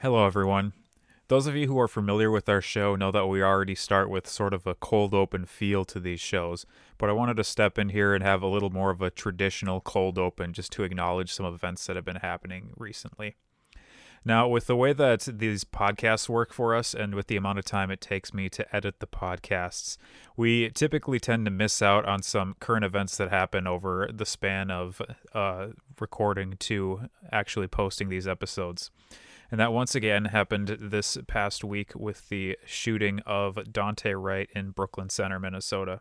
Hello, 0.00 0.24
everyone. 0.24 0.74
Those 1.26 1.48
of 1.48 1.56
you 1.56 1.66
who 1.66 1.76
are 1.80 1.88
familiar 1.88 2.30
with 2.30 2.48
our 2.48 2.60
show 2.60 2.94
know 2.94 3.10
that 3.10 3.26
we 3.26 3.42
already 3.42 3.74
start 3.74 4.08
with 4.08 4.28
sort 4.28 4.54
of 4.54 4.64
a 4.64 4.76
cold 4.76 5.12
open 5.12 5.44
feel 5.44 5.84
to 5.86 5.98
these 5.98 6.20
shows, 6.20 6.64
but 6.98 7.10
I 7.10 7.14
wanted 7.14 7.36
to 7.38 7.42
step 7.42 7.80
in 7.80 7.88
here 7.88 8.14
and 8.14 8.22
have 8.22 8.40
a 8.40 8.46
little 8.46 8.70
more 8.70 8.90
of 8.90 9.02
a 9.02 9.10
traditional 9.10 9.80
cold 9.80 10.16
open 10.16 10.52
just 10.52 10.70
to 10.74 10.84
acknowledge 10.84 11.32
some 11.32 11.46
events 11.46 11.84
that 11.86 11.96
have 11.96 12.04
been 12.04 12.20
happening 12.22 12.74
recently. 12.76 13.34
Now, 14.24 14.46
with 14.46 14.68
the 14.68 14.76
way 14.76 14.92
that 14.92 15.22
these 15.22 15.64
podcasts 15.64 16.28
work 16.28 16.52
for 16.52 16.76
us 16.76 16.94
and 16.94 17.16
with 17.16 17.26
the 17.26 17.36
amount 17.36 17.58
of 17.58 17.64
time 17.64 17.90
it 17.90 18.00
takes 18.00 18.32
me 18.32 18.48
to 18.50 18.76
edit 18.76 19.00
the 19.00 19.08
podcasts, 19.08 19.96
we 20.36 20.70
typically 20.70 21.18
tend 21.18 21.44
to 21.46 21.50
miss 21.50 21.82
out 21.82 22.04
on 22.04 22.22
some 22.22 22.54
current 22.60 22.84
events 22.84 23.16
that 23.16 23.30
happen 23.30 23.66
over 23.66 24.08
the 24.14 24.26
span 24.26 24.70
of 24.70 25.02
uh, 25.34 25.68
recording 25.98 26.54
to 26.60 27.08
actually 27.32 27.66
posting 27.66 28.10
these 28.10 28.28
episodes. 28.28 28.92
And 29.50 29.58
that 29.58 29.72
once 29.72 29.94
again 29.94 30.26
happened 30.26 30.76
this 30.80 31.16
past 31.26 31.64
week 31.64 31.94
with 31.94 32.28
the 32.28 32.58
shooting 32.66 33.20
of 33.20 33.54
Daunte 33.54 34.14
Wright 34.20 34.50
in 34.54 34.70
Brooklyn 34.70 35.08
Center, 35.08 35.40
Minnesota. 35.40 36.00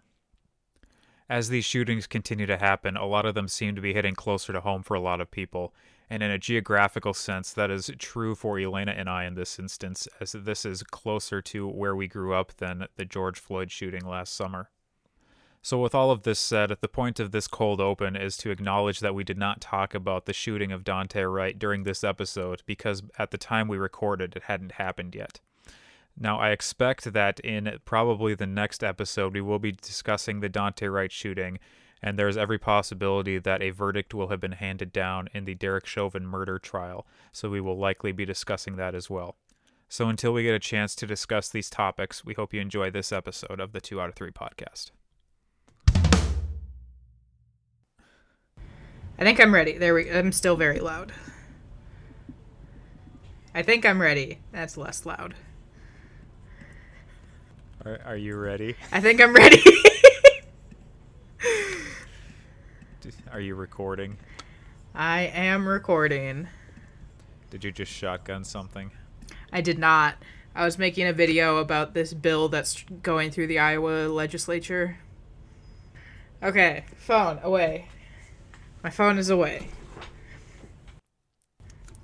As 1.30 1.50
these 1.50 1.66
shootings 1.66 2.08
continue 2.08 2.46
to 2.46 2.58
happen, 2.58 2.98
a 2.98 3.06
lot 3.06 3.26
of 3.26 3.36
them 3.36 3.48
seem 3.48 3.76
to 3.76 3.82
be 3.82 3.94
hitting 3.94 4.16
closer 4.16 4.54
to 4.54 4.62
home 4.62 4.84
for 4.84 4.96
a 4.96 5.00
lot 5.00 5.22
of 5.22 5.32
people. 5.32 5.74
And 6.10 6.24
in 6.24 6.32
a 6.32 6.38
geographical 6.38 7.14
sense, 7.14 7.52
that 7.54 7.70
is 7.70 7.92
true 8.00 8.34
for 8.34 8.58
Elena 8.60 8.92
and 8.92 9.10
I 9.10 9.26
in 9.26 9.36
this 9.36 9.60
instance, 9.60 10.08
as 10.22 10.32
this 10.32 10.66
is 10.66 10.84
closer 10.84 11.42
to 11.42 11.68
where 11.68 11.96
we 11.96 12.08
grew 12.08 12.34
up 12.34 12.56
than 12.58 12.88
the 12.96 13.06
George 13.06 13.40
Floyd 13.40 13.72
shooting 13.72 14.06
last 14.06 14.34
summer. 14.34 14.70
So, 15.62 15.80
with 15.80 15.94
all 15.94 16.12
of 16.12 16.24
this 16.24 16.40
said, 16.40 16.76
the 16.80 16.88
point 16.88 17.20
of 17.20 17.32
this 17.32 17.48
cold 17.48 17.82
open 17.82 18.16
is 18.16 18.38
to 18.38 18.52
acknowledge 18.52 19.02
that 19.02 19.16
we 19.16 19.24
did 19.24 19.38
not 19.38 19.60
talk 19.60 19.94
about 19.94 20.26
the 20.26 20.34
shooting 20.34 20.72
of 20.72 20.84
Daunte 20.84 21.32
Wright 21.32 21.58
during 21.58 21.84
this 21.84 22.04
episode 22.04 22.64
because 22.66 23.04
at 23.20 23.32
the 23.32 23.38
time 23.38 23.68
we 23.68 23.78
recorded, 23.78 24.36
it 24.36 24.44
hadn't 24.44 24.74
happened 24.74 25.14
yet. 25.14 25.42
Now, 26.20 26.40
I 26.40 26.50
expect 26.50 27.14
that 27.14 27.40
in 27.42 27.78
probably 27.86 28.34
the 28.34 28.48
next 28.48 28.84
episode, 28.84 29.34
we 29.34 29.42
will 29.42 29.60
be 29.60 29.72
discussing 29.72 30.40
the 30.40 30.50
Daunte 30.50 30.92
Wright 30.92 31.12
shooting, 31.12 31.60
and 32.02 32.18
there's 32.18 32.38
every 32.38 32.58
possibility 32.58 33.38
that 33.38 33.62
a 33.62 33.70
verdict 33.70 34.14
will 34.14 34.30
have 34.30 34.40
been 34.40 34.54
handed 34.54 34.92
down 34.92 35.30
in 35.34 35.46
the 35.46 35.54
Derek 35.54 35.86
Chauvin 35.86 36.26
murder 36.26 36.58
trial, 36.58 37.06
so 37.32 37.50
we 37.50 37.62
will 37.62 37.78
likely 37.78 38.12
be 38.12 38.26
discussing 38.26 38.78
that 38.78 38.96
as 38.96 39.10
well. 39.10 39.36
So, 39.90 40.10
until 40.10 40.34
we 40.34 40.44
get 40.44 40.56
a 40.56 40.60
chance 40.60 40.96
to 40.96 41.06
discuss 41.06 41.50
these 41.50 41.70
topics, 41.70 42.26
we 42.26 42.34
hope 42.34 42.54
you 42.54 42.62
enjoy 42.62 42.90
this 42.90 43.12
episode 43.12 43.60
of 43.60 43.72
the 43.72 43.80
2 43.80 44.02
out 44.02 44.10
of 44.10 44.16
3 44.16 44.32
podcast. 44.32 44.92
I 49.20 49.24
think 49.24 49.40
I'm 49.40 49.54
ready. 49.54 49.78
There 49.78 49.94
we 49.94 50.12
I'm 50.12 50.32
still 50.32 50.56
very 50.56 50.80
loud. 50.80 51.12
I 53.54 53.64
think 53.64 53.86
I'm 53.86 54.02
ready. 54.02 54.40
That's 54.52 54.78
less 54.78 55.06
loud. 55.06 55.34
Are, 57.84 58.00
are 58.06 58.18
you 58.18 58.36
ready? 58.36 58.76
I 58.92 59.00
think 59.00 59.22
I'm 59.22 59.34
ready. 59.34 59.62
Are 63.32 63.40
you 63.40 63.56
recording? 63.56 64.18
I 64.96 65.22
am 65.22 65.68
recording. 65.68 66.48
Did 67.50 67.64
you 67.64 67.72
just 67.72 67.92
shotgun 67.92 68.44
something? 68.44 68.92
I 69.54 69.62
did 69.62 69.78
not. 69.78 70.16
I 70.56 70.66
was 70.66 70.78
making 70.78 71.08
a 71.08 71.14
video 71.14 71.58
about 71.58 71.94
this 71.94 72.14
bill 72.14 72.50
that's 72.50 72.84
going 73.04 73.32
through 73.32 73.48
the 73.48 73.60
Iowa 73.60 74.08
legislature. 74.08 74.98
Okay, 76.42 76.86
phone 76.96 77.40
away. 77.44 77.90
My 78.84 78.90
phone 78.90 79.18
is 79.18 79.30
away. 79.30 79.70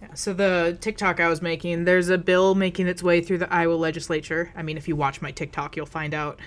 Yeah, 0.02 0.14
so 0.16 0.34
the 0.34 0.78
TikTok 0.82 1.20
I 1.20 1.30
was 1.30 1.42
making, 1.42 1.86
there's 1.86 2.10
a 2.10 2.18
bill 2.18 2.56
making 2.56 2.88
its 2.88 3.02
way 3.02 3.22
through 3.22 3.38
the 3.38 3.54
Iowa 3.54 3.76
legislature. 3.76 4.52
I 4.56 4.64
mean, 4.64 4.78
if 4.78 4.88
you 4.88 4.96
watch 4.96 5.22
my 5.22 5.32
TikTok, 5.32 5.76
you'll 5.76 5.86
find 5.86 6.14
out. 6.14 6.40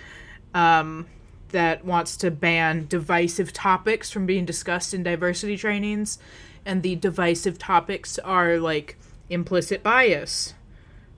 Um, 0.55 1.07
that 1.51 1.85
wants 1.85 2.17
to 2.17 2.31
ban 2.31 2.87
divisive 2.89 3.53
topics 3.53 4.11
from 4.11 4.27
being 4.27 4.45
discussed 4.45 4.93
in 4.93 5.03
diversity 5.03 5.57
trainings. 5.57 6.19
And 6.65 6.83
the 6.83 6.97
divisive 6.97 7.57
topics 7.57 8.19
are 8.19 8.59
like 8.59 8.99
implicit 9.31 9.83
bias, 9.83 10.55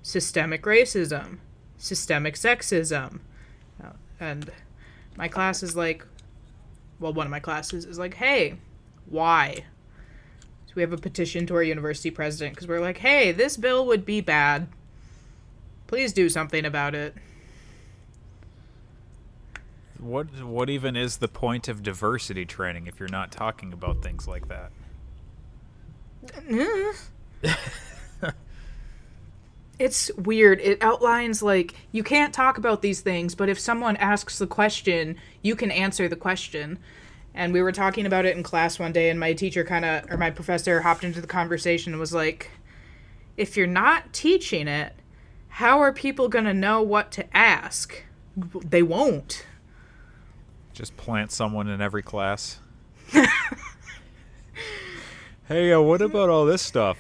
systemic 0.03 0.63
racism, 0.65 1.39
systemic 1.79 2.35
sexism. 2.35 3.21
And 4.21 4.51
my 5.17 5.29
class 5.29 5.63
is 5.63 5.77
like, 5.77 6.05
well, 7.01 7.13
one 7.13 7.27
of 7.27 7.31
my 7.31 7.41
classes 7.41 7.85
is 7.85 7.99
like, 7.99 8.15
hey, 8.15 8.59
why? 9.11 9.65
So 10.67 10.73
we 10.75 10.83
have 10.83 10.93
a 10.93 10.99
petition 10.99 11.47
to 11.47 11.55
our 11.55 11.63
university 11.63 12.11
president 12.11 12.55
because 12.55 12.69
we're 12.69 12.81
like, 12.81 12.99
hey, 12.99 13.33
this 13.33 13.57
bill 13.57 13.87
would 13.87 14.05
be 14.05 14.21
bad. 14.21 14.69
Please 15.87 16.13
do 16.13 16.29
something 16.29 16.65
about 16.65 16.95
it. 16.95 17.15
What 19.99 20.45
what 20.45 20.71
even 20.71 20.95
is 20.95 21.17
the 21.17 21.27
point 21.27 21.67
of 21.67 21.83
diversity 21.83 22.45
training 22.45 22.87
if 22.87 23.01
you're 23.01 23.09
not 23.09 23.33
talking 23.33 23.73
about 23.73 24.03
things 24.03 24.29
like 24.29 24.47
that? 24.49 24.71
it's 29.79 30.11
weird. 30.17 30.61
It 30.61 30.83
outlines 30.83 31.43
like 31.43 31.75
you 31.91 32.05
can't 32.05 32.33
talk 32.33 32.59
about 32.59 32.83
these 32.83 33.01
things, 33.01 33.35
but 33.35 33.49
if 33.49 33.59
someone 33.59 33.97
asks 33.97 34.39
the 34.39 34.47
question, 34.47 35.17
you 35.43 35.57
can 35.57 35.71
answer 35.71 36.09
the 36.09 36.17
question. 36.17 36.79
And 37.39 37.53
we 37.53 37.63
were 37.63 37.71
talking 37.71 38.05
about 38.05 38.27
it 38.27 38.37
in 38.37 38.43
class 38.43 38.81
one 38.81 38.91
day, 38.91 39.11
and 39.11 39.21
my 39.21 39.33
teacher 39.33 39.63
kind 39.63 39.85
of, 39.85 40.11
or 40.11 40.17
my 40.17 40.29
professor 40.29 40.81
hopped 40.81 41.05
into 41.05 41.21
the 41.21 41.27
conversation 41.29 41.93
and 41.93 42.01
was 42.01 42.13
like, 42.13 42.51
if 43.37 43.57
you're 43.57 43.69
not 43.69 44.13
teaching 44.13 44.67
it, 44.67 44.93
how 45.47 45.79
are 45.79 45.93
people 45.93 46.29
going 46.29 46.47
to 46.47 46.53
know 46.53 46.83
what 46.83 47.13
to 47.13 47.37
ask? 47.37 48.03
They 48.37 48.83
won't. 48.83 49.47
Just 50.73 50.97
plant 50.97 51.31
someone 51.31 51.69
in 51.69 51.81
every 51.81 52.03
class. 52.03 52.59
hey, 55.47 55.73
uh, 55.73 55.81
what 55.81 56.03
about 56.03 56.31
all 56.31 56.45
this 56.45 56.61
stuff? 56.61 56.99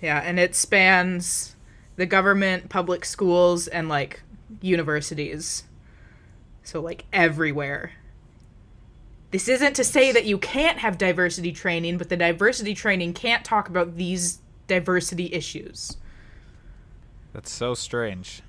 yeah, 0.00 0.22
and 0.24 0.40
it 0.40 0.54
spans 0.54 1.54
the 1.96 2.06
government, 2.06 2.70
public 2.70 3.04
schools, 3.04 3.68
and 3.68 3.90
like 3.90 4.22
universities. 4.62 5.64
So, 6.64 6.80
like, 6.80 7.04
everywhere. 7.12 7.92
This 9.30 9.48
isn't 9.48 9.74
to 9.74 9.84
say 9.84 10.12
that 10.12 10.24
you 10.24 10.38
can't 10.38 10.78
have 10.78 10.96
diversity 10.96 11.52
training, 11.52 11.98
but 11.98 12.08
the 12.08 12.16
diversity 12.16 12.74
training 12.74 13.14
can't 13.14 13.44
talk 13.44 13.68
about 13.68 13.96
these 13.96 14.38
diversity 14.66 15.32
issues. 15.32 15.96
That's 17.32 17.50
so 17.50 17.74
strange. 17.74 18.42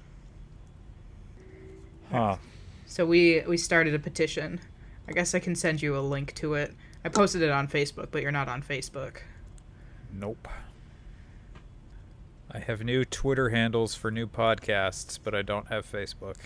Huh. 2.11 2.37
So 2.85 3.05
we 3.05 3.41
we 3.47 3.57
started 3.57 3.95
a 3.95 3.99
petition. 3.99 4.61
I 5.07 5.11
guess 5.11 5.35
I 5.35 5.39
can 5.39 5.55
send 5.55 5.81
you 5.81 5.97
a 5.97 5.99
link 5.99 6.33
to 6.35 6.53
it. 6.53 6.73
I 7.03 7.09
posted 7.09 7.41
it 7.41 7.49
on 7.49 7.67
Facebook, 7.67 8.07
but 8.11 8.21
you're 8.21 8.31
not 8.31 8.47
on 8.47 8.61
Facebook. 8.61 9.17
Nope. 10.13 10.47
I 12.51 12.59
have 12.59 12.83
new 12.83 13.03
Twitter 13.03 13.49
handles 13.49 13.95
for 13.95 14.11
new 14.11 14.27
podcasts, 14.27 15.19
but 15.21 15.35
I 15.35 15.41
don't 15.41 15.67
have 15.67 15.91
Facebook. 15.91 16.37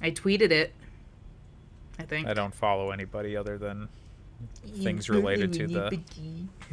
I 0.00 0.10
tweeted 0.10 0.50
it. 0.50 0.72
I 1.98 2.04
think. 2.04 2.26
I 2.26 2.34
don't 2.34 2.54
follow 2.54 2.90
anybody 2.90 3.36
other 3.36 3.58
than 3.58 3.88
things 4.82 5.08
related 5.08 5.52
to 5.52 5.66
the 5.66 6.00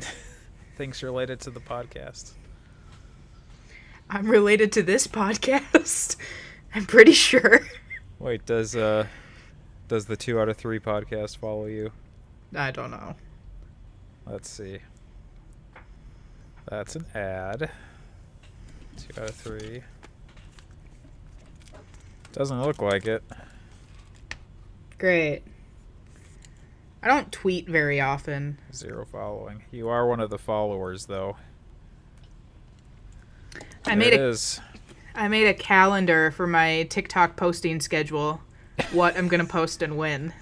things 0.75 1.03
related 1.03 1.39
to 1.41 1.51
the 1.51 1.59
podcast. 1.59 2.31
I'm 4.09 4.29
related 4.29 4.71
to 4.73 4.83
this 4.83 5.07
podcast. 5.07 6.15
I'm 6.75 6.85
pretty 6.85 7.13
sure. 7.13 7.61
Wait, 8.19 8.45
does 8.45 8.75
uh 8.75 9.05
does 9.87 10.05
the 10.05 10.15
2 10.15 10.39
out 10.39 10.49
of 10.49 10.57
3 10.57 10.79
podcast 10.79 11.37
follow 11.37 11.65
you? 11.65 11.91
I 12.55 12.69
don't 12.71 12.91
know. 12.91 13.15
Let's 14.27 14.47
see. 14.49 14.79
That's 16.69 16.95
an 16.95 17.05
ad. 17.15 17.71
2 19.15 19.21
out 19.21 19.29
of 19.29 19.35
3. 19.35 19.81
Doesn't 22.33 22.61
look 22.61 22.81
like 22.81 23.05
it. 23.05 23.23
Great. 24.97 25.43
I 27.01 27.07
don't 27.07 27.31
tweet 27.31 27.67
very 27.67 28.01
often. 28.01 28.59
Zero 28.73 29.05
following. 29.05 29.63
You 29.71 29.87
are 29.89 30.07
one 30.07 30.19
of 30.19 30.29
the 30.29 30.37
followers, 30.37 31.05
though. 31.05 31.37
I 33.85 33.95
made 33.95 34.13
a, 34.13 34.27
is. 34.27 34.59
I 35.15 35.27
made 35.27 35.47
a 35.47 35.53
calendar 35.53 36.31
for 36.31 36.45
my 36.45 36.83
TikTok 36.83 37.35
posting 37.35 37.79
schedule. 37.79 38.41
what 38.91 39.17
I'm 39.17 39.27
gonna 39.27 39.45
post 39.45 39.81
and 39.81 39.97
when. 39.97 40.33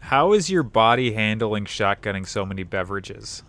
How 0.00 0.32
is 0.32 0.50
your 0.50 0.62
body 0.62 1.12
handling 1.12 1.64
shotgunning 1.64 2.26
so 2.26 2.44
many 2.44 2.62
beverages? 2.62 3.42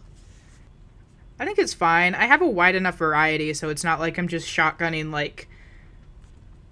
I 1.39 1.45
think 1.45 1.59
it's 1.59 1.73
fine. 1.73 2.15
I 2.15 2.25
have 2.25 2.41
a 2.41 2.47
wide 2.47 2.75
enough 2.75 2.97
variety, 2.97 3.53
so 3.53 3.69
it's 3.69 3.83
not 3.83 3.99
like 3.99 4.17
I'm 4.17 4.27
just 4.27 4.47
shotgunning 4.47 5.11
like 5.11 5.49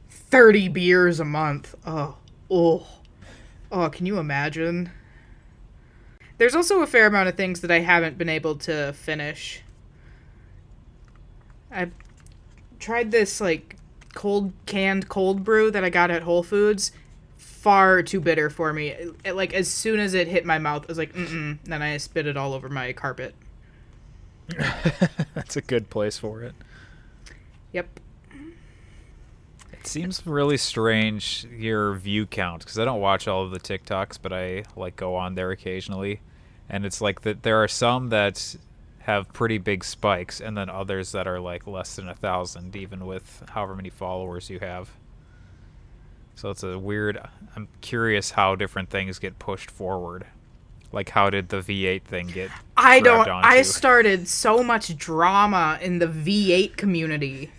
30 0.10 0.70
beers 0.70 1.20
a 1.20 1.26
month. 1.26 1.76
Oh, 1.86 2.18
oh, 2.50 2.88
oh, 3.72 3.90
can 3.90 4.06
you 4.06 4.20
imagine? 4.20 4.90
There's 6.38 6.56
also 6.56 6.82
a 6.82 6.88
fair 6.88 7.08
amount 7.08 7.30
of 7.30 7.36
things 7.36 7.62
that 7.62 7.72
I 7.72 7.80
haven't 7.80 8.18
been 8.18 8.30
able 8.30 8.56
to 8.58 8.94
finish. 8.94 9.62
I 11.72 11.90
tried 12.80 13.12
this 13.12 13.42
like 13.42 13.76
cold 14.14 14.54
canned 14.66 15.10
cold 15.10 15.44
brew 15.44 15.72
that 15.72 15.84
I 15.84 15.90
got 15.90 16.10
at 16.12 16.24
Whole 16.24 16.44
Foods. 16.44 16.92
Far 17.38 18.02
too 18.04 18.20
bitter 18.20 18.50
for 18.50 18.74
me. 18.74 18.90
It- 18.90 19.16
it, 19.26 19.34
like 19.36 19.54
as 19.54 19.68
soon 19.70 20.00
as 20.00 20.14
it 20.14 20.28
hit 20.28 20.46
my 20.46 20.58
mouth, 20.58 20.84
I 20.84 20.88
was 20.88 20.98
like, 20.98 21.14
mm. 21.14 21.58
Then 21.64 21.82
I 21.82 21.98
spit 21.98 22.28
it 22.28 22.38
all 22.38 22.54
over 22.54 22.70
my 22.70 22.94
carpet. 22.94 23.36
That's 25.36 25.56
a 25.56 25.62
good 25.62 25.90
place 25.90 26.18
for 26.18 26.44
it. 26.44 26.54
Yep. 27.72 28.00
It 29.72 29.88
seems 29.88 30.26
really 30.26 30.58
strange 30.58 31.46
your 31.52 31.94
view 31.96 32.26
count 32.26 32.64
because 32.64 32.80
I 32.80 32.86
don't 32.86 33.02
watch 33.02 33.28
all 33.28 33.44
of 33.44 33.52
the 33.52 33.60
TikToks, 33.60 34.20
but 34.22 34.32
I 34.32 34.64
like 34.76 34.96
go 34.96 35.16
on 35.16 35.36
there 35.36 35.52
occasionally, 35.52 36.22
and 36.70 36.86
it's 36.86 37.02
like 37.02 37.22
that 37.22 37.44
there 37.44 37.62
are 37.62 37.68
some 37.68 38.10
that 38.10 38.56
have 39.00 39.34
pretty 39.34 39.58
big 39.58 39.84
spikes, 39.84 40.40
and 40.40 40.56
then 40.56 40.70
others 40.70 41.12
that 41.12 41.28
are 41.28 41.40
like 41.40 41.68
less 41.68 41.98
than 41.98 42.08
a 42.08 42.16
thousand, 42.16 42.76
even 42.76 43.06
with 43.06 43.44
however 43.50 43.76
many 43.76 43.90
followers 43.90 44.50
you 44.50 44.60
have. 44.60 44.90
So 46.36 46.50
it's 46.50 46.64
a 46.64 46.80
weird. 46.80 47.20
I'm 47.56 47.68
curious 47.82 48.32
how 48.32 48.56
different 48.56 48.90
things 48.90 49.20
get 49.20 49.38
pushed 49.40 49.70
forward. 49.70 50.26
Like 50.94 51.10
how 51.10 51.32
did 51.32 51.50
the 51.50 51.58
V8 51.58 52.04
thing 52.04 52.28
get? 52.28 52.52
I 52.78 53.00
don't. 53.00 53.28
I 53.28 53.64
started 53.64 54.28
so 54.28 54.64
much 54.64 54.96
drama 54.96 55.80
in 55.82 55.98
the 55.98 56.08
V8 56.08 56.78
community. 56.78 57.52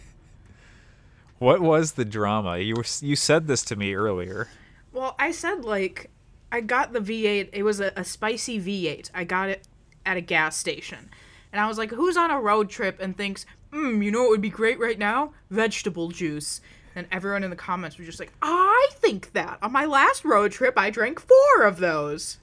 What 1.41 1.61
was 1.61 1.93
the 1.93 2.05
drama? 2.05 2.59
You 2.59 2.77
were 2.77 2.85
you 3.01 3.17
said 3.17 3.49
this 3.49 3.65
to 3.65 3.77
me 3.77 3.95
earlier. 3.95 4.49
Well, 4.93 5.17
I 5.19 5.33
said 5.33 5.65
like 5.65 6.11
I 6.53 6.61
got 6.61 6.93
the 6.93 7.01
V8. 7.01 7.51
It 7.53 7.65
was 7.65 7.81
a, 7.81 7.93
a 7.97 8.05
spicy 8.05 8.61
V8. 8.61 9.11
I 9.13 9.25
got 9.25 9.49
it 9.49 9.67
at 10.07 10.17
a 10.17 10.21
gas 10.21 10.57
station, 10.57 11.11
and 11.53 11.61
I 11.61 11.67
was 11.67 11.77
like, 11.77 11.91
"Who's 11.91 12.17
on 12.17 12.31
a 12.31 12.41
road 12.41 12.71
trip 12.71 13.01
and 13.01 13.17
thinks, 13.17 13.47
hmm, 13.73 14.01
you 14.01 14.13
know 14.13 14.23
what 14.23 14.31
would 14.31 14.41
be 14.43 14.49
great 14.51 14.79
right 14.79 14.99
now? 14.99 15.33
Vegetable 15.51 16.11
juice." 16.11 16.61
And 16.95 17.09
everyone 17.11 17.43
in 17.43 17.51
the 17.51 17.57
comments 17.57 17.99
was 17.99 18.07
just 18.07 18.21
like, 18.21 18.33
"I 18.41 18.91
think 18.93 19.33
that 19.33 19.59
on 19.61 19.73
my 19.73 19.87
last 19.87 20.25
road 20.25 20.53
trip, 20.53 20.79
I 20.79 20.91
drank 20.91 21.19
four 21.19 21.65
of 21.65 21.79
those." 21.79 22.39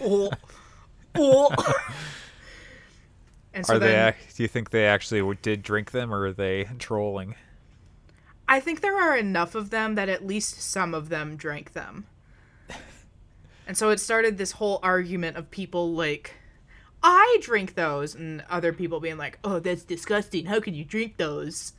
Oh, 0.00 0.30
oh. 1.14 1.74
and 3.54 3.66
so 3.66 3.74
Are 3.74 3.78
then 3.78 4.14
they? 4.18 4.34
Do 4.34 4.42
you 4.42 4.48
think 4.48 4.70
they 4.70 4.86
actually 4.86 5.36
did 5.42 5.62
drink 5.62 5.90
them, 5.90 6.12
or 6.12 6.26
are 6.26 6.32
they 6.32 6.68
trolling? 6.78 7.34
I 8.48 8.60
think 8.60 8.80
there 8.80 9.00
are 9.00 9.16
enough 9.16 9.54
of 9.54 9.70
them 9.70 9.94
that 9.94 10.08
at 10.08 10.26
least 10.26 10.60
some 10.60 10.94
of 10.94 11.08
them 11.08 11.36
drank 11.36 11.72
them. 11.72 12.06
And 13.64 13.78
so 13.78 13.90
it 13.90 14.00
started 14.00 14.36
this 14.38 14.52
whole 14.52 14.80
argument 14.82 15.36
of 15.36 15.48
people 15.52 15.92
like, 15.92 16.34
I 17.00 17.38
drink 17.40 17.74
those, 17.74 18.12
and 18.14 18.44
other 18.50 18.72
people 18.72 18.98
being 18.98 19.16
like, 19.16 19.38
oh, 19.44 19.60
that's 19.60 19.84
disgusting. 19.84 20.46
How 20.46 20.58
can 20.58 20.74
you 20.74 20.84
drink 20.84 21.16
those? 21.16 21.72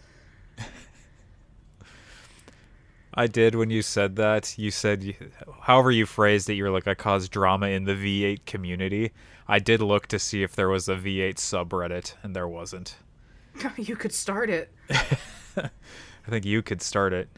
I 3.15 3.27
did 3.27 3.55
when 3.55 3.69
you 3.69 3.81
said 3.81 4.15
that. 4.15 4.57
You 4.57 4.71
said, 4.71 5.15
however 5.61 5.91
you 5.91 6.05
phrased 6.05 6.49
it, 6.49 6.53
you 6.55 6.63
were 6.63 6.69
like, 6.71 6.87
I 6.87 6.95
caused 6.95 7.31
drama 7.31 7.67
in 7.67 7.83
the 7.83 7.93
V8 7.93 8.45
community. 8.45 9.11
I 9.47 9.59
did 9.59 9.81
look 9.81 10.07
to 10.07 10.19
see 10.19 10.41
if 10.41 10.55
there 10.55 10.69
was 10.69 10.89
a 10.89 10.95
V8 10.95 11.35
subreddit, 11.35 12.15
and 12.23 12.35
there 12.35 12.47
wasn't. 12.47 12.95
you 13.77 13.95
could 13.95 14.13
start 14.13 14.49
it. 14.49 14.71
I 14.89 16.29
think 16.29 16.45
you 16.45 16.61
could 16.61 16.81
start 16.81 17.13
it. 17.13 17.29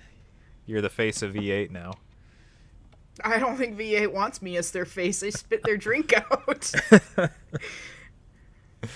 You're 0.66 0.82
the 0.82 0.90
face 0.90 1.22
of 1.22 1.34
V8 1.34 1.72
now. 1.72 1.94
I 3.24 3.40
don't 3.40 3.58
think 3.58 3.78
V8 3.78 4.14
wants 4.14 4.42
me 4.42 4.58
as 4.58 4.72
their 4.72 4.86
face. 4.86 5.20
They 5.20 5.32
spit 5.32 5.64
their 5.64 5.78
drink 5.78 6.14
out. 6.32 6.72
it 7.18 8.90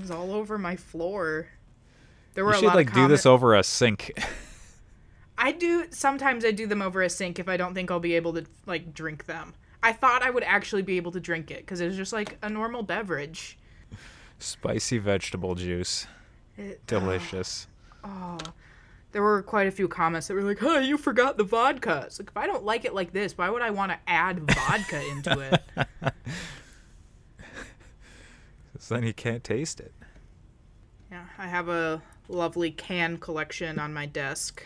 was 0.00 0.10
all 0.10 0.32
over 0.32 0.58
my 0.58 0.76
floor. 0.76 1.48
There 2.34 2.44
were 2.44 2.52
You 2.52 2.56
a 2.56 2.60
should 2.60 2.66
lot 2.66 2.76
like 2.76 2.88
of 2.88 2.94
do 2.94 3.08
this 3.08 3.26
over 3.26 3.54
a 3.54 3.62
sink. 3.62 4.12
I 5.40 5.52
do 5.52 5.86
sometimes 5.90 6.44
I 6.44 6.50
do 6.50 6.66
them 6.66 6.82
over 6.82 7.02
a 7.02 7.08
sink 7.08 7.38
if 7.38 7.48
I 7.48 7.56
don't 7.56 7.72
think 7.72 7.90
I'll 7.90 7.98
be 7.98 8.14
able 8.14 8.34
to 8.34 8.44
like 8.66 8.92
drink 8.92 9.24
them. 9.24 9.54
I 9.82 9.92
thought 9.94 10.22
I 10.22 10.28
would 10.28 10.42
actually 10.42 10.82
be 10.82 10.98
able 10.98 11.12
to 11.12 11.20
drink 11.20 11.50
it 11.50 11.60
because 11.60 11.80
it 11.80 11.86
was 11.86 11.96
just 11.96 12.12
like 12.12 12.36
a 12.42 12.50
normal 12.50 12.82
beverage. 12.82 13.58
Spicy 14.38 14.98
vegetable 14.98 15.54
juice, 15.54 16.06
It, 16.58 16.86
delicious. 16.86 17.66
Oh. 18.04 18.38
There 19.12 19.22
were 19.22 19.42
quite 19.42 19.66
a 19.66 19.70
few 19.70 19.88
comments 19.88 20.28
that 20.28 20.34
were 20.34 20.42
like, 20.42 20.60
"Hey, 20.60 20.84
you 20.84 20.96
forgot 20.96 21.38
the 21.38 21.42
vodka." 21.42 22.04
It's 22.06 22.20
like 22.20 22.28
if 22.28 22.36
I 22.36 22.46
don't 22.46 22.64
like 22.64 22.84
it 22.84 22.94
like 22.94 23.12
this, 23.12 23.36
why 23.36 23.48
would 23.48 23.62
I 23.62 23.70
want 23.70 23.92
to 23.92 23.98
add 24.06 24.48
vodka 24.52 25.02
into 25.10 25.40
it? 25.40 26.12
So 28.78 28.94
then 28.94 29.04
you 29.04 29.14
can't 29.14 29.42
taste 29.42 29.80
it. 29.80 29.92
Yeah, 31.10 31.24
I 31.38 31.48
have 31.48 31.68
a 31.68 32.02
lovely 32.28 32.70
can 32.70 33.16
collection 33.16 33.78
on 33.78 33.92
my 33.92 34.06
desk. 34.06 34.62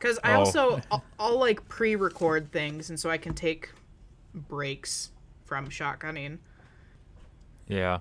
Cuz 0.00 0.18
I 0.24 0.32
Oh. 0.34 0.40
also 0.40 0.80
I'll, 0.90 1.04
I'll 1.18 1.38
like 1.38 1.66
pre-record 1.68 2.50
things 2.50 2.90
and 2.90 2.98
so 2.98 3.08
I 3.10 3.18
can 3.18 3.34
take 3.34 3.70
breaks 4.34 5.12
from 5.44 5.68
shotgunning. 5.68 6.38
Yeah. 7.68 8.00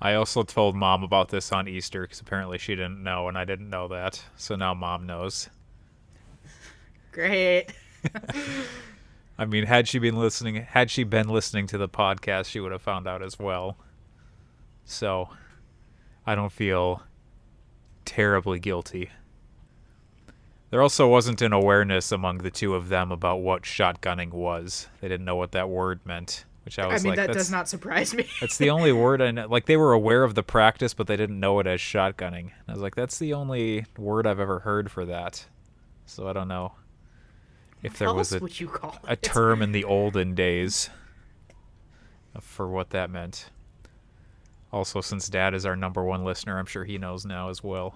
I 0.00 0.12
also 0.14 0.42
told 0.42 0.76
mom 0.76 1.02
about 1.02 1.30
this 1.30 1.50
on 1.52 1.66
Easter 1.68 2.02
because 2.02 2.20
apparently 2.20 2.58
she 2.58 2.74
didn't 2.74 3.02
know, 3.02 3.28
and 3.28 3.38
I 3.38 3.46
didn't 3.46 3.70
know 3.70 3.88
that. 3.88 4.22
So 4.36 4.54
now 4.54 4.74
mom 4.74 5.06
knows. 5.06 5.48
Great. 7.12 7.72
I 9.38 9.44
mean, 9.46 9.64
had 9.64 9.88
she 9.88 9.98
been 9.98 10.16
listening, 10.16 10.56
had 10.56 10.90
she 10.90 11.02
been 11.04 11.28
listening 11.28 11.66
to 11.68 11.78
the 11.78 11.88
podcast, 11.88 12.46
she 12.46 12.60
would 12.60 12.72
have 12.72 12.82
found 12.82 13.06
out 13.06 13.22
as 13.22 13.38
well. 13.38 13.78
So, 14.84 15.30
I 16.26 16.34
don't 16.34 16.52
feel 16.52 17.02
terribly 18.04 18.58
guilty. 18.58 19.10
There 20.70 20.82
also 20.82 21.08
wasn't 21.08 21.42
an 21.42 21.52
awareness 21.52 22.10
among 22.10 22.38
the 22.38 22.50
two 22.50 22.74
of 22.74 22.88
them 22.88 23.12
about 23.12 23.40
what 23.40 23.62
shotgunning 23.62 24.32
was. 24.32 24.88
They 25.00 25.08
didn't 25.08 25.24
know 25.24 25.36
what 25.36 25.52
that 25.52 25.68
word 25.68 26.00
meant, 26.04 26.44
which 26.64 26.78
I 26.78 26.86
was 26.86 27.02
I 27.02 27.04
mean 27.04 27.16
like, 27.16 27.26
that 27.28 27.32
does 27.32 27.50
not 27.50 27.68
surprise 27.68 28.12
me. 28.12 28.26
that's 28.40 28.58
the 28.58 28.70
only 28.70 28.92
word 28.92 29.22
I 29.22 29.30
know. 29.30 29.46
Like 29.46 29.66
they 29.66 29.76
were 29.76 29.92
aware 29.92 30.24
of 30.24 30.34
the 30.34 30.42
practice, 30.42 30.92
but 30.92 31.06
they 31.06 31.16
didn't 31.16 31.38
know 31.38 31.60
it 31.60 31.66
as 31.66 31.80
shotgunning. 31.80 32.50
And 32.50 32.68
I 32.68 32.72
was 32.72 32.82
like, 32.82 32.96
that's 32.96 33.18
the 33.18 33.34
only 33.34 33.86
word 33.96 34.26
I've 34.26 34.40
ever 34.40 34.60
heard 34.60 34.90
for 34.90 35.04
that. 35.04 35.46
So 36.04 36.28
I 36.28 36.32
don't 36.32 36.48
know 36.48 36.72
if 37.82 37.98
there 37.98 38.12
was 38.12 38.32
a 38.32 38.38
what 38.40 38.60
you 38.60 38.68
call 38.68 38.96
a 39.04 39.16
term 39.16 39.62
in 39.62 39.72
the 39.72 39.84
olden 39.84 40.34
days 40.34 40.90
for 42.40 42.68
what 42.68 42.90
that 42.90 43.10
meant. 43.10 43.50
Also, 44.72 45.00
since 45.00 45.28
Dad 45.28 45.54
is 45.54 45.64
our 45.64 45.76
number 45.76 46.02
one 46.02 46.24
listener, 46.24 46.58
I'm 46.58 46.66
sure 46.66 46.84
he 46.84 46.98
knows 46.98 47.24
now 47.24 47.48
as 47.48 47.62
well. 47.62 47.94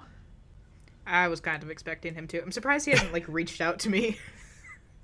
I 1.10 1.28
was 1.28 1.40
kind 1.40 1.62
of 1.62 1.70
expecting 1.70 2.14
him 2.14 2.26
to. 2.28 2.40
I'm 2.40 2.52
surprised 2.52 2.86
he 2.86 2.92
hasn't 2.92 3.12
like 3.12 3.26
reached 3.28 3.60
out 3.60 3.78
to 3.80 3.90
me. 3.90 4.18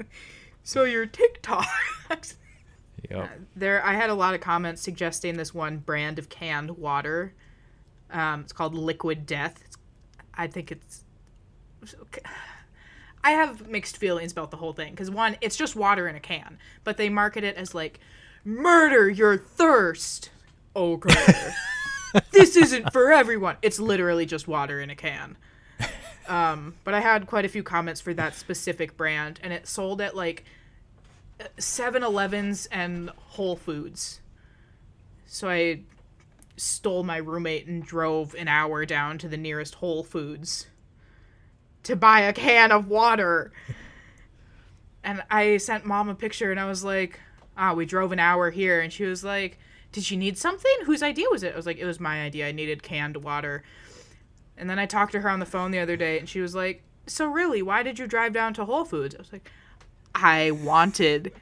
so 0.63 0.85
your 0.85 1.07
TikToks. 1.07 2.35
Yep. 3.11 3.31
There, 3.55 3.85
I 3.85 3.95
had 3.95 4.11
a 4.11 4.15
lot 4.15 4.35
of 4.35 4.41
comments 4.41 4.83
suggesting 4.83 5.37
this 5.37 5.55
one 5.55 5.79
brand 5.79 6.19
of 6.19 6.29
canned 6.29 6.71
water. 6.71 7.35
Um, 8.11 8.41
it's 8.41 8.53
called 8.53 8.75
Liquid 8.75 9.27
Death. 9.27 9.63
It's, 9.65 9.77
I 10.35 10.47
think 10.47 10.73
it's. 10.73 11.05
I 13.23 13.31
have 13.31 13.69
mixed 13.69 13.97
feelings 13.97 14.33
about 14.33 14.51
the 14.51 14.57
whole 14.57 14.73
thing 14.73 14.93
because 14.93 15.11
one, 15.11 15.37
it's 15.41 15.57
just 15.57 15.75
water 15.75 16.09
in 16.09 16.17
a 16.17 16.21
can, 16.21 16.59
but 16.85 16.97
they 16.97 17.09
market 17.09 17.45
it 17.45 17.57
as 17.57 17.75
like, 17.75 18.01
"Murder 18.45 19.09
your 19.11 19.37
thirst." 19.37 20.31
Okay, 20.75 21.53
this 22.33 22.57
isn't 22.57 22.93
for 22.93 23.13
everyone. 23.13 23.57
It's 23.63 23.79
literally 23.79 24.27
just 24.27 24.47
water 24.47 24.81
in 24.81 24.91
a 24.91 24.97
can. 24.97 25.37
Um, 26.29 26.75
but 26.85 26.95
I 26.95 27.01
had 27.01 27.27
quite 27.27 27.45
a 27.45 27.49
few 27.49 27.63
comments 27.63 28.01
for 28.01 28.13
that 28.15 28.35
specific 28.35 28.97
brand, 28.97 29.41
and 29.43 29.53
it 29.53 29.67
sold 29.67 30.01
at 30.01 30.17
like 30.17 30.45
7 31.59 32.03
Elevens 32.03 32.67
and 32.67 33.11
Whole 33.11 33.57
Foods. 33.57 34.21
So 35.27 35.49
I 35.49 35.81
stole 36.57 37.03
my 37.03 37.19
roommate 37.19 37.67
and 37.67 37.85
drove 37.85 38.35
an 38.35 38.49
hour 38.49 38.85
down 38.85 39.19
to 39.19 39.29
the 39.29 39.37
nearest 39.37 39.77
Whole 39.77 40.03
Foods 40.03 40.67
to 41.83 41.95
buy 41.95 42.21
a 42.21 42.33
can 42.33 42.73
of 42.73 42.89
water. 42.89 43.53
And 45.05 45.23
I 45.31 45.59
sent 45.59 45.85
mom 45.85 46.09
a 46.09 46.15
picture 46.15 46.51
and 46.51 46.59
I 46.59 46.65
was 46.65 46.83
like, 46.83 47.21
ah, 47.57 47.75
we 47.75 47.87
drove 47.87 48.13
an 48.13 48.19
hour 48.19 48.51
here. 48.51 48.81
And 48.81 48.93
she 48.93 49.05
was 49.05 49.23
like, 49.23 49.59
did 49.93 50.11
you 50.11 50.17
need 50.17 50.37
something? 50.37 50.73
Whose 50.85 51.03
idea 51.03 51.27
was 51.31 51.43
it? 51.43 51.53
I 51.53 51.57
was 51.57 51.67
like, 51.67 51.79
it 51.79 51.85
was 51.85 52.01
my 52.01 52.23
idea. 52.23 52.49
I 52.49 52.53
needed 52.53 52.83
canned 52.83 53.17
water. 53.19 53.63
And 54.57 54.69
then 54.71 54.79
I 54.79 54.87
talked 54.87 55.13
to 55.13 55.21
her 55.21 55.29
on 55.31 55.41
the 55.41 55.47
phone 55.47 55.71
the 55.71 55.79
other 55.79 55.97
day 55.97 56.19
and 56.19 56.29
she 56.29 56.41
was 56.41 56.55
like, 56.55 56.83
so 57.07 57.27
really, 57.27 57.63
why 57.63 57.83
did 57.83 57.99
you 57.99 58.07
drive 58.07 58.33
down 58.33 58.55
to 58.55 58.65
Whole 58.65 58.85
Foods? 58.85 59.15
I 59.15 59.19
was 59.19 59.33
like, 59.33 59.51
I 60.15 60.51
wanted 60.51 61.33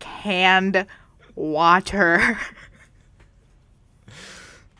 canned 0.00 0.86
water. 1.34 2.38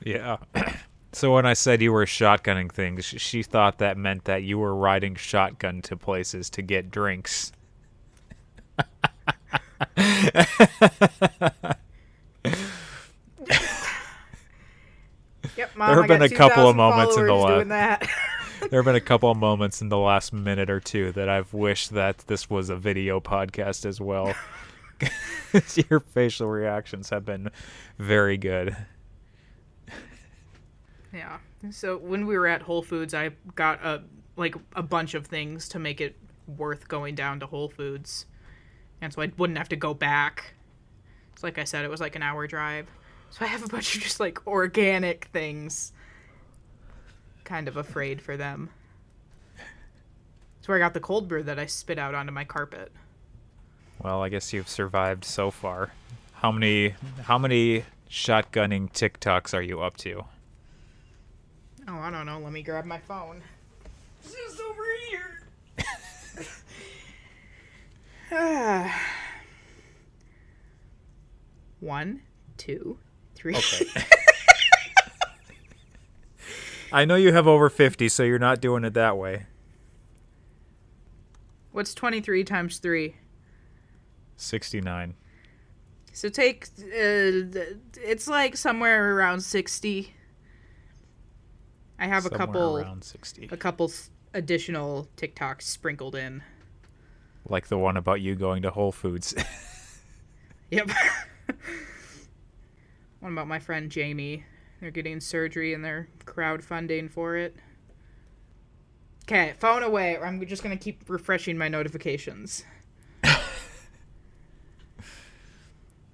Yeah. 0.04 0.36
so 1.12 1.34
when 1.34 1.46
I 1.46 1.54
said 1.54 1.82
you 1.82 1.92
were 1.92 2.04
shotgunning 2.04 2.70
things, 2.70 3.04
she 3.04 3.42
thought 3.42 3.78
that 3.78 3.96
meant 3.96 4.24
that 4.24 4.42
you 4.42 4.58
were 4.58 4.74
riding 4.74 5.14
shotgun 5.16 5.82
to 5.82 5.96
places 5.96 6.50
to 6.50 6.62
get 6.62 6.90
drinks. 6.90 7.52
Yep, 15.56 15.76
Mom, 15.76 15.88
There 15.88 16.02
have 16.02 16.10
I 16.10 16.18
been 16.18 16.22
a 16.22 16.36
couple 16.36 16.68
of 16.68 16.76
moments 16.76 17.16
in 17.16 17.26
the 17.26 17.28
followers 17.28 17.50
la- 17.50 17.54
doing 17.56 17.68
that. 17.68 18.08
there 18.70 18.80
have 18.80 18.84
been 18.84 18.94
a 18.94 19.00
couple 19.00 19.30
of 19.30 19.36
moments 19.36 19.80
in 19.80 19.88
the 19.88 19.98
last 19.98 20.32
minute 20.32 20.70
or 20.70 20.80
two 20.80 21.12
that 21.12 21.28
I've 21.28 21.52
wished 21.54 21.90
that 21.90 22.18
this 22.26 22.50
was 22.50 22.70
a 22.70 22.76
video 22.76 23.20
podcast 23.20 23.86
as 23.86 24.00
well. 24.00 24.34
Your 25.90 26.00
facial 26.00 26.48
reactions 26.48 27.10
have 27.10 27.24
been 27.24 27.50
very 27.98 28.36
good. 28.36 28.76
Yeah. 31.12 31.38
So 31.70 31.96
when 31.96 32.26
we 32.26 32.36
were 32.36 32.46
at 32.46 32.62
Whole 32.62 32.82
Foods, 32.82 33.14
I 33.14 33.30
got 33.54 33.84
a 33.84 34.02
like 34.36 34.56
a 34.74 34.82
bunch 34.82 35.14
of 35.14 35.26
things 35.26 35.68
to 35.70 35.78
make 35.78 36.00
it 36.00 36.16
worth 36.46 36.88
going 36.88 37.14
down 37.14 37.40
to 37.40 37.46
Whole 37.46 37.68
Foods, 37.68 38.26
and 39.00 39.12
so 39.12 39.22
I 39.22 39.30
wouldn't 39.36 39.58
have 39.58 39.68
to 39.70 39.76
go 39.76 39.94
back. 39.94 40.54
So 41.36 41.46
like 41.46 41.58
I 41.58 41.64
said, 41.64 41.84
it 41.84 41.90
was 41.90 42.00
like 42.00 42.16
an 42.16 42.22
hour 42.22 42.46
drive. 42.46 42.88
So 43.30 43.44
I 43.44 43.48
have 43.48 43.64
a 43.64 43.68
bunch 43.68 43.96
of 43.96 44.02
just 44.02 44.20
like 44.20 44.46
organic 44.46 45.26
things. 45.32 45.92
Kind 47.44 47.68
of 47.68 47.76
afraid 47.76 48.22
for 48.22 48.36
them. 48.36 48.70
That's 49.56 50.68
where 50.68 50.76
I 50.76 50.80
got 50.80 50.94
the 50.94 51.00
cold 51.00 51.28
brew 51.28 51.42
that 51.42 51.58
I 51.58 51.66
spit 51.66 51.98
out 51.98 52.14
onto 52.14 52.32
my 52.32 52.44
carpet. 52.44 52.90
Well, 54.02 54.22
I 54.22 54.28
guess 54.28 54.52
you've 54.52 54.68
survived 54.68 55.24
so 55.24 55.50
far. 55.50 55.92
How 56.34 56.52
many 56.52 56.94
how 57.24 57.38
many 57.38 57.84
shotgunning 58.10 58.92
TikToks 58.92 59.54
are 59.54 59.62
you 59.62 59.80
up 59.80 59.96
to? 59.98 60.24
Oh, 61.86 61.98
I 61.98 62.10
don't 62.10 62.26
know. 62.26 62.38
Let 62.38 62.52
me 62.52 62.62
grab 62.62 62.84
my 62.84 62.98
phone. 62.98 63.42
It's 64.22 64.34
just 64.34 64.60
over 64.60 64.82
here. 65.10 65.44
Ah. 68.32 69.00
One, 71.80 72.22
two, 72.56 72.98
three. 73.44 73.56
Okay. 73.56 73.86
I 76.92 77.04
know 77.04 77.16
you 77.16 77.32
have 77.32 77.46
over 77.46 77.68
50, 77.68 78.08
so 78.08 78.22
you're 78.22 78.38
not 78.38 78.60
doing 78.60 78.84
it 78.84 78.94
that 78.94 79.18
way. 79.18 79.46
What's 81.72 81.92
23 81.92 82.44
times 82.44 82.78
3? 82.78 83.16
69. 84.36 85.14
So 86.12 86.28
take. 86.28 86.68
Uh, 86.78 87.66
it's 88.00 88.28
like 88.28 88.56
somewhere 88.56 89.16
around 89.16 89.40
60. 89.40 90.14
I 91.98 92.06
have 92.06 92.24
a 92.26 92.30
couple. 92.30 92.78
around 92.78 93.02
60. 93.04 93.48
A 93.50 93.56
couple 93.56 93.90
additional 94.32 95.08
TikToks 95.16 95.62
sprinkled 95.62 96.14
in. 96.14 96.42
Like 97.48 97.66
the 97.66 97.76
one 97.76 97.96
about 97.96 98.20
you 98.20 98.36
going 98.36 98.62
to 98.62 98.70
Whole 98.70 98.92
Foods. 98.92 99.34
Yep. 100.70 100.90
One 103.24 103.32
about 103.32 103.48
my 103.48 103.58
friend 103.58 103.90
Jamie. 103.90 104.44
They're 104.82 104.90
getting 104.90 105.18
surgery 105.18 105.72
and 105.72 105.82
they're 105.82 106.08
crowdfunding 106.26 107.10
for 107.10 107.36
it. 107.36 107.56
Okay, 109.24 109.54
phone 109.58 109.82
away, 109.82 110.16
or 110.16 110.26
I'm 110.26 110.46
just 110.46 110.62
gonna 110.62 110.76
keep 110.76 111.08
refreshing 111.08 111.56
my 111.56 111.68
notifications. 111.68 112.64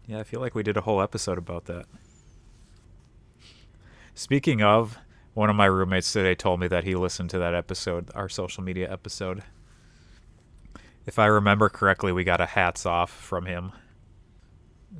Yeah, 0.07 0.19
I 0.19 0.25
feel 0.25 0.41
like 0.41 0.57
we 0.57 0.65
did 0.65 0.77
a 0.77 0.81
whole 0.81 1.01
episode 1.01 1.39
about 1.39 1.67
that. 1.67 1.87
Speaking 4.13 4.61
of, 4.61 4.99
one 5.35 5.49
of 5.49 5.55
my 5.55 5.67
roommates 5.67 6.13
today 6.13 6.35
told 6.35 6.59
me 6.59 6.67
that 6.67 6.83
he 6.83 6.97
listened 6.97 7.31
to 7.31 7.39
that 7.39 7.55
episode, 7.55 8.11
our 8.13 8.29
social 8.29 8.65
media 8.65 8.93
episode. 8.93 9.45
If 11.07 11.21
I 11.21 11.27
remember 11.27 11.69
correctly, 11.69 12.11
we 12.11 12.25
got 12.25 12.41
a 12.41 12.47
hats 12.47 12.87
off 12.87 13.13
from 13.13 13.47
him. 13.47 13.71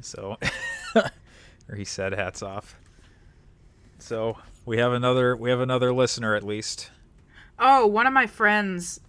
So, 0.01 0.37
or 1.71 1.77
he 1.77 1.85
said 1.85 2.13
hats 2.13 2.43
off. 2.43 2.77
So 3.99 4.39
we 4.65 4.79
have 4.79 4.93
another 4.93 5.37
we 5.37 5.51
have 5.51 5.61
another 5.61 5.93
listener 5.93 6.35
at 6.35 6.43
least. 6.43 6.91
Oh, 7.59 7.87
one 7.87 8.07
of 8.07 8.13
my 8.13 8.27
friends, 8.27 9.01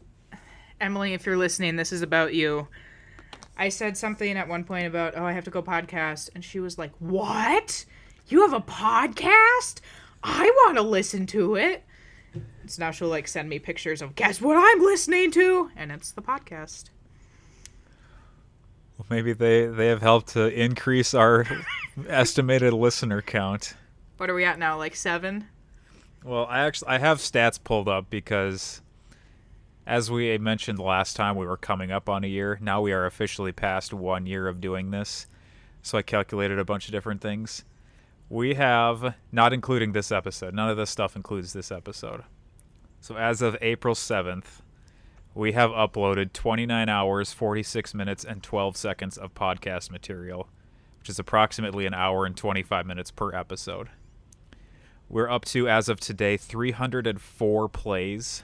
Emily, 0.79 1.13
if 1.13 1.25
you're 1.25 1.37
listening, 1.37 1.77
this 1.77 1.91
is 1.91 2.01
about 2.01 2.33
you. 2.33 2.67
I 3.57 3.69
said 3.69 3.97
something 3.97 4.37
at 4.37 4.47
one 4.47 4.63
point 4.63 4.87
about, 4.87 5.13
oh, 5.15 5.23
I 5.23 5.33
have 5.33 5.43
to 5.45 5.51
go 5.51 5.61
podcast. 5.61 6.29
And 6.35 6.43
she 6.43 6.59
was 6.59 6.77
like, 6.77 6.91
what? 6.99 7.85
You 8.27 8.41
have 8.41 8.53
a 8.53 8.59
podcast? 8.59 9.79
I 10.23 10.49
want 10.65 10.77
to 10.77 10.83
listen 10.83 11.25
to 11.27 11.55
it. 11.55 11.83
So 12.67 12.83
now 12.83 12.91
she'll 12.91 13.07
like 13.07 13.27
send 13.27 13.49
me 13.49 13.59
pictures 13.59 14.01
of, 14.01 14.15
guess 14.15 14.41
what 14.41 14.57
I'm 14.57 14.81
listening 14.83 15.31
to? 15.31 15.69
And 15.75 15.91
it's 15.91 16.11
the 16.11 16.21
podcast. 16.21 16.89
Well, 18.97 19.05
maybe 19.09 19.33
they 19.33 19.65
they 19.65 19.87
have 19.87 20.01
helped 20.01 20.29
to 20.29 20.47
increase 20.47 21.13
our 21.13 21.45
estimated 22.07 22.73
listener 22.73 23.21
count. 23.21 23.75
What 24.17 24.29
are 24.29 24.35
we 24.35 24.45
at 24.45 24.59
now? 24.59 24.77
Like 24.77 24.95
seven? 24.95 25.47
Well, 26.23 26.45
I 26.45 26.59
actually 26.59 26.89
I 26.89 26.97
have 26.99 27.17
stats 27.17 27.61
pulled 27.61 27.89
up 27.89 28.09
because 28.09 28.81
as 29.87 30.11
we 30.11 30.37
mentioned 30.37 30.79
last 30.79 31.15
time 31.15 31.35
we 31.35 31.45
were 31.45 31.57
coming 31.57 31.91
up 31.91 32.07
on 32.07 32.23
a 32.23 32.27
year. 32.27 32.59
Now 32.61 32.81
we 32.81 32.91
are 32.91 33.05
officially 33.05 33.51
past 33.51 33.93
1 33.93 34.25
year 34.25 34.47
of 34.47 34.61
doing 34.61 34.91
this. 34.91 35.27
So 35.81 35.97
I 35.97 36.03
calculated 36.03 36.59
a 36.59 36.65
bunch 36.65 36.85
of 36.85 36.91
different 36.91 37.21
things. 37.21 37.65
We 38.29 38.53
have 38.53 39.15
not 39.31 39.51
including 39.51 39.91
this 39.91 40.11
episode. 40.11 40.53
None 40.53 40.69
of 40.69 40.77
this 40.77 40.91
stuff 40.91 41.15
includes 41.15 41.53
this 41.53 41.71
episode. 41.71 42.23
So 43.01 43.17
as 43.17 43.41
of 43.41 43.57
April 43.61 43.95
7th, 43.95 44.61
we 45.33 45.53
have 45.53 45.71
uploaded 45.71 46.33
29 46.33 46.87
hours, 46.87 47.33
46 47.33 47.93
minutes 47.93 48.23
and 48.23 48.43
12 48.43 48.77
seconds 48.77 49.17
of 49.17 49.33
podcast 49.33 49.89
material, 49.89 50.47
which 51.01 51.09
is 51.09 51.17
approximately 51.17 51.87
an 51.87 51.95
hour 51.95 52.27
and 52.27 52.37
25 52.37 52.85
minutes 52.85 53.09
per 53.09 53.33
episode. 53.33 53.89
We're 55.09 55.29
up 55.29 55.45
to, 55.45 55.67
as 55.67 55.89
of 55.89 55.99
today, 55.99 56.37
304 56.37 57.67
plays, 57.69 58.43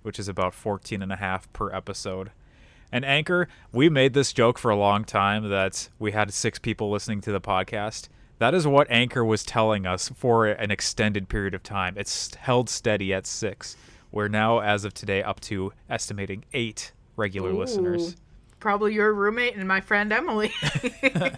which 0.00 0.18
is 0.18 0.26
about 0.26 0.54
14 0.54 1.02
and 1.02 1.12
a 1.12 1.16
half 1.16 1.52
per 1.52 1.70
episode. 1.70 2.30
And 2.90 3.04
Anchor, 3.04 3.46
we 3.72 3.90
made 3.90 4.14
this 4.14 4.32
joke 4.32 4.58
for 4.58 4.70
a 4.70 4.76
long 4.76 5.04
time 5.04 5.50
that 5.50 5.90
we 5.98 6.12
had 6.12 6.32
six 6.32 6.58
people 6.58 6.90
listening 6.90 7.20
to 7.20 7.32
the 7.32 7.42
podcast. 7.42 8.08
That 8.38 8.54
is 8.54 8.66
what 8.66 8.90
Anchor 8.90 9.22
was 9.22 9.44
telling 9.44 9.86
us 9.86 10.08
for 10.08 10.46
an 10.46 10.70
extended 10.70 11.28
period 11.28 11.52
of 11.52 11.62
time. 11.62 11.98
It's 11.98 12.34
held 12.36 12.70
steady 12.70 13.12
at 13.12 13.26
six. 13.26 13.76
We're 14.10 14.28
now, 14.28 14.60
as 14.60 14.86
of 14.86 14.94
today, 14.94 15.22
up 15.22 15.40
to 15.40 15.74
estimating 15.90 16.46
eight 16.54 16.92
regular 17.16 17.52
listeners. 17.52 18.16
Probably 18.62 18.94
your 18.94 19.12
roommate 19.12 19.56
and 19.56 19.66
my 19.66 19.80
friend 19.80 20.12
Emily. 20.12 20.52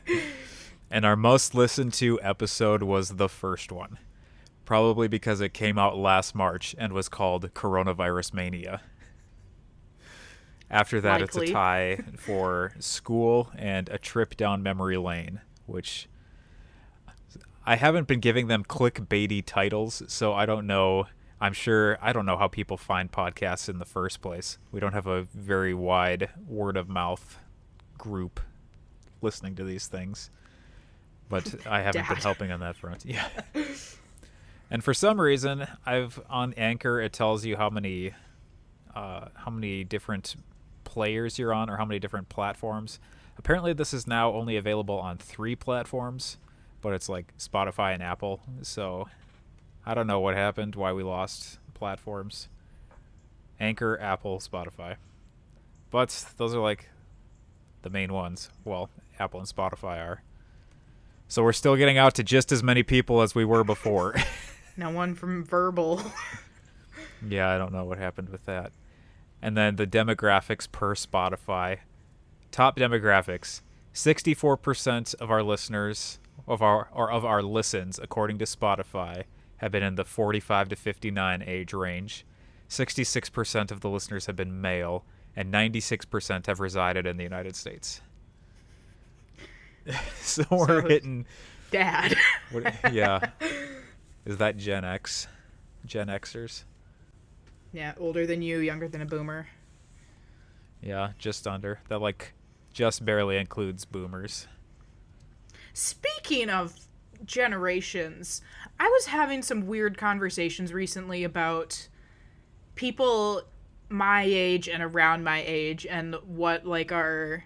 And 0.91 1.05
our 1.05 1.17
most 1.17 1.57
listened 1.57 1.93
to 1.95 2.21
episode 2.23 2.85
was 2.85 3.17
the 3.17 3.29
first 3.29 3.73
one. 3.73 3.99
Probably 4.65 5.09
because 5.09 5.41
it 5.41 5.53
came 5.53 5.77
out 5.77 5.97
last 5.97 6.37
March 6.37 6.73
and 6.79 6.93
was 6.93 7.09
called 7.09 7.53
Coronavirus 7.53 8.33
Mania. 8.33 8.81
After 10.71 11.01
that, 11.01 11.21
it's 11.21 11.37
a 11.37 11.47
tie 11.47 11.99
for 12.17 12.75
School 12.79 13.51
and 13.57 13.89
A 13.89 13.99
Trip 13.99 14.37
Down 14.37 14.63
Memory 14.63 14.99
Lane, 14.99 15.41
which 15.67 16.09
I 17.67 17.75
haven't 17.75 18.07
been 18.07 18.21
giving 18.21 18.47
them 18.47 18.63
clickbaity 18.63 19.43
titles, 19.45 20.05
so 20.07 20.33
I 20.33 20.47
don't 20.47 20.67
know. 20.67 21.07
I'm 21.45 21.53
sure 21.53 21.99
I 22.01 22.15
don't 22.15 22.25
know 22.25 22.39
how 22.39 22.49
people 22.49 22.79
find 22.79 23.13
podcasts 23.13 23.69
in 23.69 23.79
the 23.79 23.85
first 23.85 24.23
place. 24.23 24.57
We 24.73 24.81
don't 24.81 24.95
have 24.95 25.07
a 25.07 25.25
very 25.35 25.75
wide 25.75 26.31
word 26.49 26.79
of 26.79 26.89
mouth 26.89 27.39
group 27.99 28.41
listening 29.21 29.55
to 29.57 29.65
these 29.65 29.87
things. 29.87 30.31
But 31.29 31.55
I 31.67 31.83
haven't 31.83 32.09
been 32.09 32.17
helping 32.17 32.51
on 32.51 32.61
that 32.61 32.77
front. 32.77 33.05
Yeah. 33.05 33.29
And 34.71 34.83
for 34.83 34.95
some 34.95 35.21
reason, 35.21 35.67
I've 35.85 36.19
on 36.29 36.55
Anchor 36.55 36.99
it 36.99 37.13
tells 37.13 37.45
you 37.45 37.55
how 37.57 37.69
many 37.69 38.13
uh, 38.95 39.27
how 39.35 39.51
many 39.51 39.85
different 39.85 40.35
players 40.85 41.39
you're 41.39 41.53
on 41.53 41.69
or 41.69 41.77
how 41.77 41.85
many 41.85 42.01
different 42.01 42.31
platforms. 42.31 42.99
Apparently, 43.37 43.75
this 43.75 43.93
is 43.93 44.07
now 44.07 44.33
only 44.33 44.57
available 44.57 44.99
on 44.99 45.19
three 45.19 45.55
platforms, 45.55 46.39
but 46.81 46.95
it's 46.95 47.11
like 47.11 47.37
Spotify 47.39 47.93
and 47.93 48.03
Apple. 48.03 48.41
So 48.63 49.07
I 49.87 49.95
don't 49.95 50.07
know 50.07 50.21
what 50.21 50.35
happened, 50.35 50.77
why 50.77 50.93
we 50.93 51.03
lost 51.03 51.59
platforms. 51.75 52.49
Anchor, 53.61 53.99
Apple, 54.01 54.39
Spotify. 54.39 54.97
But 55.91 56.27
those 56.37 56.55
are 56.55 56.61
like 56.61 56.89
the 57.83 57.91
main 57.91 58.13
ones. 58.13 58.51
Well, 58.65 58.91
Apple 59.19 59.41
and 59.41 59.49
Spotify 59.49 60.05
are. 60.05 60.23
So 61.29 61.43
we're 61.43 61.53
still 61.53 61.77
getting 61.77 61.99
out 61.99 62.15
to 62.15 62.23
just 62.23 62.51
as 62.53 62.63
many 62.63 62.83
people 62.83 63.23
as 63.23 63.35
we 63.35 63.45
were 63.45 63.65
before. 63.65 64.15
no 64.77 64.91
one 64.91 65.15
from 65.15 65.45
Verbal. 65.45 66.03
Yeah, 67.27 67.51
I 67.51 67.59
don't 67.59 67.73
know 67.73 67.85
what 67.85 67.99
happened 67.99 68.29
with 68.29 68.45
that. 68.47 68.73
And 69.41 69.57
then 69.57 69.77
the 69.77 69.87
demographics 69.87 70.71
per 70.71 70.95
Spotify. 70.95 71.79
Top 72.51 72.77
demographics. 72.77 73.61
64% 73.93 75.15
of 75.17 75.31
our 75.31 75.43
listeners 75.43 76.19
of 76.47 76.63
our 76.63 76.89
or 76.93 77.11
of 77.11 77.25
our 77.25 77.43
listens 77.43 77.99
according 78.03 78.39
to 78.39 78.45
Spotify 78.45 79.25
have 79.59 79.73
been 79.73 79.83
in 79.83 79.95
the 79.95 80.05
45 80.05 80.69
to 80.71 80.77
59 80.77 81.43
age 81.47 81.73
range. 81.73 82.25
66% 82.69 83.71
of 83.71 83.81
the 83.81 83.91
listeners 83.91 84.27
have 84.27 84.37
been 84.37 84.61
male 84.61 85.05
and 85.37 85.53
96% 85.53 86.47
have 86.47 86.61
resided 86.61 87.07
in 87.07 87.17
the 87.17 87.23
United 87.25 87.57
States. 87.57 88.01
so 90.21 90.45
we're 90.51 90.83
So- 90.83 90.89
hitting 90.89 91.27
Dad. 91.71 92.15
what, 92.53 92.75
yeah. 92.93 93.31
Is 94.25 94.37
that 94.39 94.57
Gen 94.57 94.85
X? 94.85 95.27
Gen 95.85 96.07
Xers? 96.07 96.65
Yeah, 97.73 97.93
older 97.99 98.27
than 98.27 98.41
you, 98.43 98.59
younger 98.61 98.87
than 98.89 99.03
a 99.03 99.07
boomer. 99.07 99.49
Yeah, 100.81 101.11
just 101.19 101.47
under. 101.47 101.81
That 101.89 102.01
like 102.01 102.33
just 102.73 103.05
barely 103.05 103.37
includes 103.37 103.85
boomers. 103.85 104.47
Speaking 105.73 106.49
of 106.51 106.75
generations, 107.25 108.41
I 108.79 108.89
was 108.89 109.07
having 109.07 109.43
some 109.43 109.67
weird 109.67 109.97
conversations 109.97 110.73
recently 110.73 111.25
about 111.25 111.89
people 112.75 113.43
my 113.89 114.25
age 114.27 114.69
and 114.69 114.83
around 114.83 115.23
my 115.23 115.43
age 115.47 115.87
and 115.87 116.17
what 116.27 116.67
like 116.67 116.91
our 116.91 117.45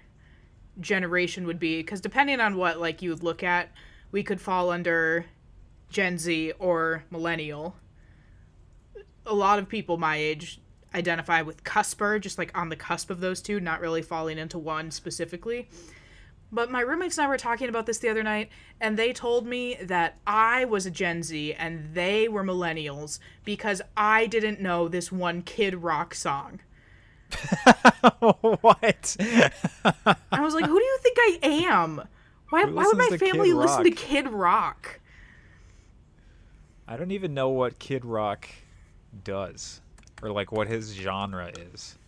generation 0.81 1.47
would 1.47 1.59
be 1.59 1.81
because 1.81 2.01
depending 2.01 2.41
on 2.41 2.57
what 2.57 2.81
like 2.81 3.03
you 3.03 3.15
look 3.15 3.43
at, 3.43 3.71
we 4.11 4.23
could 4.23 4.41
fall 4.41 4.71
under 4.71 5.27
Gen 5.91 6.19
Z 6.19 6.53
or 6.59 7.05
millennial. 7.11 7.77
A 9.27 9.35
lot 9.35 9.59
of 9.59 9.69
people 9.69 9.99
my 9.99 10.17
age 10.17 10.61
identify 10.95 11.43
with 11.43 11.65
cusper, 11.65 12.19
just 12.19 12.39
like 12.39 12.57
on 12.57 12.71
the 12.71 12.77
cusp 12.77 13.11
of 13.11 13.21
those 13.21 13.43
two, 13.43 13.61
not 13.61 13.81
really 13.81 14.03
falling 14.03 14.39
into 14.39 14.59
one 14.59 14.91
specifically. 14.91 15.69
But 16.51 16.71
my 16.71 16.81
roommates 16.81 17.19
and 17.19 17.27
I 17.27 17.29
were 17.29 17.37
talking 17.37 17.69
about 17.69 17.87
this 17.87 17.99
the 17.99 18.09
other 18.09 18.23
night, 18.23 18.49
and 18.81 18.97
they 18.97 19.13
told 19.13 19.47
me 19.47 19.77
that 19.83 20.19
I 20.27 20.65
was 20.65 20.87
a 20.87 20.91
Gen 20.91 21.23
Z 21.23 21.53
and 21.55 21.95
they 21.95 22.29
were 22.29 22.43
millennials 22.43 23.19
because 23.45 23.83
I 23.97 24.27
didn't 24.27 24.61
know 24.61 24.89
this 24.89 25.13
one 25.13 25.43
Kid 25.43 25.75
Rock 25.75 26.15
song. 26.15 26.61
what? 28.21 29.17
I 29.85 30.41
was 30.41 30.55
like, 30.55 30.65
who 30.65 30.79
do 30.79 30.85
you 30.85 30.99
think 31.03 31.19
I 31.21 31.39
am? 31.43 32.03
Why, 32.49 32.65
why 32.65 32.65
would 32.65 32.75
my 32.75 32.83
listens 32.85 33.09
to 33.09 33.19
Kid 33.19 33.33
family 33.33 33.53
listen 33.53 33.85
to 33.85 33.91
Kid 33.91 34.29
Rock? 34.29 35.01
I 36.87 36.97
don't 36.97 37.11
even 37.11 37.35
know 37.35 37.51
what 37.51 37.79
Kid 37.79 38.07
Rock 38.07 38.49
does 39.25 39.83
or 40.23 40.31
like 40.31 40.51
what 40.51 40.67
his 40.67 40.95
genre 40.95 41.53
is. 41.73 41.99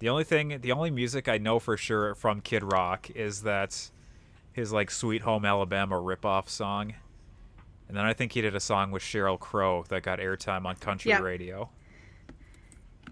The 0.00 0.08
only 0.08 0.24
thing, 0.24 0.58
the 0.60 0.72
only 0.72 0.90
music 0.90 1.28
I 1.28 1.38
know 1.38 1.58
for 1.58 1.76
sure 1.76 2.14
from 2.14 2.40
Kid 2.40 2.62
Rock 2.62 3.10
is 3.10 3.42
that 3.42 3.90
his 4.52 4.72
like 4.72 4.90
Sweet 4.90 5.22
Home 5.22 5.44
Alabama 5.44 5.96
ripoff 5.96 6.48
song. 6.48 6.94
And 7.88 7.96
then 7.96 8.04
I 8.04 8.12
think 8.12 8.32
he 8.32 8.40
did 8.40 8.54
a 8.54 8.60
song 8.60 8.90
with 8.90 9.02
Sheryl 9.02 9.38
Crow 9.38 9.84
that 9.88 10.02
got 10.02 10.18
airtime 10.18 10.64
on 10.66 10.76
country 10.76 11.10
Yeah. 11.10 11.20
radio. 11.20 11.70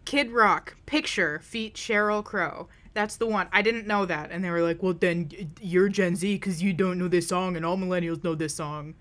Kid 0.04 0.30
Rock, 0.32 0.76
picture, 0.86 1.38
feat 1.40 1.74
Sheryl 1.74 2.24
Crow. 2.24 2.68
That's 2.94 3.16
the 3.16 3.26
one. 3.26 3.48
I 3.52 3.62
didn't 3.62 3.86
know 3.86 4.04
that. 4.06 4.30
And 4.30 4.44
they 4.44 4.50
were 4.50 4.62
like, 4.62 4.82
well, 4.82 4.92
then 4.94 5.30
you're 5.60 5.88
Gen 5.88 6.16
Z 6.16 6.34
because 6.34 6.62
you 6.62 6.72
don't 6.72 6.98
know 6.98 7.08
this 7.08 7.28
song, 7.28 7.56
and 7.56 7.64
all 7.64 7.76
millennials 7.76 8.22
know 8.24 8.34
this 8.34 8.54
song. 8.54 8.94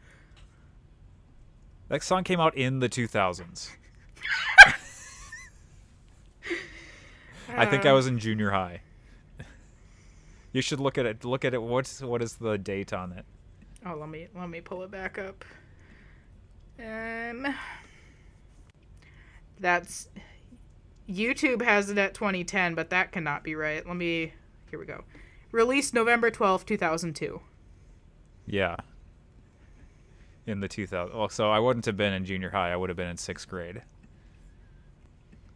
That 1.89 2.03
song 2.03 2.23
came 2.23 2.39
out 2.39 2.55
in 2.55 2.79
the 2.79 2.87
2000s. 2.87 3.71
I 7.55 7.65
think 7.65 7.85
I 7.85 7.93
was 7.93 8.07
in 8.07 8.19
junior 8.19 8.51
high. 8.51 8.81
You 10.53 10.61
should 10.61 10.81
look 10.81 10.97
at 10.97 11.05
it. 11.05 11.23
Look 11.23 11.45
at 11.45 11.53
it. 11.53 11.61
What's 11.61 12.01
what 12.01 12.21
is 12.21 12.35
the 12.35 12.57
date 12.57 12.91
on 12.91 13.13
it? 13.13 13.23
Oh, 13.85 13.95
let 13.95 14.09
me 14.09 14.27
let 14.35 14.49
me 14.49 14.59
pull 14.59 14.83
it 14.83 14.91
back 14.91 15.17
up. 15.17 15.45
Um, 16.77 17.55
that's 19.61 20.09
YouTube 21.09 21.61
has 21.61 21.89
it 21.89 21.97
at 21.97 22.13
2010, 22.13 22.75
but 22.75 22.89
that 22.89 23.11
cannot 23.11 23.43
be 23.43 23.55
right. 23.55 23.85
Let 23.85 23.95
me. 23.95 24.33
Here 24.69 24.79
we 24.79 24.85
go. 24.85 25.03
Released 25.51 25.93
November 25.93 26.31
12, 26.31 26.65
2002. 26.65 27.41
Yeah. 28.45 28.77
In 30.47 30.59
the 30.61 30.67
2000. 30.67 31.15
Well, 31.15 31.29
so 31.29 31.51
I 31.51 31.59
wouldn't 31.59 31.85
have 31.85 31.97
been 31.97 32.13
in 32.13 32.25
junior 32.25 32.49
high. 32.49 32.71
I 32.71 32.75
would 32.75 32.89
have 32.89 32.97
been 32.97 33.09
in 33.09 33.17
sixth 33.17 33.47
grade. 33.47 33.81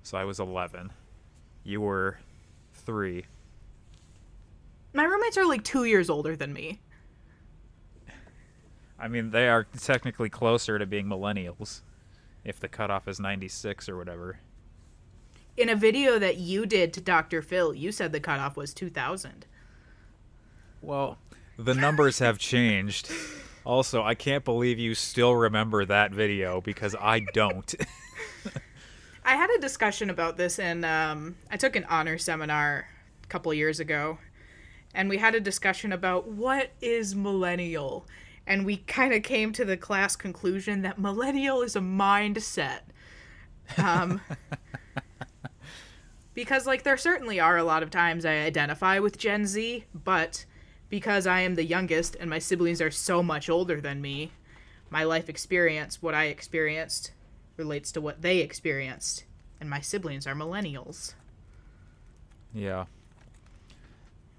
So 0.03 0.17
I 0.17 0.25
was 0.25 0.39
11. 0.39 0.91
You 1.65 1.81
were 1.81 2.19
three. 2.73 3.25
My 4.93 5.03
roommates 5.03 5.35
are 5.37 5.45
like 5.45 5.63
two 5.63 5.83
years 5.85 6.11
older 6.11 6.35
than 6.35 6.53
me. 6.53 6.79
I 8.99 9.07
mean, 9.07 9.31
they 9.31 9.49
are 9.49 9.63
technically 9.63 10.29
closer 10.29 10.79
to 10.79 10.85
being 10.85 11.07
millennials, 11.07 11.81
if 12.45 12.59
the 12.59 12.67
cutoff 12.67 13.07
is 13.07 13.19
96 13.19 13.89
or 13.89 13.97
whatever. 13.97 14.39
In 15.57 15.67
a 15.67 15.75
video 15.75 16.19
that 16.19 16.37
you 16.37 16.67
did 16.67 16.93
to 16.93 17.01
Dr. 17.01 17.41
Phil, 17.41 17.73
you 17.73 17.91
said 17.91 18.11
the 18.11 18.19
cutoff 18.19 18.55
was 18.55 18.73
2000. 18.73 19.47
Well, 20.81 21.17
the 21.57 21.73
numbers 21.73 22.19
have 22.19 22.37
changed. 22.37 23.11
Also, 23.65 24.03
I 24.03 24.13
can't 24.13 24.45
believe 24.45 24.77
you 24.77 24.93
still 24.93 25.35
remember 25.35 25.83
that 25.85 26.11
video 26.11 26.61
because 26.61 26.95
I 27.01 27.21
don't. 27.33 27.73
I 29.27 29.37
had 29.37 29.49
a 29.49 29.57
discussion 29.57 30.11
about 30.11 30.37
this, 30.37 30.59
and 30.59 30.85
um, 30.85 31.35
I 31.49 31.57
took 31.57 31.75
an 31.75 31.85
honor 31.85 32.19
seminar 32.19 32.87
a 33.23 33.27
couple 33.27 33.51
years 33.55 33.79
ago, 33.79 34.19
and 34.93 35.09
we 35.09 35.17
had 35.17 35.33
a 35.33 35.39
discussion 35.39 35.91
about 35.91 36.27
what 36.27 36.69
is 36.79 37.15
millennial, 37.15 38.05
and 38.45 38.67
we 38.67 38.77
kind 38.77 39.15
of 39.15 39.23
came 39.23 39.51
to 39.53 39.65
the 39.65 39.77
class 39.77 40.15
conclusion 40.15 40.83
that 40.83 40.99
millennial 40.99 41.63
is 41.63 41.75
a 41.75 41.79
mindset. 41.79 42.81
Um, 43.79 44.21
because 46.35 46.67
like 46.67 46.83
there 46.83 46.95
certainly 46.95 47.39
are 47.39 47.57
a 47.57 47.63
lot 47.63 47.81
of 47.81 47.89
times 47.89 48.25
I 48.25 48.35
identify 48.35 48.99
with 48.99 49.17
Gen 49.17 49.47
Z, 49.47 49.85
but 49.91 50.45
because 50.87 51.25
I 51.25 51.39
am 51.39 51.55
the 51.55 51.65
youngest 51.65 52.15
and 52.19 52.29
my 52.29 52.37
siblings 52.37 52.79
are 52.79 52.91
so 52.91 53.23
much 53.23 53.49
older 53.49 53.81
than 53.81 54.01
me, 54.01 54.33
my 54.91 55.03
life 55.03 55.29
experience, 55.29 55.99
what 55.99 56.13
I 56.13 56.25
experienced, 56.25 57.11
relates 57.57 57.91
to 57.93 58.01
what 58.01 58.21
they 58.21 58.39
experienced, 58.39 59.25
and 59.59 59.69
my 59.69 59.79
siblings 59.79 60.27
are 60.27 60.35
millennials. 60.35 61.13
Yeah. 62.53 62.85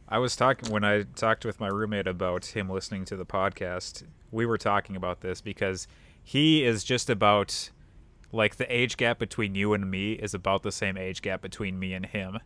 I 0.09 0.19
was 0.19 0.37
talking 0.37 0.71
when 0.71 0.85
I 0.85 1.03
talked 1.03 1.45
with 1.45 1.59
my 1.59 1.69
roommate 1.69 2.07
about 2.07 2.47
him 2.47 2.71
listening 2.71 3.05
to 3.07 3.17
the 3.17 3.27
podcast. 3.27 4.05
We 4.31 4.47
were 4.47 4.59
talking 4.59 4.95
about 4.95 5.21
this 5.21 5.41
because 5.41 5.89
he 6.23 6.65
is 6.65 6.85
just 6.85 7.11
about 7.11 7.71
like 8.33 8.57
the 8.57 8.73
age 8.73 8.97
gap 8.97 9.19
between 9.19 9.55
you 9.55 9.73
and 9.73 9.91
me 9.91 10.13
is 10.13 10.35
about 10.35 10.63
the 10.63 10.73
same 10.73 10.97
age 10.97 11.23
gap 11.23 11.43
between 11.43 11.79
me 11.79 11.93
and 11.93 12.07
him. 12.07 12.39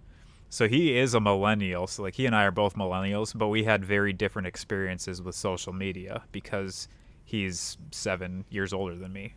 So 0.48 0.68
he 0.68 0.96
is 0.96 1.14
a 1.14 1.20
millennial. 1.20 1.87
So 1.87 2.02
like 2.02 2.14
he 2.14 2.26
and 2.26 2.35
I 2.35 2.44
are 2.44 2.50
both 2.50 2.76
millennials, 2.76 3.37
but 3.37 3.48
we 3.48 3.64
had 3.64 3.85
very 3.85 4.12
different 4.12 4.48
experiences 4.48 5.20
with 5.22 5.35
social 5.35 5.72
media 5.72 6.22
because 6.33 6.88
he's 7.24 7.76
7 7.92 8.44
years 8.50 8.72
older 8.72 8.96
than 8.96 9.12
me. 9.12 9.35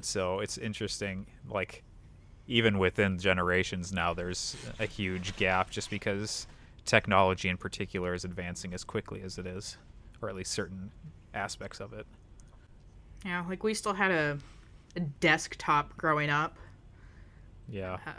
So 0.00 0.40
it's 0.40 0.58
interesting 0.58 1.26
like 1.48 1.82
even 2.46 2.78
within 2.78 3.18
generations 3.18 3.92
now 3.92 4.14
there's 4.14 4.56
a 4.78 4.86
huge 4.86 5.36
gap 5.36 5.68
just 5.70 5.90
because 5.90 6.46
technology 6.84 7.48
in 7.48 7.56
particular 7.56 8.14
is 8.14 8.24
advancing 8.24 8.72
as 8.72 8.84
quickly 8.84 9.20
as 9.22 9.36
it 9.38 9.46
is 9.46 9.76
or 10.22 10.28
at 10.28 10.36
least 10.36 10.52
certain 10.52 10.90
aspects 11.34 11.80
of 11.80 11.92
it 11.92 12.06
Yeah, 13.24 13.44
like 13.48 13.64
we 13.64 13.74
still 13.74 13.94
had 13.94 14.12
a, 14.12 14.38
a 14.94 15.00
desktop 15.00 15.96
growing 15.96 16.30
up. 16.30 16.56
yeah 17.68 17.98
uh, 18.06 18.12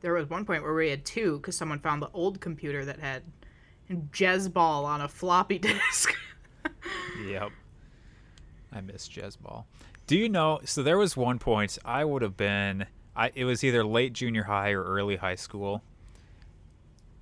There 0.00 0.12
was 0.14 0.28
one 0.28 0.44
point 0.44 0.64
where 0.64 0.74
we 0.74 0.90
had 0.90 1.04
two 1.04 1.36
because 1.36 1.56
someone 1.56 1.78
found 1.78 2.02
the 2.02 2.10
old 2.12 2.40
computer 2.40 2.84
that 2.84 2.98
had 2.98 3.22
JezzBall 3.88 4.84
on 4.84 5.00
a 5.00 5.08
floppy 5.08 5.58
disk. 5.60 6.12
yep 7.24 7.50
i 8.72 8.80
miss 8.80 9.08
JezzBall 9.08 9.64
do 10.06 10.16
you 10.16 10.28
know 10.28 10.60
so 10.64 10.82
there 10.82 10.98
was 10.98 11.16
one 11.16 11.38
point 11.38 11.78
i 11.84 12.04
would 12.04 12.22
have 12.22 12.36
been 12.36 12.86
i 13.16 13.30
it 13.34 13.44
was 13.44 13.64
either 13.64 13.84
late 13.84 14.12
junior 14.12 14.44
high 14.44 14.70
or 14.70 14.82
early 14.82 15.16
high 15.16 15.34
school 15.34 15.82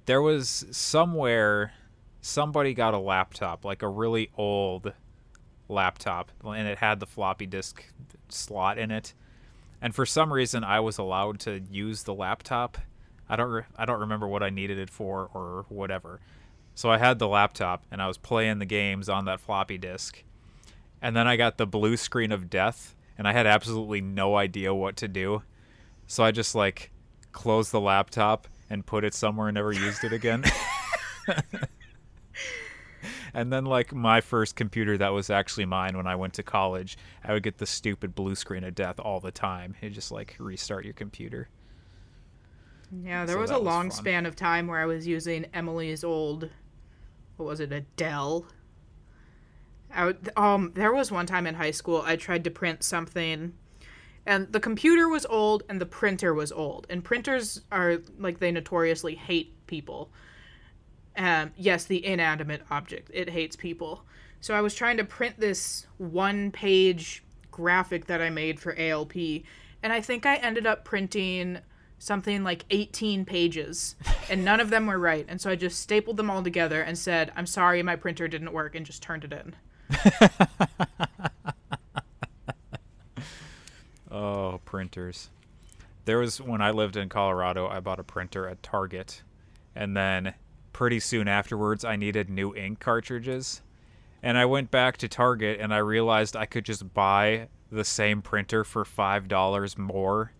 there 0.06 0.22
was 0.22 0.64
somewhere 0.70 1.72
somebody 2.20 2.74
got 2.74 2.94
a 2.94 2.98
laptop 2.98 3.64
like 3.64 3.82
a 3.82 3.88
really 3.88 4.30
old 4.36 4.92
laptop 5.68 6.30
and 6.44 6.68
it 6.68 6.78
had 6.78 7.00
the 7.00 7.06
floppy 7.06 7.46
disk 7.46 7.84
slot 8.28 8.78
in 8.78 8.90
it 8.90 9.14
and 9.82 9.92
for 9.92 10.06
some 10.06 10.32
reason 10.32 10.62
I 10.62 10.78
was 10.78 10.96
allowed 10.96 11.40
to 11.40 11.60
use 11.68 12.04
the 12.04 12.14
laptop. 12.14 12.78
I 13.28 13.34
don't 13.34 13.50
re- 13.50 13.64
I 13.76 13.84
don't 13.84 14.00
remember 14.00 14.28
what 14.28 14.42
I 14.42 14.48
needed 14.48 14.78
it 14.78 14.88
for 14.88 15.28
or 15.34 15.66
whatever. 15.68 16.20
So 16.74 16.88
I 16.88 16.98
had 16.98 17.18
the 17.18 17.28
laptop 17.28 17.84
and 17.90 18.00
I 18.00 18.06
was 18.06 18.16
playing 18.16 18.60
the 18.60 18.64
games 18.64 19.08
on 19.08 19.24
that 19.24 19.40
floppy 19.40 19.76
disk. 19.76 20.22
And 21.02 21.14
then 21.16 21.26
I 21.26 21.36
got 21.36 21.58
the 21.58 21.66
blue 21.66 21.96
screen 21.98 22.32
of 22.32 22.48
death 22.48 22.94
and 23.18 23.26
I 23.28 23.32
had 23.32 23.46
absolutely 23.46 24.00
no 24.00 24.36
idea 24.36 24.72
what 24.74 24.96
to 24.96 25.08
do. 25.08 25.42
So 26.06 26.22
I 26.24 26.30
just 26.30 26.54
like 26.54 26.90
closed 27.32 27.72
the 27.72 27.80
laptop 27.80 28.46
and 28.70 28.86
put 28.86 29.04
it 29.04 29.12
somewhere 29.14 29.48
and 29.48 29.54
never 29.56 29.72
used 29.72 30.04
it 30.04 30.12
again. 30.12 30.44
and 33.34 33.52
then 33.52 33.64
like 33.64 33.94
my 33.94 34.20
first 34.20 34.56
computer 34.56 34.96
that 34.98 35.10
was 35.10 35.30
actually 35.30 35.66
mine 35.66 35.96
when 35.96 36.06
I 36.06 36.16
went 36.16 36.34
to 36.34 36.42
college, 36.42 36.96
I 37.24 37.32
would 37.32 37.42
get 37.42 37.58
the 37.58 37.66
stupid 37.66 38.14
blue 38.14 38.34
screen 38.34 38.64
of 38.64 38.74
death 38.74 38.98
all 39.00 39.20
the 39.20 39.32
time. 39.32 39.74
It 39.80 39.90
just 39.90 40.12
like 40.12 40.36
restart 40.38 40.84
your 40.84 40.94
computer. 40.94 41.48
yeah, 42.90 43.24
there 43.24 43.34
So 43.34 43.38
was 43.38 43.50
a 43.50 43.58
was 43.58 43.58
long 43.58 43.90
fun. 43.90 43.90
span 43.90 44.26
of 44.26 44.36
time 44.36 44.66
where 44.68 44.80
I 44.80 44.86
was 44.86 45.06
using 45.06 45.46
Emily's 45.54 46.04
old, 46.04 46.50
what 47.36 47.46
was 47.46 47.60
it, 47.60 47.72
a 47.72 47.80
Dell. 47.96 48.46
I 49.94 50.06
would, 50.06 50.30
um, 50.36 50.72
there 50.74 50.92
was 50.92 51.10
one 51.10 51.26
time 51.26 51.46
in 51.46 51.54
high 51.54 51.70
school 51.70 52.02
I 52.04 52.16
tried 52.16 52.44
to 52.44 52.50
print 52.50 52.82
something, 52.82 53.54
and 54.26 54.52
the 54.52 54.60
computer 54.60 55.08
was 55.08 55.26
old 55.26 55.64
and 55.68 55.80
the 55.80 55.86
printer 55.86 56.32
was 56.32 56.52
old. 56.52 56.86
And 56.88 57.02
printers 57.02 57.62
are 57.70 57.98
like 58.18 58.38
they 58.38 58.52
notoriously 58.52 59.14
hate 59.14 59.66
people. 59.66 60.10
Um, 61.16 61.52
yes, 61.56 61.84
the 61.84 62.04
inanimate 62.04 62.62
object 62.70 63.10
it 63.12 63.30
hates 63.30 63.56
people. 63.56 64.04
So 64.40 64.54
I 64.54 64.60
was 64.60 64.74
trying 64.74 64.96
to 64.96 65.04
print 65.04 65.38
this 65.38 65.86
one-page 65.98 67.22
graphic 67.50 68.06
that 68.06 68.20
I 68.20 68.30
made 68.30 68.58
for 68.58 68.76
ALP, 68.78 69.14
and 69.82 69.92
I 69.92 70.00
think 70.00 70.26
I 70.26 70.36
ended 70.36 70.66
up 70.66 70.84
printing 70.84 71.58
something 72.02 72.42
like 72.42 72.64
18 72.70 73.24
pages 73.24 73.94
and 74.28 74.44
none 74.44 74.58
of 74.58 74.70
them 74.70 74.88
were 74.88 74.98
right 74.98 75.24
and 75.28 75.40
so 75.40 75.48
i 75.48 75.54
just 75.54 75.78
stapled 75.78 76.16
them 76.16 76.28
all 76.28 76.42
together 76.42 76.82
and 76.82 76.98
said 76.98 77.30
i'm 77.36 77.46
sorry 77.46 77.80
my 77.80 77.94
printer 77.94 78.26
didn't 78.26 78.52
work 78.52 78.74
and 78.74 78.84
just 78.84 79.00
turned 79.00 79.22
it 79.22 79.32
in 79.32 79.54
oh, 84.10 84.60
printers. 84.64 85.30
There 86.04 86.18
was 86.18 86.40
when 86.40 86.60
I 86.60 86.70
lived 86.70 86.96
in 86.96 87.08
Colorado, 87.08 87.68
I 87.68 87.80
bought 87.80 88.00
a 88.00 88.04
printer 88.04 88.48
at 88.48 88.62
Target, 88.62 89.22
and 89.74 89.96
then 89.96 90.34
pretty 90.72 91.00
soon 91.00 91.28
afterwards, 91.28 91.84
I 91.84 91.96
needed 91.96 92.28
new 92.28 92.54
ink 92.54 92.80
cartridges. 92.80 93.62
And 94.22 94.38
I 94.38 94.44
went 94.44 94.70
back 94.70 94.96
to 94.98 95.08
Target 95.08 95.60
and 95.60 95.74
I 95.74 95.78
realized 95.78 96.36
I 96.36 96.46
could 96.46 96.64
just 96.64 96.94
buy 96.94 97.48
the 97.70 97.84
same 97.84 98.22
printer 98.22 98.64
for 98.64 98.84
$5 98.84 99.78
more 99.78 100.32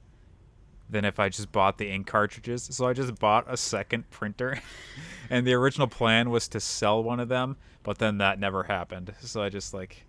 than 0.89 1.05
if 1.05 1.19
I 1.19 1.31
just 1.31 1.51
bought 1.51 1.79
the 1.79 1.91
ink 1.91 2.07
cartridges. 2.07 2.69
So 2.71 2.87
I 2.87 2.93
just 2.93 3.19
bought 3.19 3.47
a 3.49 3.57
second 3.57 4.11
printer. 4.11 4.61
and 5.31 5.47
the 5.47 5.55
original 5.55 5.89
plan 5.89 6.31
was 6.31 6.47
to 6.49 6.61
sell 6.61 7.03
one 7.03 7.19
of 7.19 7.29
them, 7.29 7.57
but 7.83 7.99
then 7.99 8.19
that 8.19 8.39
never 8.39 8.65
happened. 8.65 9.15
So 9.21 9.43
I 9.43 9.49
just 9.49 9.75
like 9.75 10.05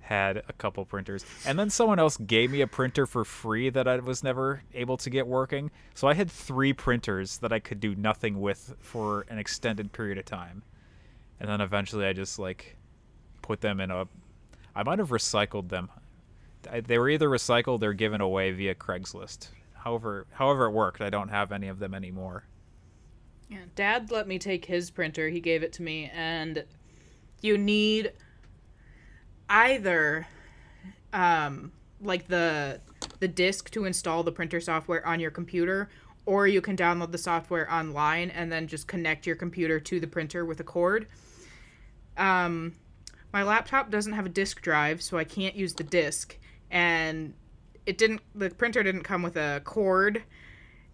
had 0.00 0.42
a 0.48 0.52
couple 0.52 0.84
printers. 0.84 1.24
And 1.46 1.58
then 1.58 1.70
someone 1.70 1.98
else 1.98 2.16
gave 2.16 2.50
me 2.50 2.60
a 2.60 2.66
printer 2.66 3.06
for 3.06 3.24
free 3.24 3.70
that 3.70 3.86
I 3.86 3.96
was 3.98 4.22
never 4.24 4.62
able 4.74 4.96
to 4.98 5.10
get 5.10 5.26
working. 5.26 5.70
So 5.94 6.08
I 6.08 6.14
had 6.14 6.30
three 6.30 6.72
printers 6.72 7.38
that 7.38 7.52
I 7.52 7.60
could 7.60 7.80
do 7.80 7.94
nothing 7.94 8.40
with 8.40 8.74
for 8.80 9.24
an 9.28 9.38
extended 9.38 9.92
period 9.92 10.18
of 10.18 10.24
time. 10.24 10.62
And 11.38 11.48
then 11.48 11.60
eventually 11.60 12.06
I 12.06 12.12
just 12.12 12.38
like 12.38 12.76
put 13.42 13.60
them 13.60 13.80
in 13.80 13.90
a 13.90 14.06
I 14.74 14.82
might 14.82 14.98
have 14.98 15.10
recycled 15.10 15.68
them. 15.68 15.90
They 16.86 16.98
were 16.98 17.08
either 17.10 17.28
recycled 17.28 17.82
or 17.82 17.92
given 17.92 18.20
away 18.20 18.52
via 18.52 18.74
Craigslist. 18.74 19.48
However, 19.74 20.26
however 20.32 20.66
it 20.66 20.70
worked, 20.70 21.00
I 21.00 21.10
don't 21.10 21.28
have 21.28 21.52
any 21.52 21.68
of 21.68 21.78
them 21.78 21.92
anymore. 21.92 22.44
Yeah, 23.48 23.64
Dad 23.74 24.10
let 24.10 24.26
me 24.26 24.38
take 24.38 24.64
his 24.64 24.90
printer. 24.90 25.28
He 25.28 25.40
gave 25.40 25.62
it 25.62 25.72
to 25.74 25.82
me, 25.82 26.10
and 26.14 26.64
you 27.42 27.58
need 27.58 28.12
either 29.48 30.26
um, 31.12 31.72
like 32.00 32.26
the 32.28 32.80
the 33.20 33.28
disk 33.28 33.70
to 33.70 33.84
install 33.84 34.22
the 34.22 34.32
printer 34.32 34.60
software 34.60 35.06
on 35.06 35.20
your 35.20 35.30
computer, 35.30 35.90
or 36.24 36.46
you 36.46 36.60
can 36.60 36.76
download 36.76 37.12
the 37.12 37.18
software 37.18 37.72
online 37.72 38.30
and 38.30 38.50
then 38.50 38.66
just 38.66 38.86
connect 38.86 39.26
your 39.26 39.36
computer 39.36 39.78
to 39.78 40.00
the 40.00 40.06
printer 40.06 40.44
with 40.44 40.60
a 40.60 40.64
cord. 40.64 41.06
Um, 42.16 42.74
my 43.32 43.42
laptop 43.42 43.90
doesn't 43.90 44.12
have 44.12 44.26
a 44.26 44.30
disk 44.30 44.60
drive, 44.60 45.02
so 45.02 45.18
I 45.18 45.24
can't 45.24 45.54
use 45.54 45.74
the 45.74 45.84
disk, 45.84 46.38
and 46.70 47.34
it 47.86 47.98
didn't. 47.98 48.22
The 48.34 48.50
printer 48.50 48.82
didn't 48.82 49.02
come 49.02 49.22
with 49.22 49.36
a 49.36 49.60
cord, 49.64 50.22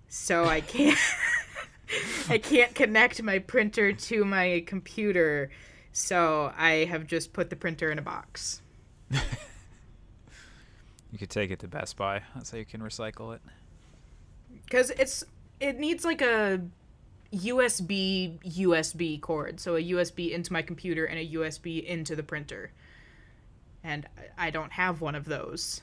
so 0.09 0.45
I 0.45 0.61
can't. 0.61 0.99
I 2.29 2.37
can't 2.37 2.75
connect 2.75 3.23
my 3.23 3.39
printer 3.39 3.93
to 3.93 4.25
my 4.25 4.63
computer, 4.67 5.51
so 5.99 6.53
I 6.57 6.85
have 6.85 7.07
just 7.07 7.33
put 7.33 7.51
the 7.51 7.57
printer 7.57 7.91
in 7.91 7.99
a 7.99 8.03
box. 8.03 8.63
you 9.11 9.19
could 11.19 11.31
take 11.31 11.51
it 11.51 11.59
to 11.61 11.69
Best 11.69 11.97
Buy. 11.97 12.23
That's 12.35 12.51
how 12.51 12.59
you 12.59 12.65
can 12.65 12.81
recycle 12.81 13.35
it. 13.35 13.41
Because 14.65 14.91
it's 14.91 15.25
it 15.61 15.79
needs 15.79 16.05
like 16.05 16.23
a 16.23 16.61
USB 17.33 18.39
USB 18.41 19.21
cord, 19.21 19.59
so 19.59 19.75
a 19.77 19.83
USB 19.83 20.31
into 20.31 20.53
my 20.53 20.63
computer 20.63 21.05
and 21.05 21.19
a 21.19 21.29
USB 21.35 21.85
into 21.85 22.15
the 22.15 22.23
printer, 22.23 22.71
and 23.83 24.07
I 24.37 24.51
don't 24.51 24.73
have 24.73 25.01
one 25.01 25.15
of 25.15 25.25
those. 25.25 25.81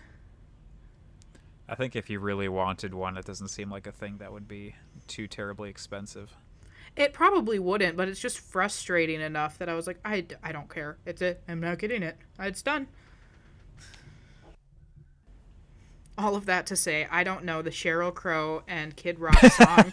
I 1.67 1.75
think 1.75 1.95
if 1.95 2.10
you 2.10 2.19
really 2.19 2.47
wanted 2.47 2.93
one, 2.93 3.17
it 3.17 3.25
doesn't 3.25 3.47
seem 3.49 3.69
like 3.69 3.88
a 3.88 3.91
thing 3.91 4.17
that 4.19 4.32
would 4.32 4.47
be 4.47 4.75
too 5.08 5.28
terribly 5.28 5.69
expensive. 5.69 6.36
It 6.95 7.12
probably 7.12 7.60
wouldn't, 7.60 7.97
but 7.97 8.08
it's 8.08 8.21
just 8.21 8.39
frustrating 8.39 9.19
enough 9.19 9.58
that 9.58 9.67
I 9.67 9.73
was 9.73 9.86
like, 9.86 9.99
I, 10.05 10.25
I 10.41 10.53
don't 10.53 10.73
care. 10.73 10.97
It's 11.05 11.21
it. 11.21 11.43
I'm 11.47 11.60
not 11.60 11.77
getting 11.77 12.03
it. 12.03 12.17
It's 12.39 12.62
done. 12.62 12.88
All 16.17 16.38
of 16.38 16.45
that 16.45 16.65
to 16.67 16.77
say, 16.77 17.05
I 17.12 17.25
don't 17.25 17.43
know 17.43 17.62
the 17.62 17.71
Sheryl 17.71 18.13
Crow 18.13 18.63
and 18.69 18.95
Kid 18.95 19.19
Rock 19.19 19.38
song 19.51 19.91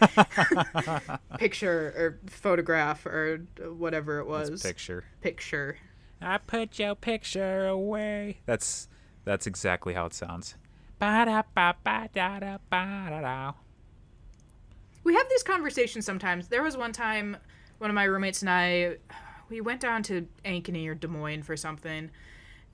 picture 1.38 1.93
or 1.97 2.21
photograph 2.31 3.05
or 3.05 3.38
whatever 3.77 4.21
it 4.21 4.29
was. 4.29 4.51
It's 4.51 4.62
picture. 4.62 5.03
Picture. 5.21 5.79
I 6.21 6.38
put 6.38 6.79
your 6.79 6.95
picture 6.95 7.67
away. 7.67 8.38
That's 8.47 8.87
that's 9.25 9.49
exactly 9.49 9.95
how 9.95 10.07
it 10.07 10.15
sounds. 10.15 10.55
Ba-da-ba-ba-da-da-ba-da-da. 11.01 13.53
We 15.05 15.15
have 15.15 15.29
these 15.29 15.43
conversations 15.43 16.05
sometimes. 16.05 16.49
There 16.49 16.62
was 16.62 16.77
one 16.77 16.93
time 16.93 17.37
one 17.79 17.91
of 17.91 17.95
my 17.95 18.05
roommates 18.05 18.43
and 18.43 18.51
I 18.51 18.97
we 19.49 19.61
went 19.61 19.81
down 19.81 20.03
to 20.05 20.27
Ankeny 20.45 20.88
or 20.88 20.95
Des 20.95 21.09
Moines 21.09 21.43
for 21.43 21.57
something 21.57 22.11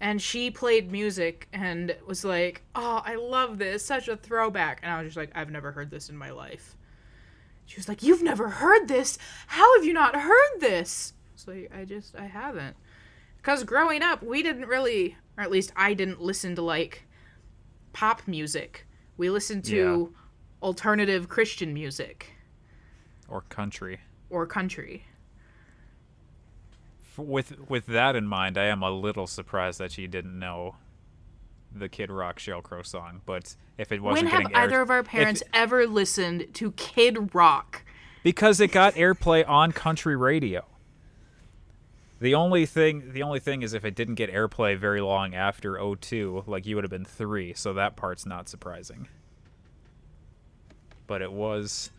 and 0.01 0.23
she 0.23 0.51
played 0.51 0.93
music 0.93 1.49
and 1.53 1.97
was 2.07 2.25
like, 2.25 2.63
"Oh, 2.75 3.03
I 3.05 3.17
love 3.17 3.59
this. 3.59 3.85
Such 3.85 4.09
a 4.09 4.17
throwback." 4.17 4.81
And 4.83 4.93
I 4.93 4.99
was 4.99 5.09
just 5.09 5.17
like, 5.17 5.33
"I've 5.35 5.51
never 5.51 5.73
heard 5.73 5.91
this 5.91 6.09
in 6.09 6.17
my 6.17 6.31
life." 6.31 6.77
She 7.67 7.77
was 7.77 7.89
like, 7.89 8.03
"You've 8.03 8.23
never 8.23 8.49
heard 8.49 8.87
this? 8.89 9.19
How 9.49 9.77
have 9.77 9.85
you 9.85 9.93
not 9.93 10.15
heard 10.15 10.61
this?" 10.61 11.15
So 11.35 11.53
I 11.75 11.85
just 11.85 12.15
I 12.15 12.27
haven't. 12.27 12.77
Cuz 13.43 13.65
growing 13.65 14.03
up, 14.03 14.23
we 14.23 14.43
didn't 14.43 14.67
really 14.67 15.17
or 15.37 15.43
at 15.43 15.51
least 15.51 15.73
I 15.75 15.95
didn't 15.95 16.21
listen 16.21 16.55
to 16.57 16.63
like 16.63 17.07
pop 17.93 18.23
music. 18.29 18.87
We 19.17 19.31
listened 19.31 19.65
to. 19.67 20.15
Alternative 20.63 21.29
Christian 21.29 21.73
music 21.73 22.33
or 23.29 23.43
country 23.43 24.01
or 24.31 24.47
country. 24.47 25.05
With 27.17 27.69
with 27.69 27.87
that 27.87 28.15
in 28.15 28.27
mind, 28.27 28.57
I 28.57 28.67
am 28.67 28.83
a 28.83 28.91
little 28.91 29.27
surprised 29.27 29.79
that 29.81 29.93
she 29.93 30.07
didn't 30.07 30.39
know 30.39 30.77
the 31.75 31.89
Kid 31.89 32.11
Rock 32.11 32.41
Crow 32.63 32.83
song. 32.83 33.23
But 33.27 33.57
if 33.77 33.93
it 33.93 34.03
wasn't 34.03 34.33
when 34.33 34.43
have 34.43 34.53
either 34.55 34.81
of 34.81 34.91
our 34.91 35.03
parents 35.03 35.43
if, 35.43 35.49
ever 35.53 35.87
listened 35.87 36.55
to 36.55 36.73
Kid 36.73 37.35
Rock? 37.35 37.85
Because 38.23 38.61
it 38.61 38.73
got 38.73 38.95
airplay 38.95 39.49
on 39.49 39.73
country 39.73 40.17
radio. 40.17 40.65
The 42.21 42.35
only 42.35 42.67
thing 42.67 43.13
the 43.13 43.23
only 43.23 43.41
thing 43.41 43.63
is 43.63 43.75
if 43.75 43.85
it 43.85 43.95
didn't 43.95 44.17
get 44.17 44.33
airplay 44.33 44.77
very 44.77 45.01
long 45.01 45.35
after 45.35 45.79
02, 45.79 46.45
like 46.47 46.67
you 46.67 46.75
would 46.75 46.85
have 46.85 46.91
been 46.91 47.05
3, 47.05 47.55
so 47.55 47.73
that 47.75 47.97
part's 47.97 48.27
not 48.27 48.49
surprising. 48.49 49.09
But 51.09 51.23
it 51.23 51.33
was 51.33 51.91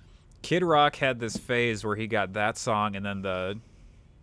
Kid 0.41 0.63
Rock 0.63 0.95
had 0.95 1.19
this 1.19 1.36
phase 1.36 1.84
where 1.84 1.98
he 1.98 2.08
got 2.08 2.34
that 2.34 2.58
song 2.58 2.95
and 2.95 3.06
then 3.06 3.22
the 3.22 3.60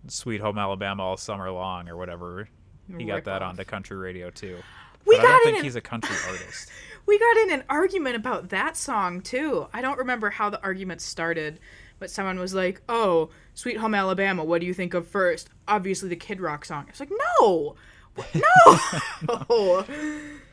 Sweet 0.09 0.41
Home 0.41 0.57
Alabama 0.57 1.03
all 1.03 1.17
summer 1.19 1.51
long 1.51 1.89
or 1.89 1.97
whatever. 1.97 2.49
He 2.97 3.05
got 3.05 3.25
that 3.25 3.43
off. 3.43 3.51
on 3.51 3.57
the 3.57 3.65
country 3.65 3.97
radio 3.97 4.31
too. 4.31 4.57
We 5.05 5.17
but 5.17 5.23
got 5.23 5.29
I 5.29 5.33
don't 5.33 5.45
think 5.45 5.59
an... 5.59 5.65
he's 5.65 5.77
a 5.77 5.81
country 5.81 6.17
artist. 6.29 6.71
we 7.05 7.19
got 7.19 7.37
in 7.39 7.53
an 7.53 7.65
argument 7.69 8.17
about 8.17 8.49
that 8.51 8.77
song 8.77 9.21
too. 9.21 9.67
I 9.73 9.83
don't 9.83 9.99
remember 9.99 10.31
how 10.31 10.51
the 10.51 10.63
argument 10.63 11.01
started, 11.01 11.59
but 11.99 12.11
someone 12.11 12.39
was 12.39 12.55
like, 12.55 12.81
"Oh, 12.89 13.31
Sweet 13.55 13.79
Home 13.79 13.95
Alabama, 13.95 14.45
what 14.45 14.61
do 14.61 14.67
you 14.67 14.75
think 14.75 14.95
of 14.95 15.07
first? 15.07 15.49
Obviously 15.69 16.09
the 16.09 16.17
Kid 16.17 16.41
Rock 16.41 16.65
song." 16.65 16.87
It's 16.89 17.01
like, 17.01 17.11
"No, 17.11 17.75
no." 18.35 19.85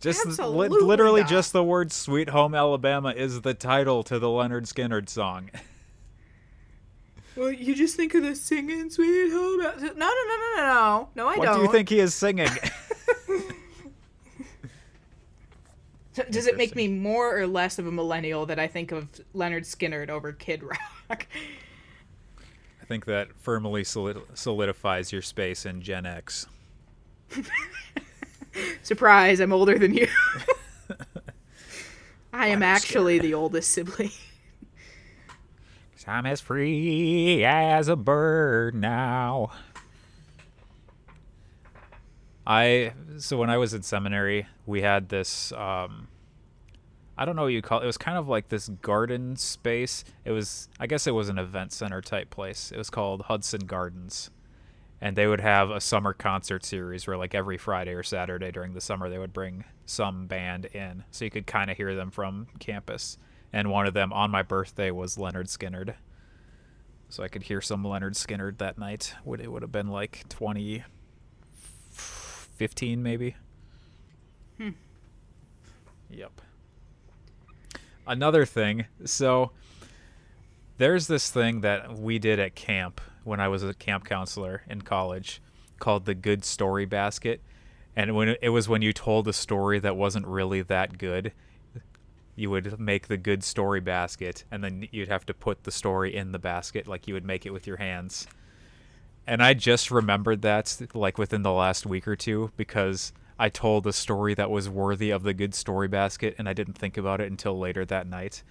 just 0.00 0.38
li- 0.38 0.68
literally 0.68 1.22
not. 1.22 1.30
just 1.30 1.52
the 1.52 1.64
word 1.64 1.92
"Sweet 1.92 2.28
Home 2.30 2.54
Alabama" 2.54 3.10
is 3.10 3.40
the 3.40 3.54
title 3.54 4.02
to 4.04 4.18
the 4.18 4.28
Lynyrd 4.28 4.72
Skynyrd 4.72 5.08
song. 5.08 5.50
Well, 7.36 7.52
you 7.52 7.74
just 7.74 7.96
think 7.96 8.14
of 8.14 8.22
the 8.22 8.34
singing 8.34 8.88
"Sweet 8.88 9.30
Home." 9.30 9.60
Al-. 9.60 9.78
No, 9.78 9.88
no, 9.92 9.92
no, 9.92 10.06
no, 10.06 10.52
no, 10.56 10.62
no. 10.62 11.08
No, 11.14 11.28
I 11.28 11.36
what 11.36 11.44
don't. 11.44 11.48
What 11.48 11.56
do 11.56 11.62
you 11.64 11.70
think 11.70 11.90
he 11.90 12.00
is 12.00 12.14
singing? 12.14 12.48
Does 16.30 16.46
it 16.46 16.56
make 16.56 16.74
me 16.74 16.88
more 16.88 17.38
or 17.38 17.46
less 17.46 17.78
of 17.78 17.86
a 17.86 17.92
millennial 17.92 18.46
that 18.46 18.58
I 18.58 18.66
think 18.66 18.90
of 18.90 19.08
Lynyrd 19.34 19.66
Skynyrd 19.66 20.08
over 20.08 20.32
Kid 20.32 20.62
Rock? 20.62 21.26
I 22.80 22.84
think 22.86 23.04
that 23.04 23.34
firmly 23.36 23.84
solidifies 23.84 25.12
your 25.12 25.20
space 25.20 25.66
in 25.66 25.82
Gen 25.82 26.06
X. 26.06 26.46
Surprise, 28.82 29.40
I'm 29.40 29.52
older 29.52 29.78
than 29.78 29.94
you. 29.94 30.08
I 32.32 32.48
am 32.48 32.62
actually 32.62 33.18
the 33.18 33.34
oldest 33.34 33.70
sibling. 33.70 34.10
I'm 36.08 36.24
as 36.24 36.40
free 36.40 37.44
as 37.44 37.88
a 37.88 37.96
bird 37.96 38.76
now. 38.76 39.50
I 42.46 42.92
so 43.18 43.36
when 43.38 43.50
I 43.50 43.56
was 43.56 43.74
in 43.74 43.82
seminary, 43.82 44.46
we 44.66 44.82
had 44.82 45.08
this 45.08 45.50
um 45.52 46.06
I 47.18 47.24
don't 47.24 47.34
know 47.34 47.42
what 47.42 47.48
you 47.48 47.62
call 47.62 47.80
it. 47.80 47.84
It 47.84 47.86
was 47.86 47.98
kind 47.98 48.18
of 48.18 48.28
like 48.28 48.50
this 48.50 48.68
garden 48.68 49.36
space. 49.36 50.04
It 50.24 50.30
was 50.30 50.68
I 50.78 50.86
guess 50.86 51.08
it 51.08 51.12
was 51.12 51.28
an 51.28 51.38
event 51.38 51.72
center 51.72 52.00
type 52.00 52.30
place. 52.30 52.70
It 52.70 52.78
was 52.78 52.88
called 52.88 53.22
Hudson 53.22 53.66
Gardens. 53.66 54.30
And 55.00 55.16
they 55.16 55.26
would 55.26 55.40
have 55.40 55.70
a 55.70 55.80
summer 55.80 56.12
concert 56.14 56.64
series 56.64 57.06
where 57.06 57.16
like 57.16 57.34
every 57.34 57.58
Friday 57.58 57.92
or 57.92 58.02
Saturday 58.02 58.50
during 58.50 58.72
the 58.72 58.80
summer 58.80 59.10
they 59.10 59.18
would 59.18 59.32
bring 59.32 59.64
some 59.84 60.26
band 60.26 60.66
in 60.66 61.04
so 61.10 61.24
you 61.24 61.30
could 61.30 61.46
kind 61.46 61.70
of 61.70 61.76
hear 61.76 61.94
them 61.94 62.10
from 62.10 62.46
campus. 62.58 63.18
And 63.52 63.70
one 63.70 63.86
of 63.86 63.94
them 63.94 64.12
on 64.12 64.30
my 64.30 64.42
birthday 64.42 64.90
was 64.90 65.16
Lynyrd 65.16 65.48
Skynyrd. 65.48 65.94
So 67.08 67.22
I 67.22 67.28
could 67.28 67.44
hear 67.44 67.60
some 67.60 67.84
Lynyrd 67.84 68.14
Skynyrd 68.14 68.58
that 68.58 68.78
night. 68.78 69.14
Would 69.24 69.40
it 69.40 69.52
would 69.52 69.62
have 69.62 69.72
been 69.72 69.88
like 69.88 70.24
20 70.28 70.82
15 72.56 73.02
maybe. 73.02 73.36
Hmm. 74.56 74.70
Yep. 76.10 76.40
Another 78.06 78.46
thing, 78.46 78.86
so 79.04 79.50
there's 80.78 81.06
this 81.06 81.30
thing 81.30 81.60
that 81.62 81.98
we 81.98 82.18
did 82.18 82.38
at 82.38 82.54
camp 82.54 83.00
when 83.24 83.40
I 83.40 83.48
was 83.48 83.62
a 83.62 83.74
camp 83.74 84.04
counselor 84.04 84.62
in 84.68 84.82
college 84.82 85.40
called 85.78 86.04
the 86.04 86.14
good 86.14 86.44
story 86.44 86.84
basket. 86.84 87.40
And 87.94 88.14
when 88.14 88.36
it 88.42 88.50
was 88.50 88.68
when 88.68 88.82
you 88.82 88.92
told 88.92 89.26
a 89.28 89.32
story 89.32 89.78
that 89.80 89.96
wasn't 89.96 90.26
really 90.26 90.62
that 90.62 90.98
good, 90.98 91.32
you 92.34 92.50
would 92.50 92.78
make 92.78 93.08
the 93.08 93.16
good 93.16 93.42
story 93.42 93.80
basket 93.80 94.44
and 94.50 94.62
then 94.62 94.86
you'd 94.92 95.08
have 95.08 95.24
to 95.26 95.34
put 95.34 95.64
the 95.64 95.70
story 95.70 96.14
in 96.14 96.32
the 96.32 96.38
basket 96.38 96.86
like 96.86 97.08
you 97.08 97.14
would 97.14 97.24
make 97.24 97.46
it 97.46 97.50
with 97.50 97.66
your 97.66 97.78
hands 97.78 98.26
and 99.26 99.42
I 99.42 99.54
just 99.54 99.90
remembered 99.90 100.42
that 100.42 100.80
like 100.94 101.18
within 101.18 101.42
the 101.42 101.52
last 101.52 101.84
week 101.84 102.06
or 102.06 102.14
two 102.14 102.52
because 102.56 103.12
I 103.38 103.48
told 103.48 103.86
a 103.86 103.92
story 103.92 104.34
that 104.34 104.50
was 104.50 104.68
worthy 104.68 105.10
of 105.10 105.24
the 105.24 105.34
good 105.34 105.54
story 105.54 105.88
basket 105.88 106.36
and 106.38 106.48
I 106.48 106.52
didn't 106.52 106.78
think 106.78 106.96
about 106.96 107.20
it 107.20 107.30
until 107.30 107.58
later 107.58 107.84
that 107.86 108.06
night. 108.06 108.42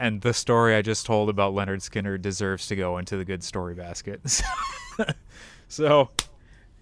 And 0.00 0.22
the 0.22 0.32
story 0.32 0.74
I 0.74 0.80
just 0.80 1.04
told 1.04 1.28
about 1.28 1.52
Lynyrd 1.52 1.86
Skynyrd 1.86 2.22
deserves 2.22 2.66
to 2.68 2.74
go 2.74 2.96
into 2.96 3.18
the 3.18 3.24
good 3.24 3.44
story 3.44 3.74
basket. 3.74 4.22
so 5.68 6.08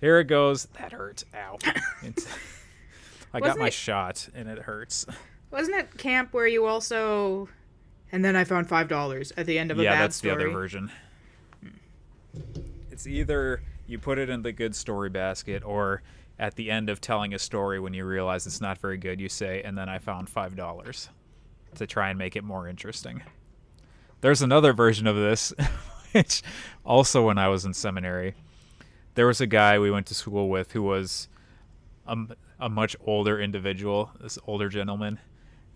here 0.00 0.20
it 0.20 0.26
goes. 0.26 0.68
That 0.78 0.92
hurts. 0.92 1.24
Ow. 1.34 1.58
I 3.34 3.40
got 3.40 3.58
my 3.58 3.66
it, 3.66 3.72
shot 3.72 4.28
and 4.36 4.48
it 4.48 4.60
hurts. 4.60 5.04
Wasn't 5.50 5.76
it 5.76 5.98
camp 5.98 6.32
where 6.32 6.46
you 6.46 6.66
also 6.66 7.48
and 8.12 8.24
then 8.24 8.36
I 8.36 8.44
found 8.44 8.68
five 8.68 8.86
dollars 8.86 9.32
at 9.36 9.46
the 9.46 9.58
end 9.58 9.72
of 9.72 9.80
a 9.80 9.82
yeah, 9.82 9.94
bad 9.94 10.02
that's 10.02 10.16
story? 10.16 10.36
the 10.36 10.40
other 10.42 10.50
version. 10.50 10.92
It's 12.92 13.08
either 13.08 13.62
you 13.88 13.98
put 13.98 14.18
it 14.18 14.30
in 14.30 14.42
the 14.42 14.52
good 14.52 14.76
story 14.76 15.10
basket 15.10 15.64
or 15.64 16.02
at 16.38 16.54
the 16.54 16.70
end 16.70 16.88
of 16.88 17.00
telling 17.00 17.34
a 17.34 17.38
story 17.40 17.80
when 17.80 17.94
you 17.94 18.04
realize 18.04 18.46
it's 18.46 18.60
not 18.60 18.78
very 18.78 18.96
good, 18.96 19.20
you 19.20 19.28
say, 19.28 19.60
and 19.64 19.76
then 19.76 19.88
I 19.88 19.98
found 19.98 20.32
$5 20.32 21.08
to 21.76 21.86
try 21.86 22.10
and 22.10 22.18
make 22.18 22.36
it 22.36 22.44
more 22.44 22.68
interesting. 22.68 23.22
There's 24.20 24.42
another 24.42 24.72
version 24.72 25.06
of 25.06 25.16
this, 25.16 25.52
which 26.12 26.42
also 26.84 27.26
when 27.26 27.38
I 27.38 27.48
was 27.48 27.64
in 27.64 27.74
seminary, 27.74 28.34
there 29.14 29.26
was 29.26 29.40
a 29.40 29.46
guy 29.46 29.78
we 29.78 29.90
went 29.90 30.06
to 30.06 30.14
school 30.14 30.48
with 30.48 30.72
who 30.72 30.82
was 30.82 31.28
a, 32.06 32.16
a 32.58 32.68
much 32.68 32.96
older 33.04 33.40
individual, 33.40 34.10
this 34.20 34.38
older 34.46 34.68
gentleman, 34.68 35.18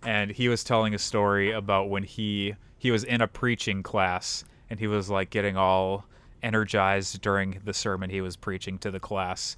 and 0.04 0.30
he 0.30 0.48
was 0.48 0.64
telling 0.64 0.94
a 0.94 0.98
story 0.98 1.50
about 1.50 1.88
when 1.88 2.02
he 2.02 2.54
he 2.78 2.90
was 2.90 3.04
in 3.04 3.20
a 3.20 3.28
preaching 3.28 3.82
class 3.82 4.44
and 4.68 4.80
he 4.80 4.88
was 4.88 5.08
like 5.08 5.30
getting 5.30 5.56
all 5.56 6.04
energized 6.42 7.20
during 7.20 7.60
the 7.64 7.72
sermon 7.72 8.10
he 8.10 8.20
was 8.20 8.36
preaching 8.36 8.78
to 8.78 8.90
the 8.90 8.98
class. 8.98 9.56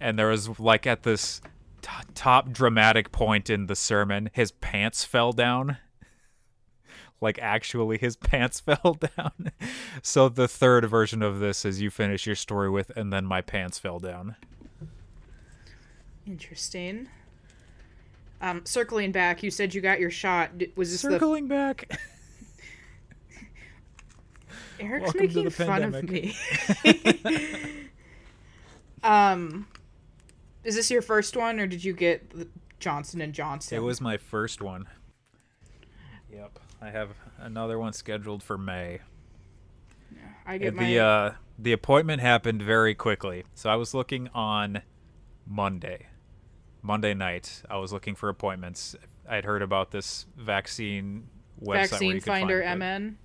And 0.00 0.18
there 0.18 0.28
was 0.28 0.60
like 0.60 0.86
at 0.86 1.02
this 1.02 1.40
t- 1.82 1.90
top 2.14 2.50
dramatic 2.50 3.12
point 3.12 3.50
in 3.50 3.66
the 3.66 3.76
sermon, 3.76 4.30
his 4.32 4.52
pants 4.52 5.04
fell 5.04 5.32
down. 5.32 5.78
like 7.20 7.38
actually 7.40 7.98
his 7.98 8.16
pants 8.30 8.60
fell 8.60 8.98
down. 9.16 9.52
so 10.02 10.28
the 10.28 10.48
third 10.48 10.84
version 10.88 11.22
of 11.22 11.40
this 11.40 11.64
is 11.64 11.80
you 11.80 11.90
finish 11.90 12.26
your 12.26 12.36
story 12.36 12.70
with 12.70 12.90
and 12.96 13.12
then 13.12 13.24
my 13.26 13.40
pants 13.40 13.78
fell 13.78 13.98
down. 13.98 14.36
Interesting. 16.26 17.08
Um, 18.40 18.64
circling 18.64 19.12
back, 19.12 19.42
you 19.42 19.50
said 19.50 19.74
you 19.74 19.80
got 19.80 20.00
your 20.00 20.10
shot. 20.10 20.50
Was 20.74 20.90
this 20.90 21.00
circling 21.00 21.48
the... 21.48 21.54
back? 21.54 22.00
Eric's 24.80 25.14
Welcome 25.14 25.20
making 25.20 25.50
fun 25.50 25.82
of 25.82 26.02
me. 26.02 26.36
um, 29.04 29.66
is 30.64 30.74
this 30.76 30.90
your 30.90 31.02
first 31.02 31.36
one, 31.36 31.58
or 31.58 31.66
did 31.66 31.84
you 31.84 31.92
get 31.92 32.32
Johnson 32.78 33.20
and 33.20 33.32
Johnson? 33.32 33.76
It 33.76 33.82
was 33.82 34.00
my 34.00 34.16
first 34.16 34.60
one. 34.62 34.86
Yep, 36.32 36.58
I 36.80 36.90
have 36.90 37.10
another 37.38 37.78
one 37.78 37.92
scheduled 37.92 38.42
for 38.42 38.56
May. 38.56 39.00
Yeah, 40.12 40.20
I 40.46 40.58
get 40.58 40.74
the 40.74 40.80
my... 40.80 40.96
uh, 40.96 41.34
the 41.58 41.72
appointment 41.72 42.20
happened 42.20 42.62
very 42.62 42.94
quickly. 42.94 43.44
So 43.54 43.70
I 43.70 43.76
was 43.76 43.94
looking 43.94 44.28
on 44.34 44.82
Monday, 45.46 46.06
Monday 46.80 47.14
night. 47.14 47.62
I 47.68 47.76
was 47.76 47.92
looking 47.92 48.14
for 48.14 48.28
appointments. 48.28 48.96
I 49.28 49.36
had 49.36 49.44
heard 49.44 49.62
about 49.62 49.90
this 49.90 50.26
vaccine 50.36 51.28
website. 51.60 51.90
Vaccine 51.90 52.20
Finder 52.20 52.76
MN. 52.76 53.18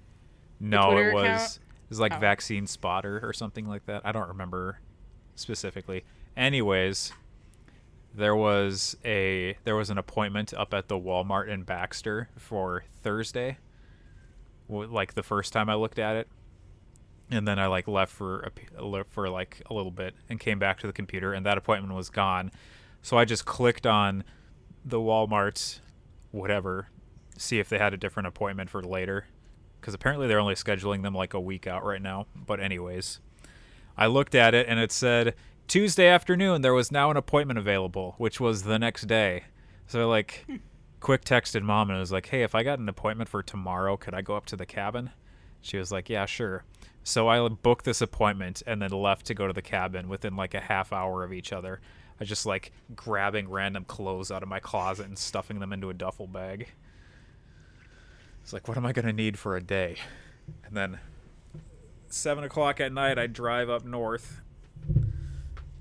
No, 0.59 0.97
it 0.97 1.13
was 1.13 1.23
account? 1.23 1.59
it 1.83 1.89
was 1.89 1.99
like 1.99 2.13
oh. 2.13 2.19
Vaccine 2.19 2.67
Spotter 2.67 3.19
or 3.23 3.33
something 3.33 3.67
like 3.67 3.85
that. 3.85 4.01
I 4.05 4.11
don't 4.11 4.27
remember 4.27 4.79
specifically. 5.35 6.03
Anyways, 6.35 7.13
there 8.17 8.35
was 8.35 8.97
a 9.05 9.57
there 9.63 9.75
was 9.75 9.89
an 9.89 9.97
appointment 9.97 10.53
up 10.53 10.73
at 10.73 10.87
the 10.87 10.95
Walmart 10.95 11.47
in 11.47 11.63
Baxter 11.63 12.29
for 12.35 12.83
Thursday. 13.03 13.59
Like 14.67 15.13
the 15.13 15.23
first 15.23 15.53
time 15.53 15.69
I 15.69 15.75
looked 15.75 15.99
at 15.99 16.15
it, 16.17 16.27
and 17.31 17.47
then 17.47 17.59
I 17.59 17.67
like 17.67 17.87
left 17.87 18.11
for 18.11 18.51
a, 18.79 19.03
for 19.05 19.29
like 19.29 19.61
a 19.67 19.73
little 19.73 19.91
bit 19.91 20.13
and 20.27 20.39
came 20.39 20.59
back 20.59 20.79
to 20.79 20.87
the 20.87 20.93
computer, 20.93 21.31
and 21.31 21.45
that 21.45 21.57
appointment 21.57 21.93
was 21.93 22.09
gone. 22.09 22.51
So 23.01 23.17
I 23.17 23.23
just 23.23 23.45
clicked 23.45 23.85
on 23.85 24.23
the 24.83 24.97
Walmart, 24.97 25.79
whatever, 26.31 26.87
see 27.37 27.59
if 27.59 27.69
they 27.69 27.77
had 27.77 27.93
a 27.93 27.97
different 27.97 28.27
appointment 28.27 28.69
for 28.69 28.81
later 28.81 29.27
because 29.79 29.93
apparently 29.93 30.27
they're 30.27 30.39
only 30.39 30.55
scheduling 30.55 31.03
them 31.03 31.13
like 31.13 31.33
a 31.33 31.39
week 31.39 31.67
out 31.67 31.85
right 31.85 32.01
now. 32.01 32.25
But, 32.35 32.59
anyways, 32.59 33.19
I 33.95 34.07
looked 34.07 34.35
at 34.35 34.53
it 34.53 34.67
and 34.67 34.79
it 34.79 34.91
said 34.91 35.35
Tuesday 35.67 36.07
afternoon 36.07 36.61
there 36.61 36.73
was 36.73 36.91
now 36.91 37.11
an 37.11 37.17
appointment 37.17 37.59
available, 37.59 38.15
which 38.17 38.39
was 38.39 38.63
the 38.63 38.79
next 38.79 39.07
day. 39.07 39.43
So, 39.87 40.07
like, 40.07 40.45
hmm. 40.47 40.57
quick 40.99 41.23
texted 41.23 41.61
mom 41.61 41.89
and 41.89 41.99
was 41.99 42.11
like, 42.11 42.27
hey, 42.27 42.43
if 42.43 42.55
I 42.55 42.63
got 42.63 42.79
an 42.79 42.89
appointment 42.89 43.29
for 43.29 43.43
tomorrow, 43.43 43.97
could 43.97 44.13
I 44.13 44.21
go 44.21 44.35
up 44.35 44.45
to 44.47 44.55
the 44.55 44.65
cabin? 44.65 45.11
She 45.61 45.77
was 45.77 45.91
like, 45.91 46.09
yeah, 46.09 46.25
sure. 46.25 46.63
So 47.03 47.27
I 47.27 47.47
booked 47.47 47.85
this 47.85 48.01
appointment 48.01 48.63
and 48.67 48.81
then 48.81 48.91
left 48.91 49.25
to 49.27 49.33
go 49.33 49.47
to 49.47 49.53
the 49.53 49.61
cabin 49.61 50.09
within 50.09 50.35
like 50.35 50.53
a 50.53 50.59
half 50.59 50.91
hour 50.91 51.23
of 51.23 51.33
each 51.33 51.53
other. 51.53 51.81
I 52.19 52.25
just 52.25 52.45
like 52.45 52.71
grabbing 52.95 53.49
random 53.49 53.85
clothes 53.85 54.31
out 54.31 54.43
of 54.43 54.49
my 54.49 54.59
closet 54.59 55.05
and 55.05 55.17
stuffing 55.17 55.59
them 55.59 55.71
into 55.71 55.89
a 55.89 55.93
duffel 55.93 56.27
bag. 56.27 56.69
It's 58.41 58.53
like, 58.53 58.67
what 58.67 58.77
am 58.77 58.85
I 58.85 58.93
going 58.93 59.05
to 59.05 59.13
need 59.13 59.37
for 59.37 59.55
a 59.55 59.61
day? 59.61 59.97
And 60.65 60.75
then 60.75 60.99
seven 62.09 62.43
o'clock 62.43 62.79
at 62.79 62.91
night, 62.93 63.19
I 63.19 63.27
drive 63.27 63.69
up 63.69 63.85
north, 63.85 64.41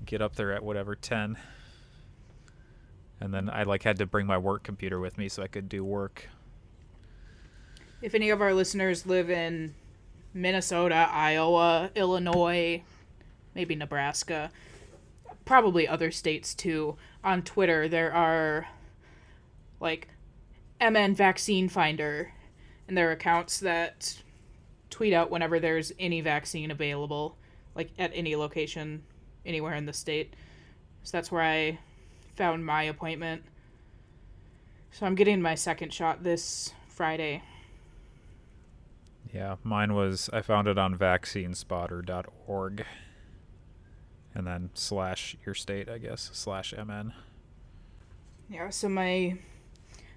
get 0.07 0.21
up 0.21 0.35
there 0.35 0.51
at 0.53 0.63
whatever 0.63 0.95
ten, 0.95 1.37
and 3.19 3.33
then 3.33 3.49
I 3.49 3.63
like 3.63 3.83
had 3.83 3.99
to 3.99 4.05
bring 4.05 4.25
my 4.25 4.37
work 4.37 4.63
computer 4.63 4.99
with 4.99 5.17
me 5.17 5.29
so 5.29 5.43
I 5.43 5.47
could 5.47 5.69
do 5.69 5.83
work. 5.83 6.29
If 8.01 8.15
any 8.15 8.29
of 8.29 8.41
our 8.41 8.53
listeners 8.53 9.05
live 9.05 9.29
in 9.29 9.75
Minnesota, 10.33 11.07
Iowa, 11.11 11.91
Illinois, 11.95 12.83
maybe 13.53 13.75
Nebraska, 13.75 14.51
probably 15.45 15.87
other 15.87 16.11
states 16.11 16.53
too, 16.55 16.97
on 17.23 17.41
Twitter 17.41 17.87
there 17.87 18.13
are 18.13 18.67
like 19.79 20.07
MN 20.81 21.15
Vaccine 21.15 21.69
Finder. 21.69 22.33
And 22.87 22.97
there 22.97 23.09
are 23.09 23.13
accounts 23.13 23.59
that 23.59 24.21
tweet 24.89 25.11
out 25.11 25.29
whenever 25.29 25.59
there's 25.59 25.91
any 25.99 26.21
vaccine 26.21 26.71
available, 26.71 27.37
like 27.75 27.91
at 27.99 28.11
any 28.13 28.35
location, 28.35 29.03
anywhere 29.47 29.73
in 29.73 29.85
the 29.85 29.93
state. 29.93 30.35
So 31.03 31.17
that's 31.17 31.31
where 31.31 31.41
I 31.41 31.79
found 32.35 32.65
my 32.65 32.83
appointment. 32.83 33.43
So 34.91 35.05
I'm 35.05 35.15
getting 35.15 35.41
my 35.41 35.55
second 35.55 35.93
shot 35.93 36.23
this 36.23 36.73
Friday. 36.87 37.43
Yeah, 39.33 39.55
mine 39.63 39.93
was 39.93 40.29
I 40.33 40.41
found 40.41 40.67
it 40.67 40.77
on 40.77 40.97
vaccinespotter.org. 40.97 42.85
And 44.35 44.45
then 44.45 44.69
slash 44.73 45.35
your 45.45 45.55
state, 45.55 45.89
I 45.89 45.97
guess, 45.97 46.29
slash 46.33 46.73
MN. 46.73 47.13
Yeah, 48.49 48.69
so 48.69 48.87
my 48.87 49.37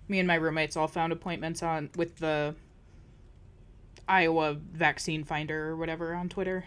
me 0.08 0.18
and 0.18 0.26
my 0.26 0.34
roommates 0.34 0.76
all 0.76 0.88
found 0.88 1.12
appointments 1.12 1.62
on 1.62 1.90
with 1.96 2.16
the 2.16 2.54
Iowa 4.08 4.54
vaccine 4.54 5.24
finder 5.24 5.68
or 5.68 5.76
whatever 5.76 6.14
on 6.14 6.28
Twitter. 6.28 6.64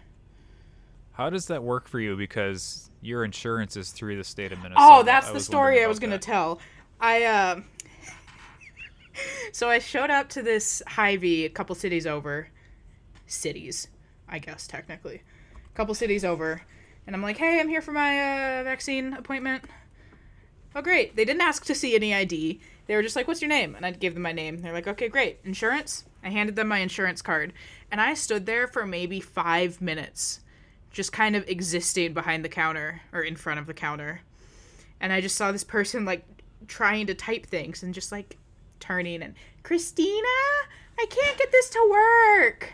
How 1.13 1.30
does 1.30 1.47
that 1.47 1.63
work 1.63 1.88
for 1.88 1.99
you? 1.99 2.15
Because 2.15 2.89
your 3.02 3.23
insurance 3.23 3.78
is 3.78 3.91
through 3.91 4.17
the 4.17 4.23
state 4.23 4.52
of 4.52 4.60
Minnesota. 4.60 4.80
Oh, 4.80 5.04
that's 5.04 5.30
I 5.30 5.34
the 5.34 5.39
story 5.39 5.84
I 5.84 5.88
was 5.88 5.99
going 5.99 6.12
to 6.12 6.19
tell. 6.19 6.60
I 6.99 7.23
uh, 7.23 7.62
so 9.52 9.69
I 9.69 9.80
showed 9.80 10.10
up 10.10 10.30
to 10.30 10.41
this 10.41 10.82
Hy-Vee 10.88 11.45
a 11.45 11.49
couple 11.49 11.76
cities 11.76 12.08
over, 12.08 12.47
cities, 13.28 13.88
I 14.28 14.39
guess 14.39 14.67
technically, 14.67 15.21
a 15.54 15.76
couple 15.76 15.93
cities 15.95 16.26
over, 16.26 16.62
and 17.06 17.15
I'm 17.15 17.21
like, 17.21 17.38
hey, 17.38 17.60
I'm 17.60 17.67
here 17.67 17.82
for 17.82 17.91
my 17.91 18.60
uh, 18.60 18.63
vaccine 18.63 19.13
appointment. 19.13 19.65
Oh, 20.76 20.82
great. 20.82 21.15
They 21.15 21.26
didn't 21.26 21.41
ask 21.41 21.65
to 21.65 21.76
see 21.76 21.95
any 21.95 22.13
ID. 22.13 22.60
They 22.88 22.95
were 22.95 23.04
just 23.04 23.15
like, 23.15 23.28
what's 23.28 23.41
your 23.41 23.49
name? 23.49 23.76
And 23.76 23.86
I 23.86 23.91
gave 23.91 24.13
them 24.13 24.23
my 24.23 24.32
name. 24.32 24.58
They're 24.58 24.73
like, 24.73 24.88
okay, 24.88 25.08
great. 25.08 25.39
Insurance? 25.43 26.06
I 26.23 26.30
handed 26.30 26.56
them 26.56 26.67
my 26.67 26.80
insurance 26.80 27.21
card. 27.21 27.54
And 27.91 28.02
I 28.02 28.13
stood 28.15 28.45
there 28.45 28.67
for 28.67 28.86
maybe 28.86 29.19
five 29.19 29.82
minutes, 29.82 30.39
just 30.93 31.12
kind 31.12 31.36
of 31.36 31.47
existing 31.49 32.13
behind 32.13 32.45
the 32.45 32.49
counter 32.49 33.01
or 33.12 33.21
in 33.21 33.36
front 33.36 33.60
of 33.60 33.65
the 33.65 33.73
counter. 33.73 34.21
And 35.01 35.12
I 35.12 35.19
just 35.19 35.36
saw 35.36 35.51
this 35.51 35.63
person 35.63 36.06
like 36.06 36.23
trying 36.67 37.08
to 37.08 37.15
type 37.15 37.45
things 37.45 37.84
and 37.84 37.93
just 37.93 38.12
like 38.12 38.38
turning 38.79 39.21
and, 39.21 39.34
Christina, 39.63 40.27
I 40.97 41.06
can't 41.10 41.38
get 41.38 41.51
this 41.51 41.69
to 41.71 41.89
work. 41.89 42.71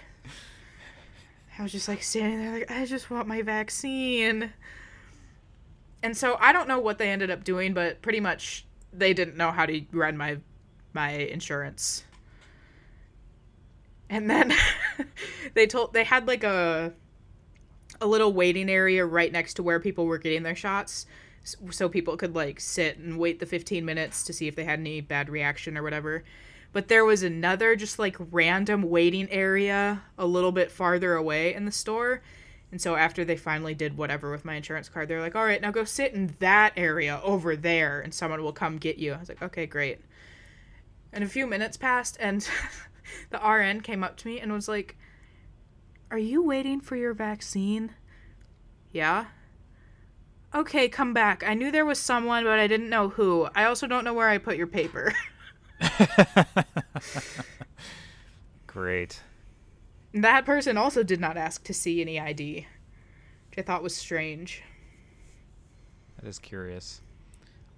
I 1.57 1.63
was 1.63 1.71
just 1.71 1.87
like 1.87 2.03
standing 2.03 2.39
there, 2.39 2.59
like, 2.59 2.71
I 2.71 2.85
just 2.85 3.09
want 3.09 3.27
my 3.27 3.41
vaccine. 3.41 4.53
And 6.03 6.15
so 6.15 6.37
I 6.39 6.53
don't 6.53 6.67
know 6.67 6.79
what 6.79 6.97
they 6.97 7.09
ended 7.09 7.31
up 7.31 7.43
doing, 7.43 7.73
but 7.73 8.01
pretty 8.01 8.19
much 8.19 8.65
they 8.93 9.13
didn't 9.13 9.37
know 9.37 9.51
how 9.51 9.65
to 9.65 9.81
run 9.91 10.17
my 10.17 10.37
my 10.93 11.11
insurance. 11.11 12.03
And 14.09 14.29
then 14.29 14.53
they 15.53 15.67
told 15.67 15.93
they 15.93 16.03
had 16.03 16.27
like 16.27 16.43
a 16.43 16.93
a 18.01 18.07
little 18.07 18.33
waiting 18.33 18.69
area 18.69 19.05
right 19.05 19.31
next 19.31 19.55
to 19.55 19.63
where 19.63 19.79
people 19.79 20.05
were 20.05 20.17
getting 20.17 20.43
their 20.43 20.55
shots 20.55 21.05
so 21.71 21.89
people 21.89 22.17
could 22.17 22.35
like 22.35 22.59
sit 22.59 22.97
and 22.97 23.17
wait 23.17 23.39
the 23.39 23.45
15 23.45 23.83
minutes 23.83 24.23
to 24.23 24.33
see 24.33 24.47
if 24.47 24.55
they 24.55 24.63
had 24.63 24.79
any 24.79 25.01
bad 25.01 25.29
reaction 25.29 25.77
or 25.77 25.83
whatever. 25.83 26.23
But 26.71 26.87
there 26.87 27.05
was 27.05 27.23
another 27.23 27.75
just 27.75 27.97
like 27.97 28.15
random 28.31 28.83
waiting 28.83 29.29
area 29.31 30.03
a 30.17 30.25
little 30.25 30.51
bit 30.51 30.71
farther 30.71 31.15
away 31.15 31.53
in 31.53 31.65
the 31.65 31.71
store. 31.71 32.21
And 32.71 32.79
so 32.79 32.95
after 32.95 33.25
they 33.25 33.37
finally 33.37 33.73
did 33.73 33.97
whatever 33.97 34.29
with 34.29 34.45
my 34.45 34.55
insurance 34.55 34.89
card, 34.89 35.07
they're 35.07 35.21
like, 35.21 35.35
"All 35.35 35.45
right, 35.45 35.61
now 35.61 35.71
go 35.71 35.83
sit 35.83 36.13
in 36.13 36.35
that 36.37 36.73
area 36.77 37.19
over 37.23 37.55
there 37.55 37.99
and 37.99 38.13
someone 38.13 38.43
will 38.43 38.53
come 38.53 38.77
get 38.77 38.97
you." 38.99 39.13
I 39.13 39.17
was 39.17 39.29
like, 39.29 39.41
"Okay, 39.41 39.65
great." 39.65 40.01
And 41.11 41.23
a 41.23 41.27
few 41.27 41.47
minutes 41.47 41.77
passed 41.77 42.17
and 42.19 42.47
the 43.31 43.39
RN 43.39 43.81
came 43.81 44.03
up 44.03 44.17
to 44.17 44.27
me 44.27 44.39
and 44.39 44.53
was 44.53 44.67
like, 44.67 44.95
"Are 46.11 46.17
you 46.17 46.41
waiting 46.43 46.81
for 46.81 46.95
your 46.95 47.13
vaccine?" 47.13 47.91
"Yeah." 48.91 49.25
Okay, 50.53 50.89
come 50.89 51.13
back. 51.13 51.43
I 51.45 51.53
knew 51.53 51.71
there 51.71 51.85
was 51.85 51.99
someone, 51.99 52.43
but 52.43 52.57
I 52.59 52.65
didn't 52.65 52.89
know 52.89 53.09
who. 53.09 53.47
I 53.53 53.65
also 53.65 53.85
don't 53.85 54.03
know 54.03 54.15
where 54.15 54.29
I 54.29 54.39
put 54.39 54.57
your 54.57 54.65
paper. 54.67 55.13
Great. 58.67 59.21
that 60.13 60.45
person 60.45 60.75
also 60.77 61.03
did 61.03 61.19
not 61.19 61.37
ask 61.37 61.63
to 61.65 61.73
see 61.73 62.01
any 62.01 62.19
ID, 62.19 62.65
which 63.49 63.59
I 63.59 63.61
thought 63.61 63.83
was 63.83 63.95
strange. 63.95 64.63
That 66.19 66.27
is 66.27 66.39
curious. 66.39 67.01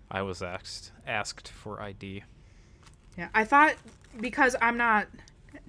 I 0.09 0.21
was 0.21 0.41
asked 0.41 0.91
asked 1.05 1.49
for 1.49 1.81
ID. 1.81 2.23
Yeah, 3.17 3.29
I 3.33 3.43
thought 3.43 3.75
because 4.19 4.55
I'm 4.61 4.77
not 4.77 5.07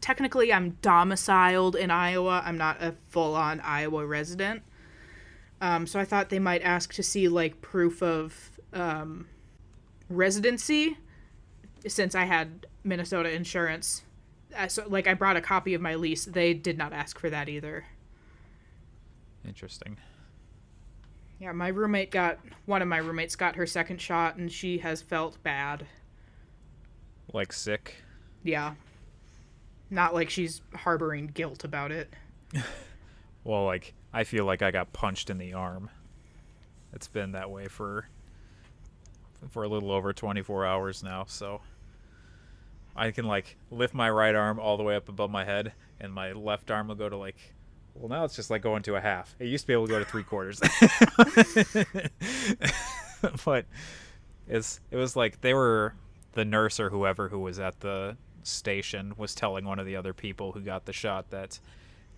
technically 0.01 0.53
I'm 0.53 0.79
domiciled 0.83 1.77
in 1.77 1.91
Iowa. 1.91 2.43
I'm 2.45 2.59
not 2.59 2.83
a 2.83 2.95
full-on 3.09 3.61
Iowa 3.61 4.07
resident. 4.07 4.63
Um, 5.61 5.87
so 5.87 6.01
I 6.01 6.05
thought 6.05 6.29
they 6.29 6.39
might 6.39 6.63
ask 6.63 6.93
to 6.95 7.03
see 7.03 7.29
like 7.29 7.61
proof 7.61 8.03
of 8.03 8.51
um, 8.73 9.29
residency, 10.09 10.99
since 11.87 12.15
I 12.15 12.25
had 12.25 12.67
Minnesota 12.85 13.33
insurance. 13.33 14.03
Uh, 14.57 14.69
so 14.69 14.85
like 14.89 15.07
I 15.07 15.15
brought 15.15 15.37
a 15.37 15.41
copy 15.41 15.75
of 15.75 15.81
my 15.81 15.95
lease. 15.95 16.25
They 16.25 16.53
did 16.55 16.77
not 16.77 16.93
ask 16.93 17.19
for 17.19 17.31
that 17.31 17.49
either. 17.49 17.85
Interesting. 19.47 19.97
Yeah, 21.39 21.53
my 21.53 21.69
roommate 21.69 22.11
got 22.13 22.39
one 22.67 22.83
of 22.83 22.89
my 22.89 22.99
roommates 22.99 23.35
got 23.35 23.57
her 23.57 23.67
second 23.67 24.01
shot, 24.01 24.37
and 24.37 24.51
she 24.51 24.79
has 24.79 25.03
felt 25.03 25.43
bad. 25.43 25.87
Like 27.33 27.53
sick. 27.53 27.97
Yeah. 28.45 28.75
Not 29.93 30.15
like 30.15 30.31
she's 30.31 30.63
harboring 30.75 31.27
guilt 31.27 31.65
about 31.65 31.93
it. 31.93 32.13
Well, 33.45 33.65
like 33.65 33.93
I 34.13 34.23
feel 34.23 34.45
like 34.45 34.63
I 34.63 34.71
got 34.71 34.93
punched 34.93 35.29
in 35.29 35.37
the 35.37 35.55
arm. 35.55 35.91
It's 36.93 37.09
been 37.09 37.33
that 37.33 37.51
way 37.51 37.67
for 37.67 38.07
for 39.51 39.65
a 39.65 39.69
little 39.69 39.91
over 39.91 40.13
24 40.13 40.65
hours 40.65 41.03
now, 41.03 41.25
so 41.27 41.61
I 42.95 43.11
can 43.11 43.27
like 43.27 43.57
lift 43.73 43.95
my 43.95 44.09
right 44.09 44.37
arm 44.37 44.61
all 44.61 44.77
the 44.77 44.85
way 44.85 44.95
up 44.95 45.09
above 45.09 45.33
my 45.33 45.45
head 45.45 45.73
and 45.99 46.13
my 46.13 46.31
left 46.31 46.71
arm 46.71 46.87
will 46.87 46.95
go 46.95 47.09
to 47.09 47.17
like 47.17 47.35
well 47.95 48.09
now 48.09 48.25
it's 48.25 48.37
just 48.37 48.49
like 48.49 48.63
going 48.63 48.85
to 48.85 48.95
a 48.95 49.01
half. 49.01 49.35
It 49.41 49.47
used 49.47 49.65
to 49.65 49.67
be 49.67 49.73
able 49.73 49.89
to 49.89 49.93
go 49.93 49.99
to 49.99 50.05
three 50.05 50.23
quarters. 50.23 50.61
but 53.45 53.67
it's 54.47 54.79
it 54.93 54.97
was 54.97 55.17
like 55.17 55.41
they 55.41 55.53
were 55.53 55.95
the 56.35 56.45
nurse 56.45 56.79
or 56.79 56.91
whoever 56.91 57.29
who 57.29 57.41
was 57.41 57.59
at 57.59 57.81
the 57.81 58.17
station 58.43 59.13
was 59.17 59.35
telling 59.35 59.65
one 59.65 59.79
of 59.79 59.87
the 59.87 59.97
other 59.97 60.13
people 60.13 60.53
who 60.53 60.61
got 60.61 60.85
the 60.87 60.93
shot 60.93 61.31
that 61.31 61.59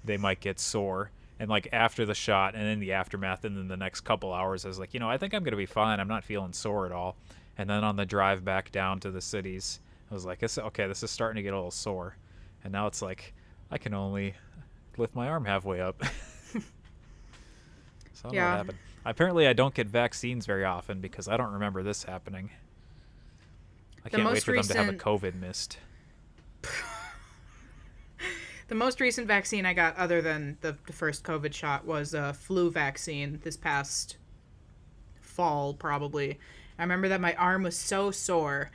they 0.05 0.17
might 0.17 0.41
get 0.41 0.59
sore. 0.61 1.11
And 1.41 1.51
like 1.51 1.69
after 1.73 2.07
the 2.07 2.15
shot 2.15 2.55
and 2.55 2.67
in 2.67 2.79
the 2.81 2.93
aftermath 2.93 3.45
and 3.45 3.57
then 3.57 3.69
the 3.69 3.77
next 3.77 4.03
couple 4.03 4.33
hours 4.33 4.65
I 4.65 4.69
was 4.69 4.79
like, 4.79 4.95
you 4.95 5.01
know, 5.01 5.11
I 5.11 5.19
think 5.19 5.35
I'm 5.35 5.43
gonna 5.43 5.57
be 5.57 5.67
fine. 5.67 5.99
I'm 6.01 6.09
not 6.09 6.25
feeling 6.25 6.53
sore 6.53 6.87
at 6.87 6.93
all. 6.93 7.17
And 7.59 7.69
then 7.69 7.83
on 7.85 7.97
the 7.97 8.07
drive 8.07 8.45
back 8.45 8.71
down 8.73 9.01
to 9.01 9.11
the 9.11 9.21
cities, 9.21 9.81
I 10.11 10.15
was 10.15 10.25
like, 10.25 10.39
"This- 10.41 10.59
okay, 10.59 10.87
this 10.87 11.03
is 11.03 11.11
starting 11.11 11.37
to 11.37 11.43
get 11.43 11.53
a 11.53 11.57
little 11.57 11.71
sore. 11.71 12.17
And 12.63 12.73
now 12.73 12.87
it's 12.87 13.03
like 13.03 13.35
I 13.71 13.79
can 13.79 13.95
only 13.95 14.35
lift 14.97 15.15
my 15.15 15.29
arm 15.29 15.45
halfway 15.45 15.81
up. 15.81 16.03
so 16.53 16.59
I 16.59 16.63
don't 18.23 18.33
know 18.33 18.39
Yeah. 18.39 18.51
what 18.51 18.57
happened. 18.59 18.79
Apparently 19.05 19.47
I 19.49 19.53
don't 19.53 19.75
get 19.75 19.87
vaccines 19.89 20.47
very 20.47 20.65
often 20.65 21.01
because 21.01 21.29
I 21.29 21.37
don't 21.37 21.53
remember 21.53 21.83
this 21.83 22.05
happening. 22.05 22.51
I 24.05 24.09
The 24.09 24.17
can't 24.19 24.31
wait 24.33 24.43
for 24.43 24.55
them 24.55 24.63
to 24.65 24.77
have 24.77 24.89
a 24.89 24.93
COVID 24.97 25.35
mist. 25.35 25.79
The 28.67 28.75
most 28.75 28.99
recent 28.99 29.27
vaccine 29.27 29.67
I 29.67 29.75
got, 29.75 29.95
other 29.99 30.23
than 30.23 30.57
the, 30.63 30.75
the 30.87 30.93
first 30.95 31.23
COVID 31.23 31.53
shot, 31.53 31.85
was 31.85 32.15
a 32.15 32.33
flu 32.33 32.71
vaccine 32.71 33.39
this 33.45 33.59
past 33.59 34.17
fall, 35.21 35.75
probably. 35.75 36.39
I 36.79 36.83
remember 36.83 37.09
that 37.11 37.21
my 37.21 37.35
arm 37.35 37.63
was 37.63 37.77
so 37.77 38.11
sore, 38.11 38.71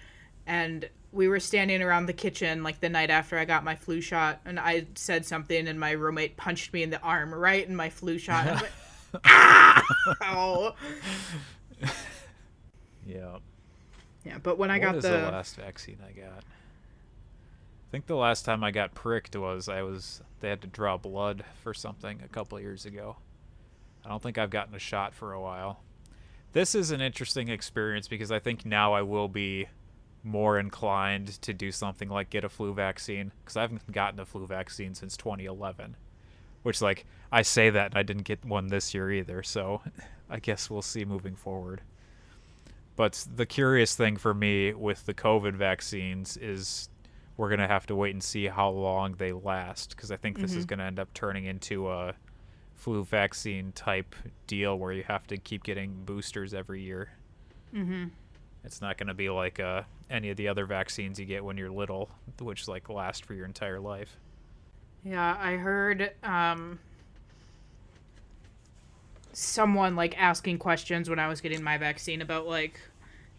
and 0.46 0.88
we 1.12 1.28
were 1.28 1.40
standing 1.40 1.82
around 1.82 2.06
the 2.06 2.14
kitchen 2.14 2.62
like 2.62 2.80
the 2.82 2.90
night 2.90 3.10
after 3.10 3.36
I 3.40 3.46
got 3.46 3.64
my 3.64 3.76
flu 3.76 4.00
shot, 4.00 4.42
and 4.46 4.60
I 4.60 4.86
said 4.94 5.26
something, 5.26 5.68
and 5.68 5.80
my 5.80 5.92
roommate 5.92 6.38
punched 6.38 6.72
me 6.72 6.84
in 6.84 6.92
the 6.92 7.02
arm 7.02 7.34
right 7.34 7.68
in 7.68 7.76
my 7.76 7.90
flu 7.90 8.20
shot. 8.20 8.46
and 8.46 8.50
I 8.52 8.62
was 8.62 8.62
like, 9.14 10.30
Ow! 10.30 10.76
Yeah. 13.08 13.38
Yeah, 14.24 14.38
but 14.38 14.60
when 14.60 14.70
I 14.70 14.78
What 14.78 14.84
got 14.94 15.02
the, 15.02 15.10
the 15.10 15.18
last 15.32 15.56
vaccine 15.56 15.98
I 16.08 16.12
got? 16.12 16.44
I 17.90 17.92
think 17.92 18.06
the 18.06 18.16
last 18.16 18.46
time 18.46 18.64
I 18.64 18.70
got 18.70 18.94
pricked 18.94 19.36
was 19.36 19.68
I 19.68 19.82
was 19.82 20.22
they 20.42 20.50
had 20.50 20.62
to 20.62 20.68
draw 20.68 20.96
blood 20.96 21.44
for 21.64 21.74
something 21.74 22.22
a 22.24 22.28
couple 22.28 22.60
years 22.60 22.86
ago. 22.86 23.18
I 24.06 24.10
don't 24.10 24.22
think 24.22 24.38
I've 24.38 24.52
gotten 24.52 24.76
a 24.76 24.80
shot 24.80 25.16
for 25.16 25.34
a 25.34 25.42
while. 25.42 25.82
This 26.54 26.76
is 26.76 26.92
an 26.92 27.02
interesting 27.02 27.50
experience 27.50 28.08
because 28.08 28.32
I 28.32 28.38
think 28.38 28.64
now 28.64 28.94
I 28.94 29.02
will 29.02 29.28
be 29.28 29.70
more 30.24 30.60
inclined 30.60 31.42
to 31.42 31.52
do 31.52 31.72
something 31.72 32.10
like 32.10 32.30
get 32.30 32.44
a 32.44 32.50
flu 32.50 32.76
vaccine 32.76 33.32
because 33.44 33.58
I 33.58 33.62
haven't 33.62 33.92
gotten 33.92 34.20
a 34.20 34.26
flu 34.26 34.46
vaccine 34.46 34.94
since 34.94 35.18
2011. 35.18 35.96
Which 36.62 36.84
like 36.84 37.08
I 37.32 37.42
say 37.42 37.72
that 37.72 37.92
and 37.92 37.98
I 37.98 38.04
didn't 38.04 38.24
get 38.24 38.46
one 38.46 38.68
this 38.68 38.94
year 38.94 39.12
either, 39.12 39.42
so 39.42 39.82
I 40.30 40.38
guess 40.38 40.70
we'll 40.70 40.84
see 40.84 41.06
moving 41.06 41.36
forward. 41.36 41.82
But 42.96 43.26
the 43.36 43.48
curious 43.48 43.96
thing 43.96 44.16
for 44.18 44.36
me 44.36 44.76
with 44.76 45.08
the 45.08 45.14
COVID 45.16 45.56
vaccines 45.56 46.38
is 46.38 46.90
we're 47.40 47.50
going 47.50 47.60
to 47.62 47.68
have 47.68 47.88
to 47.88 47.96
wait 47.96 48.14
and 48.14 48.24
see 48.24 48.48
how 48.48 48.70
long 48.70 49.16
they 49.16 49.34
last 49.34 49.92
because 49.92 50.12
I 50.12 50.18
think 50.18 50.40
this 50.40 50.58
is 50.58 50.66
going 50.66 50.80
to 50.80 50.86
end 50.86 51.00
up 51.00 51.14
turning 51.16 51.46
into 51.48 51.90
a 51.90 52.16
flu 52.76 53.04
vaccine 53.06 53.74
type 53.74 54.16
deal 54.48 54.78
where 54.78 54.94
you 54.94 55.04
have 55.04 55.28
to 55.28 55.38
keep 55.38 55.64
getting 55.64 56.06
boosters 56.06 56.54
every 56.54 56.84
year. 56.84 57.12
hmm 57.74 58.12
It's 58.64 58.82
not 58.82 58.98
going 58.98 59.08
to 59.08 59.14
be 59.14 59.30
like 59.30 59.60
uh, 59.60 59.84
any 60.10 60.30
of 60.30 60.38
the 60.38 60.48
other 60.48 60.66
vaccines 60.66 61.20
you 61.20 61.26
get 61.26 61.44
when 61.44 61.58
you're 61.58 61.72
little, 61.72 62.10
which 62.40 62.68
like 62.70 62.90
last 62.90 63.26
for 63.26 63.34
your 63.34 63.46
entire 63.46 63.80
life. 63.82 64.18
Yeah, 65.04 65.38
I 65.40 65.58
heard 65.58 66.14
um 66.24 66.80
someone 69.34 69.96
like 69.96 70.20
asking 70.20 70.58
questions 70.58 71.10
when 71.10 71.20
I 71.20 71.28
was 71.28 71.42
getting 71.42 71.64
my 71.64 71.78
vaccine 71.78 72.22
about 72.22 72.48
like 72.48 72.80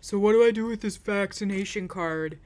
so 0.01 0.19
what 0.19 0.33
do 0.33 0.45
I 0.45 0.51
do 0.51 0.67
with 0.67 0.81
this 0.81 0.97
vaccination 0.97 1.89
card? 1.89 2.39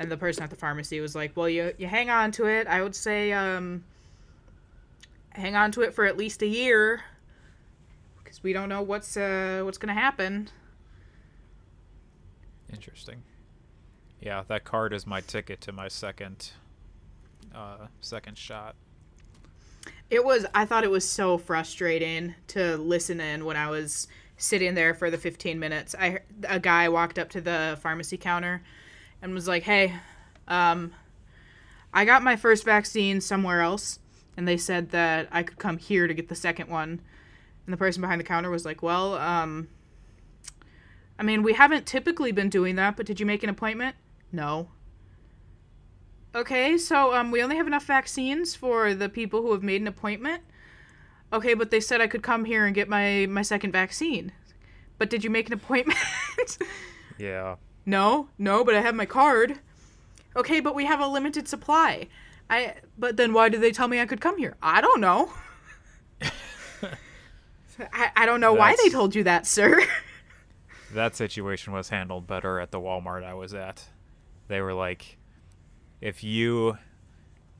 And 0.00 0.10
the 0.10 0.16
person 0.16 0.42
at 0.42 0.48
the 0.48 0.56
pharmacy 0.56 0.98
was 1.00 1.14
like, 1.14 1.36
"Well, 1.36 1.46
you 1.46 1.74
you 1.76 1.86
hang 1.86 2.08
on 2.08 2.32
to 2.32 2.46
it. 2.46 2.66
I 2.66 2.80
would 2.80 2.94
say 2.94 3.34
um 3.34 3.84
hang 5.28 5.54
on 5.54 5.72
to 5.72 5.82
it 5.82 5.92
for 5.92 6.06
at 6.06 6.16
least 6.16 6.40
a 6.40 6.46
year 6.46 7.02
because 8.18 8.42
we 8.42 8.54
don't 8.54 8.70
know 8.70 8.80
what's 8.80 9.14
uh 9.18 9.60
what's 9.62 9.76
gonna 9.76 9.92
happen. 9.92 10.48
Interesting. 12.72 13.22
Yeah, 14.22 14.42
that 14.48 14.64
card 14.64 14.94
is 14.94 15.06
my 15.06 15.20
ticket 15.20 15.60
to 15.62 15.72
my 15.72 15.88
second 15.88 16.52
uh 17.54 17.88
second 18.00 18.38
shot. 18.38 18.76
It 20.08 20.24
was 20.24 20.46
I 20.54 20.64
thought 20.64 20.82
it 20.82 20.90
was 20.90 21.06
so 21.06 21.36
frustrating 21.36 22.36
to 22.48 22.78
listen 22.78 23.20
in 23.20 23.44
when 23.44 23.58
I 23.58 23.68
was 23.68 24.08
sitting 24.38 24.74
there 24.74 24.94
for 24.94 25.10
the 25.10 25.18
15 25.18 25.58
minutes. 25.58 25.94
I 25.94 26.20
a 26.48 26.58
guy 26.58 26.88
walked 26.88 27.18
up 27.18 27.28
to 27.32 27.42
the 27.42 27.78
pharmacy 27.82 28.16
counter 28.16 28.62
and 29.22 29.34
was 29.34 29.48
like, 29.48 29.64
"Hey, 29.64 29.94
um 30.48 30.92
I 31.92 32.04
got 32.04 32.22
my 32.22 32.36
first 32.36 32.64
vaccine 32.64 33.20
somewhere 33.20 33.60
else 33.60 33.98
and 34.36 34.46
they 34.46 34.56
said 34.56 34.90
that 34.90 35.28
I 35.32 35.42
could 35.42 35.58
come 35.58 35.78
here 35.78 36.06
to 36.06 36.14
get 36.14 36.28
the 36.28 36.34
second 36.34 36.68
one." 36.68 37.00
And 37.66 37.72
the 37.72 37.76
person 37.76 38.00
behind 38.00 38.20
the 38.20 38.24
counter 38.24 38.50
was 38.50 38.64
like, 38.64 38.82
"Well, 38.82 39.14
um 39.14 39.68
I 41.18 41.22
mean, 41.22 41.42
we 41.42 41.52
haven't 41.52 41.86
typically 41.86 42.32
been 42.32 42.48
doing 42.48 42.76
that, 42.76 42.96
but 42.96 43.06
did 43.06 43.20
you 43.20 43.26
make 43.26 43.42
an 43.42 43.50
appointment?" 43.50 43.96
No. 44.32 44.68
Okay, 46.34 46.78
so 46.78 47.12
um, 47.12 47.32
we 47.32 47.42
only 47.42 47.56
have 47.56 47.66
enough 47.66 47.84
vaccines 47.84 48.54
for 48.54 48.94
the 48.94 49.08
people 49.08 49.42
who 49.42 49.50
have 49.50 49.64
made 49.64 49.80
an 49.80 49.88
appointment. 49.88 50.44
Okay, 51.32 51.54
but 51.54 51.70
they 51.70 51.80
said 51.80 52.00
I 52.00 52.06
could 52.06 52.22
come 52.22 52.44
here 52.44 52.66
and 52.66 52.74
get 52.74 52.88
my 52.88 53.26
my 53.28 53.42
second 53.42 53.72
vaccine. 53.72 54.32
But 54.98 55.10
did 55.10 55.24
you 55.24 55.30
make 55.30 55.46
an 55.48 55.54
appointment? 55.54 55.98
Yeah. 57.18 57.56
No, 57.90 58.28
no, 58.38 58.64
but 58.64 58.74
I 58.74 58.80
have 58.80 58.94
my 58.94 59.06
card. 59.06 59.58
Okay, 60.36 60.60
but 60.60 60.74
we 60.74 60.86
have 60.86 61.00
a 61.00 61.06
limited 61.06 61.48
supply. 61.48 62.06
I 62.48 62.74
but 62.96 63.16
then 63.16 63.32
why 63.32 63.48
did 63.48 63.60
they 63.60 63.72
tell 63.72 63.88
me 63.88 64.00
I 64.00 64.06
could 64.06 64.20
come 64.20 64.38
here? 64.38 64.56
I 64.62 64.80
don't 64.80 65.00
know. 65.00 65.32
I, 67.92 68.10
I 68.16 68.26
don't 68.26 68.40
know 68.40 68.52
why 68.52 68.76
they 68.82 68.90
told 68.90 69.14
you 69.14 69.24
that, 69.24 69.46
sir. 69.46 69.82
That 70.92 71.14
situation 71.14 71.72
was 71.72 71.88
handled 71.90 72.26
better 72.26 72.58
at 72.58 72.72
the 72.72 72.80
Walmart 72.80 73.22
I 73.22 73.34
was 73.34 73.54
at. 73.54 73.84
They 74.48 74.60
were 74.60 74.74
like 74.74 75.18
if 76.00 76.24
you 76.24 76.78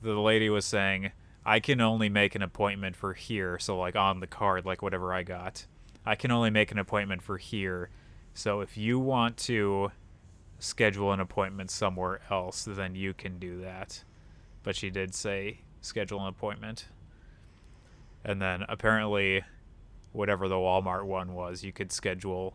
the 0.03 0.19
lady 0.19 0.51
was 0.51 0.65
saying 0.65 1.13
I 1.47 1.61
can 1.61 1.81
only 1.81 2.09
make 2.09 2.35
an 2.35 2.43
appointment 2.43 2.97
for 2.97 3.15
here, 3.15 3.57
so 3.61 3.79
like 3.79 3.95
on 3.95 4.19
the 4.19 4.27
card 4.27 4.67
like 4.67 4.83
whatever 4.83 5.15
I 5.15 5.23
got. 5.23 5.65
I 6.05 6.17
can 6.17 6.33
only 6.33 6.51
make 6.51 6.73
an 6.73 6.79
appointment 6.79 7.23
for 7.23 7.39
here. 7.39 7.91
So 8.35 8.63
if 8.63 8.77
you 8.77 8.99
want 8.99 9.37
to 9.37 9.93
schedule 10.61 11.13
an 11.13 11.19
appointment 11.19 11.71
somewhere 11.71 12.21
else, 12.31 12.65
then 12.65 12.95
you 12.95 13.13
can 13.13 13.41
do 13.41 13.61
that. 13.63 14.05
But 14.63 14.77
she 14.77 14.91
did 14.91 15.15
say 15.15 15.63
schedule 15.81 16.21
an 16.21 16.29
appointment. 16.29 16.87
And 18.25 18.41
then 18.41 18.65
apparently 18.69 19.43
whatever 20.13 20.47
the 20.47 20.57
Walmart 20.57 21.05
one 21.05 21.35
was, 21.35 21.65
you 21.65 21.73
could 21.73 21.91
schedule 21.91 22.55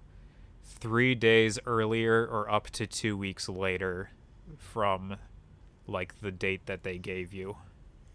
3 0.64 1.16
days 1.16 1.60
earlier 1.66 2.26
or 2.26 2.49
up 2.49 2.70
to 2.72 2.88
2 2.88 3.18
weeks 3.18 3.49
later 3.49 4.12
from 4.58 5.18
like 5.88 6.22
the 6.22 6.32
date 6.32 6.66
that 6.68 6.84
they 6.84 6.97
gave 6.97 7.34
you. 7.34 7.58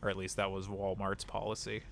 Or 0.02 0.08
at 0.08 0.16
least 0.16 0.36
that 0.36 0.50
was 0.50 0.66
Walmart's 0.66 1.24
policy. 1.24 1.82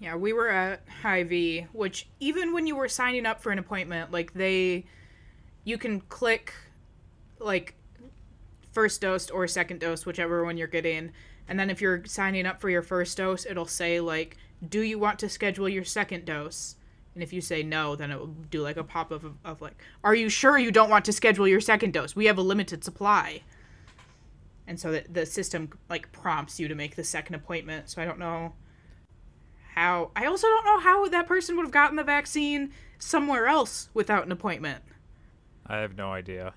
Yeah, 0.00 0.16
we 0.16 0.32
were 0.32 0.48
at 0.48 0.82
Hy-Vee, 1.02 1.68
which 1.72 2.06
even 2.20 2.52
when 2.52 2.66
you 2.66 2.76
were 2.76 2.88
signing 2.88 3.24
up 3.24 3.40
for 3.40 3.52
an 3.52 3.58
appointment, 3.58 4.12
like 4.12 4.34
they, 4.34 4.84
you 5.66 5.76
can 5.76 6.00
click, 6.00 6.54
like, 7.38 7.74
first 8.72 9.02
dose 9.02 9.30
or 9.30 9.46
second 9.46 9.80
dose, 9.80 10.06
whichever 10.06 10.44
one 10.44 10.56
you're 10.56 10.66
getting, 10.66 11.12
and 11.48 11.58
then 11.58 11.70
if 11.70 11.80
you're 11.80 12.04
signing 12.04 12.46
up 12.46 12.60
for 12.60 12.70
your 12.70 12.82
first 12.82 13.16
dose, 13.16 13.46
it'll 13.46 13.66
say 13.66 14.00
like, 14.00 14.36
do 14.68 14.80
you 14.80 14.98
want 14.98 15.18
to 15.20 15.28
schedule 15.28 15.68
your 15.68 15.84
second 15.84 16.24
dose? 16.24 16.76
And 17.14 17.22
if 17.22 17.32
you 17.32 17.40
say 17.40 17.62
no, 17.62 17.96
then 17.96 18.10
it 18.10 18.18
will 18.18 18.34
do 18.50 18.62
like 18.62 18.76
a 18.76 18.84
pop 18.84 19.12
up 19.12 19.24
of, 19.24 19.34
of 19.44 19.62
like, 19.62 19.82
are 20.04 20.14
you 20.14 20.28
sure 20.28 20.58
you 20.58 20.70
don't 20.70 20.90
want 20.90 21.04
to 21.06 21.12
schedule 21.12 21.48
your 21.48 21.60
second 21.60 21.92
dose? 21.92 22.14
We 22.14 22.26
have 22.26 22.38
a 22.38 22.42
limited 22.42 22.84
supply. 22.84 23.42
And 24.66 24.78
so 24.78 24.92
the, 24.92 25.04
the 25.10 25.24
system 25.24 25.70
like 25.88 26.10
prompts 26.12 26.58
you 26.58 26.68
to 26.68 26.74
make 26.74 26.96
the 26.96 27.04
second 27.04 27.36
appointment. 27.36 27.88
So 27.88 28.02
I 28.02 28.04
don't 28.04 28.18
know 28.18 28.52
how 29.74 30.10
I 30.16 30.26
also 30.26 30.48
don't 30.48 30.64
know 30.64 30.80
how 30.80 31.08
that 31.08 31.26
person 31.26 31.56
would 31.56 31.64
have 31.64 31.72
gotten 31.72 31.96
the 31.96 32.04
vaccine 32.04 32.72
somewhere 32.98 33.46
else 33.46 33.88
without 33.94 34.26
an 34.26 34.32
appointment. 34.32 34.82
I 35.68 35.78
have 35.78 35.96
no 35.96 36.12
idea. 36.12 36.54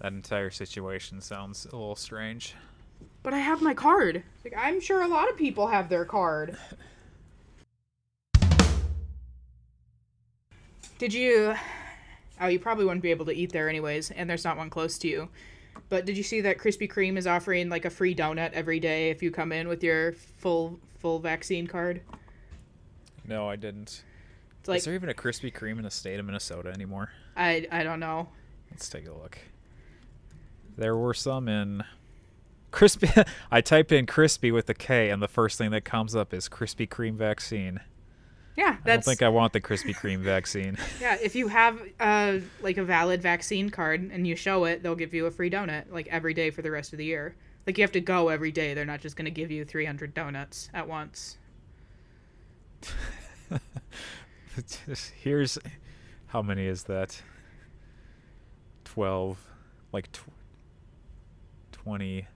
That 0.00 0.12
entire 0.12 0.50
situation 0.50 1.20
sounds 1.20 1.66
a 1.66 1.76
little 1.76 1.96
strange. 1.96 2.54
But 3.22 3.34
I 3.34 3.38
have 3.38 3.62
my 3.62 3.74
card. 3.74 4.22
Like 4.44 4.54
I'm 4.56 4.80
sure 4.80 5.02
a 5.02 5.08
lot 5.08 5.28
of 5.28 5.36
people 5.36 5.66
have 5.66 5.88
their 5.88 6.04
card. 6.04 6.56
Did 10.98 11.12
you 11.12 11.54
Oh, 12.40 12.48
you 12.48 12.58
probably 12.58 12.84
wouldn't 12.84 13.02
be 13.02 13.10
able 13.10 13.24
to 13.26 13.34
eat 13.34 13.52
there 13.52 13.68
anyways, 13.68 14.10
and 14.10 14.28
there's 14.28 14.44
not 14.44 14.58
one 14.58 14.68
close 14.68 14.98
to 14.98 15.08
you. 15.08 15.28
But 15.88 16.04
did 16.04 16.16
you 16.16 16.22
see 16.22 16.42
that 16.42 16.58
Krispy 16.58 16.90
Kreme 16.90 17.16
is 17.16 17.26
offering 17.26 17.68
like 17.68 17.84
a 17.84 17.90
free 17.90 18.14
donut 18.14 18.52
every 18.52 18.78
day 18.78 19.10
if 19.10 19.22
you 19.22 19.30
come 19.30 19.52
in 19.52 19.68
with 19.68 19.82
your 19.82 20.12
full 20.12 20.78
full 20.98 21.18
vaccine 21.18 21.66
card? 21.66 22.02
No, 23.26 23.48
I 23.48 23.56
didn't. 23.56 24.02
Like 24.68 24.78
Is 24.78 24.84
there 24.84 24.94
even 24.94 25.08
a 25.08 25.14
Krispy 25.14 25.52
Kreme 25.52 25.78
in 25.78 25.82
the 25.82 25.90
state 25.90 26.18
of 26.18 26.26
Minnesota 26.26 26.70
anymore? 26.70 27.10
I 27.36 27.66
I 27.70 27.82
don't 27.82 28.00
know. 28.00 28.28
Let's 28.70 28.88
take 28.88 29.06
a 29.06 29.12
look. 29.12 29.38
There 30.76 30.96
were 30.96 31.14
some 31.14 31.48
in 31.48 31.84
crispy. 32.70 33.08
I 33.50 33.60
type 33.60 33.92
in 33.92 34.06
crispy 34.06 34.50
with 34.50 34.68
a 34.68 34.74
K, 34.74 35.10
and 35.10 35.22
the 35.22 35.28
first 35.28 35.58
thing 35.58 35.70
that 35.70 35.84
comes 35.84 36.14
up 36.14 36.34
is 36.34 36.48
Krispy 36.48 36.88
Kreme 36.88 37.14
vaccine. 37.14 37.80
Yeah, 38.56 38.76
I 38.84 38.88
don't 38.88 39.04
think 39.04 39.22
I 39.22 39.28
want 39.28 39.52
the 39.52 39.60
Krispy 39.60 39.94
Kreme 39.94 40.20
vaccine. 40.20 40.78
Yeah, 41.00 41.16
if 41.22 41.34
you 41.34 41.48
have 41.48 41.80
uh 42.00 42.38
like 42.62 42.78
a 42.78 42.84
valid 42.84 43.20
vaccine 43.22 43.70
card 43.70 44.10
and 44.12 44.26
you 44.26 44.34
show 44.36 44.64
it, 44.64 44.82
they'll 44.82 44.94
give 44.94 45.12
you 45.14 45.26
a 45.26 45.30
free 45.30 45.50
donut 45.50 45.90
like 45.90 46.08
every 46.08 46.34
day 46.34 46.50
for 46.50 46.62
the 46.62 46.70
rest 46.70 46.92
of 46.92 46.98
the 46.98 47.04
year. 47.04 47.36
Like 47.66 47.76
you 47.78 47.82
have 47.82 47.92
to 47.92 48.00
go 48.00 48.28
every 48.28 48.52
day. 48.52 48.74
They're 48.74 48.84
not 48.84 49.00
just 49.00 49.16
going 49.16 49.24
to 49.24 49.30
give 49.30 49.50
you 49.50 49.64
300 49.64 50.14
donuts 50.14 50.70
at 50.72 50.86
once. 50.86 51.36
Here's 55.20 55.58
how 56.26 56.42
many 56.42 56.66
is 56.66 56.84
that? 56.84 57.20
Twelve, 58.84 59.38
like 59.92 60.10
tw- 60.12 60.28
twenty, 61.72 62.26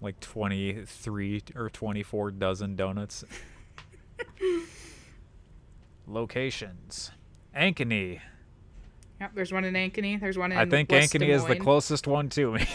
like 0.00 0.18
twenty-three 0.20 1.42
or 1.54 1.70
twenty-four 1.70 2.32
dozen 2.32 2.76
donuts. 2.76 3.24
Locations: 6.06 7.10
Ankeny. 7.56 8.20
Yep, 9.20 9.32
there's 9.34 9.52
one 9.52 9.64
in 9.64 9.74
Ankeny. 9.74 10.20
There's 10.20 10.38
one 10.38 10.52
in 10.52 10.58
I 10.58 10.66
think 10.66 10.90
West 10.90 11.12
Ankeny 11.12 11.28
is 11.28 11.44
the 11.44 11.56
closest 11.56 12.06
one 12.06 12.28
to 12.30 12.52
me. 12.52 12.66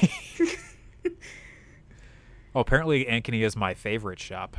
oh, 2.56 2.60
apparently 2.60 3.06
Ankeny 3.06 3.44
is 3.44 3.56
my 3.56 3.74
favorite 3.74 4.20
shop. 4.20 4.58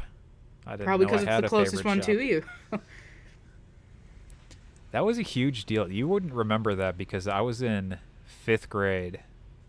I 0.66 0.72
didn't 0.72 0.86
Probably 0.86 1.06
because 1.06 1.22
it's 1.22 1.28
had 1.28 1.44
the 1.44 1.48
closest 1.48 1.84
one 1.84 1.98
shop. 1.98 2.06
to 2.06 2.24
you. 2.24 2.42
That 4.94 5.04
was 5.04 5.18
a 5.18 5.22
huge 5.22 5.64
deal. 5.64 5.90
You 5.90 6.06
wouldn't 6.06 6.32
remember 6.32 6.76
that 6.76 6.96
because 6.96 7.26
I 7.26 7.40
was 7.40 7.60
in 7.60 7.98
fifth 8.24 8.70
grade 8.70 9.18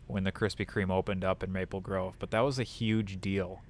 when 0.05 0.23
the 0.23 0.31
Krispy 0.31 0.67
Kreme 0.69 0.91
opened 0.91 1.25
up 1.25 1.41
in 1.41 1.51
Maple 1.51 1.81
Grove, 1.81 2.15
but 2.19 2.29
that 2.29 2.41
was 2.41 2.59
a 2.59 2.63
huge 2.63 3.19
deal. 3.19 3.63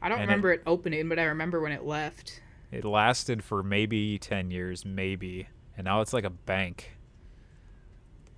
I 0.00 0.08
don't 0.08 0.20
And 0.20 0.26
remember 0.26 0.52
it, 0.52 0.62
opening, 0.66 1.10
but 1.10 1.18
I 1.18 1.24
remember 1.24 1.60
when 1.60 1.70
it 1.70 1.84
left. 1.84 2.40
It 2.70 2.86
lasted 2.86 3.44
for 3.44 3.62
maybe 3.62 4.18
10 4.18 4.50
years, 4.50 4.86
maybe, 4.86 5.48
and 5.76 5.84
now 5.84 6.00
it's 6.00 6.14
like 6.14 6.24
a 6.24 6.30
bank. 6.30 6.92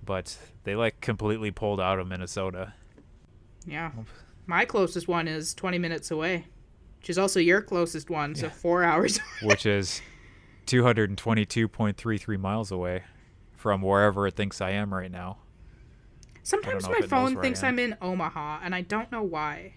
But 0.03 0.37
they 0.65 0.75
like 0.75 0.99
completely 0.99 1.51
pulled 1.51 1.79
out 1.79 1.97
of 1.99 2.07
Minnesota. 2.09 2.73
Yeah. 3.65 3.91
My 4.47 4.65
closest 4.65 5.07
one 5.07 5.29
is 5.29 5.53
20 5.53 5.79
minutes 5.79 6.11
away, 6.11 6.47
which 6.99 7.09
is 7.09 7.17
also 7.17 7.39
your 7.39 7.61
closest 7.61 8.09
one, 8.09 8.35
so 8.35 8.47
Yeah. 8.47 8.51
4 8.51 8.83
hours. 8.83 9.19
which 9.43 9.65
is 9.65 10.01
222.33 10.65 12.39
miles 12.39 12.71
away 12.71 13.03
from 13.55 13.81
wherever 13.81 14.27
it 14.27 14.35
thinks 14.35 14.61
I 14.61 14.71
am 14.71 14.93
right 14.93 15.11
now. 15.11 15.37
Sometimes 16.43 16.83
my 16.83 16.91
if 16.91 16.97
it 16.97 17.01
knows 17.01 17.09
phone 17.09 17.41
thinks. 17.41 17.63
I'm 17.63 17.79
in 17.79 17.95
Omaha, 18.01 18.59
and 18.63 18.75
I 18.75 18.81
don't 18.81 19.11
know 19.11 19.23
why. 19.23 19.75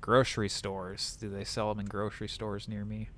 Grocery 0.00 0.48
stores. 0.48 1.16
Do 1.20 1.28
they 1.28 1.44
sell 1.44 1.68
them 1.68 1.80
in 1.80 1.86
grocery 1.86 2.28
stores 2.28 2.66
near 2.66 2.84
me? 2.84 3.10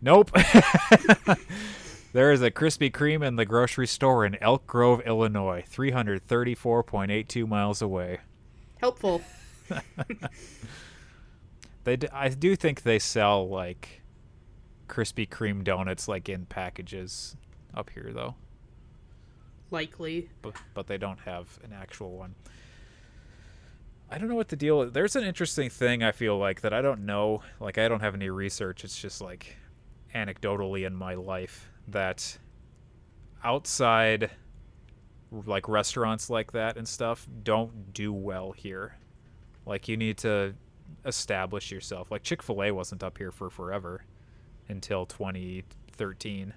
Nope. 0.00 0.30
there 2.12 2.30
is 2.32 2.42
a 2.42 2.50
Krispy 2.50 2.90
Kreme 2.90 3.26
in 3.26 3.36
the 3.36 3.44
grocery 3.44 3.86
store 3.86 4.24
in 4.24 4.36
Elk 4.40 4.66
Grove, 4.66 5.02
Illinois, 5.04 5.64
334.82 5.68 7.48
miles 7.48 7.82
away. 7.82 8.20
Helpful. 8.78 9.20
They 11.84 11.96
d- 11.96 12.08
I 12.12 12.28
do 12.28 12.56
think 12.56 12.82
they 12.82 12.98
sell 12.98 13.48
like 13.48 14.02
Krispy 14.90 15.28
Kreme 15.28 15.62
donuts 15.62 16.08
like 16.08 16.28
in 16.28 16.44
packages 16.46 17.36
up 17.74 17.90
here 17.90 18.10
though. 18.12 18.34
Likely. 19.70 20.28
but 20.42 20.54
but 20.74 20.88
they 20.88 20.98
don't 20.98 21.20
have 21.20 21.58
an 21.62 21.72
actual 21.72 22.10
one. 22.16 22.34
I 24.10 24.18
don't 24.18 24.28
know 24.28 24.34
what 24.34 24.48
the 24.48 24.56
deal 24.56 24.82
is. 24.82 24.92
There's 24.92 25.14
an 25.14 25.22
interesting 25.22 25.70
thing 25.70 26.02
I 26.02 26.10
feel 26.10 26.36
like 26.36 26.62
that 26.62 26.74
I 26.74 26.82
don't 26.82 27.06
know. 27.06 27.42
Like 27.60 27.78
I 27.78 27.86
don't 27.86 28.00
have 28.00 28.14
any 28.14 28.28
research. 28.30 28.82
It's 28.84 29.00
just 29.00 29.20
like 29.20 29.56
anecdotally 30.12 30.84
in 30.84 30.96
my 30.96 31.14
life 31.14 31.70
that 31.86 32.36
outside 33.44 34.30
like 35.30 35.68
restaurants 35.68 36.28
like 36.28 36.50
that 36.50 36.76
and 36.76 36.88
stuff 36.88 37.28
don't 37.44 37.92
do 37.92 38.12
well 38.12 38.50
here. 38.50 38.96
Like 39.64 39.86
you 39.86 39.96
need 39.96 40.18
to 40.18 40.54
establish 41.06 41.70
yourself. 41.70 42.10
Like 42.10 42.24
Chick-fil-A 42.24 42.72
wasn't 42.72 43.04
up 43.04 43.16
here 43.16 43.30
for 43.30 43.48
forever 43.48 44.02
until 44.70 45.06
2013. 45.06 46.54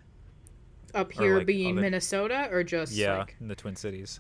Up 0.94 1.12
here 1.12 1.38
like, 1.40 1.48
being 1.48 1.74
other- 1.74 1.82
Minnesota 1.82 2.48
or 2.52 2.64
just 2.64 2.94
Yeah, 2.94 3.20
like 3.20 3.36
in 3.40 3.48
the 3.48 3.56
Twin 3.56 3.76
Cities. 3.76 4.20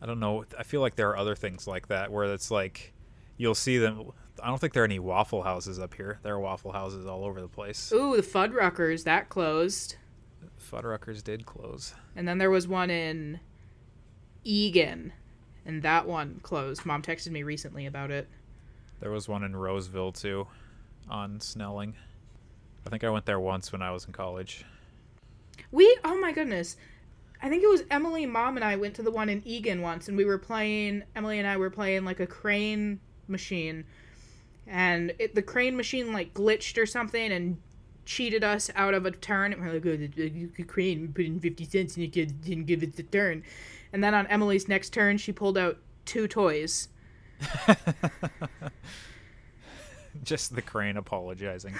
I 0.00 0.06
don't 0.06 0.20
know. 0.20 0.44
I 0.58 0.62
feel 0.62 0.80
like 0.80 0.96
there 0.96 1.10
are 1.10 1.16
other 1.16 1.34
things 1.34 1.66
like 1.66 1.88
that 1.88 2.10
where 2.10 2.32
it's 2.32 2.50
like 2.50 2.92
you'll 3.36 3.54
see 3.54 3.78
them. 3.78 4.10
I 4.42 4.48
don't 4.48 4.58
think 4.58 4.72
there 4.74 4.82
are 4.82 4.86
any 4.86 4.98
Waffle 4.98 5.42
Houses 5.42 5.78
up 5.78 5.94
here. 5.94 6.18
There 6.22 6.34
are 6.34 6.40
Waffle 6.40 6.72
Houses 6.72 7.06
all 7.06 7.24
over 7.24 7.40
the 7.40 7.48
place. 7.48 7.90
Ooh, 7.92 8.16
the 8.16 8.22
Fuddruckers, 8.22 9.04
that 9.04 9.28
closed. 9.28 9.96
Fuddruckers 10.60 11.22
did 11.24 11.46
close. 11.46 11.94
And 12.14 12.28
then 12.28 12.38
there 12.38 12.50
was 12.50 12.68
one 12.68 12.90
in 12.90 13.40
Eagan, 14.44 15.12
and 15.64 15.82
that 15.82 16.06
one 16.06 16.40
closed. 16.42 16.84
Mom 16.84 17.02
texted 17.02 17.30
me 17.30 17.42
recently 17.42 17.86
about 17.86 18.10
it. 18.10 18.28
There 19.00 19.10
was 19.10 19.28
one 19.28 19.42
in 19.42 19.56
Roseville 19.56 20.12
too, 20.12 20.46
on 21.08 21.40
Snelling. 21.40 21.94
I 22.86 22.90
think 22.90 23.04
I 23.04 23.10
went 23.10 23.26
there 23.26 23.40
once 23.40 23.72
when 23.72 23.82
I 23.82 23.90
was 23.90 24.04
in 24.04 24.12
college. 24.12 24.64
We, 25.72 25.98
oh 26.04 26.18
my 26.20 26.32
goodness. 26.32 26.76
I 27.42 27.48
think 27.48 27.62
it 27.62 27.68
was 27.68 27.82
Emily, 27.90 28.26
mom, 28.26 28.56
and 28.56 28.64
I 28.64 28.76
went 28.76 28.94
to 28.94 29.02
the 29.02 29.10
one 29.10 29.28
in 29.28 29.42
Eagan 29.44 29.82
once, 29.82 30.08
and 30.08 30.16
we 30.16 30.24
were 30.24 30.38
playing, 30.38 31.02
Emily 31.14 31.38
and 31.38 31.46
I 31.46 31.56
were 31.56 31.70
playing 31.70 32.04
like 32.04 32.20
a 32.20 32.26
crane 32.26 33.00
machine. 33.28 33.84
And 34.66 35.12
it, 35.18 35.34
the 35.34 35.42
crane 35.42 35.76
machine 35.76 36.12
like 36.12 36.34
glitched 36.34 36.80
or 36.80 36.86
something 36.86 37.32
and 37.32 37.58
cheated 38.04 38.42
us 38.42 38.70
out 38.74 38.94
of 38.94 39.06
a 39.06 39.10
turn. 39.10 39.52
And 39.52 39.60
we're 39.60 39.74
like, 39.74 39.86
oh, 39.86 39.96
the, 39.96 40.48
the, 40.56 40.62
crane, 40.64 41.02
we 41.02 41.06
put 41.08 41.24
in 41.26 41.40
50 41.40 41.64
cents 41.64 41.96
and 41.96 42.04
it 42.04 42.12
didn't 42.12 42.64
give 42.64 42.82
it 42.82 42.96
the 42.96 43.02
turn. 43.02 43.42
And 43.92 44.02
then 44.02 44.14
on 44.14 44.26
Emily's 44.28 44.68
next 44.68 44.90
turn, 44.90 45.18
she 45.18 45.32
pulled 45.32 45.58
out 45.58 45.78
two 46.04 46.26
toys. 46.26 46.88
Just 50.24 50.54
the 50.54 50.62
crane 50.62 50.96
apologizing. 50.96 51.74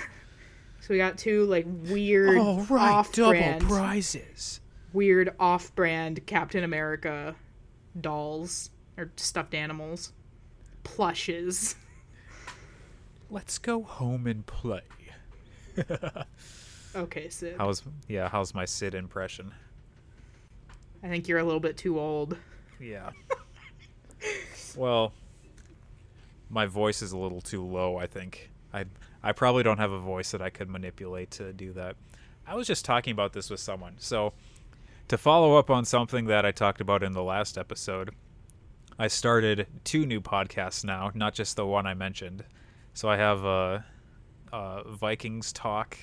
So 0.80 0.94
we 0.94 0.98
got 0.98 1.18
two 1.18 1.44
like 1.46 1.66
weird 1.66 2.38
off-brand, 2.38 3.62
prizes. 3.62 4.60
weird 4.92 5.34
off-brand 5.40 6.26
Captain 6.26 6.64
America 6.64 7.34
dolls 8.00 8.70
or 8.96 9.10
stuffed 9.16 9.54
animals, 9.54 10.12
plushes. 10.84 11.76
Let's 13.30 13.58
go 13.58 13.82
home 13.82 14.26
and 14.26 14.46
play. 14.46 14.82
Okay, 16.96 17.28
Sid. 17.28 17.56
How's 17.58 17.82
yeah? 18.08 18.28
How's 18.30 18.54
my 18.54 18.64
Sid 18.64 18.94
impression? 18.94 19.52
I 21.02 21.08
think 21.08 21.28
you're 21.28 21.38
a 21.38 21.44
little 21.44 21.60
bit 21.60 21.76
too 21.76 22.00
old. 22.00 22.38
Yeah. 22.80 23.10
well, 24.76 25.12
my 26.48 26.66
voice 26.66 27.02
is 27.02 27.12
a 27.12 27.18
little 27.18 27.40
too 27.40 27.64
low, 27.64 27.96
I 27.96 28.06
think. 28.06 28.50
I 28.72 28.84
I 29.22 29.32
probably 29.32 29.62
don't 29.62 29.78
have 29.78 29.92
a 29.92 29.98
voice 29.98 30.30
that 30.30 30.42
I 30.42 30.50
could 30.50 30.68
manipulate 30.68 31.30
to 31.32 31.52
do 31.52 31.72
that. 31.72 31.96
I 32.46 32.54
was 32.54 32.66
just 32.66 32.84
talking 32.84 33.12
about 33.12 33.32
this 33.32 33.50
with 33.50 33.60
someone. 33.60 33.94
So, 33.98 34.32
to 35.08 35.18
follow 35.18 35.56
up 35.56 35.70
on 35.70 35.84
something 35.84 36.26
that 36.26 36.46
I 36.46 36.52
talked 36.52 36.80
about 36.80 37.02
in 37.02 37.12
the 37.12 37.22
last 37.22 37.58
episode, 37.58 38.14
I 38.98 39.08
started 39.08 39.66
two 39.84 40.06
new 40.06 40.20
podcasts 40.20 40.84
now, 40.84 41.10
not 41.14 41.34
just 41.34 41.56
the 41.56 41.66
one 41.66 41.86
I 41.86 41.94
mentioned. 41.94 42.44
So, 42.94 43.08
I 43.08 43.16
have 43.16 43.44
a, 43.44 43.84
a 44.52 44.82
Vikings 44.88 45.52
Talk 45.52 45.98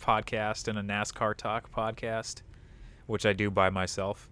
podcast 0.00 0.66
and 0.66 0.78
a 0.78 0.82
NASCAR 0.82 1.36
Talk 1.36 1.70
podcast, 1.72 2.42
which 3.06 3.24
I 3.24 3.32
do 3.32 3.50
by 3.50 3.70
myself 3.70 4.28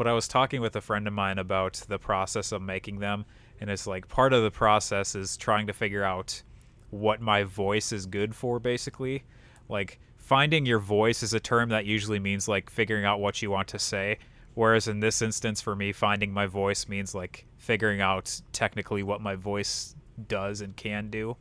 but 0.00 0.06
I 0.06 0.14
was 0.14 0.26
talking 0.26 0.62
with 0.62 0.74
a 0.76 0.80
friend 0.80 1.06
of 1.06 1.12
mine 1.12 1.36
about 1.36 1.74
the 1.86 1.98
process 1.98 2.52
of 2.52 2.62
making 2.62 3.00
them, 3.00 3.26
and 3.60 3.70
it's 3.70 3.86
like 3.86 4.08
part 4.08 4.32
of 4.32 4.42
the 4.42 4.50
process 4.50 5.14
is 5.14 5.36
trying 5.36 5.66
to 5.66 5.72
figure 5.72 6.02
out 6.02 6.42
what 6.90 7.20
my 7.20 7.44
voice 7.44 7.92
is 7.92 8.06
good 8.06 8.34
for, 8.34 8.58
basically. 8.58 9.22
Like, 9.68 10.00
finding 10.16 10.66
your 10.66 10.78
voice 10.78 11.22
is 11.22 11.34
a 11.34 11.40
term 11.40 11.68
that 11.68 11.84
usually 11.84 12.18
means 12.18 12.48
like 12.48 12.70
figuring 12.70 13.04
out 13.04 13.20
what 13.20 13.42
you 13.42 13.50
want 13.50 13.68
to 13.68 13.78
say, 13.78 14.18
whereas 14.54 14.88
in 14.88 15.00
this 15.00 15.22
instance, 15.22 15.60
for 15.60 15.76
me, 15.76 15.92
finding 15.92 16.32
my 16.32 16.46
voice 16.46 16.88
means 16.88 17.14
like 17.14 17.46
figuring 17.58 18.00
out 18.00 18.40
technically 18.52 19.02
what 19.02 19.20
my 19.20 19.34
voice 19.34 19.94
does 20.28 20.60
and 20.60 20.76
can 20.76 21.10
do. 21.10 21.36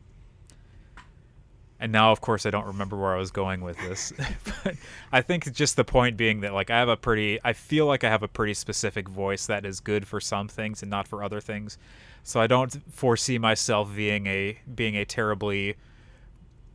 And 1.82 1.94
now, 1.94 2.12
of 2.12 2.20
course, 2.20 2.46
I 2.46 2.50
don't 2.50 2.66
remember 2.66 2.98
where 2.98 3.16
I 3.16 3.18
was 3.18 3.32
going 3.32 3.62
with 3.62 3.78
this. 3.78 4.12
but 4.64 4.76
I 5.14 5.22
think 5.22 5.52
just 5.54 5.78
the 5.78 5.86
point 5.86 6.18
being 6.18 6.42
that, 6.42 6.54
like, 6.54 6.70
I 6.70 6.78
have 6.78 6.90
a 6.90 6.98
pretty, 6.98 7.40
I 7.44 7.54
feel 7.54 7.86
like 7.86 8.04
I 8.04 8.10
have 8.10 8.22
a 8.22 8.28
pretty 8.28 8.54
specific 8.54 9.08
voice 9.08 9.46
that 9.48 9.66
is 9.66 9.80
good 9.80 10.06
for 10.06 10.20
some 10.20 10.50
things 10.50 10.82
and 10.82 10.92
not 10.92 11.08
for 11.08 11.24
other 11.24 11.40
things. 11.40 11.78
So 12.24 12.40
I 12.40 12.48
don't 12.48 12.72
foresee 12.94 13.38
myself 13.38 13.96
being 13.96 14.28
a 14.28 14.60
being 14.74 14.96
a 14.96 15.06
terribly 15.06 15.76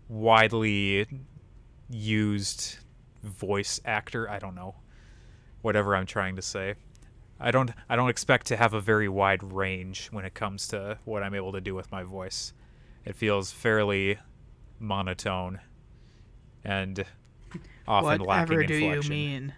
widely 0.08 1.06
used 1.88 2.76
voice 3.22 3.80
actor. 3.84 4.28
I 4.28 4.38
don't 4.38 4.54
know, 4.54 4.74
whatever 5.62 5.96
I'm 5.96 6.06
trying 6.06 6.36
to 6.36 6.42
say. 6.42 6.74
I 7.40 7.50
don't, 7.50 7.70
I 7.88 7.96
don't 7.96 8.08
expect 8.08 8.46
to 8.46 8.56
have 8.56 8.74
a 8.74 8.80
very 8.80 9.08
wide 9.08 9.42
range 9.42 10.08
when 10.12 10.24
it 10.24 10.34
comes 10.34 10.68
to 10.68 10.98
what 11.04 11.22
I'm 11.22 11.34
able 11.34 11.52
to 11.52 11.60
do 11.60 11.74
with 11.74 11.90
my 11.90 12.02
voice. 12.02 12.52
It 13.04 13.16
feels 13.16 13.50
fairly 13.50 14.18
monotone 14.78 15.60
and 16.64 17.04
often 17.86 18.20
lacking 18.20 18.56
Whatever 18.56 18.64
do 18.64 18.74
you 18.74 19.02
mean? 19.02 19.54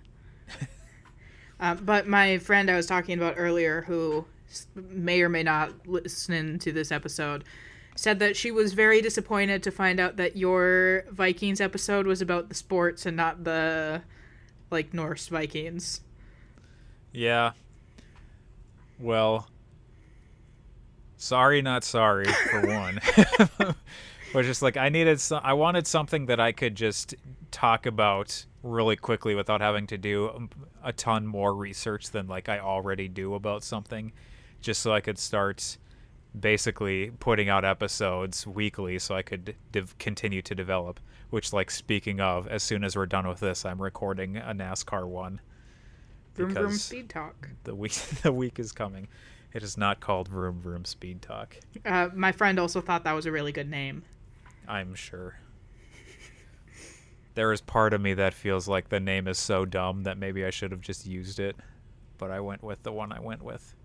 um, 1.61 1.79
but 1.85 2.09
my 2.09 2.39
friend 2.39 2.71
I 2.71 2.77
was 2.77 2.87
talking 2.87 3.19
about 3.19 3.35
earlier, 3.37 3.83
who 3.83 4.25
may 4.75 5.23
or 5.23 5.29
may 5.29 5.43
not 5.43 5.87
listen 5.87 6.59
to 6.61 6.73
this 6.73 6.93
episode, 6.93 7.45
said 7.95 8.19
that 8.19 8.37
she 8.37 8.51
was 8.51 8.75
very 8.75 9.01
disappointed 9.01 9.63
to 9.63 9.71
find 9.71 9.99
out 9.99 10.17
that 10.17 10.37
your 10.37 11.05
Vikings 11.11 11.61
episode 11.61 12.07
was 12.07 12.21
about 12.21 12.49
the 12.49 12.55
sports 12.55 13.07
and 13.07 13.17
not 13.17 13.45
the 13.45 14.03
like 14.71 14.93
Norse 14.93 15.29
Vikings. 15.29 16.01
Yeah. 17.13 17.53
Well, 18.99 19.49
sorry, 21.17 21.63
not 21.63 21.85
sorry 21.85 22.27
for 22.27 22.67
one. 22.67 23.01
but 24.33 24.45
just 24.45 24.63
like 24.63 24.77
I 24.77 24.89
needed, 24.89 25.21
some, 25.21 25.41
I 25.43 25.55
wanted 25.55 25.87
something 25.87 26.27
that 26.27 26.41
I 26.41 26.53
could 26.53 26.75
just 26.75 27.15
talk 27.51 27.87
about 27.87 28.45
really 28.63 28.97
quickly 28.97 29.35
without 29.35 29.61
having 29.61 29.87
to 29.87 29.97
do 29.99 30.49
a 30.83 30.93
ton 30.93 31.27
more 31.27 31.55
research 31.55 32.11
than 32.11 32.27
like 32.27 32.49
I 32.49 32.59
already 32.59 33.09
do 33.09 33.35
about 33.35 33.63
something, 33.63 34.13
just 34.67 34.83
so 34.83 34.93
I 34.93 35.01
could 35.01 35.17
start 35.17 35.79
basically 36.39 37.13
putting 37.21 37.49
out 37.49 37.65
episodes 37.65 38.49
weekly 38.49 38.99
so 38.99 39.15
I 39.15 39.23
could 39.23 39.55
div- 39.71 39.97
continue 39.99 40.43
to 40.43 40.57
develop. 40.57 40.99
Which, 41.31 41.53
like, 41.53 41.71
speaking 41.71 42.21
of, 42.21 42.49
as 42.49 42.65
soon 42.65 42.83
as 42.83 42.97
we're 42.97 43.07
done 43.07 43.29
with 43.29 43.39
this, 43.39 43.65
I'm 43.65 43.81
recording 43.81 44.37
a 44.37 44.53
NASCAR 44.53 45.07
one 45.07 45.41
Vroom 46.35 46.51
vroom 46.51 46.73
speed 46.73 47.09
talk. 47.09 47.49
the 47.63 47.77
week 47.77 47.93
the 48.23 48.33
week 48.33 48.59
is 48.59 48.73
coming. 48.73 49.07
It 49.55 49.63
is 49.63 49.77
not 49.79 50.01
called 50.01 50.27
Vroom 50.27 50.61
Vroom 50.61 50.85
Speed 50.85 51.23
Talk. 51.23 51.57
Uh, 51.85 52.09
my 52.13 52.33
friend 52.33 52.59
also 52.59 52.81
thought 52.81 53.05
that 53.05 53.13
was 53.13 53.25
a 53.25 53.33
really 53.33 53.53
good 53.53 53.71
name. 53.71 54.03
I'm 54.67 54.97
sure. 54.97 55.39
There 57.35 57.53
is 57.53 57.61
part 57.61 57.95
of 57.95 58.01
me 58.01 58.15
that 58.15 58.35
feels 58.35 58.67
like 58.67 58.89
the 58.89 59.01
name 59.01 59.29
is 59.29 59.39
so 59.39 59.65
dumb 59.65 60.03
that 60.03 60.19
maybe 60.19 60.45
I 60.45 60.51
should 60.51 60.73
have 60.73 60.81
just 60.81 61.07
used 61.07 61.39
it, 61.39 61.55
but 62.19 62.31
I 62.33 62.41
went 62.41 62.65
with 62.65 62.83
the 62.83 62.93
one 62.93 63.13
I 63.13 63.21
went 63.21 63.43
with. 63.43 63.76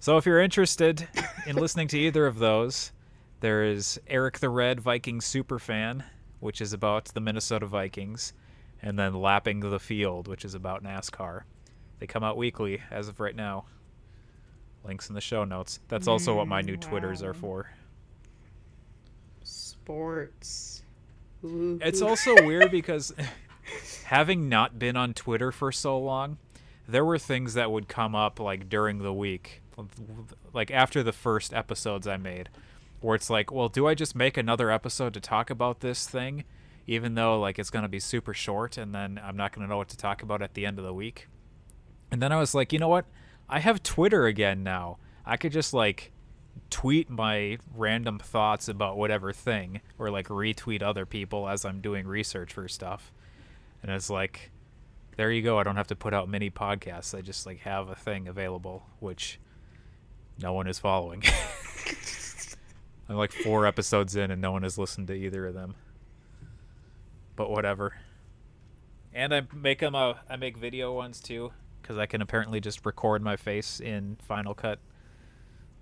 So 0.00 0.16
if 0.16 0.26
you're 0.26 0.40
interested 0.40 1.08
in 1.46 1.56
listening 1.56 1.88
to 1.88 1.98
either 1.98 2.26
of 2.26 2.38
those, 2.38 2.92
there 3.40 3.64
is 3.64 4.00
Eric 4.06 4.38
the 4.38 4.48
Red 4.48 4.80
Viking 4.80 5.20
Superfan, 5.20 6.04
which 6.40 6.60
is 6.60 6.72
about 6.72 7.06
the 7.06 7.20
Minnesota 7.20 7.66
Vikings, 7.66 8.32
and 8.82 8.98
then 8.98 9.14
Lapping 9.14 9.60
the 9.60 9.80
Field, 9.80 10.28
which 10.28 10.44
is 10.44 10.54
about 10.54 10.82
NASCAR. 10.84 11.42
They 11.98 12.06
come 12.06 12.22
out 12.22 12.36
weekly 12.36 12.82
as 12.90 13.08
of 13.08 13.20
right 13.20 13.34
now. 13.34 13.64
Links 14.84 15.08
in 15.08 15.14
the 15.14 15.20
show 15.20 15.44
notes. 15.44 15.80
That's 15.88 16.06
also 16.06 16.34
what 16.36 16.46
my 16.46 16.60
new 16.60 16.76
Twitters 16.76 17.22
are 17.22 17.32
mm-hmm. 17.32 17.40
for. 17.40 17.70
Sports. 19.42 20.82
Ooh. 21.44 21.78
It's 21.82 22.02
also 22.02 22.34
weird 22.44 22.70
because 22.70 23.14
having 24.04 24.48
not 24.48 24.78
been 24.78 24.96
on 24.96 25.14
Twitter 25.14 25.52
for 25.52 25.72
so 25.72 25.98
long, 25.98 26.38
there 26.86 27.04
were 27.04 27.18
things 27.18 27.54
that 27.54 27.70
would 27.70 27.88
come 27.88 28.14
up 28.14 28.40
like 28.40 28.68
during 28.68 28.98
the 28.98 29.12
week, 29.12 29.62
like 30.52 30.70
after 30.70 31.02
the 31.02 31.12
first 31.12 31.52
episodes 31.52 32.06
I 32.06 32.16
made, 32.16 32.48
where 33.00 33.14
it's 33.14 33.30
like, 33.30 33.52
well, 33.52 33.68
do 33.68 33.86
I 33.86 33.94
just 33.94 34.14
make 34.14 34.36
another 34.36 34.70
episode 34.70 35.14
to 35.14 35.20
talk 35.20 35.50
about 35.50 35.80
this 35.80 36.06
thing, 36.06 36.44
even 36.86 37.14
though 37.14 37.38
like 37.38 37.58
it's 37.58 37.70
gonna 37.70 37.88
be 37.88 38.00
super 38.00 38.34
short, 38.34 38.76
and 38.76 38.94
then 38.94 39.20
I'm 39.22 39.36
not 39.36 39.52
gonna 39.52 39.66
know 39.66 39.76
what 39.76 39.88
to 39.90 39.96
talk 39.96 40.22
about 40.22 40.42
at 40.42 40.54
the 40.54 40.66
end 40.66 40.78
of 40.78 40.84
the 40.84 40.94
week? 40.94 41.28
And 42.10 42.22
then 42.22 42.32
I 42.32 42.38
was 42.38 42.54
like, 42.54 42.72
you 42.72 42.78
know 42.78 42.88
what? 42.88 43.06
I 43.48 43.60
have 43.60 43.82
Twitter 43.82 44.26
again 44.26 44.62
now. 44.62 44.98
I 45.26 45.36
could 45.36 45.52
just 45.52 45.74
like 45.74 46.12
tweet 46.70 47.10
my 47.10 47.58
random 47.74 48.18
thoughts 48.18 48.68
about 48.68 48.96
whatever 48.96 49.32
thing 49.32 49.80
or 49.98 50.10
like 50.10 50.28
retweet 50.28 50.82
other 50.82 51.06
people 51.06 51.48
as 51.48 51.64
I'm 51.64 51.80
doing 51.80 52.06
research 52.06 52.52
for 52.52 52.68
stuff. 52.68 53.12
And 53.82 53.90
it's 53.92 54.10
like 54.10 54.50
there 55.16 55.30
you 55.30 55.42
go. 55.42 55.58
I 55.58 55.62
don't 55.62 55.76
have 55.76 55.86
to 55.88 55.96
put 55.96 56.12
out 56.12 56.28
mini 56.28 56.50
podcasts. 56.50 57.16
I 57.16 57.20
just 57.20 57.46
like 57.46 57.60
have 57.60 57.88
a 57.88 57.94
thing 57.94 58.28
available 58.28 58.84
which 59.00 59.38
no 60.40 60.52
one 60.52 60.66
is 60.66 60.78
following. 60.78 61.22
I'm 63.08 63.16
like 63.16 63.32
4 63.32 63.66
episodes 63.66 64.16
in 64.16 64.30
and 64.30 64.40
no 64.40 64.52
one 64.52 64.62
has 64.62 64.78
listened 64.78 65.08
to 65.08 65.14
either 65.14 65.46
of 65.46 65.54
them. 65.54 65.74
But 67.36 67.50
whatever. 67.50 67.94
And 69.12 69.34
I 69.34 69.42
make 69.52 69.80
them 69.80 69.94
a 69.94 70.20
I 70.28 70.36
make 70.36 70.56
video 70.56 70.92
ones 70.92 71.20
too 71.20 71.52
cuz 71.82 71.98
I 71.98 72.06
can 72.06 72.22
apparently 72.22 72.60
just 72.60 72.84
record 72.86 73.22
my 73.22 73.36
face 73.36 73.80
in 73.80 74.16
Final 74.26 74.54
Cut. 74.54 74.78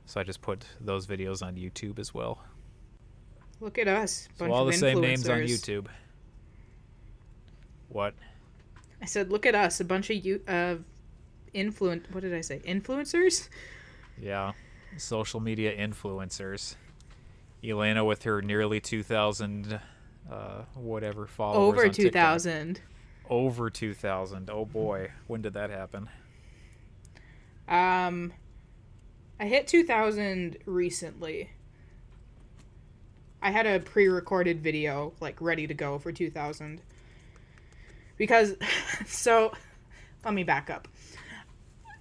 So 0.06 0.20
I 0.20 0.24
just 0.24 0.42
put 0.42 0.66
those 0.80 1.06
videos 1.06 1.42
on 1.46 1.54
YouTube 1.54 1.98
as 1.98 2.12
well. 2.12 2.42
Look 3.60 3.78
at 3.78 3.86
us. 3.86 4.28
So 4.36 4.50
all 4.50 4.66
of 4.66 4.72
the 4.72 4.78
same 4.78 5.00
names 5.00 5.28
on. 5.28 5.38
YouTube. 5.38 5.86
What? 7.88 8.14
I 9.00 9.04
said, 9.04 9.30
look 9.30 9.46
at 9.46 9.54
us, 9.54 9.80
a 9.80 9.84
bunch 9.84 10.10
of 10.10 10.24
you 10.24 10.40
uh, 10.48 10.76
influent. 11.52 12.06
What 12.12 12.22
did 12.22 12.34
I 12.34 12.40
say? 12.40 12.60
Influencers. 12.60 13.48
Yeah. 14.20 14.52
Social 14.96 15.40
media 15.40 15.76
influencers. 15.76 16.76
Elena 17.64 18.04
with 18.04 18.24
her 18.24 18.42
nearly 18.42 18.80
2,000 18.80 19.80
uh, 20.30 20.62
whatever 20.74 21.26
followers. 21.26 21.74
Over 21.74 21.84
on 21.86 21.90
two 21.92 22.04
TikTok. 22.04 22.20
thousand. 22.22 22.80
Over 23.28 23.70
2,000. 23.70 24.50
Oh 24.50 24.64
boy. 24.64 25.10
When 25.26 25.42
did 25.42 25.54
that 25.54 25.70
happen? 25.70 26.08
Um, 27.68 28.32
I 29.40 29.46
hit 29.46 29.66
two 29.66 29.84
thousand 29.84 30.58
recently. 30.66 31.50
I 33.40 33.50
had 33.50 33.66
a 33.66 33.80
pre-recorded 33.80 34.62
video 34.62 35.12
like 35.20 35.40
ready 35.40 35.66
to 35.66 35.74
go 35.74 35.98
for 35.98 36.12
two 36.12 36.30
thousand. 36.30 36.80
Because, 38.16 38.56
so, 39.06 39.52
let 40.24 40.34
me 40.34 40.44
back 40.44 40.70
up. 40.70 40.86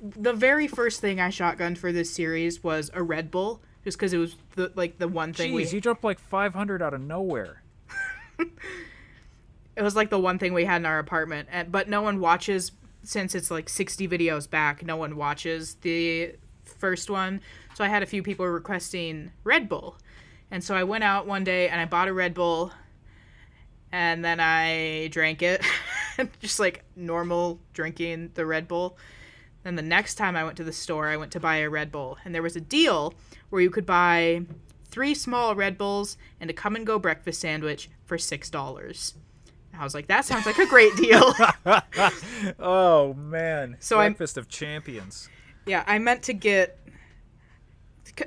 The 0.02 0.34
very 0.34 0.68
first 0.68 1.00
thing 1.00 1.20
I 1.20 1.30
shotgunned 1.30 1.78
for 1.78 1.92
this 1.92 2.12
series 2.12 2.64
was 2.64 2.90
a 2.94 3.04
Red 3.04 3.30
Bull, 3.30 3.62
just 3.84 3.98
because 3.98 4.14
it 4.14 4.18
was 4.18 4.36
the 4.56 4.72
like 4.76 4.98
the 4.98 5.08
one 5.08 5.32
thing 5.34 5.54
we 5.54 5.64
Jeez, 5.64 5.74
you 5.74 5.82
jumped 5.82 6.04
like 6.04 6.20
500 6.20 6.82
out 6.82 6.94
of 6.94 7.02
nowhere. 7.02 7.62
it 9.76 9.82
was 9.82 9.96
like 9.96 10.10
the 10.10 10.20
one 10.20 10.40
thing 10.40 10.54
we 10.54 10.66
had 10.66 10.82
in 10.82 10.86
our 10.86 11.00
apartment 11.00 11.48
and, 11.52 11.72
but 11.72 11.90
no 11.90 12.02
one 12.02 12.20
watches 12.20 12.72
since 13.04 13.34
it's 13.34 13.50
like 13.50 13.68
60 13.68 14.08
videos 14.08 14.50
back 14.50 14.86
no 14.86 14.96
one 14.96 15.16
watches 15.16 15.76
the 15.82 16.36
first 16.64 17.10
one. 17.10 17.42
So 17.76 17.84
i 17.84 17.88
had 17.88 18.04
a 18.04 18.06
few 18.06 18.24
people 18.24 18.46
requesting 18.48 19.32
red 19.44 19.70
bull. 19.70 19.98
And 20.50 20.64
so 20.64 20.76
i 20.76 20.84
went 20.84 21.04
out 21.04 21.28
one 21.28 21.44
day 21.44 21.70
and 21.70 21.80
i 21.80 21.86
bought 21.86 22.08
a 22.08 22.14
red 22.14 22.34
bull 22.34 22.72
and 23.92 24.24
then 24.24 24.40
i 24.40 25.08
drank 25.12 25.42
it. 25.42 25.64
Just 26.40 26.60
like 26.60 26.84
normal 26.96 27.60
drinking 27.74 28.32
the 28.34 28.46
red 28.46 28.68
bull 28.68 28.98
then 29.64 29.76
the 29.76 29.82
next 29.82 30.16
time 30.16 30.36
i 30.36 30.44
went 30.44 30.58
to 30.58 30.64
the 30.64 30.74
store 30.74 31.08
i 31.10 31.18
went 31.18 31.32
to 31.32 31.40
buy 31.40 31.58
a 31.58 31.70
red 31.70 31.92
bull 31.92 32.18
and 32.26 32.34
there 32.34 32.42
was 32.42 32.56
a 32.56 32.62
deal 32.62 33.14
where 33.50 33.62
you 33.62 33.70
could 33.70 33.86
buy 33.86 34.42
three 34.90 35.14
small 35.14 35.56
red 35.56 35.78
bulls 35.78 36.18
and 36.40 36.50
a 36.50 36.54
come 36.54 36.76
and 36.76 36.86
go 36.86 36.98
breakfast 37.00 37.40
sandwich 37.42 37.90
for 38.06 38.18
six 38.18 38.50
dollars 38.50 39.14
I 39.74 39.86
was 39.86 39.96
like, 39.96 40.08
that 40.08 40.26
sounds 40.26 40.46
like 40.46 40.60
a 40.60 40.66
great 40.68 40.94
deal. 40.98 41.34
oh 42.60 43.14
man. 43.14 43.78
So 43.80 44.00
I'm- 44.00 44.12
Breakfast 44.12 44.38
of 44.38 44.50
champions. 44.50 45.30
yeah, 45.66 45.84
I 45.88 45.98
meant 45.98 46.24
to 46.24 46.34
get 46.34 46.78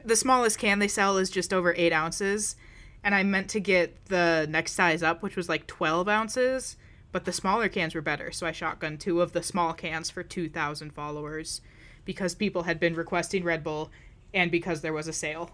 the 0.05 0.17
smallest 0.17 0.59
can 0.59 0.79
they 0.79 0.89
sell 0.89 1.19
is 1.19 1.29
just 1.31 1.53
over 1.53 1.75
eight 1.77 1.93
ounces, 1.93 2.57
and 3.05 3.15
I 3.15 3.23
meant 3.23 3.51
to 3.51 3.61
get 3.61 4.07
the 4.07 4.47
next 4.49 4.73
size 4.73 5.03
up, 5.03 5.23
which 5.23 5.37
was 5.37 5.49
like 5.49 5.67
12 5.67 6.09
ounces, 6.09 6.77
but 7.15 7.27
the 7.27 7.33
smaller 7.33 7.69
cans 7.69 7.95
were 7.95 8.01
better. 8.01 8.33
So 8.33 8.45
I 8.45 8.51
shotgunned 8.51 8.99
two 8.99 9.21
of 9.21 9.33
the 9.33 9.43
small 9.45 9.73
cans 9.73 10.11
for 10.11 10.25
2,000 10.25 10.93
followers 10.93 11.61
because 12.05 12.35
people 12.35 12.65
had 12.65 12.81
been 12.81 12.97
requesting 12.97 13.45
Red 13.45 13.63
Bull 13.63 13.89
and 14.35 14.51
because 14.51 14.81
there 14.81 14.93
was 14.93 15.07
a 15.07 15.13
sale. 15.13 15.53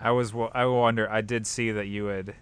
I 0.00 0.12
was 0.12 0.32
I 0.54 0.64
wonder 0.64 1.10
I 1.10 1.20
did 1.20 1.46
see 1.46 1.72
that 1.72 1.88
you 1.88 2.06
had 2.06 2.36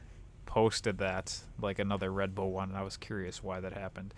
posted 0.46 0.98
that 0.98 1.40
like 1.60 1.80
another 1.80 2.12
Red 2.12 2.36
Bull 2.36 2.52
one 2.52 2.68
and 2.68 2.78
I 2.78 2.84
was 2.84 2.96
curious 2.96 3.42
why 3.42 3.58
that 3.58 3.72
happened. 3.72 4.14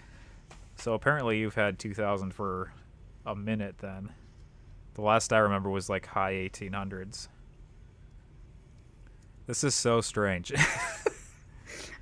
So 0.76 0.92
apparently 0.92 1.38
you've 1.38 1.54
had 1.54 1.78
2000 1.78 2.34
for 2.34 2.74
a 3.24 3.34
minute 3.34 3.76
then. 3.78 4.10
The 4.92 5.00
last 5.00 5.32
I 5.32 5.38
remember 5.38 5.70
was 5.70 5.88
like 5.88 6.04
high 6.04 6.34
1800s. 6.34 7.28
This 9.46 9.64
is 9.64 9.74
so 9.74 10.02
strange. 10.02 10.52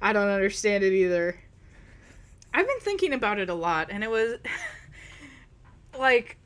I 0.05 0.13
don't 0.13 0.29
understand 0.29 0.85
it 0.85 0.93
either. 0.93 1.41
I've 2.53 2.67
been 2.67 2.81
thinking 2.81 3.15
about 3.15 3.39
it 3.39 3.49
a 3.49 3.55
lot, 3.55 3.89
and 3.91 4.05
it 4.05 4.11
was 4.11 4.39
like 5.99 6.37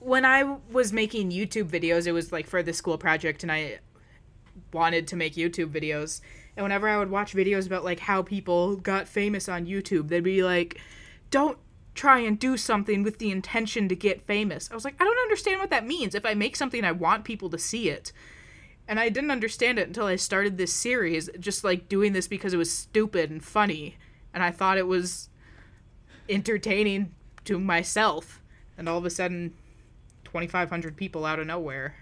when 0.00 0.26
I 0.26 0.58
was 0.70 0.92
making 0.92 1.30
YouTube 1.30 1.70
videos, 1.70 2.06
it 2.06 2.12
was 2.12 2.30
like 2.30 2.46
for 2.46 2.62
the 2.62 2.74
school 2.74 2.98
project, 2.98 3.42
and 3.42 3.50
I 3.50 3.78
wanted 4.70 5.08
to 5.08 5.16
make 5.16 5.34
YouTube 5.34 5.72
videos. 5.72 6.20
And 6.54 6.62
whenever 6.62 6.86
I 6.86 6.98
would 6.98 7.10
watch 7.10 7.32
videos 7.32 7.66
about 7.66 7.84
like 7.84 8.00
how 8.00 8.20
people 8.20 8.76
got 8.76 9.08
famous 9.08 9.48
on 9.48 9.64
YouTube, 9.64 10.08
they'd 10.08 10.20
be 10.20 10.44
like, 10.44 10.78
"Don't 11.30 11.56
try 11.94 12.18
and 12.18 12.38
do 12.38 12.58
something 12.58 13.02
with 13.02 13.16
the 13.16 13.30
intention 13.30 13.88
to 13.88 13.96
get 13.96 14.26
famous." 14.26 14.70
I 14.70 14.74
was 14.74 14.84
like, 14.84 15.00
I 15.00 15.04
don't 15.04 15.18
understand 15.20 15.58
what 15.58 15.70
that 15.70 15.86
means. 15.86 16.14
If 16.14 16.26
I 16.26 16.34
make 16.34 16.56
something, 16.56 16.84
I 16.84 16.92
want 16.92 17.24
people 17.24 17.48
to 17.48 17.58
see 17.58 17.88
it 17.88 18.12
and 18.92 19.00
I 19.00 19.08
didn't 19.08 19.30
understand 19.30 19.78
it 19.78 19.86
until 19.86 20.04
I 20.04 20.16
started 20.16 20.58
this 20.58 20.70
series, 20.70 21.30
just 21.40 21.64
like 21.64 21.88
doing 21.88 22.12
this 22.12 22.28
because 22.28 22.52
it 22.52 22.58
was 22.58 22.70
stupid 22.70 23.30
and 23.30 23.42
funny, 23.42 23.96
and 24.34 24.42
I 24.42 24.50
thought 24.50 24.76
it 24.76 24.86
was 24.86 25.30
entertaining 26.28 27.14
to 27.46 27.58
myself, 27.58 28.42
and 28.76 28.90
all 28.90 28.98
of 28.98 29.06
a 29.06 29.10
sudden, 29.10 29.54
twenty 30.24 30.46
five 30.46 30.68
hundred 30.68 30.98
people 30.98 31.24
out 31.24 31.38
of 31.38 31.46
nowhere. 31.46 31.94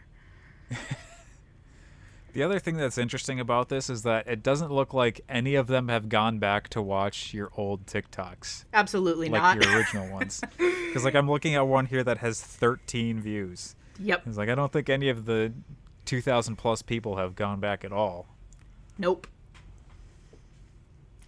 the 2.32 2.42
other 2.42 2.58
thing 2.58 2.76
that's 2.76 2.98
interesting 2.98 3.38
about 3.38 3.68
this 3.68 3.88
is 3.88 4.02
that 4.02 4.26
it 4.26 4.42
doesn't 4.42 4.72
look 4.72 4.92
like 4.92 5.20
any 5.28 5.54
of 5.54 5.68
them 5.68 5.86
have 5.86 6.08
gone 6.08 6.40
back 6.40 6.66
to 6.70 6.82
watch 6.82 7.32
your 7.32 7.52
old 7.56 7.86
TikToks. 7.86 8.64
Absolutely 8.74 9.28
like 9.28 9.40
not. 9.40 9.64
your 9.64 9.76
original 9.76 10.10
ones. 10.10 10.40
Because 10.90 11.04
like 11.04 11.14
I'm 11.14 11.30
looking 11.30 11.54
at 11.54 11.68
one 11.68 11.86
here 11.86 12.02
that 12.02 12.18
has 12.18 12.40
13 12.40 13.20
views. 13.20 13.76
yep. 14.00 14.24
It's 14.26 14.36
like 14.36 14.48
I 14.48 14.56
don't 14.56 14.72
think 14.72 14.88
any 14.88 15.08
of 15.08 15.24
the 15.24 15.52
2,000 16.04 16.56
plus 16.56 16.82
people 16.82 17.16
have 17.16 17.34
gone 17.34 17.60
back 17.60 17.84
at 17.84 17.92
all. 17.92 18.26
Nope. 18.98 19.26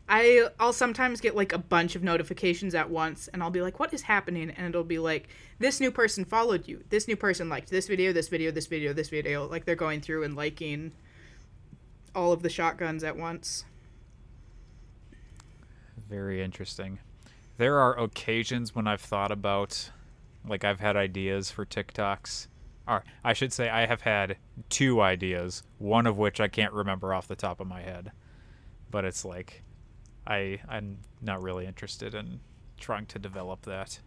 I 0.09 0.49
I'll 0.61 0.75
sometimes 0.75 1.21
get 1.21 1.35
like 1.35 1.53
a 1.55 1.59
bunch 1.59 1.97
of 1.97 2.03
notifications 2.03 2.75
at 2.75 2.91
once 2.91 3.29
and 3.29 3.43
I'll 3.43 3.51
be 3.51 3.63
like 3.63 3.81
what 3.81 3.95
is 3.95 4.03
happening 4.03 4.51
and 4.51 4.69
it'll 4.69 4.85
be 4.85 4.99
like 4.99 5.29
this 5.59 5.81
new 5.81 5.91
person 5.91 6.25
followed 6.25 6.69
you. 6.69 6.85
This 6.91 7.09
new 7.09 7.17
person 7.17 7.49
liked 7.49 7.71
this 7.71 7.89
video, 7.89 8.13
this 8.13 8.29
video, 8.29 8.51
this 8.51 8.67
video, 8.67 8.93
this 8.93 9.09
video. 9.09 9.49
Like 9.49 9.65
they're 9.65 9.75
going 9.75 10.01
through 10.01 10.25
and 10.25 10.37
liking 10.37 10.93
all 12.15 12.33
of 12.33 12.43
the 12.43 12.51
shotguns 12.51 13.05
at 13.05 13.17
once. 13.17 13.65
Very 16.09 16.43
interesting. 16.43 16.99
There 17.57 17.79
are 17.79 17.99
occasions 17.99 18.75
when 18.75 18.87
I've 18.87 19.01
thought 19.01 19.33
about, 19.33 19.91
like 20.47 20.65
I've 20.65 20.81
had 20.81 20.97
ideas 20.97 21.51
for 21.51 21.65
TikToks. 21.65 22.49
I 22.87 23.33
should 23.33 23.53
say 23.53 23.69
I 23.69 23.87
have 23.87 24.03
had 24.03 24.37
two 24.69 25.01
ideas, 25.01 25.63
one 25.79 26.07
of 26.07 26.19
which 26.19 26.41
I 26.41 26.49
can't 26.49 26.73
remember 26.73 27.15
off 27.15 27.29
the 27.29 27.37
top 27.37 27.61
of 27.61 27.67
my 27.67 27.81
head. 27.81 28.13
But 28.91 29.05
it's 29.05 29.25
like 29.25 29.63
I 30.27 30.61
I'm 30.69 30.99
not 31.21 31.43
really 31.43 31.67
interested 31.67 32.15
in 32.15 32.41
trying 32.79 33.07
to 33.07 33.19
develop 33.19 33.63
that. 33.63 34.01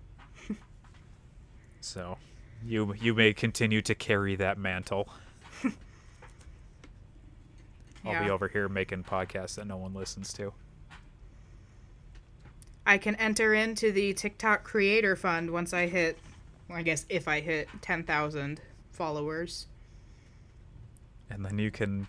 so, 1.81 2.17
you 2.65 2.93
you 2.99 3.13
may 3.13 3.33
continue 3.33 3.81
to 3.81 3.95
carry 3.95 4.35
that 4.35 4.57
mantle. 4.57 5.09
I'll 8.05 8.23
be 8.23 8.29
over 8.29 8.47
here 8.47 8.69
making 8.69 9.03
podcasts 9.03 9.55
that 9.55 9.65
no 9.65 9.77
one 9.77 9.93
listens 9.93 10.31
to. 10.33 10.53
I 12.85 12.99
can 12.99 13.15
enter 13.15 13.53
into 13.55 13.91
the 13.91 14.13
TikTok 14.13 14.63
creator 14.63 15.15
fund 15.15 15.49
once 15.49 15.73
I 15.73 15.87
hit 15.87 16.19
I 16.69 16.81
guess 16.81 17.05
if 17.09 17.27
I 17.27 17.39
hit 17.41 17.67
10,000 17.81 18.59
followers. 18.91 19.67
and 21.29 21.45
then 21.45 21.57
you 21.59 21.71
can 21.71 22.07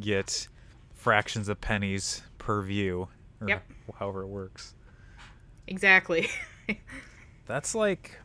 get 0.00 0.48
fractions 0.94 1.48
of 1.48 1.60
pennies 1.60 2.22
per 2.38 2.62
view 2.62 3.08
or 3.40 3.48
Yep. 3.48 3.62
however 3.98 4.22
it 4.22 4.26
works 4.28 4.74
Exactly. 5.66 6.28
that's 7.46 7.74
like 7.74 8.18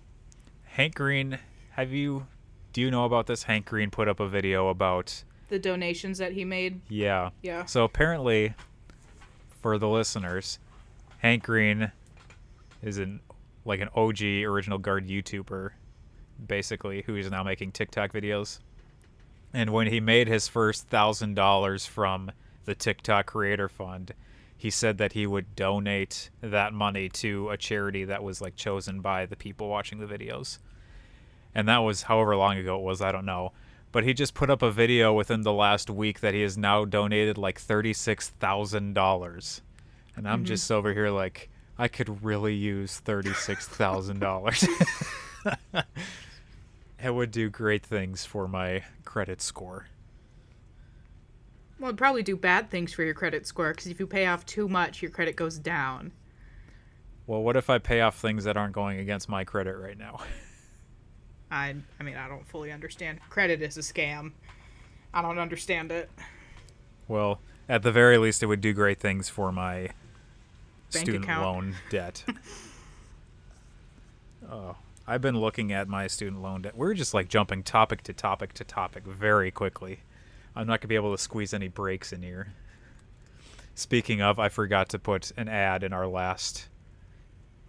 hank 0.66 0.96
green 0.96 1.40
have 1.72 1.92
you 1.92 2.26
do 2.74 2.82
you 2.82 2.92
know 2.92 3.06
about 3.06 3.28
this 3.28 3.44
hank 3.44 3.66
green 3.66 3.90
put 3.90 4.08
up 4.08 4.20
a 4.20 4.28
video 4.28 4.68
about 4.70 5.24
the 5.50 5.58
donations 5.60 6.18
that 6.20 6.34
he 6.34 6.46
made. 6.46 6.80
yeah 6.90 7.30
Yeah. 7.42 7.66
so 7.66 7.84
apparently 7.84 8.54
for 9.62 9.78
the 9.78 9.88
listeners 9.90 10.60
hank 11.20 11.44
green 11.44 11.92
is 12.82 12.98
an 12.98 13.20
like 13.66 13.82
an 13.82 13.90
og 13.96 14.22
original 14.22 14.78
guard 14.78 15.08
youtuber 15.08 15.72
basically, 16.48 17.04
who 17.06 17.16
is 17.16 17.30
now 17.30 17.44
making 17.44 17.72
TikTok 17.72 18.12
videos. 18.12 18.60
And 19.54 19.72
when 19.72 19.88
he 19.88 20.00
made 20.00 20.28
his 20.28 20.48
first 20.48 20.88
thousand 20.88 21.36
dollars 21.36 21.86
from 21.86 22.32
the 22.66 22.76
TikTok 22.76 23.26
Creator 23.26 23.70
Fund, 23.70 24.14
he 24.56 24.70
said 24.70 24.98
that 24.98 25.14
he 25.14 25.26
would 25.26 25.56
donate 25.56 26.30
that 26.42 26.74
money 26.74 27.10
to 27.10 27.50
a 27.50 27.58
charity 27.58 28.06
that 28.06 28.24
was 28.24 28.42
like 28.42 28.56
chosen 28.56 29.02
by 29.02 29.26
the 29.26 29.36
people 29.36 29.70
watching 29.70 30.00
the 30.00 30.06
videos. 30.06 30.60
And 31.56 31.68
that 31.68 31.80
was 31.80 32.04
however 32.04 32.36
long 32.36 32.58
ago 32.58 32.76
it 32.76 32.84
was, 32.84 33.02
I 33.02 33.12
don't 33.12 33.26
know. 33.26 33.54
But 33.92 34.04
he 34.04 34.14
just 34.14 34.36
put 34.36 34.52
up 34.52 34.62
a 34.62 34.70
video 34.70 35.14
within 35.14 35.42
the 35.42 35.54
last 35.54 35.90
week 35.90 36.20
that 36.20 36.36
he 36.36 36.42
has 36.42 36.58
now 36.58 36.86
donated 36.86 37.40
like 37.40 37.60
$36,000. 37.60 39.62
And 40.16 40.28
I'm 40.28 40.40
mm-hmm. 40.40 40.46
just 40.46 40.72
over 40.72 40.94
here 40.94 41.10
like, 41.10 41.50
I 41.80 41.88
could 41.88 42.24
really 42.26 42.56
use 42.56 43.02
$36,000. 43.06 45.74
it 47.02 47.10
would 47.10 47.32
do 47.32 47.50
great 47.50 47.86
things 47.86 48.26
for 48.26 48.50
my 48.50 48.84
credit 49.06 49.42
score. 49.42 49.88
Well, 51.80 51.88
it'd 51.88 51.98
probably 51.98 52.22
do 52.22 52.36
bad 52.36 52.70
things 52.70 52.92
for 52.92 53.04
your 53.04 53.14
credit 53.14 53.48
score 53.48 53.72
because 53.72 53.88
if 53.88 53.98
you 53.98 54.08
pay 54.08 54.26
off 54.26 54.46
too 54.46 54.68
much, 54.68 55.02
your 55.02 55.10
credit 55.10 55.38
goes 55.38 55.58
down. 55.58 56.12
Well, 57.26 57.42
what 57.42 57.56
if 57.56 57.70
I 57.70 57.78
pay 57.78 58.02
off 58.02 58.20
things 58.20 58.44
that 58.44 58.58
aren't 58.58 58.74
going 58.74 59.00
against 59.00 59.30
my 59.30 59.46
credit 59.46 59.78
right 59.78 59.98
now? 59.98 60.20
I, 61.52 61.76
I 61.98 62.04
mean, 62.04 62.18
I 62.18 62.28
don't 62.28 62.46
fully 62.46 62.74
understand. 62.74 63.20
Credit 63.30 63.62
is 63.62 63.78
a 63.78 63.82
scam. 63.82 64.34
I 65.14 65.22
don't 65.22 65.40
understand 65.40 65.94
it. 65.94 66.10
Well, 67.08 67.40
at 67.70 67.84
the 67.84 67.92
very 67.94 68.18
least, 68.18 68.44
it 68.44 68.48
would 68.48 68.60
do 68.60 68.74
great 68.74 69.00
things 69.00 69.30
for 69.30 69.54
my 69.54 69.92
Bank 70.92 71.06
student 71.06 71.24
account. 71.26 71.44
loan 71.44 71.76
debt. 71.90 72.24
oh, 74.52 74.76
I've 75.08 75.22
been 75.22 75.40
looking 75.40 75.72
at 75.72 75.88
my 75.88 76.08
student 76.08 76.42
loan 76.42 76.64
debt. 76.64 76.76
We're 76.76 76.94
just 76.94 77.14
like 77.14 77.30
jumping 77.30 77.64
topic 77.64 78.04
to 78.04 78.14
topic 78.14 78.54
to 78.54 78.64
topic 78.64 79.06
very 79.06 79.52
quickly. 79.52 80.02
I'm 80.56 80.68
not 80.68 80.82
gonna 80.82 80.90
be 80.90 80.96
able 80.96 81.16
to 81.16 81.22
squeeze 81.22 81.54
any 81.54 81.68
breaks 81.68 82.12
in 82.12 82.22
here. 82.22 82.54
Speaking 83.76 84.22
of, 84.22 84.40
I 84.40 84.50
forgot 84.50 84.90
to 84.90 85.00
put 85.00 85.32
an 85.38 85.48
ad 85.48 85.84
in 85.84 85.94
our 85.94 86.08
last 86.08 86.68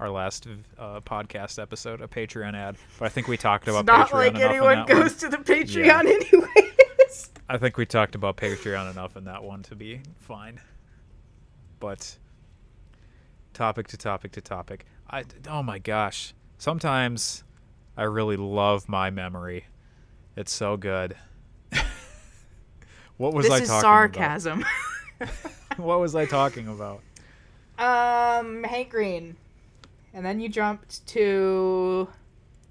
our 0.00 0.10
last 0.10 0.46
uh, 0.78 1.00
podcast 1.02 1.60
episode, 1.60 2.00
a 2.00 2.08
Patreon 2.08 2.56
ad. 2.56 2.76
But 2.98 3.04
I 3.04 3.08
think 3.10 3.28
we 3.28 3.36
talked 3.36 3.68
about 3.68 3.80
It's 3.80 3.86
not 3.86 4.08
Patreon 4.08 4.12
like 4.14 4.34
enough 4.34 4.50
anyone 4.50 4.86
goes 4.86 4.98
one. 4.98 5.18
to 5.18 5.28
the 5.28 5.36
Patreon 5.36 6.06
anyways. 6.06 7.30
I 7.50 7.58
think 7.58 7.76
we 7.76 7.84
talked 7.84 8.14
about 8.14 8.38
Patreon 8.38 8.90
enough 8.90 9.16
in 9.16 9.24
that 9.24 9.44
one 9.44 9.62
to 9.64 9.74
be 9.74 10.00
fine. 10.20 10.58
But 11.80 12.16
topic 13.52 13.88
to 13.88 13.96
topic 13.96 14.32
to 14.32 14.40
topic. 14.40 14.86
I 15.10 15.24
oh 15.48 15.62
my 15.62 15.78
gosh. 15.78 16.34
Sometimes 16.58 17.44
I 17.96 18.04
really 18.04 18.36
love 18.36 18.88
my 18.88 19.10
memory. 19.10 19.66
It's 20.36 20.52
so 20.52 20.76
good. 20.76 21.16
what 23.16 23.34
was 23.34 23.46
This 23.46 23.52
I 23.52 23.62
is 23.62 23.68
talking 23.68 23.80
sarcasm. 23.82 24.64
about? 25.18 25.28
What 25.76 26.00
was 26.00 26.14
I 26.14 26.26
talking 26.26 26.68
about? 26.68 27.00
um, 27.78 28.64
Hank 28.64 28.90
Green. 28.90 29.36
And 30.12 30.26
then 30.26 30.40
you 30.40 30.48
jumped 30.48 31.06
to 31.08 32.08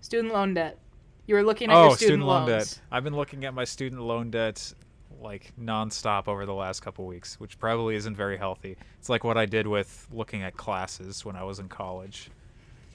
student 0.02 0.34
loan 0.34 0.54
debt. 0.54 0.78
You 1.26 1.36
were 1.36 1.44
looking 1.44 1.70
at 1.72 1.76
oh, 1.78 1.88
your 1.88 1.96
student, 1.98 2.24
loan 2.24 2.48
loans. 2.48 2.76
debt. 2.76 2.82
I've 2.92 3.04
been 3.04 3.16
looking 3.16 3.46
at 3.46 3.54
my 3.54 3.64
student 3.64 4.02
loan 4.02 4.30
debt 4.30 4.74
like 5.22 5.54
nonstop 5.60 6.28
over 6.28 6.46
the 6.46 6.54
last 6.54 6.82
couple 6.82 7.06
weeks, 7.06 7.40
which 7.40 7.60
probably 7.60 7.96
isn't 7.96 8.16
very 8.16 8.38
healthy. 8.38 8.78
It's 8.98 9.10
like 9.10 9.24
what 9.24 9.38
I 9.38 9.46
did 9.46 9.68
with 9.68 10.08
looking 10.12 10.44
at 10.44 10.56
classes 10.58 11.26
when 11.26 11.36
I 11.36 11.44
was 11.44 11.60
in 11.60 11.68
college, 11.68 12.30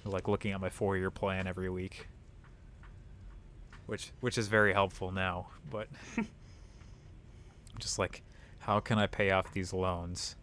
like 0.04 0.28
looking 0.28 0.52
at 0.52 0.60
my 0.60 0.70
four-year 0.70 1.10
plan 1.10 1.46
every 1.46 1.70
week, 1.70 2.08
which 3.86 4.12
which 4.20 4.38
is 4.38 4.48
very 4.48 4.72
helpful 4.72 5.10
now. 5.10 5.48
But 5.70 5.88
just 7.78 7.98
like, 7.98 8.22
how 8.60 8.80
can 8.80 8.98
I 8.98 9.06
pay 9.06 9.30
off 9.30 9.52
these 9.52 9.72
loans 9.72 10.36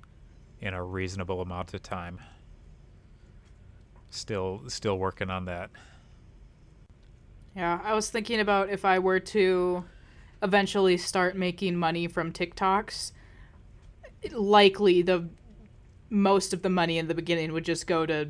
in 0.59 0.73
a 0.73 0.83
reasonable 0.83 1.41
amount 1.41 1.73
of 1.73 1.81
time? 1.81 2.19
Still, 4.09 4.63
still 4.67 4.97
working 4.97 5.29
on 5.29 5.45
that. 5.45 5.69
Yeah, 7.55 7.79
I 7.83 7.93
was 7.93 8.09
thinking 8.09 8.39
about 8.39 8.69
if 8.69 8.85
I 8.85 8.99
were 8.99 9.19
to 9.19 9.85
eventually 10.41 10.97
start 10.97 11.35
making 11.35 11.75
money 11.75 12.07
from 12.07 12.31
TikToks, 12.31 13.11
likely 14.31 15.01
the 15.01 15.29
most 16.09 16.53
of 16.53 16.61
the 16.61 16.69
money 16.69 16.97
in 16.97 17.07
the 17.07 17.15
beginning 17.15 17.53
would 17.53 17.65
just 17.65 17.87
go 17.87 18.05
to 18.05 18.29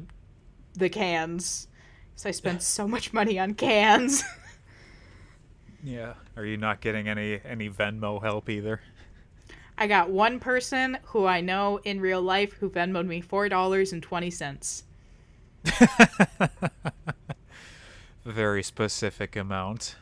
the 0.74 0.90
cans. 0.90 1.68
So 2.16 2.30
I 2.30 2.32
spent 2.32 2.62
so 2.62 2.88
much 2.88 3.14
money 3.14 3.40
on 3.40 3.54
cans. 3.54 4.24
Yeah. 5.84 6.14
Are 6.38 6.46
you 6.46 6.58
not 6.58 6.82
getting 6.82 7.08
any 7.08 7.40
any 7.44 7.70
Venmo 7.70 8.22
help 8.22 8.50
either? 8.50 8.82
I 9.78 9.88
got 9.88 10.10
one 10.10 10.40
person 10.40 10.98
who 11.06 11.26
I 11.26 11.42
know 11.42 11.80
in 11.84 12.00
real 12.00 12.22
life 12.22 12.54
who 12.54 12.70
Venmoed 12.70 13.08
me 13.08 13.22
four 13.22 13.50
dollars 13.50 13.92
and 13.92 14.04
twenty 14.04 14.30
cents. 14.30 14.84
Very 18.26 18.62
specific 18.62 19.36
amount. 19.36 19.96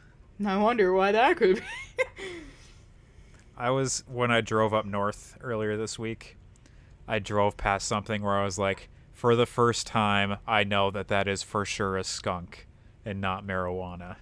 I 0.46 0.58
wonder 0.58 0.94
why 0.94 1.12
that 1.12 1.38
could 1.38 1.58
be. 1.58 2.04
I 3.58 3.72
was 3.72 4.04
when 4.08 4.32
I 4.32 4.42
drove 4.42 4.74
up 4.74 4.86
north 4.86 5.38
earlier 5.42 5.76
this 5.76 6.00
week. 6.00 6.38
I 7.08 7.20
drove 7.20 7.58
past 7.58 7.88
something 7.88 8.22
where 8.22 8.38
I 8.38 8.46
was 8.46 8.58
like, 8.58 8.90
for 9.12 9.36
the 9.36 9.46
first 9.46 9.86
time, 9.86 10.38
I 10.48 10.64
know 10.64 10.92
that 10.92 11.10
that 11.10 11.28
is 11.28 11.44
for 11.44 11.66
sure 11.66 11.98
a 11.98 12.04
skunk 12.06 12.68
and 13.04 13.20
not 13.20 13.46
marijuana. 13.46 14.16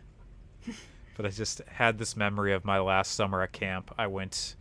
but 1.17 1.25
I 1.25 1.29
just 1.29 1.61
had 1.67 1.99
this 1.99 2.15
memory 2.15 2.53
of 2.53 2.65
my 2.65 2.79
last 2.79 3.11
summer 3.11 3.43
at 3.43 3.51
camp. 3.51 3.93
I 3.97 4.07
went, 4.07 4.55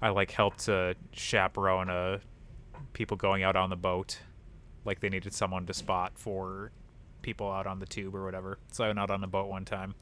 I 0.00 0.10
like 0.10 0.30
helped 0.30 0.66
to 0.66 0.94
chaperone 1.12 1.88
a 1.88 2.20
people 2.92 3.16
going 3.16 3.42
out 3.42 3.56
on 3.56 3.70
the 3.70 3.76
boat, 3.76 4.20
like 4.84 5.00
they 5.00 5.08
needed 5.08 5.32
someone 5.34 5.66
to 5.66 5.74
spot 5.74 6.12
for 6.14 6.70
people 7.22 7.50
out 7.50 7.66
on 7.66 7.80
the 7.80 7.86
tube 7.86 8.14
or 8.14 8.24
whatever. 8.24 8.58
So 8.70 8.84
I 8.84 8.88
went 8.88 8.98
out 8.98 9.10
on 9.10 9.20
the 9.20 9.26
boat 9.26 9.48
one 9.48 9.64
time, 9.64 9.94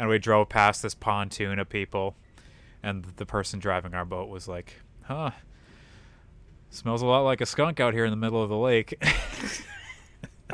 and 0.00 0.08
we 0.08 0.18
drove 0.18 0.48
past 0.48 0.82
this 0.82 0.94
pontoon 0.94 1.58
of 1.58 1.68
people, 1.68 2.16
and 2.82 3.04
the 3.16 3.26
person 3.26 3.60
driving 3.60 3.92
our 3.92 4.06
boat 4.06 4.30
was 4.30 4.48
like, 4.48 4.80
"Huh." 5.02 5.32
Smells 6.70 7.02
a 7.02 7.06
lot 7.06 7.20
like 7.20 7.42
a 7.42 7.46
skunk 7.46 7.80
out 7.80 7.92
here 7.92 8.06
in 8.06 8.10
the 8.10 8.16
middle 8.16 8.42
of 8.42 8.48
the 8.48 8.56
lake. 8.56 8.94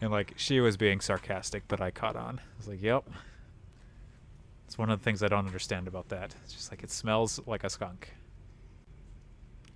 and 0.00 0.12
like 0.12 0.34
she 0.36 0.60
was 0.60 0.76
being 0.76 1.00
sarcastic, 1.00 1.64
but 1.66 1.80
I 1.80 1.90
caught 1.90 2.14
on. 2.14 2.38
I 2.38 2.42
was 2.56 2.68
like, 2.68 2.80
"Yep." 2.80 3.10
It's 4.66 4.78
one 4.78 4.90
of 4.90 5.00
the 5.00 5.04
things 5.04 5.24
I 5.24 5.26
don't 5.26 5.46
understand 5.46 5.88
about 5.88 6.10
that. 6.10 6.36
It's 6.44 6.52
just 6.52 6.70
like 6.70 6.84
it 6.84 6.92
smells 6.92 7.40
like 7.46 7.64
a 7.64 7.70
skunk. 7.70 8.14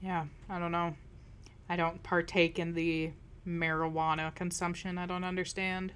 yeah, 0.01 0.26
I 0.49 0.61
don't 0.61 0.70
know. 0.70 0.95
I 1.68 1.74
don't 1.74 2.01
partake 2.05 2.61
in 2.61 2.74
the 2.74 3.11
marijuana 3.45 4.32
consumption. 4.36 4.97
I 4.97 5.07
don't 5.07 5.24
understand. 5.24 5.92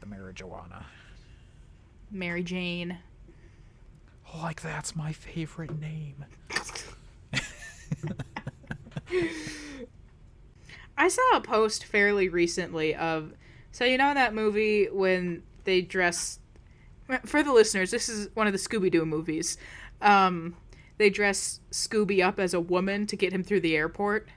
The 0.00 0.06
marijuana. 0.06 0.84
Mary 2.10 2.42
Jane. 2.42 2.98
Like 4.34 4.62
that's 4.62 4.94
my 4.94 5.12
favorite 5.12 5.78
name. 5.78 6.24
I 10.96 11.08
saw 11.08 11.36
a 11.36 11.40
post 11.40 11.84
fairly 11.84 12.28
recently 12.28 12.94
of 12.94 13.32
so 13.72 13.84
you 13.84 13.98
know 13.98 14.14
that 14.14 14.34
movie 14.34 14.86
when 14.86 15.42
they 15.64 15.80
dress 15.80 16.38
for 17.24 17.42
the 17.42 17.52
listeners, 17.52 17.90
this 17.90 18.08
is 18.08 18.28
one 18.34 18.46
of 18.46 18.52
the 18.52 18.58
Scooby 18.58 18.90
Doo 18.90 19.04
movies. 19.04 19.56
Um 20.00 20.56
they 20.98 21.10
dress 21.10 21.60
Scooby 21.72 22.24
up 22.24 22.38
as 22.38 22.54
a 22.54 22.60
woman 22.60 23.06
to 23.06 23.16
get 23.16 23.32
him 23.32 23.42
through 23.42 23.60
the 23.60 23.76
airport. 23.76 24.28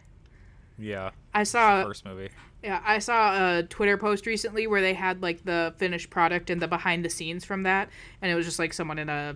Yeah, 0.80 1.11
I 1.34 1.43
saw 1.43 1.84
first 1.84 2.05
movie. 2.05 2.30
Yeah, 2.64 2.82
I 2.86 2.99
saw 2.99 3.57
a 3.57 3.64
Twitter 3.64 3.97
post 3.97 4.26
recently 4.26 4.68
where 4.68 4.82
they 4.82 4.93
had 4.93 5.22
like 5.22 5.43
the 5.43 5.74
finished 5.78 6.09
product 6.09 6.49
and 6.49 6.61
the 6.61 6.68
behind 6.68 7.03
the 7.03 7.09
scenes 7.09 7.43
from 7.43 7.64
that 7.64 7.89
and 8.22 8.32
it 8.32 8.36
was 8.36 8.45
just 8.45 8.59
like 8.59 8.74
someone 8.74 8.99
in 8.99 9.09
a 9.09 9.36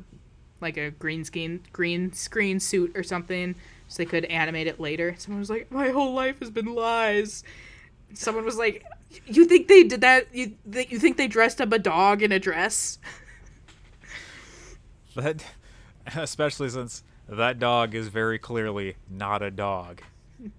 like 0.61 0.77
a 0.77 0.91
green 0.91 1.23
screen 1.23 1.61
green 1.71 2.11
screen 2.13 2.59
suit 2.59 2.91
or 2.95 3.03
something 3.03 3.55
so 3.87 3.97
they 3.97 4.05
could 4.05 4.25
animate 4.25 4.67
it 4.67 4.79
later. 4.79 5.15
Someone 5.17 5.39
was 5.39 5.49
like, 5.49 5.71
"My 5.71 5.89
whole 5.89 6.13
life 6.13 6.39
has 6.39 6.49
been 6.49 6.75
lies." 6.75 7.43
Someone 8.13 8.45
was 8.45 8.57
like, 8.57 8.83
"You 9.25 9.45
think 9.45 9.67
they 9.67 9.83
did 9.83 10.01
that? 10.01 10.27
You 10.33 10.53
th- 10.69 10.91
you 10.91 10.99
think 10.99 11.17
they 11.17 11.27
dressed 11.27 11.61
up 11.61 11.71
a 11.71 11.79
dog 11.79 12.21
in 12.21 12.31
a 12.31 12.39
dress?" 12.39 12.99
That, 15.15 15.43
especially 16.15 16.69
since 16.69 17.03
that 17.27 17.59
dog 17.59 17.95
is 17.95 18.09
very 18.09 18.39
clearly 18.39 18.95
not 19.09 19.41
a 19.41 19.51
dog. 19.51 20.01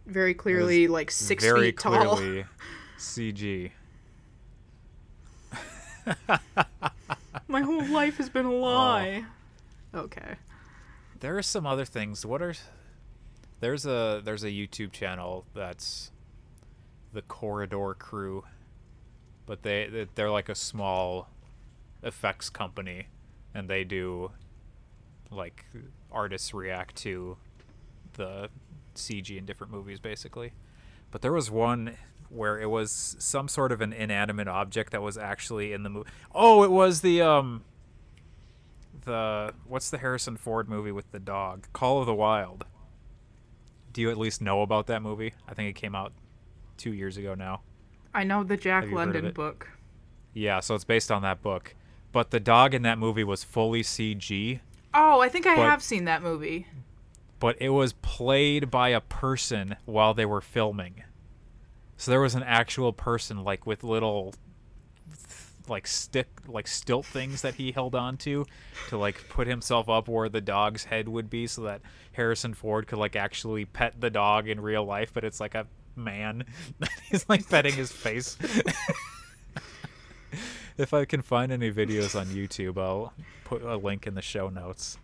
Very 0.07 0.35
clearly, 0.35 0.89
like 0.89 1.11
six 1.11 1.45
very 1.45 1.69
feet 1.69 1.79
tall. 1.79 2.17
clearly 2.17 2.45
CG. 2.99 3.71
My 7.47 7.61
whole 7.63 7.87
life 7.87 8.17
has 8.17 8.29
been 8.29 8.47
a 8.47 8.53
oh. 8.53 8.59
lie. 8.59 9.25
Okay. 9.95 10.35
There 11.21 11.37
are 11.39 11.43
some 11.43 11.67
other 11.67 11.85
things. 11.85 12.27
What 12.27 12.43
are 12.43 12.55
there's 13.61 13.87
a 13.87 14.21
there's 14.25 14.45
a 14.45 14.51
YouTube 14.51 14.93
channel 14.93 15.45
that's 15.55 16.11
the 17.13 17.23
Corridor 17.23 17.95
Crew, 17.99 18.45
but 19.47 19.63
they 19.63 20.07
they're 20.15 20.31
like 20.31 20.49
a 20.49 20.55
small 20.55 21.29
effects 22.03 22.51
company, 22.51 23.09
and 23.55 23.69
they 23.69 23.85
do 23.85 24.31
like 25.31 25.65
artists 26.11 26.55
react 26.55 26.97
to 26.97 27.37
the 28.15 28.49
CG 28.99 29.37
in 29.37 29.45
different 29.47 29.73
movies, 29.73 30.01
basically. 30.01 30.53
But 31.11 31.23
there 31.23 31.33
was 31.33 31.51
one 31.51 31.97
where 32.29 32.61
it 32.61 32.69
was 32.69 33.17
some 33.19 33.49
sort 33.49 33.73
of 33.73 33.81
an 33.81 33.93
inanimate 33.93 34.49
object 34.49 34.93
that 34.93 35.01
was 35.01 35.17
actually 35.17 35.73
in 35.73 35.83
the 35.83 35.89
movie. 35.89 36.11
Oh, 36.35 36.63
it 36.63 36.71
was 36.71 37.01
the 37.01 37.23
um 37.23 37.65
the 39.05 39.55
what's 39.67 39.91
the 39.91 39.99
Harrison 39.99 40.37
Ford 40.37 40.69
movie 40.69 40.93
with 40.93 41.11
the 41.13 41.19
dog? 41.21 41.67
Call 41.73 42.01
of 42.01 42.07
the 42.07 42.15
Wild. 42.15 42.67
Do 43.93 44.03
you 44.03 44.11
at 44.11 44.19
least 44.19 44.41
know 44.43 44.63
about 44.63 44.87
that 44.89 45.03
movie? 45.03 45.33
I 45.49 45.55
think 45.55 45.71
it 45.71 45.81
came 45.81 45.95
out 45.95 46.13
2 46.77 46.93
years 46.93 47.17
ago 47.17 47.35
now. 47.35 47.63
I 48.15 48.25
know 48.25 48.45
the 48.45 48.57
Jack 48.57 48.85
Have 48.85 48.91
you 48.91 48.97
heard 48.99 49.09
of 49.09 49.15
London 49.15 49.33
book. 49.35 49.69
Yeah, 50.35 50.61
so 50.61 50.75
it's 50.75 50.85
based 50.85 51.11
on 51.11 51.23
that 51.23 51.43
book. 51.43 51.75
But 52.13 52.31
the 52.31 52.41
dog 52.41 52.75
in 52.75 52.83
that 52.83 52.99
movie 52.99 53.25
was 53.25 53.45
fully 53.45 53.83
CG, 53.83 54.61
Oh, 54.95 55.21
I 55.21 55.29
think 55.29 55.47
I 55.47 55.55
But- 55.57 55.67
have 55.67 55.83
seen 55.83 56.05
that 56.07 56.23
movie. 56.23 56.67
But 57.41 57.57
it 57.61 57.71
was 57.71 57.93
played 57.93 58.71
by 58.71 58.89
a 58.89 59.01
person 59.01 59.77
while 59.85 60.15
they 60.15 60.27
were 60.27 60.41
filming. 60.41 61.05
So 61.97 62.11
there 62.11 62.21
was 62.21 62.35
an 62.35 62.43
actual 62.43 62.93
person 62.93 63.45
like 63.45 63.67
with 63.67 63.83
little 63.83 64.35
like 65.69 65.87
stick 65.87 66.29
like 66.47 66.67
stilt 66.67 67.05
things 67.05 67.43
that 67.43 67.57
he 67.57 67.73
held 67.73 67.95
on 67.95 68.17
to 68.17 68.47
to 68.89 68.97
like 68.97 69.29
put 69.29 69.47
himself 69.47 69.87
up 69.89 70.09
where 70.09 70.31
the 70.31 70.41
dog's 70.41 70.85
head 70.85 71.09
would 71.09 71.29
be 71.29 71.47
so 71.47 71.63
that 71.63 71.83
Harrison 72.13 72.55
Ford 72.55 72.87
could 72.87 72.99
like 72.99 73.17
actually 73.17 73.65
pet 73.65 74.01
the 74.01 74.11
dog 74.11 74.49
in 74.49 74.61
real 74.61 74.85
life, 74.85 75.13
but 75.13 75.25
it's 75.25 75.41
like 75.41 75.55
a 75.55 75.67
man. 75.95 76.45
He's 77.11 77.29
like 77.29 77.49
petting 77.49 77.75
his 77.75 77.93
face. 77.93 78.39
if 80.79 80.95
I 80.95 81.05
can 81.05 81.23
find 81.23 81.53
any 81.53 81.71
videos 81.71 82.19
on 82.19 82.27
YouTube, 82.27 82.79
I'll 82.79 83.13
put 83.45 83.63
a 83.63 83.77
link 83.77 84.07
in 84.07 84.15
the 84.15 84.23
show 84.23 84.49
notes. 84.49 84.99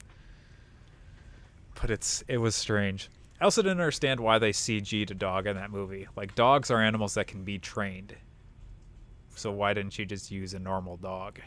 But 1.85 1.91
it's 1.91 2.25
it 2.29 2.39
was 2.39 2.55
strange. 2.55 3.11
I 3.39 3.45
also 3.45 3.61
didn't 3.61 3.79
understand 3.79 4.19
why 4.19 4.39
they 4.39 4.53
CG'd 4.53 5.11
a 5.11 5.15
dog 5.15 5.47
in 5.47 5.57
that 5.57 5.71
movie. 5.71 6.09
Like 6.17 6.35
dogs 6.35 6.71
are 6.71 6.81
animals 6.81 7.13
that 7.13 7.27
can 7.27 7.45
be 7.45 7.59
trained. 7.59 8.17
So 9.35 9.53
why 9.53 9.75
didn't 9.75 9.99
you 9.99 10.07
just 10.07 10.31
use 10.31 10.55
a 10.55 10.59
normal 10.59 10.97
dog? 10.97 11.41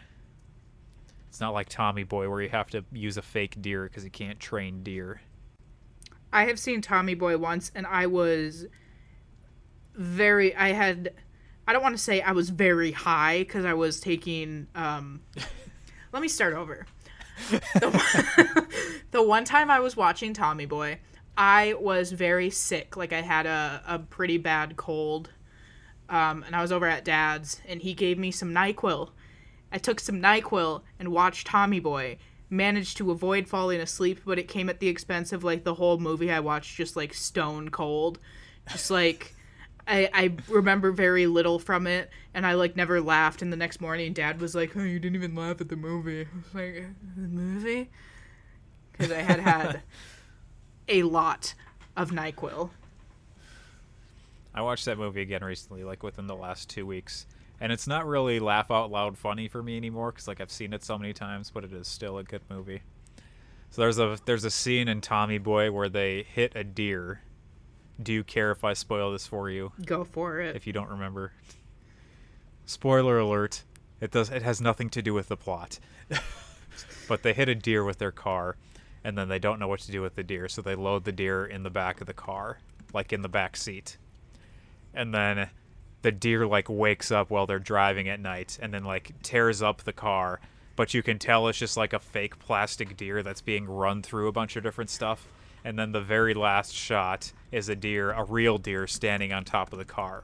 It's 1.27 1.39
not 1.39 1.55
like 1.55 1.69
Tommy 1.69 2.03
Boy 2.03 2.29
where 2.29 2.39
you 2.39 2.49
have 2.49 2.69
to 2.69 2.85
use 2.91 3.17
a 3.17 3.23
fake 3.23 3.59
deer 3.63 3.85
because 3.85 4.03
you 4.03 4.11
can't 4.11 4.39
train 4.39 4.83
deer. 4.83 5.21
I 6.31 6.45
have 6.45 6.59
seen 6.59 6.81
Tommy 6.81 7.15
Boy 7.15 7.35
once, 7.39 7.71
and 7.73 7.87
I 7.87 8.05
was 8.05 8.67
very. 9.95 10.55
I 10.55 10.71
had. 10.71 11.15
I 11.67 11.73
don't 11.73 11.81
want 11.81 11.97
to 11.97 12.03
say 12.03 12.21
I 12.21 12.33
was 12.33 12.51
very 12.51 12.91
high 12.91 13.39
because 13.39 13.65
I 13.65 13.73
was 13.73 13.99
taking. 13.99 14.67
Um, 14.75 15.21
let 16.13 16.21
me 16.21 16.27
start 16.27 16.53
over. 16.53 16.85
The 17.75 17.89
one, 17.89 18.67
the 19.11 19.23
one 19.23 19.45
time 19.45 19.69
I 19.69 19.79
was 19.79 19.95
watching 19.95 20.33
Tommy 20.33 20.65
Boy, 20.65 20.99
I 21.37 21.75
was 21.79 22.11
very 22.11 22.49
sick. 22.49 22.97
Like 22.97 23.13
I 23.13 23.21
had 23.21 23.45
a, 23.45 23.81
a 23.87 23.99
pretty 23.99 24.37
bad 24.37 24.75
cold. 24.77 25.29
Um, 26.09 26.43
and 26.43 26.55
I 26.55 26.61
was 26.61 26.71
over 26.71 26.87
at 26.87 27.03
dad's, 27.03 27.61
and 27.67 27.81
he 27.81 27.93
gave 27.93 28.17
me 28.17 28.31
some 28.31 28.53
NyQuil. 28.53 29.09
I 29.71 29.77
took 29.77 29.99
some 29.99 30.21
NyQuil 30.21 30.81
and 30.99 31.09
watched 31.09 31.47
Tommy 31.47 31.79
Boy. 31.79 32.17
Managed 32.49 32.95
to 32.97 33.11
avoid 33.11 33.49
falling 33.49 33.81
asleep, 33.81 34.21
but 34.25 34.39
it 34.39 34.47
came 34.47 34.69
at 34.69 34.79
the 34.79 34.87
expense 34.87 35.33
of 35.33 35.43
like 35.43 35.65
the 35.65 35.73
whole 35.73 35.97
movie 35.97 36.31
I 36.31 36.39
watched 36.39 36.77
just 36.77 36.95
like 36.95 37.13
stone 37.13 37.69
cold. 37.69 38.19
Just 38.69 38.89
like 38.89 39.33
I, 39.87 40.09
I 40.13 40.33
remember 40.49 40.91
very 40.91 41.27
little 41.27 41.59
from 41.59 41.87
it 41.87 42.09
and 42.33 42.45
I 42.45 42.53
like 42.53 42.75
never 42.75 42.99
laughed 42.99 43.41
and 43.41 43.51
the 43.51 43.57
next 43.57 43.79
morning 43.79 44.13
dad 44.13 44.41
was 44.41 44.53
like, 44.53 44.75
Oh, 44.75 44.83
you 44.83 44.99
didn't 44.99 45.15
even 45.15 45.35
laugh 45.35 45.61
at 45.61 45.69
the 45.69 45.75
movie. 45.75 46.21
I 46.21 46.35
was 46.35 46.53
like, 46.53 46.83
uh, 46.83 46.87
the 47.15 47.27
movie? 47.27 47.89
Because 48.91 49.11
I 49.11 49.21
had 49.21 49.39
had 49.39 49.81
a 50.89 51.03
lot 51.03 51.53
of 51.95 52.11
NyQuil. 52.11 52.69
I 54.53 54.61
watched 54.61 54.85
that 54.85 54.97
movie 54.97 55.21
again 55.21 55.43
recently, 55.43 55.83
like 55.83 56.01
within 56.01 56.25
the 56.25 56.35
last 56.35 56.67
two 56.67 56.85
weeks, 56.85 57.27
and 57.59 57.71
it's 57.71 57.85
not 57.85 58.07
really 58.07 58.39
laugh 58.39 58.71
out 58.71 58.89
loud 58.89 59.15
funny 59.15 59.47
for 59.47 59.61
me 59.61 59.77
anymore 59.77 60.11
because 60.11 60.27
like 60.27 60.41
I've 60.41 60.51
seen 60.51 60.73
it 60.73 60.83
so 60.83 60.97
many 60.97 61.13
times, 61.13 61.51
but 61.51 61.63
it 61.63 61.71
is 61.71 61.87
still 61.87 62.17
a 62.17 62.23
good 62.23 62.41
movie. 62.49 62.81
So 63.69 63.81
there's 63.81 63.99
a 63.99 64.17
there's 64.25 64.45
a 64.45 64.49
scene 64.49 64.87
in 64.87 65.01
Tommy 65.01 65.37
Boy 65.37 65.71
where 65.71 65.89
they 65.89 66.23
hit 66.23 66.53
a 66.55 66.63
deer. 66.63 67.21
Do 68.01 68.13
you 68.13 68.23
care 68.23 68.51
if 68.51 68.63
I 68.63 68.73
spoil 68.73 69.11
this 69.11 69.25
for 69.25 69.49
you? 69.49 69.71
Go 69.85 70.03
for 70.03 70.39
it. 70.39 70.55
If 70.55 70.67
you 70.67 70.73
don't 70.73 70.89
remember, 70.89 71.31
spoiler 72.65 73.17
alert. 73.17 73.63
It 73.99 74.11
does. 74.11 74.29
It 74.29 74.43
has 74.43 74.61
nothing 74.61 74.89
to 74.91 75.01
do 75.01 75.13
with 75.13 75.29
the 75.29 75.37
plot. 75.37 75.79
but 77.07 77.23
they 77.23 77.33
hit 77.33 77.49
a 77.49 77.55
deer 77.55 77.83
with 77.83 77.97
their 77.97 78.11
car, 78.11 78.55
and 79.03 79.17
then 79.17 79.29
they 79.29 79.39
don't 79.39 79.59
know 79.59 79.67
what 79.67 79.79
to 79.81 79.91
do 79.91 80.01
with 80.01 80.15
the 80.15 80.23
deer, 80.23 80.47
so 80.47 80.61
they 80.61 80.75
load 80.75 81.05
the 81.05 81.11
deer 81.11 81.45
in 81.45 81.63
the 81.63 81.69
back 81.69 82.01
of 82.01 82.07
the 82.07 82.13
car, 82.13 82.59
like 82.93 83.11
in 83.11 83.21
the 83.21 83.29
back 83.29 83.57
seat. 83.57 83.97
And 84.93 85.13
then 85.13 85.49
the 86.03 86.11
deer 86.11 86.45
like 86.45 86.69
wakes 86.69 87.11
up 87.11 87.29
while 87.31 87.47
they're 87.47 87.59
driving 87.59 88.07
at 88.07 88.19
night, 88.19 88.59
and 88.61 88.73
then 88.73 88.83
like 88.83 89.11
tears 89.23 89.63
up 89.63 89.83
the 89.83 89.93
car. 89.93 90.39
But 90.75 90.93
you 90.93 91.01
can 91.01 91.17
tell 91.17 91.47
it's 91.47 91.57
just 91.57 91.77
like 91.77 91.93
a 91.93 91.99
fake 91.99 92.37
plastic 92.37 92.95
deer 92.95 93.23
that's 93.23 93.41
being 93.41 93.65
run 93.65 94.03
through 94.03 94.27
a 94.27 94.31
bunch 94.31 94.55
of 94.55 94.61
different 94.61 94.91
stuff. 94.91 95.27
And 95.67 95.77
then 95.77 95.91
the 95.91 95.99
very 95.99 96.33
last 96.33 96.73
shot 96.73 97.33
is 97.51 97.67
a 97.67 97.75
deer, 97.75 98.13
a 98.13 98.23
real 98.23 98.57
deer, 98.57 98.87
standing 98.87 99.33
on 99.33 99.43
top 99.43 99.73
of 99.73 99.79
the 99.79 99.83
car. 99.83 100.23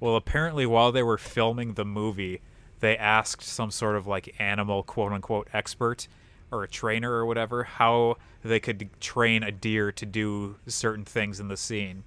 Well, 0.00 0.16
apparently, 0.16 0.66
while 0.66 0.90
they 0.90 1.04
were 1.04 1.18
filming 1.18 1.74
the 1.74 1.84
movie, 1.84 2.40
they 2.80 2.96
asked 2.96 3.44
some 3.44 3.70
sort 3.70 3.94
of 3.94 4.08
like 4.08 4.34
animal 4.40 4.82
quote 4.82 5.12
unquote 5.12 5.46
expert 5.52 6.08
or 6.50 6.64
a 6.64 6.68
trainer 6.68 7.12
or 7.12 7.24
whatever 7.24 7.62
how 7.62 8.16
they 8.42 8.58
could 8.58 8.90
train 9.00 9.44
a 9.44 9.52
deer 9.52 9.92
to 9.92 10.04
do 10.04 10.56
certain 10.66 11.04
things 11.04 11.38
in 11.38 11.46
the 11.46 11.56
scene. 11.56 12.02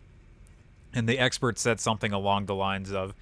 And 0.94 1.08
the 1.08 1.18
expert 1.18 1.58
said 1.58 1.80
something 1.80 2.12
along 2.12 2.48
the 2.48 2.56
lines 2.56 2.92
of 2.92 3.14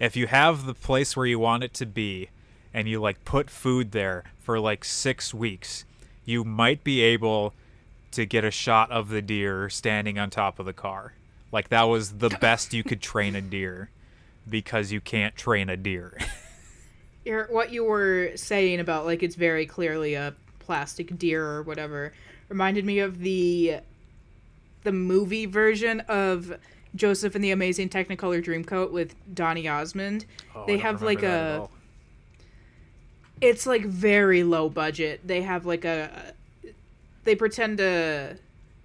if 0.00 0.16
you 0.16 0.26
have 0.26 0.66
the 0.66 0.74
place 0.74 1.16
where 1.16 1.26
you 1.26 1.38
want 1.38 1.62
it 1.62 1.74
to 1.74 1.86
be 1.86 2.30
and 2.74 2.88
you 2.88 3.00
like 3.00 3.24
put 3.24 3.50
food 3.50 3.92
there 3.92 4.24
for 4.40 4.58
like 4.58 4.84
six 4.84 5.32
weeks, 5.32 5.84
you 6.24 6.42
might 6.42 6.82
be 6.82 7.02
able 7.02 7.54
to 8.12 8.26
get 8.26 8.44
a 8.44 8.50
shot 8.50 8.90
of 8.90 9.08
the 9.08 9.22
deer 9.22 9.68
standing 9.68 10.18
on 10.18 10.30
top 10.30 10.58
of 10.58 10.66
the 10.66 10.72
car. 10.72 11.14
Like 11.52 11.68
that 11.68 11.84
was 11.84 12.12
the 12.18 12.28
best 12.40 12.72
you 12.74 12.82
could 12.82 13.00
train 13.00 13.34
a 13.34 13.40
deer 13.40 13.90
because 14.48 14.92
you 14.92 15.00
can't 15.00 15.34
train 15.36 15.68
a 15.68 15.76
deer. 15.76 16.16
What 17.48 17.70
you 17.70 17.84
were 17.84 18.32
saying 18.34 18.80
about 18.80 19.04
like 19.04 19.22
it's 19.22 19.36
very 19.36 19.64
clearly 19.64 20.14
a 20.14 20.34
plastic 20.58 21.16
deer 21.16 21.44
or 21.44 21.62
whatever 21.62 22.12
reminded 22.48 22.84
me 22.84 22.98
of 22.98 23.20
the 23.20 23.76
the 24.82 24.90
movie 24.90 25.46
version 25.46 26.00
of 26.08 26.58
Joseph 26.96 27.34
and 27.34 27.44
the 27.44 27.52
Amazing 27.52 27.88
Technicolor 27.90 28.42
Dreamcoat 28.44 28.90
with 28.90 29.14
Donny 29.32 29.68
Osmond. 29.68 30.26
Oh, 30.56 30.66
they 30.66 30.78
have 30.78 31.02
like 31.02 31.22
remember 31.22 31.38
that 31.38 31.54
at 31.54 31.60
a 31.60 31.68
it's 33.40 33.66
like 33.66 33.84
very 33.84 34.42
low 34.42 34.68
budget. 34.68 35.20
They 35.24 35.42
have 35.42 35.66
like 35.66 35.84
a 35.84 36.34
they 37.24 37.34
pretend 37.34 37.78
to 37.78 38.36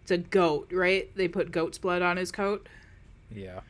it's 0.02 0.12
a 0.12 0.18
goat, 0.18 0.70
right? 0.72 1.10
They 1.16 1.28
put 1.28 1.52
goat's 1.52 1.78
blood 1.80 2.02
on 2.02 2.18
his 2.18 2.32
coat. 2.32 2.68
yeah. 3.34 3.62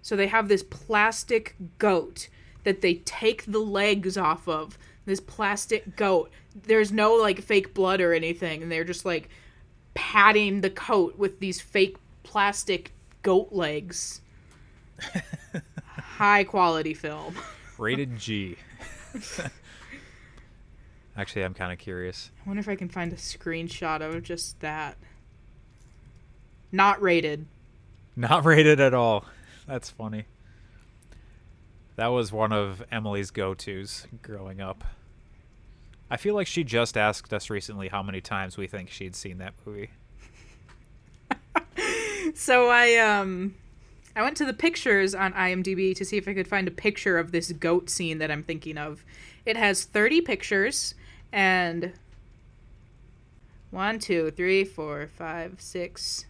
So 0.00 0.16
they 0.16 0.26
have 0.26 0.48
this 0.48 0.62
plastic 0.64 1.54
goat 1.78 2.28
that 2.64 2.80
they 2.80 2.94
take 2.94 3.44
the 3.44 3.60
legs 3.60 4.16
off 4.16 4.48
of. 4.48 4.78
This 5.04 5.20
plastic 5.20 5.94
goat. 5.96 6.30
There's 6.64 6.90
no 6.90 7.14
like 7.14 7.42
fake 7.42 7.74
blood 7.74 8.00
or 8.00 8.12
anything, 8.12 8.62
and 8.62 8.72
they're 8.72 8.84
just 8.84 9.04
like 9.04 9.28
patting 9.94 10.60
the 10.60 10.70
coat 10.70 11.18
with 11.18 11.40
these 11.40 11.60
fake 11.60 11.96
plastic 12.22 12.92
goat 13.22 13.48
legs. 13.52 14.22
High 15.86 16.44
quality 16.44 16.94
film. 16.94 17.36
Rated 17.78 18.16
G. 18.16 18.56
Actually, 21.16 21.44
I'm 21.44 21.54
kind 21.54 21.72
of 21.72 21.78
curious. 21.78 22.30
I 22.44 22.48
wonder 22.48 22.60
if 22.60 22.68
I 22.68 22.76
can 22.76 22.88
find 22.88 23.12
a 23.12 23.16
screenshot 23.16 24.00
of 24.00 24.22
just 24.22 24.60
that. 24.60 24.96
Not 26.70 27.02
rated. 27.02 27.46
Not 28.16 28.44
rated 28.44 28.80
at 28.80 28.94
all. 28.94 29.26
That's 29.66 29.90
funny. 29.90 30.24
That 31.96 32.08
was 32.08 32.32
one 32.32 32.52
of 32.52 32.82
Emily's 32.90 33.30
go 33.30 33.52
tos 33.54 34.06
growing 34.22 34.60
up. 34.60 34.84
I 36.10 36.16
feel 36.16 36.34
like 36.34 36.46
she 36.46 36.64
just 36.64 36.96
asked 36.96 37.32
us 37.32 37.50
recently 37.50 37.88
how 37.88 38.02
many 38.02 38.20
times 38.20 38.56
we 38.56 38.66
think 38.66 38.90
she'd 38.90 39.14
seen 39.14 39.38
that 39.38 39.54
movie. 39.64 39.90
So 42.34 42.68
I 42.68 42.96
um 42.96 43.54
I 44.14 44.22
went 44.22 44.36
to 44.38 44.44
the 44.44 44.52
pictures 44.52 45.14
on 45.14 45.32
IMDb 45.32 45.94
to 45.96 46.04
see 46.04 46.16
if 46.16 46.28
I 46.28 46.34
could 46.34 46.48
find 46.48 46.68
a 46.68 46.72
picture 46.72 47.18
of 47.18 47.32
this 47.32 47.50
goat 47.52 47.90
scene 47.90 48.18
that 48.18 48.30
I'm 48.30 48.42
thinking 48.42 48.78
of. 48.78 49.04
It 49.44 49.56
has 49.56 49.84
30 49.84 50.20
pictures 50.20 50.94
and 51.32 51.92
one, 53.70 53.98
two, 53.98 54.30
three, 54.30 54.64
four, 54.64 55.08
five, 55.16 55.56
six. 55.58 56.26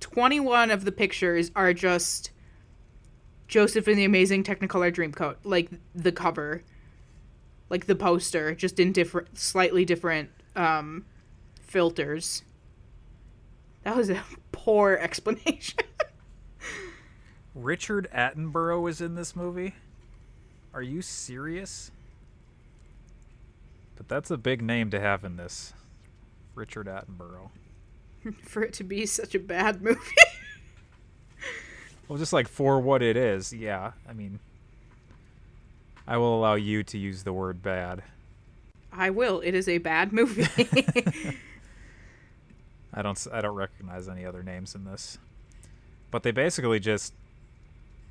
21 0.00 0.70
of 0.70 0.84
the 0.84 0.92
pictures 0.92 1.50
are 1.56 1.72
just 1.72 2.30
Joseph 3.46 3.86
and 3.86 3.96
the 3.96 4.04
Amazing 4.04 4.42
Technicolor 4.42 4.92
Dreamcoat, 4.92 5.36
like 5.44 5.70
the 5.94 6.12
cover, 6.12 6.62
like 7.70 7.86
the 7.86 7.94
poster, 7.94 8.54
just 8.54 8.80
in 8.80 8.92
different, 8.92 9.38
slightly 9.38 9.84
different 9.84 10.30
um, 10.56 11.04
filters. 11.60 12.42
That 13.84 13.96
was 13.96 14.10
a 14.10 14.22
poor 14.52 14.98
explanation. 15.00 15.78
Richard 17.54 18.08
Attenborough 18.12 18.90
is 18.90 19.00
in 19.00 19.14
this 19.14 19.36
movie? 19.36 19.74
Are 20.72 20.82
you 20.82 21.00
serious? 21.02 21.92
But 23.96 24.08
that's 24.08 24.30
a 24.30 24.36
big 24.36 24.60
name 24.62 24.90
to 24.90 25.00
have 25.00 25.24
in 25.24 25.36
this. 25.36 25.72
Richard 26.54 26.86
Attenborough. 26.86 27.50
For 28.42 28.62
it 28.62 28.72
to 28.74 28.84
be 28.84 29.06
such 29.06 29.34
a 29.34 29.38
bad 29.40 29.82
movie. 29.82 30.00
Well, 32.06 32.18
just 32.18 32.34
like 32.34 32.48
for 32.48 32.78
what 32.80 33.00
it 33.02 33.16
is, 33.16 33.50
yeah. 33.50 33.92
I 34.06 34.12
mean, 34.12 34.38
I 36.06 36.18
will 36.18 36.38
allow 36.38 36.52
you 36.54 36.82
to 36.84 36.98
use 36.98 37.22
the 37.22 37.32
word 37.32 37.62
bad. 37.62 38.02
I 38.92 39.08
will. 39.08 39.40
It 39.40 39.54
is 39.54 39.70
a 39.70 39.78
bad 39.78 40.12
movie. 40.12 40.44
I 42.92 43.00
don't. 43.00 43.26
I 43.32 43.40
don't 43.40 43.54
recognize 43.56 44.06
any 44.06 44.26
other 44.26 44.42
names 44.42 44.74
in 44.74 44.84
this. 44.84 45.16
But 46.10 46.24
they 46.24 46.30
basically 46.30 46.78
just 46.78 47.14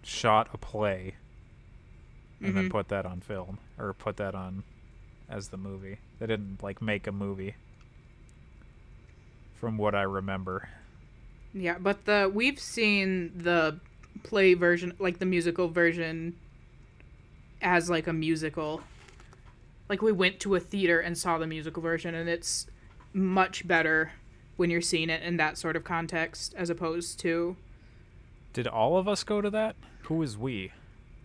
shot 0.02 0.50
a 0.54 0.58
play 0.58 1.14
and 2.42 2.58
then 2.58 2.70
Mhm. 2.70 2.72
put 2.72 2.88
that 2.90 3.06
on 3.06 3.22
film 3.22 3.60
or 3.78 3.94
put 3.94 4.18
that 4.18 4.34
on 4.34 4.64
as 5.30 5.50
the 5.50 5.58
movie. 5.58 6.00
They 6.20 6.28
didn't 6.28 6.62
like 6.64 6.82
make 6.82 7.08
a 7.08 7.12
movie. 7.12 7.56
From 9.56 9.78
what 9.78 9.96
I 9.96 10.02
remember. 10.02 10.68
yeah, 11.54 11.78
but 11.80 12.06
the 12.06 12.30
we've 12.34 12.60
seen 12.60 13.32
the 13.36 13.80
play 14.24 14.54
version, 14.54 14.94
like 15.00 15.20
the 15.20 15.26
musical 15.26 15.70
version, 15.70 16.36
as 17.62 17.90
like 17.90 18.08
a 18.08 18.14
musical. 18.14 18.82
Like 19.90 20.02
we 20.02 20.12
went 20.12 20.40
to 20.42 20.56
a 20.56 20.60
theater 20.60 21.00
and 21.00 21.18
saw 21.18 21.38
the 21.38 21.48
musical 21.48 21.82
version, 21.82 22.14
and 22.14 22.28
it's 22.28 22.68
much 23.14 23.68
better 23.68 24.12
when 24.58 24.70
you're 24.70 24.82
seeing 24.82 25.10
it 25.10 25.22
in 25.24 25.38
that 25.38 25.58
sort 25.58 25.76
of 25.76 25.84
context 25.84 26.54
as 26.58 26.70
opposed 26.70 27.20
to 27.22 27.56
Did 28.54 28.68
all 28.68 28.98
of 28.98 29.08
us 29.08 29.24
go 29.24 29.40
to 29.42 29.50
that? 29.52 29.76
Who 30.04 30.22
is 30.22 30.38
we? 30.38 30.72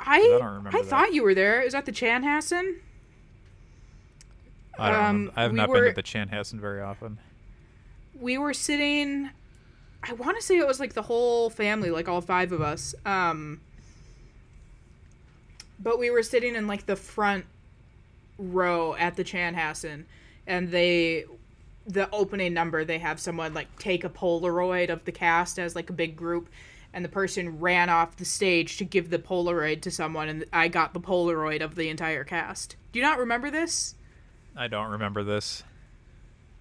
I 0.01 0.19
I 0.19 0.39
don't 0.39 0.45
remember 0.45 0.79
I 0.79 0.83
thought 0.83 1.13
you 1.13 1.23
were 1.25 1.35
there. 1.35 1.61
Is 1.61 1.73
that 1.73 1.87
the 1.87 1.93
Chan 1.93 2.23
Chanhassen? 2.23 2.77
I 4.79 4.91
don't 4.91 5.05
Um. 5.05 5.33
I 5.37 5.43
have 5.43 5.53
we 5.53 5.57
not 5.57 5.69
were- 5.69 5.81
been 5.83 5.91
to 5.91 5.95
the 5.95 6.03
Chanhassen 6.03 6.61
very 6.61 6.81
often. 6.81 7.19
We 8.19 8.39
were 8.39 8.55
sitting 8.55 9.31
I 10.03 10.13
want 10.13 10.37
to 10.37 10.43
say 10.43 10.57
it 10.59 10.67
was 10.67 10.79
like 10.79 10.93
the 10.95 11.03
whole 11.03 11.51
family, 11.51 11.91
like 11.91 12.09
all 12.09 12.21
five 12.21 12.53
of 12.53 12.61
us. 12.61 12.95
Um 13.05 13.61
but 15.81 15.99
we 15.99 16.11
were 16.11 16.23
sitting 16.23 16.55
in 16.57 16.67
like 16.67 16.87
the 16.87 16.97
front 16.97 17.45
row 18.39 18.95
at 18.95 19.17
the 19.17 19.25
Chanhassen 19.25 20.05
and 20.47 20.71
they 20.71 21.25
the 21.87 22.09
opening 22.13 22.53
number 22.53 22.85
they 22.85 22.99
have 22.99 23.19
someone 23.19 23.55
like 23.55 23.67
take 23.79 24.05
a 24.05 24.09
polaroid 24.11 24.91
of 24.91 25.05
the 25.05 25.13
cast 25.13 25.59
as 25.59 25.75
like 25.75 25.89
a 25.89 25.93
big 25.93 26.15
group 26.17 26.49
and 26.93 27.05
the 27.05 27.09
person 27.09 27.59
ran 27.61 27.89
off 27.89 28.17
the 28.17 28.25
stage 28.25 28.77
to 28.77 28.85
give 28.85 29.09
the 29.11 29.19
polaroid 29.19 29.81
to 29.81 29.91
someone 29.91 30.29
and 30.29 30.45
i 30.53 30.69
got 30.69 30.93
the 30.93 31.01
polaroid 31.01 31.63
of 31.63 31.75
the 31.77 31.89
entire 31.89 32.25
cast 32.25 32.77
do 32.93 32.99
you 32.99 33.05
not 33.05 33.19
remember 33.19 33.51
this 33.51 33.95
I 34.59 34.69
don't 34.69 34.91
remember 34.91 35.23
this. 35.23 35.63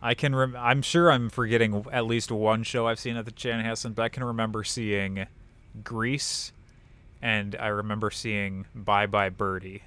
I 0.02 0.14
can. 0.14 0.36
Rem- 0.36 0.56
I'm 0.58 0.82
sure 0.82 1.12
I'm 1.12 1.30
forgetting 1.30 1.86
at 1.92 2.06
least 2.06 2.32
one 2.32 2.64
show 2.64 2.88
I've 2.88 3.00
seen 3.00 3.18
at 3.18 3.26
the 3.26 3.32
Chanhassen, 3.32 3.96
but 3.96 4.04
I 4.04 4.10
can 4.10 4.24
remember 4.24 4.64
seeing 4.64 5.26
Grease, 5.84 6.52
and 7.22 7.56
I 7.60 7.68
remember 7.68 8.12
seeing 8.12 8.66
Bye 8.76 9.08
Bye 9.08 9.30
Birdie. 9.30 9.84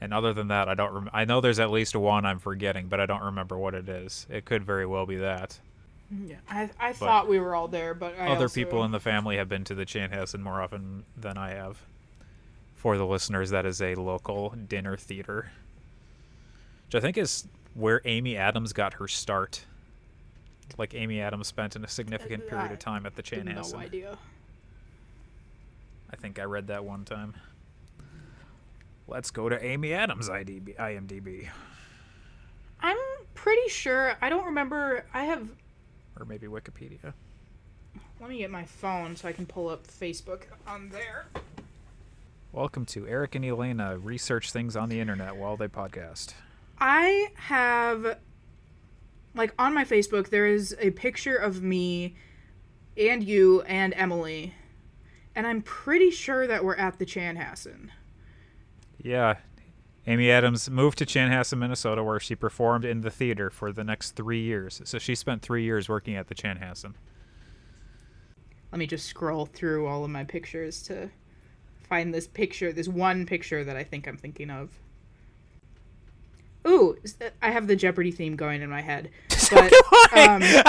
And 0.00 0.12
other 0.12 0.34
than 0.34 0.48
that, 0.48 0.68
I 0.68 0.74
don't. 0.74 0.92
Rem- 0.92 1.10
I 1.14 1.24
know 1.24 1.40
there's 1.40 1.58
at 1.58 1.70
least 1.70 1.96
one 1.96 2.26
I'm 2.26 2.38
forgetting, 2.38 2.88
but 2.88 3.00
I 3.00 3.06
don't 3.06 3.22
remember 3.22 3.56
what 3.56 3.74
it 3.74 3.88
is. 3.88 4.26
It 4.28 4.44
could 4.44 4.62
very 4.64 4.84
well 4.84 5.06
be 5.06 5.16
that. 5.16 5.58
yeah 6.26 6.36
i, 6.50 6.68
I 6.78 6.92
thought 6.92 7.28
we 7.28 7.40
were 7.40 7.54
all 7.54 7.66
there 7.66 7.94
but 7.94 8.14
I 8.20 8.26
Other 8.28 8.44
also- 8.44 8.54
people 8.54 8.84
in 8.84 8.90
the 8.90 9.00
family 9.00 9.38
have 9.38 9.48
been 9.48 9.64
to 9.64 9.74
the 9.74 9.86
Chanhassen 9.86 10.40
more 10.40 10.60
often 10.60 11.04
than 11.16 11.38
I 11.38 11.50
have. 11.52 11.78
For 12.76 12.98
the 12.98 13.06
listeners, 13.06 13.48
that 13.50 13.64
is 13.64 13.80
a 13.80 13.94
local 13.94 14.50
dinner 14.50 14.98
theater, 14.98 15.50
which 16.94 17.02
I 17.02 17.04
think 17.04 17.18
is 17.18 17.48
where 17.74 18.00
Amy 18.04 18.36
Adams 18.36 18.72
got 18.72 18.94
her 18.94 19.08
start. 19.08 19.64
Like 20.78 20.94
Amy 20.94 21.20
Adams 21.20 21.48
spent 21.48 21.74
in 21.74 21.84
a 21.84 21.88
significant 21.88 22.48
period 22.48 22.70
of 22.70 22.78
time 22.78 23.04
at 23.04 23.16
the 23.16 23.22
Chanhassen. 23.22 23.72
no 23.72 23.78
idea 23.80 24.18
I 26.10 26.16
think 26.16 26.38
I 26.38 26.44
read 26.44 26.68
that 26.68 26.84
one 26.84 27.04
time. 27.04 27.34
Let's 29.08 29.32
go 29.32 29.48
to 29.48 29.62
Amy 29.62 29.92
Adams' 29.92 30.28
IDB, 30.28 30.76
IMDb, 30.76 31.48
i'm 32.80 32.96
pretty 33.34 33.68
sure 33.68 34.14
i 34.20 34.28
don't 34.28 34.44
remember 34.44 35.06
i 35.14 35.24
have 35.24 35.48
or 36.18 36.26
maybe 36.26 36.46
Wikipedia. 36.46 37.14
let 38.20 38.28
me 38.28 38.38
get 38.38 38.50
my 38.50 38.64
phone 38.64 39.16
so 39.16 39.26
i 39.26 39.32
can 39.32 39.46
pull 39.46 39.68
up 39.68 39.86
facebook 39.86 40.42
on 40.66 40.90
there 40.90 41.26
Welcome 42.52 42.84
to 42.86 43.04
Eric 43.08 43.34
and 43.34 43.44
Elena 43.44 43.98
research 43.98 44.52
things 44.52 44.76
on 44.76 44.88
the 44.88 45.00
internet 45.00 45.34
while 45.34 45.56
they 45.56 45.66
podcast. 45.66 46.34
I 46.78 47.28
have 47.34 48.18
like 49.34 49.52
on 49.58 49.74
my 49.74 49.84
Facebook 49.84 50.28
there 50.28 50.46
is 50.46 50.76
a 50.78 50.90
picture 50.90 51.36
of 51.36 51.62
me 51.62 52.14
and 52.96 53.22
you 53.22 53.62
and 53.62 53.92
Emily. 53.96 54.54
And 55.34 55.46
I'm 55.46 55.62
pretty 55.62 56.10
sure 56.10 56.46
that 56.46 56.64
we're 56.64 56.76
at 56.76 56.98
the 56.98 57.06
Chanhassen. 57.06 57.88
Yeah. 59.02 59.36
Amy 60.06 60.30
Adams 60.30 60.70
moved 60.70 60.98
to 60.98 61.06
Chanhassen, 61.06 61.58
Minnesota, 61.58 62.04
where 62.04 62.20
she 62.20 62.36
performed 62.36 62.84
in 62.84 63.00
the 63.00 63.10
theater 63.10 63.50
for 63.50 63.72
the 63.72 63.82
next 63.82 64.12
three 64.12 64.42
years. 64.42 64.80
So 64.84 64.98
she 64.98 65.14
spent 65.14 65.42
three 65.42 65.64
years 65.64 65.88
working 65.88 66.14
at 66.14 66.28
the 66.28 66.34
Chanhassen. 66.34 66.94
Let 68.70 68.78
me 68.78 68.86
just 68.86 69.06
scroll 69.06 69.46
through 69.46 69.86
all 69.86 70.04
of 70.04 70.10
my 70.10 70.24
pictures 70.24 70.82
to 70.82 71.10
find 71.88 72.12
this 72.12 72.26
picture, 72.26 72.72
this 72.72 72.88
one 72.88 73.24
picture 73.24 73.64
that 73.64 73.76
I 73.76 73.82
think 73.82 74.06
I'm 74.06 74.16
thinking 74.16 74.50
of. 74.50 74.70
Ooh, 76.66 76.96
I 77.42 77.50
have 77.50 77.66
the 77.66 77.76
Jeopardy 77.76 78.10
theme 78.10 78.36
going 78.36 78.62
in 78.62 78.70
my 78.70 78.80
head. 78.80 79.10
But 79.50 79.72
um, 80.18 80.42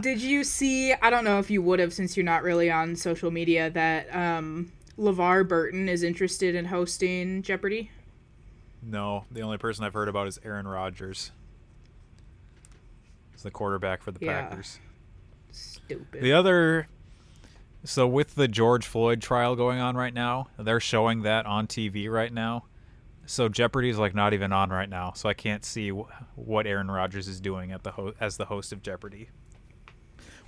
did 0.00 0.20
you 0.22 0.42
see? 0.42 0.92
I 0.94 1.10
don't 1.10 1.24
know 1.24 1.38
if 1.38 1.50
you 1.50 1.60
would 1.62 1.78
have, 1.80 1.92
since 1.92 2.16
you're 2.16 2.24
not 2.24 2.42
really 2.42 2.70
on 2.70 2.96
social 2.96 3.30
media, 3.30 3.70
that 3.70 4.14
um, 4.14 4.72
LeVar 4.98 5.46
Burton 5.46 5.88
is 5.88 6.02
interested 6.02 6.54
in 6.54 6.64
hosting 6.64 7.42
Jeopardy. 7.42 7.90
No, 8.82 9.24
the 9.30 9.42
only 9.42 9.58
person 9.58 9.84
I've 9.84 9.94
heard 9.94 10.08
about 10.08 10.26
is 10.26 10.40
Aaron 10.44 10.66
Rodgers. 10.66 11.30
He's 13.32 13.42
the 13.42 13.50
quarterback 13.50 14.02
for 14.02 14.10
the 14.10 14.24
Yeah. 14.24 14.48
Packers. 14.48 14.80
Stupid. 15.52 16.22
The 16.22 16.32
other. 16.32 16.88
So, 17.84 18.08
with 18.08 18.34
the 18.36 18.48
George 18.48 18.86
Floyd 18.86 19.20
trial 19.20 19.56
going 19.56 19.80
on 19.80 19.96
right 19.96 20.14
now, 20.14 20.48
they're 20.58 20.80
showing 20.80 21.22
that 21.22 21.46
on 21.46 21.66
TV 21.66 22.08
right 22.10 22.32
now. 22.32 22.64
So 23.26 23.48
Jeopardy's 23.48 23.98
like 23.98 24.14
not 24.14 24.34
even 24.34 24.52
on 24.52 24.70
right 24.70 24.88
now, 24.88 25.12
so 25.12 25.28
I 25.28 25.34
can't 25.34 25.64
see 25.64 25.90
wh- 25.90 26.10
what 26.36 26.66
Aaron 26.66 26.90
Rodgers 26.90 27.28
is 27.28 27.40
doing 27.40 27.72
at 27.72 27.82
the 27.82 27.92
ho- 27.92 28.14
as 28.20 28.36
the 28.36 28.46
host 28.46 28.72
of 28.72 28.82
Jeopardy. 28.82 29.30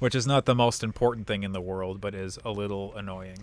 Which 0.01 0.14
is 0.14 0.27
not 0.27 0.45
the 0.45 0.55
most 0.57 0.83
important 0.83 1.27
thing 1.27 1.45
in 1.45 1.53
the 1.53 1.61
world, 1.61 2.01
but 2.01 2.14
is 2.14 2.39
a 2.45 2.51
little 2.51 2.95
annoying. 2.95 3.39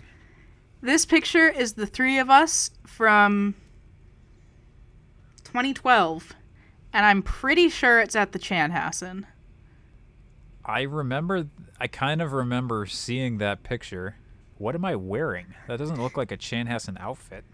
This 0.82 1.06
picture 1.06 1.48
is 1.48 1.72
the 1.72 1.86
three 1.86 2.18
of 2.18 2.28
us 2.28 2.70
from 2.86 3.54
2012, 5.44 6.34
and 6.92 7.06
I'm 7.06 7.22
pretty 7.22 7.68
sure 7.68 8.00
it's 8.00 8.16
at 8.16 8.32
the 8.32 8.38
Chanhassen. 8.38 9.24
I 10.64 10.82
remember, 10.82 11.48
I 11.80 11.86
kind 11.88 12.20
of 12.22 12.32
remember 12.32 12.86
seeing 12.86 13.38
that 13.38 13.62
picture. 13.62 14.16
What 14.58 14.74
am 14.74 14.84
I 14.84 14.94
wearing? 14.94 15.54
That 15.66 15.78
doesn't 15.78 16.00
look 16.00 16.16
like 16.16 16.30
a 16.30 16.36
Chanhassen 16.36 17.00
outfit. 17.00 17.44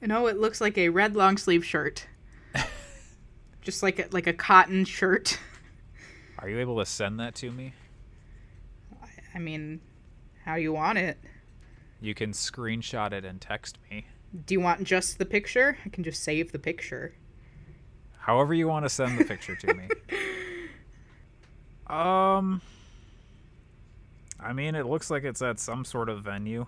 You 0.00 0.08
know, 0.08 0.26
it 0.26 0.38
looks 0.38 0.60
like 0.60 0.78
a 0.78 0.88
red 0.88 1.14
long 1.14 1.36
sleeve 1.36 1.64
shirt, 1.64 2.06
just 3.60 3.82
like 3.82 3.98
a, 3.98 4.06
like 4.12 4.26
a 4.26 4.32
cotton 4.32 4.84
shirt. 4.84 5.38
Are 6.38 6.48
you 6.48 6.58
able 6.58 6.78
to 6.78 6.86
send 6.86 7.20
that 7.20 7.34
to 7.36 7.50
me? 7.50 7.74
I 9.34 9.38
mean, 9.38 9.80
how 10.44 10.54
you 10.54 10.72
want 10.72 10.98
it? 10.98 11.18
You 12.00 12.14
can 12.14 12.32
screenshot 12.32 13.12
it 13.12 13.24
and 13.26 13.40
text 13.40 13.76
me. 13.90 14.06
Do 14.46 14.54
you 14.54 14.60
want 14.60 14.84
just 14.84 15.18
the 15.18 15.26
picture? 15.26 15.76
I 15.84 15.88
can 15.90 16.02
just 16.02 16.22
save 16.22 16.52
the 16.52 16.58
picture. 16.58 17.14
However 18.18 18.54
you 18.54 18.68
want 18.68 18.84
to 18.86 18.88
send 18.88 19.18
the 19.18 19.24
picture 19.24 19.56
to 19.56 19.74
me. 19.74 19.88
Um 21.86 22.62
I 24.38 24.52
mean, 24.52 24.76
it 24.76 24.86
looks 24.86 25.10
like 25.10 25.24
it's 25.24 25.42
at 25.42 25.58
some 25.58 25.84
sort 25.84 26.08
of 26.08 26.22
venue. 26.22 26.66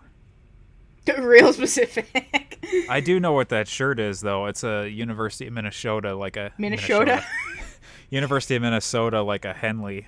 Real 1.19 1.53
specific. 1.53 2.65
I 2.89 3.01
do 3.01 3.19
know 3.19 3.33
what 3.33 3.49
that 3.49 3.67
shirt 3.69 3.99
is 3.99 4.21
though. 4.21 4.47
It's 4.47 4.63
a 4.65 4.89
University 4.89 5.47
of 5.49 5.53
Minnesota 5.53 6.15
like 6.15 6.37
a 6.37 6.53
Minnesota. 6.59 7.25
University 8.11 8.57
of 8.57 8.63
Minnesota 8.63 9.23
like 9.23 9.45
a 9.45 9.53
Henley. 9.53 10.07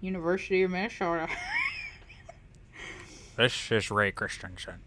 University 0.00 0.62
of 0.62 0.70
Minnesota. 0.70 1.28
This 3.34 3.72
is 3.72 3.90
Ray 3.90 4.12
Christensen. 4.12 4.80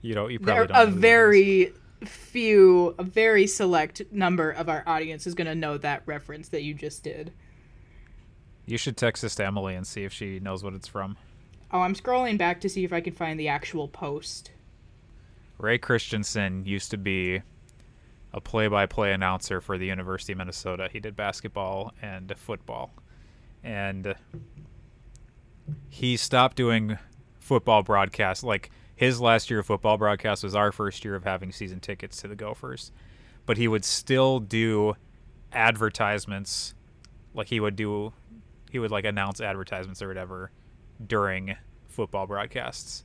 You 0.00 0.14
know, 0.14 0.28
you 0.28 0.38
There 0.38 0.64
probably 0.64 0.66
don't. 0.68 0.76
a 0.76 0.78
know 0.78 0.86
who 0.86 0.92
that 0.92 0.94
is. 0.96 1.00
very 1.00 1.72
few, 2.04 2.94
a 2.98 3.02
very 3.02 3.48
select 3.48 4.02
number 4.12 4.50
of 4.52 4.68
our 4.68 4.84
audience 4.86 5.26
is 5.26 5.34
going 5.34 5.48
to 5.48 5.56
know 5.56 5.76
that 5.78 6.04
reference 6.06 6.50
that 6.50 6.62
you 6.62 6.72
just 6.72 7.02
did. 7.02 7.32
You 8.64 8.78
should 8.78 8.96
text 8.96 9.22
this 9.22 9.34
to 9.36 9.46
Emily 9.46 9.74
and 9.74 9.84
see 9.84 10.04
if 10.04 10.12
she 10.12 10.38
knows 10.38 10.62
what 10.62 10.72
it's 10.74 10.86
from. 10.86 11.16
Oh, 11.70 11.80
I'm 11.80 11.94
scrolling 11.94 12.38
back 12.38 12.60
to 12.62 12.68
see 12.68 12.84
if 12.84 12.92
I 12.92 13.00
can 13.00 13.12
find 13.12 13.38
the 13.38 13.48
actual 13.48 13.88
post. 13.88 14.52
Ray 15.58 15.76
Christensen 15.76 16.64
used 16.64 16.90
to 16.92 16.96
be 16.96 17.42
a 18.32 18.40
play-by-play 18.40 19.12
announcer 19.12 19.60
for 19.60 19.76
the 19.76 19.86
University 19.86 20.32
of 20.32 20.38
Minnesota. 20.38 20.88
He 20.90 21.00
did 21.00 21.14
basketball 21.14 21.92
and 22.00 22.32
football, 22.36 22.94
and 23.62 24.14
he 25.90 26.16
stopped 26.16 26.56
doing 26.56 26.96
football 27.38 27.82
broadcasts. 27.82 28.44
Like 28.44 28.70
his 28.96 29.20
last 29.20 29.50
year 29.50 29.60
of 29.60 29.66
football 29.66 29.98
broadcast 29.98 30.44
was 30.44 30.54
our 30.54 30.72
first 30.72 31.04
year 31.04 31.14
of 31.14 31.24
having 31.24 31.52
season 31.52 31.80
tickets 31.80 32.18
to 32.22 32.28
the 32.28 32.36
Gophers, 32.36 32.92
but 33.44 33.58
he 33.58 33.68
would 33.68 33.84
still 33.84 34.40
do 34.40 34.94
advertisements. 35.52 36.74
Like 37.34 37.48
he 37.48 37.60
would 37.60 37.76
do, 37.76 38.14
he 38.70 38.78
would 38.78 38.90
like 38.90 39.04
announce 39.04 39.40
advertisements 39.40 40.00
or 40.00 40.08
whatever 40.08 40.50
during 41.06 41.56
football 41.88 42.26
broadcasts 42.26 43.04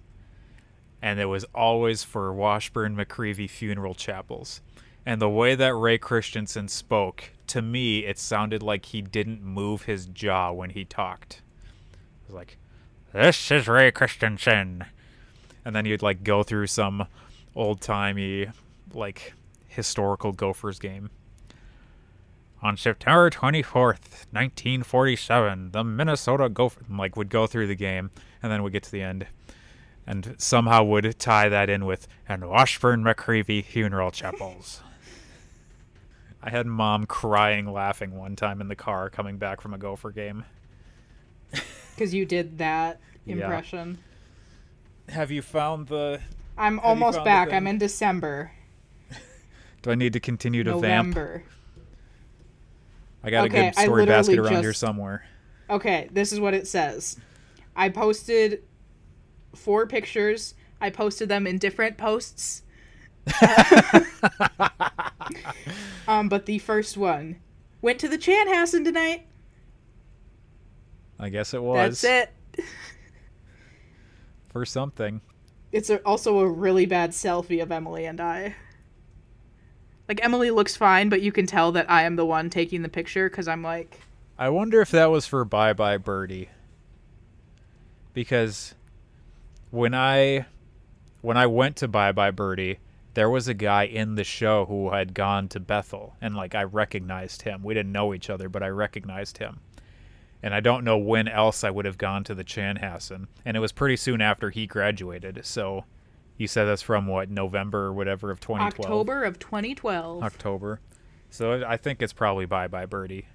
and 1.03 1.19
it 1.19 1.25
was 1.25 1.45
always 1.53 2.01
for 2.01 2.31
Washburn 2.33 2.95
McReavy 2.95 3.49
funeral 3.49 3.93
chapels. 3.93 4.61
And 5.05 5.21
the 5.21 5.29
way 5.29 5.53
that 5.53 5.75
Ray 5.75 5.97
Christensen 5.97 6.69
spoke, 6.69 7.31
to 7.47 7.61
me, 7.61 8.05
it 8.05 8.17
sounded 8.17 8.63
like 8.63 8.85
he 8.85 9.01
didn't 9.01 9.43
move 9.43 9.81
his 9.81 10.05
jaw 10.05 10.53
when 10.53 10.69
he 10.69 10.85
talked. 10.85 11.41
It 12.23 12.27
was 12.27 12.35
like, 12.35 12.57
"This 13.11 13.51
is 13.51 13.67
Ray 13.67 13.91
Christensen," 13.91 14.85
and 15.65 15.75
then 15.75 15.83
you'd 15.83 16.01
like 16.01 16.23
go 16.23 16.41
through 16.41 16.67
some 16.67 17.05
old 17.53 17.81
timey, 17.81 18.47
like 18.93 19.33
historical 19.67 20.31
Gophers 20.31 20.79
game. 20.79 21.09
On 22.63 22.77
September 22.77 23.29
24th, 23.29 24.25
1947, 24.31 25.71
the 25.71 25.83
Minnesota 25.83 26.47
Gopher 26.47 26.81
like 26.89 27.17
would 27.17 27.27
go 27.29 27.45
through 27.45 27.67
the 27.67 27.75
game, 27.75 28.09
and 28.41 28.49
then 28.51 28.63
we 28.63 28.71
get 28.71 28.83
to 28.83 28.91
the 28.91 29.01
end 29.01 29.27
and 30.05 30.35
somehow 30.37 30.83
would 30.83 31.17
tie 31.19 31.47
that 31.49 31.69
in 31.69 31.85
with 31.85 32.07
and 32.27 32.47
Washburn 32.49 33.03
McReavy 33.03 33.63
funeral 33.63 34.11
chapels. 34.11 34.81
I 36.41 36.49
had 36.49 36.65
mom 36.67 37.05
crying 37.05 37.71
laughing 37.71 38.17
one 38.17 38.35
time 38.35 38.59
in 38.59 38.67
the 38.67 38.75
car 38.75 39.09
coming 39.09 39.37
back 39.37 39.61
from 39.61 39.73
a 39.73 39.77
Gopher 39.77 40.11
game. 40.11 40.45
Because 41.95 42.11
you 42.11 42.25
did 42.25 42.57
that 42.57 42.99
Yeah. 43.23 43.35
impression. 43.35 43.99
Have 45.09 45.29
you 45.29 45.43
found 45.43 45.89
the 45.89 46.21
I'm 46.57 46.79
almost 46.79 47.23
back. 47.23 47.53
I'm 47.53 47.67
in 47.67 47.77
December, 47.77 48.51
Do 49.83 49.91
I 49.91 49.95
need 49.95 50.13
to 50.13 50.19
continue 50.19 50.63
to 50.63 50.79
vamp? 50.79 51.15
I 53.23 53.29
got 53.29 53.45
Okay, 53.45 53.69
a 53.69 53.71
good 53.71 53.79
story 53.79 54.05
basket 54.05 54.39
around 54.39 54.61
here 54.61 54.73
somewhere. 54.73 55.25
Okay, 55.69 56.09
this 56.11 56.33
is 56.33 56.39
what 56.39 56.53
it 56.53 56.67
says. 56.67 57.17
I 57.75 57.89
posted 57.89 58.63
four 59.55 59.87
pictures. 59.87 60.55
I 60.81 60.89
posted 60.89 61.29
them 61.29 61.47
in 61.47 61.57
different 61.57 61.97
posts. 61.97 62.63
um, 66.07 66.27
but 66.27 66.45
the 66.45 66.59
first 66.59 66.97
one 66.97 67.37
went 67.81 67.99
to 67.99 68.09
the 68.09 68.17
Chanhassen 68.17 68.83
tonight. 68.83 69.25
I 71.19 71.29
guess 71.29 71.53
it 71.53 71.63
was 71.63 72.01
That's 72.01 72.29
it. 72.57 72.65
for 74.49 74.65
something. 74.65 75.21
It's 75.71 75.89
a, 75.89 75.99
also 76.03 76.39
a 76.39 76.47
really 76.47 76.85
bad 76.85 77.11
selfie 77.11 77.63
of 77.63 77.71
Emily 77.71 78.05
and 78.05 78.19
I. 78.19 78.55
Like 80.07 80.23
Emily 80.23 80.51
looks 80.51 80.75
fine, 80.75 81.09
but 81.09 81.21
you 81.21 81.31
can 81.31 81.45
tell 81.45 81.71
that 81.71 81.89
I 81.89 82.03
am 82.03 82.15
the 82.15 82.25
one 82.25 82.49
taking 82.49 82.81
the 82.81 82.89
picture 82.89 83.29
because 83.29 83.47
I'm 83.47 83.63
like, 83.63 83.99
I 84.37 84.49
wonder 84.49 84.81
if 84.81 84.91
that 84.91 85.11
was 85.11 85.25
for 85.25 85.45
Bye 85.45 85.73
Bye 85.73 85.97
Birdie. 85.97 86.49
Because 88.13 88.75
when 89.71 89.93
I 89.93 90.45
when 91.21 91.37
I 91.37 91.47
went 91.47 91.77
to 91.77 91.87
Bye 91.87 92.11
Bye 92.11 92.31
Birdie, 92.31 92.79
there 93.13 93.29
was 93.29 93.47
a 93.47 93.53
guy 93.53 93.83
in 93.83 94.15
the 94.15 94.23
show 94.23 94.65
who 94.65 94.91
had 94.91 95.13
gone 95.13 95.47
to 95.49 95.59
Bethel 95.59 96.15
and 96.19 96.35
like 96.35 96.55
I 96.55 96.63
recognized 96.63 97.43
him. 97.43 97.63
We 97.63 97.73
didn't 97.73 97.91
know 97.91 98.13
each 98.13 98.29
other, 98.29 98.49
but 98.49 98.63
I 98.63 98.69
recognized 98.69 99.37
him. 99.37 99.59
And 100.41 100.53
I 100.53 100.59
don't 100.59 100.83
know 100.83 100.97
when 100.97 101.29
else 101.29 101.63
I 101.63 101.69
would 101.69 101.85
have 101.85 101.97
gone 101.97 102.25
to 102.25 102.35
the 102.35 102.43
Chanhassen. 102.43 103.27
And 103.45 103.55
it 103.55 103.61
was 103.61 103.71
pretty 103.71 103.95
soon 103.95 104.19
after 104.19 104.49
he 104.49 104.67
graduated. 104.67 105.45
So 105.45 105.85
you 106.37 106.47
said 106.47 106.65
that's 106.65 106.81
from 106.81 107.07
what, 107.07 107.29
November 107.29 107.85
or 107.85 107.93
whatever 107.93 108.31
of 108.31 108.39
2012? 108.39 108.85
October 108.85 109.23
of 109.23 109.39
2012. 109.39 110.23
October. 110.23 110.79
So 111.29 111.63
I 111.65 111.77
think 111.77 112.01
it's 112.01 112.13
probably 112.13 112.45
Bye 112.45 112.67
Bye 112.67 112.85
Birdie. 112.85 113.25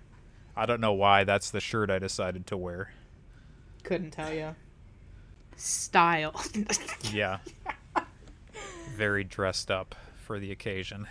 I 0.57 0.67
don't 0.67 0.81
know 0.81 0.93
why 0.93 1.25
that's 1.25 1.51
the 1.51 1.61
shirt 1.61 1.91
I 1.91 1.99
decided 1.99 2.47
to 2.49 2.57
wear. 2.57 2.93
Couldn't 3.85 4.11
tell 4.11 4.33
you. 4.33 4.55
Style. 5.57 6.41
Yeah. 7.13 7.39
Very 8.97 9.25
dressed 9.25 9.71
up 9.71 9.95
for 10.17 10.39
the 10.39 10.51
occasion. 10.51 11.07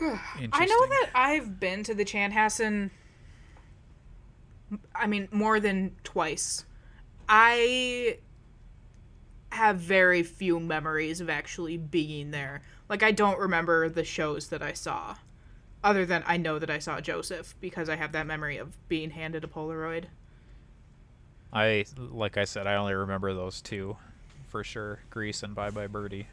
I 0.00 0.64
know 0.64 0.86
that 0.86 1.10
I've 1.14 1.58
been 1.58 1.82
to 1.82 1.94
the 1.94 2.04
Chanhassen. 2.04 2.90
I 4.94 5.06
mean, 5.06 5.28
more 5.32 5.58
than 5.58 5.96
twice. 6.04 6.64
I 7.28 8.18
have 9.50 9.78
very 9.78 10.22
few 10.22 10.60
memories 10.60 11.20
of 11.20 11.30
actually 11.30 11.76
being 11.76 12.30
there. 12.30 12.62
Like, 12.88 13.02
I 13.02 13.12
don't 13.12 13.38
remember 13.38 13.88
the 13.88 14.04
shows 14.04 14.48
that 14.48 14.62
I 14.62 14.72
saw, 14.72 15.16
other 15.82 16.04
than 16.04 16.22
I 16.26 16.36
know 16.36 16.58
that 16.58 16.70
I 16.70 16.78
saw 16.78 17.00
Joseph 17.00 17.54
because 17.60 17.88
I 17.88 17.96
have 17.96 18.12
that 18.12 18.26
memory 18.26 18.56
of 18.56 18.76
being 18.88 19.10
handed 19.10 19.44
a 19.44 19.46
Polaroid. 19.46 20.04
I 21.52 21.86
like 21.96 22.36
I 22.36 22.44
said, 22.44 22.66
I 22.66 22.74
only 22.74 22.94
remember 22.94 23.32
those 23.32 23.62
two 23.62 23.96
for 24.48 24.62
sure. 24.62 25.00
Grease 25.10 25.42
and 25.42 25.54
Bye 25.54 25.70
Bye 25.70 25.86
Birdie. 25.86 26.26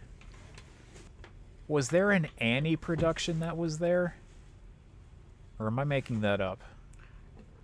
Was 1.68 1.90
there 1.90 2.12
an 2.12 2.28
Annie 2.38 2.76
production 2.76 3.40
that 3.40 3.58
was 3.58 3.80
there? 3.80 4.16
Or 5.58 5.68
am 5.68 5.80
I 5.80 5.84
making 5.84 6.22
that 6.22 6.42
up? 6.42 6.62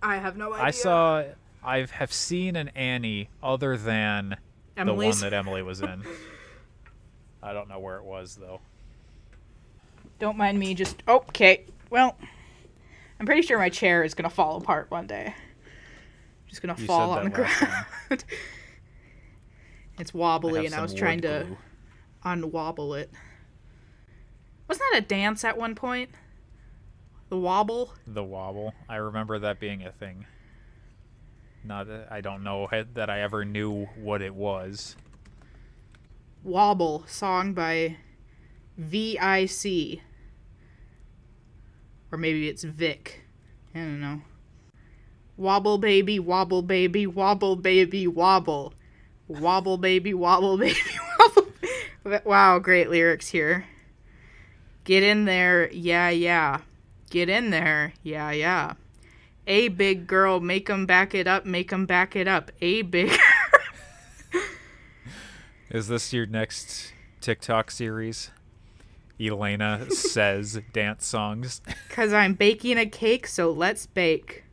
I 0.02 0.16
have 0.16 0.36
no 0.36 0.52
idea. 0.52 0.64
I 0.64 0.70
saw 0.70 1.24
I 1.62 1.86
have 1.92 2.12
seen 2.12 2.56
an 2.56 2.68
Annie 2.70 3.28
other 3.42 3.76
than 3.76 4.38
Emily's. 4.76 5.20
the 5.20 5.24
one 5.26 5.30
that 5.30 5.36
Emily 5.36 5.62
was 5.62 5.80
in. 5.80 6.02
I 7.42 7.52
don't 7.52 7.68
know 7.68 7.78
where 7.78 7.96
it 7.96 8.04
was 8.04 8.36
though. 8.36 8.60
Don't 10.18 10.36
mind 10.36 10.58
me 10.58 10.74
just. 10.74 11.02
Okay. 11.08 11.64
Well, 11.90 12.16
I'm 13.18 13.26
pretty 13.26 13.42
sure 13.42 13.58
my 13.58 13.68
chair 13.68 14.04
is 14.04 14.14
going 14.14 14.28
to 14.28 14.34
fall 14.34 14.56
apart 14.56 14.90
one 14.90 15.06
day. 15.06 15.34
Just 16.48 16.62
going 16.62 16.74
to 16.74 16.80
You 16.80 16.86
fall 16.86 17.10
on 17.12 17.24
the 17.24 17.30
that 17.30 17.40
last 17.40 17.58
time. 17.58 17.68
ground. 18.08 18.24
it's 19.98 20.14
wobbly, 20.14 20.66
and 20.66 20.74
I 20.74 20.82
was 20.82 20.94
trying 20.94 21.18
wood 21.18 21.22
to 21.22 21.56
unwobble 22.24 22.94
it. 22.94 23.10
Wasn't 24.68 24.84
that 24.92 24.98
a 24.98 25.06
dance 25.06 25.44
at 25.44 25.58
one 25.58 25.74
point? 25.74 26.10
The 27.28 27.36
wobble? 27.38 27.94
the 28.06 28.22
wobble. 28.22 28.74
I 28.88 28.96
remember 28.96 29.38
that 29.38 29.58
being 29.58 29.82
a 29.84 29.90
thing. 29.90 30.26
Not 31.64 31.86
I 32.10 32.20
don't 32.20 32.42
know 32.42 32.68
that 32.94 33.08
I 33.08 33.20
ever 33.20 33.44
knew 33.44 33.86
what 33.96 34.20
it 34.22 34.34
was. 34.34 34.96
Wobble, 36.42 37.04
song 37.06 37.54
by 37.54 37.96
VIC. 38.76 40.00
Or 42.10 42.18
maybe 42.18 42.48
it's 42.48 42.64
Vic. 42.64 43.22
I 43.74 43.78
don't 43.78 44.00
know. 44.00 44.22
Wobble 45.36 45.78
baby, 45.78 46.18
wobble 46.18 46.62
baby, 46.62 47.06
wobble 47.06 47.56
baby, 47.56 48.06
wobble. 48.06 48.74
Wobble 49.28 49.78
baby, 49.78 50.12
wobble 50.12 50.58
baby, 50.58 50.78
wobble. 51.18 52.22
Wow, 52.24 52.58
great 52.58 52.90
lyrics 52.90 53.28
here. 53.28 53.66
Get 54.84 55.02
in 55.02 55.24
there, 55.24 55.70
yeah, 55.70 56.10
yeah. 56.10 56.60
Get 57.10 57.28
in 57.28 57.50
there, 57.50 57.94
yeah, 58.02 58.32
yeah. 58.32 58.74
A 59.46 59.68
big 59.68 60.06
girl, 60.06 60.40
make 60.40 60.70
'em 60.70 60.86
back 60.86 61.14
it 61.14 61.26
up, 61.26 61.44
make 61.44 61.72
'em 61.72 61.86
back 61.86 62.14
it 62.14 62.28
up. 62.28 62.50
A 62.60 62.82
big. 62.82 63.12
Is 65.70 65.88
this 65.88 66.12
your 66.12 66.26
next 66.26 66.92
TikTok 67.20 67.70
series? 67.70 68.30
Elena 69.20 69.90
says 69.90 70.60
dance 70.72 71.06
songs. 71.06 71.60
Cause 71.88 72.12
I'm 72.12 72.34
baking 72.34 72.78
a 72.78 72.86
cake, 72.86 73.26
so 73.26 73.50
let's 73.50 73.86
bake. 73.86 74.44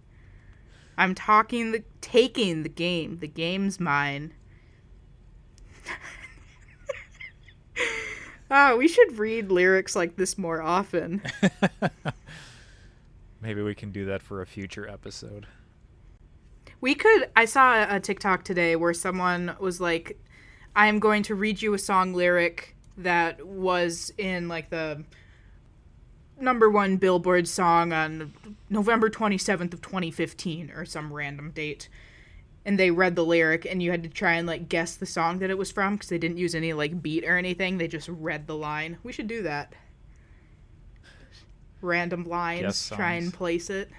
I'm 0.98 1.16
talking 1.16 1.72
the 1.72 1.84
taking 2.02 2.64
the 2.64 2.70
game. 2.70 3.20
The 3.20 3.28
game's 3.28 3.80
mine. 3.80 4.34
Ah, 8.52 8.74
we 8.76 8.88
should 8.88 9.20
read 9.20 9.52
lyrics 9.52 9.96
like 9.96 10.16
this 10.16 10.36
more 10.36 10.60
often. 10.60 11.22
Maybe 13.42 13.62
we 13.62 13.76
can 13.76 13.92
do 13.92 14.06
that 14.06 14.22
for 14.22 14.42
a 14.42 14.46
future 14.46 14.88
episode. 14.88 15.48
We 16.82 16.96
could. 16.96 17.30
I 17.36 17.46
saw 17.46 17.86
a 17.90 18.00
TikTok 18.00 18.44
today 18.44 18.76
where 18.76 18.94
someone 18.94 19.56
was 19.60 19.82
like, 19.82 20.18
"I 20.76 20.88
am 20.88 21.00
going 21.00 21.24
to 21.24 21.36
read 21.36 21.62
you 21.62 21.74
a 21.74 21.80
song 21.80 22.14
lyric 22.14 22.76
that 22.98 23.46
was 23.46 24.12
in 24.18 24.48
like 24.48 24.70
the 24.70 25.04
number 26.40 26.70
one 26.70 26.98
Billboard 26.98 27.48
song 27.48 27.92
on 27.92 28.34
November 28.70 29.10
twenty 29.10 29.38
seventh 29.38 29.74
of 29.74 29.82
twenty 29.82 30.12
fifteen 30.12 30.72
or 30.72 30.86
some 30.86 31.12
random 31.14 31.52
date." 31.52 31.90
And 32.66 32.78
they 32.78 32.92
read 32.92 33.16
the 33.16 33.26
lyric, 33.26 33.66
and 33.66 33.82
you 33.82 33.92
had 33.92 34.04
to 34.04 34.10
try 34.10 34.34
and 34.34 34.46
like 34.46 34.70
guess 34.70 34.96
the 34.96 35.06
song 35.06 35.40
that 35.40 35.50
it 35.50 35.58
was 35.58 35.72
from 35.72 35.96
because 35.96 36.10
they 36.10 36.18
didn't 36.18 36.38
use 36.38 36.54
any 36.54 36.74
like 36.74 37.02
beat 37.02 37.24
or 37.24 37.38
anything. 37.38 37.78
They 37.78 37.88
just 37.88 38.10
read 38.10 38.48
the 38.48 38.56
line. 38.56 38.98
We 39.02 39.14
should 39.14 39.28
do 39.28 39.42
that. 39.44 39.74
Random 41.82 42.24
lines, 42.26 42.90
try 42.90 43.14
and 43.14 43.34
place 43.34 43.70
it. 43.70 43.90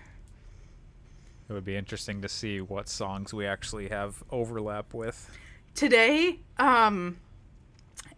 It 1.48 1.52
would 1.52 1.64
be 1.64 1.76
interesting 1.76 2.22
to 2.22 2.28
see 2.28 2.60
what 2.60 2.88
songs 2.88 3.32
we 3.34 3.46
actually 3.46 3.88
have 3.88 4.22
overlap 4.30 4.94
with. 4.94 5.30
today 5.74 6.38
um 6.58 7.16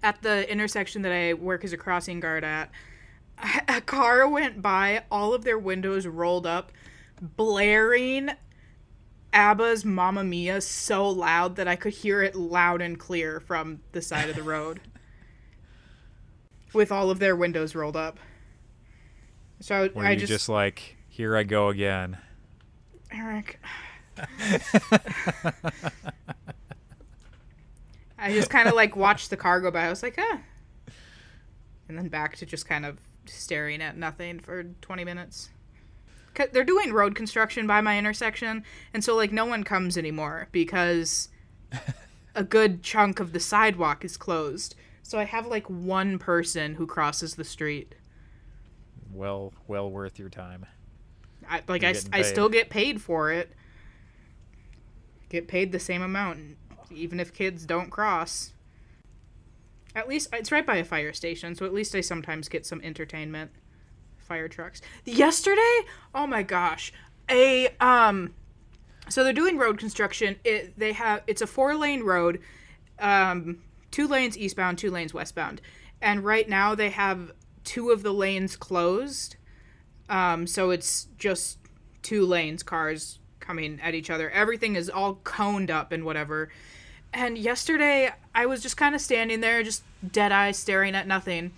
at 0.03 0.21
the 0.23 0.51
intersection 0.51 1.03
that 1.03 1.13
i 1.13 1.33
work 1.35 1.65
as 1.65 1.73
a 1.73 1.77
crossing 1.77 2.19
guard 2.21 2.45
at 2.45 2.71
a 3.69 3.81
car 3.81 4.29
went 4.29 4.61
by 4.63 5.03
all 5.11 5.33
of 5.35 5.45
their 5.45 5.59
windows 5.59 6.07
rolled 6.07 6.47
up 6.47 6.73
blaring 7.21 8.31
abba's 9.33 9.85
mamma 9.85 10.25
mia 10.25 10.61
so 10.61 11.09
loud 11.09 11.57
that 11.57 11.69
i 11.69 11.77
could 11.77 11.93
hear 11.93 12.23
it 12.23 12.35
loud 12.35 12.81
and 12.83 12.99
clear 12.99 13.39
from 13.41 13.81
the 13.93 14.03
side 14.03 14.29
of 14.29 14.37
the 14.37 14.43
road 14.43 14.81
with 16.73 16.91
all 16.93 17.11
of 17.11 17.19
their 17.19 17.37
windows 17.37 17.75
rolled 17.75 17.97
up 17.97 18.19
so 19.63 19.89
Were 19.95 20.05
i 20.05 20.11
you 20.11 20.19
just, 20.19 20.33
just 20.33 20.49
like, 20.49 20.97
here 21.09 21.37
I 21.37 21.45
go 21.45 21.69
again? 21.69 22.19
Eric. 23.13 23.61
I 28.19 28.33
just 28.33 28.51
kind 28.51 28.69
of 28.69 28.75
like 28.75 28.97
watched 28.97 29.31
the 29.31 29.37
car 29.37 29.61
go 29.61 29.71
by. 29.71 29.87
I 29.87 29.89
was 29.89 30.03
like, 30.03 30.19
ah. 30.19 30.41
And 31.89 31.97
then 31.99 32.09
back 32.09 32.37
to 32.37 32.47
just 32.47 32.67
kind 32.67 32.85
of 32.85 32.99
staring 33.27 33.81
at 33.83 33.97
nothing 33.97 34.41
for 34.41 34.65
20 34.65 35.05
minutes. 35.05 35.51
They're 36.53 36.65
doing 36.65 36.93
road 36.93 37.15
construction 37.15 37.67
by 37.67 37.81
my 37.83 37.99
intersection, 37.99 38.65
and 38.95 39.05
so 39.05 39.15
like 39.15 39.33
no 39.33 39.45
one 39.45 39.65
comes 39.65 39.99
anymore 39.99 40.49
because 40.51 41.29
a 42.35 42.43
good 42.43 42.83
chunk 42.83 43.21
of 43.21 43.33
the 43.33 43.41
sidewalk 43.41 44.05
is 44.05 44.17
closed. 44.17 44.75
So 45.03 45.19
I 45.19 45.25
have 45.25 45.47
like 45.47 45.69
one 45.69 46.19
person 46.19 46.75
who 46.77 46.87
crosses 46.87 47.35
the 47.35 47.45
street. 47.45 47.95
Well, 49.13 49.53
well 49.67 49.91
worth 49.91 50.19
your 50.19 50.31
time. 50.31 50.67
I, 51.49 51.63
like 51.69 51.83
You're 51.83 51.93
I, 52.13 52.21
I 52.21 52.23
still 52.23 52.49
get 52.49 52.71
paid 52.71 53.01
for 53.01 53.31
it. 53.31 53.53
Get 55.29 55.49
paid 55.49 55.73
the 55.73 55.79
same 55.79 56.03
amount, 56.03 56.57
even 56.91 57.19
if 57.19 57.33
kids 57.33 57.65
don't 57.65 57.91
cross. 57.91 58.53
At 59.95 60.09
least 60.09 60.29
it's 60.33 60.53
right 60.53 60.65
by 60.65 60.77
a 60.77 60.85
fire 60.85 61.13
station, 61.13 61.55
so 61.55 61.67
at 61.67 61.75
least 61.75 61.95
I 61.95 62.01
sometimes 62.01 62.49
get 62.49 62.65
some 62.65 62.81
entertainment. 62.83 63.51
Fire 64.19 64.49
trucks. 64.49 64.81
Yesterday, 65.05 65.81
oh 66.15 66.27
my 66.27 66.43
gosh, 66.43 66.93
a 67.29 67.69
um, 67.81 68.35
so 69.09 69.25
they're 69.25 69.33
doing 69.33 69.59
road 69.59 69.79
construction. 69.79 70.37
It 70.45 70.79
they 70.79 70.93
have 70.93 71.23
it's 71.27 71.43
a 71.43 71.47
four 71.47 71.75
lane 71.75 72.03
road, 72.03 72.41
um, 72.99 73.59
two 73.91 74.07
lanes 74.07 74.39
eastbound, 74.39 74.79
two 74.79 74.91
lanes 74.91 75.13
westbound, 75.13 75.61
and 76.01 76.25
right 76.25 76.49
now 76.49 76.75
they 76.75 76.91
have 76.91 77.33
two 77.65 77.91
of 77.91 78.03
the 78.03 78.13
lanes 78.13 78.57
closed. 78.57 79.37
Um, 80.09 80.47
so 80.47 80.71
it's 80.71 81.09
just 81.19 81.59
two 82.03 82.27
lanes, 82.27 82.63
cars 82.63 83.19
coming 83.41 83.81
at 83.83 83.95
each 83.95 84.11
other. 84.11 84.31
Everything 84.31 84.77
is 84.77 84.91
all 84.91 85.17
coned 85.25 85.71
up 85.71 85.93
and 85.93 86.05
whatever. 86.05 86.51
And 87.13 87.37
yesterday, 87.37 88.11
I 88.35 88.47
was 88.47 88.63
just 88.63 88.77
kind 88.77 88.95
of 88.95 89.01
standing 89.01 89.41
there, 89.41 89.63
just 89.63 89.83
dead 90.13 90.33
eyes 90.33 90.59
staring 90.59 90.95
at 90.95 91.07
nothing. 91.07 91.53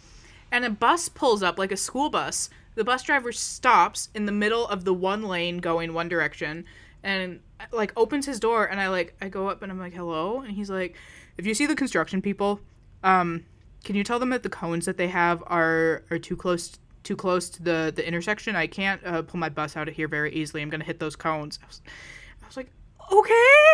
And 0.51 0.65
a 0.65 0.71
bus 0.71 1.09
pulls 1.09 1.43
up, 1.43 1.59
like 1.59 1.73
a 1.73 1.77
school 1.77 2.11
bus. 2.11 2.51
The 2.75 2.85
bus 2.85 3.03
driver 3.03 3.33
stops 3.33 4.09
in 4.15 4.27
the 4.27 4.33
middle 4.33 4.67
of 4.67 4.85
the 4.85 4.95
one 4.95 5.23
lane 5.23 5.59
going 5.59 5.95
one 5.95 6.09
direction 6.09 6.65
and 7.05 7.41
like 7.71 7.93
opens 7.97 8.27
his 8.27 8.41
door 8.41 8.65
and 8.65 8.81
I 8.81 8.89
like 8.89 9.15
I 9.21 9.29
go 9.29 9.49
up 9.49 9.63
and 9.63 9.71
I'm 9.71 9.79
like, 9.79 9.93
"Hello?" 9.93 10.41
And 10.41 10.53
he's 10.53 10.71
like, 10.71 10.97
"If 11.37 11.47
you 11.47 11.55
see 11.55 11.67
the 11.67 11.77
construction 11.77 12.21
people, 12.21 12.61
um 13.05 13.45
can 13.85 13.94
you 13.94 14.02
tell 14.02 14.19
them 14.19 14.31
that 14.31 14.43
the 14.43 14.48
cones 14.48 14.86
that 14.86 14.97
they 14.97 15.09
have 15.09 15.43
are 15.47 16.02
are 16.11 16.19
too 16.19 16.36
close 16.36 16.78
too 17.02 17.15
close 17.15 17.48
to 17.51 17.62
the 17.62 17.93
the 17.94 18.06
intersection? 18.06 18.56
I 18.56 18.66
can't 18.66 19.01
uh, 19.05 19.23
pull 19.23 19.39
my 19.39 19.51
bus 19.51 19.77
out 19.77 19.89
of 19.89 19.94
here 19.94 20.09
very 20.09 20.32
easily. 20.32 20.62
I'm 20.62 20.70
gonna 20.70 20.85
hit 20.85 20.98
those 20.98 21.16
cones." 21.16 21.59
I 21.62 21.66
was, 21.66 21.82
I 22.43 22.47
was 22.47 22.56
like, 22.56 22.70
"Okay." 23.12 23.65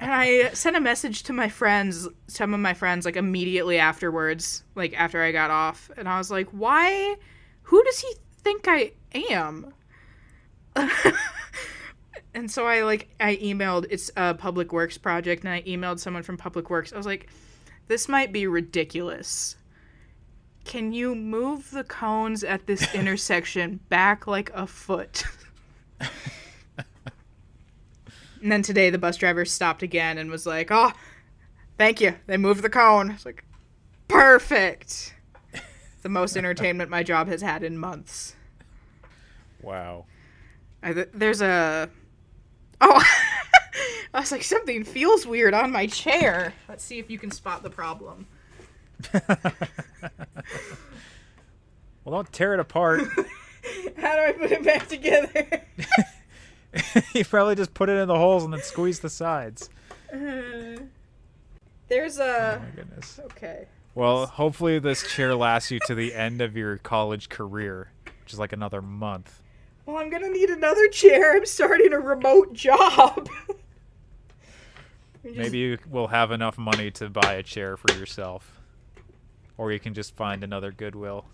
and 0.00 0.12
I 0.12 0.50
sent 0.54 0.76
a 0.76 0.80
message 0.80 1.22
to 1.24 1.32
my 1.32 1.48
friends, 1.48 2.08
some 2.26 2.54
of 2.54 2.60
my 2.60 2.74
friends, 2.74 3.04
like 3.04 3.16
immediately 3.16 3.78
afterwards, 3.78 4.64
like 4.74 4.94
after 4.98 5.22
I 5.22 5.30
got 5.30 5.50
off, 5.50 5.90
and 5.96 6.08
I 6.08 6.18
was 6.18 6.30
like, 6.30 6.48
"Why? 6.48 7.16
Who 7.62 7.84
does 7.84 8.00
he 8.00 8.12
think 8.42 8.66
I 8.66 8.92
am?" 9.14 9.72
and 12.34 12.50
so 12.50 12.66
I 12.66 12.82
like 12.82 13.08
I 13.20 13.36
emailed 13.36 13.86
it's 13.90 14.10
a 14.16 14.34
public 14.34 14.72
works 14.72 14.98
project 14.98 15.44
and 15.44 15.52
I 15.52 15.62
emailed 15.62 16.00
someone 16.00 16.22
from 16.22 16.36
public 16.36 16.70
works. 16.70 16.92
I 16.92 16.96
was 16.96 17.06
like, 17.06 17.28
this 17.88 18.08
might 18.08 18.32
be 18.32 18.46
ridiculous. 18.46 19.56
Can 20.64 20.92
you 20.92 21.14
move 21.14 21.70
the 21.70 21.84
cones 21.84 22.42
at 22.42 22.66
this 22.66 22.94
intersection 22.94 23.80
back 23.88 24.26
like 24.26 24.50
a 24.54 24.66
foot? 24.66 25.24
and 28.40 28.50
then 28.52 28.62
today 28.62 28.90
the 28.90 28.98
bus 28.98 29.16
driver 29.16 29.44
stopped 29.44 29.82
again 29.82 30.18
and 30.18 30.30
was 30.30 30.46
like, 30.46 30.68
"Oh, 30.70 30.92
thank 31.78 32.00
you. 32.00 32.14
They 32.26 32.36
moved 32.36 32.62
the 32.62 32.70
cone." 32.70 33.10
It's 33.10 33.26
like, 33.26 33.44
"Perfect." 34.08 35.14
the 36.02 36.08
most 36.10 36.36
entertainment 36.36 36.90
my 36.90 37.02
job 37.02 37.28
has 37.28 37.40
had 37.40 37.62
in 37.62 37.78
months. 37.78 38.36
Wow. 39.62 40.04
I, 40.82 40.92
th- 40.92 41.08
there's 41.14 41.40
a. 41.40 41.88
Oh, 42.80 43.02
I 44.12 44.20
was 44.20 44.32
like, 44.32 44.44
something 44.44 44.84
feels 44.84 45.26
weird 45.26 45.54
on 45.54 45.72
my 45.72 45.86
chair. 45.86 46.54
Let's 46.68 46.84
see 46.84 46.98
if 46.98 47.10
you 47.10 47.18
can 47.18 47.30
spot 47.30 47.62
the 47.62 47.70
problem. 47.70 48.26
Well, 52.04 52.16
don't 52.16 52.32
tear 52.32 52.54
it 52.54 52.60
apart. 52.60 53.00
How 53.96 54.16
do 54.16 54.22
I 54.22 54.32
put 54.32 54.52
it 54.52 54.62
back 54.62 54.88
together? 54.88 55.62
you 57.14 57.24
probably 57.24 57.54
just 57.54 57.72
put 57.72 57.88
it 57.88 57.96
in 57.96 58.08
the 58.08 58.16
holes 58.16 58.44
and 58.44 58.52
then 58.52 58.60
squeeze 58.60 59.00
the 59.00 59.08
sides. 59.08 59.70
Uh, 60.12 60.82
there's 61.88 62.18
a. 62.18 62.56
Oh 62.56 62.62
my 62.62 62.76
goodness. 62.76 63.20
Okay. 63.24 63.66
Well, 63.94 64.26
hopefully 64.26 64.78
this 64.80 65.10
chair 65.14 65.34
lasts 65.34 65.70
you 65.70 65.78
to 65.86 65.94
the 65.94 66.14
end 66.14 66.42
of 66.42 66.56
your 66.56 66.76
college 66.78 67.28
career, 67.30 67.90
which 68.04 68.32
is 68.32 68.38
like 68.38 68.52
another 68.52 68.82
month. 68.82 69.40
Well, 69.86 69.96
I'm 69.96 70.10
gonna 70.10 70.28
need 70.28 70.50
another 70.50 70.88
chair. 70.88 71.36
I'm 71.36 71.46
starting 71.46 71.92
a 71.92 72.00
remote 72.00 72.52
job. 72.52 73.28
Just- 75.24 75.36
Maybe 75.36 75.58
you 75.58 75.78
will 75.90 76.08
have 76.08 76.30
enough 76.30 76.58
money 76.58 76.90
to 76.92 77.08
buy 77.08 77.34
a 77.34 77.42
chair 77.42 77.76
for 77.76 77.92
yourself. 77.94 78.60
Or 79.56 79.72
you 79.72 79.80
can 79.80 79.94
just 79.94 80.14
find 80.14 80.44
another 80.44 80.70
Goodwill. 80.70 81.24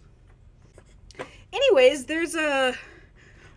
Anyways, 1.53 2.05
there's 2.07 2.35
a 2.37 2.75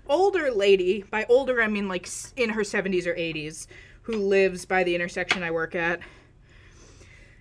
older 0.08 0.52
lady. 0.52 1.04
By 1.04 1.26
older, 1.30 1.62
I 1.62 1.68
mean 1.68 1.88
like 1.88 2.10
in 2.36 2.50
her 2.50 2.62
70s 2.62 3.06
or 3.06 3.14
80s, 3.14 3.68
who 4.04 4.14
lives 4.18 4.66
by 4.66 4.84
the 4.84 4.96
intersection 4.96 5.44
I 5.44 5.52
work 5.52 5.76
at. 5.76 6.00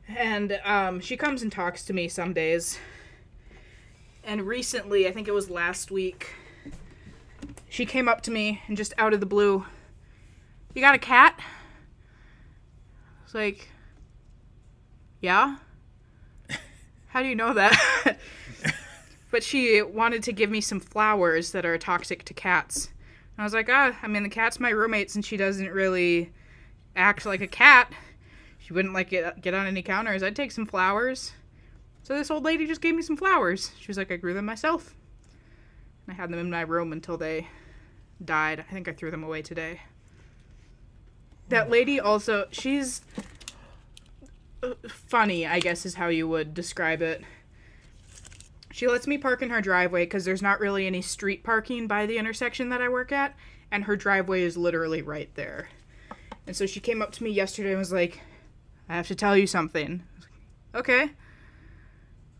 And 0.09 0.60
um, 0.64 1.01
she 1.01 1.16
comes 1.16 1.43
and 1.43 1.51
talks 1.51 1.85
to 1.85 1.93
me 1.94 2.09
some 2.09 2.35
days. 2.35 2.78
And 4.24 4.43
recently, 4.43 5.09
I 5.09 5.12
think 5.12 5.28
it 5.28 5.32
was 5.32 5.48
last 5.48 5.90
week, 5.90 6.35
she 7.69 7.86
came 7.86 8.09
up 8.09 8.20
to 8.23 8.31
me 8.31 8.60
and 8.69 8.77
just 8.77 8.93
out 8.98 9.14
of 9.14 9.20
the 9.20 9.27
blue, 9.27 9.64
"You 10.74 10.82
got 10.82 10.94
a 10.94 10.98
cat?" 10.98 11.40
I 13.33 13.39
was 13.39 13.45
like, 13.47 13.69
"Yeah." 15.21 15.57
How 17.09 17.23
do 17.23 17.29
you 17.29 17.35
know 17.35 17.55
that? 17.55 18.19
but 19.31 19.43
she 19.43 19.81
wanted 19.81 20.23
to 20.25 20.33
give 20.33 20.51
me 20.51 20.61
some 20.61 20.81
flowers 20.81 21.53
that 21.53 21.65
are 21.65 21.79
toxic 21.79 22.25
to 22.25 22.35
cats. 22.35 22.87
And 23.37 23.43
I 23.43 23.45
was 23.45 23.55
like, 23.55 23.71
ah, 23.71 23.97
I 24.03 24.07
mean, 24.07 24.23
the 24.23 24.29
cat's 24.29 24.61
my 24.61 24.69
roommate 24.69 25.11
since 25.11 25.27
she 25.27 25.39
doesn't 25.39 25.71
really 25.71 26.31
act 26.95 27.25
like 27.25 27.41
a 27.41 27.47
cat. 27.47 27.91
She 28.59 28.75
wouldn't 28.75 28.93
like 28.93 29.09
get, 29.09 29.41
get 29.41 29.55
on 29.55 29.67
any 29.67 29.83
counters. 29.83 30.23
I'd 30.23 30.37
take 30.37 30.53
some 30.53 30.67
flowers. 30.67 31.33
So 32.03 32.15
this 32.15 32.31
old 32.31 32.45
lady 32.45 32.67
just 32.67 32.83
gave 32.83 32.95
me 32.95 33.03
some 33.03 33.17
flowers. 33.17 33.73
She 33.81 33.89
was 33.89 33.97
like, 33.97 34.13
I 34.13 34.17
grew 34.17 34.35
them 34.35 34.45
myself. 34.45 34.95
And 36.07 36.15
I 36.15 36.21
had 36.21 36.31
them 36.31 36.39
in 36.39 36.51
my 36.51 36.61
room 36.61 36.93
until 36.93 37.17
they 37.17 37.49
died. 38.23 38.61
I 38.61 38.73
think 38.75 38.89
I 38.89 38.93
threw 38.93 39.11
them 39.11 39.25
away 39.25 39.41
today. 39.41 39.81
That 41.53 41.69
lady 41.69 42.01
also, 42.01 42.47
she's 42.51 43.03
uh, 44.62 44.73
funny, 44.89 45.47
I 45.47 45.61
guess 45.61 45.85
is 45.85 45.97
how 45.97 46.09
you 46.09 46.27
would 46.27 46.55
describe 46.55 47.03
it. 47.03 47.23
She 48.70 48.89
lets 48.89 49.07
me 49.07 49.19
park 49.19 49.43
in 49.43 49.51
her 49.51 49.61
driveway 49.61 50.07
because 50.07 50.24
there's 50.24 50.41
not 50.41 50.61
really 50.61 50.87
any 50.87 51.03
street 51.03 51.45
parking 51.45 51.87
by 51.87 52.07
the 52.07 52.16
intersection 52.16 52.70
that 52.70 52.81
I 52.81 52.89
work 52.89 53.12
at. 53.12 53.37
and 53.73 53.85
her 53.85 53.97
driveway 53.97 54.43
is 54.43 54.57
literally 54.57 55.03
right 55.03 55.35
there. 55.35 55.70
And 56.47 56.55
so 56.55 56.66
she 56.66 56.79
came 56.79 57.01
up 57.03 57.11
to 57.12 57.24
me 57.24 57.31
yesterday 57.31 57.70
and 57.70 57.79
was 57.79 57.93
like, 57.93 58.20
I 58.89 58.95
have 58.95 59.09
to 59.09 59.15
tell 59.15 59.37
you 59.37 59.47
something. 59.47 60.03
Okay. 60.74 61.11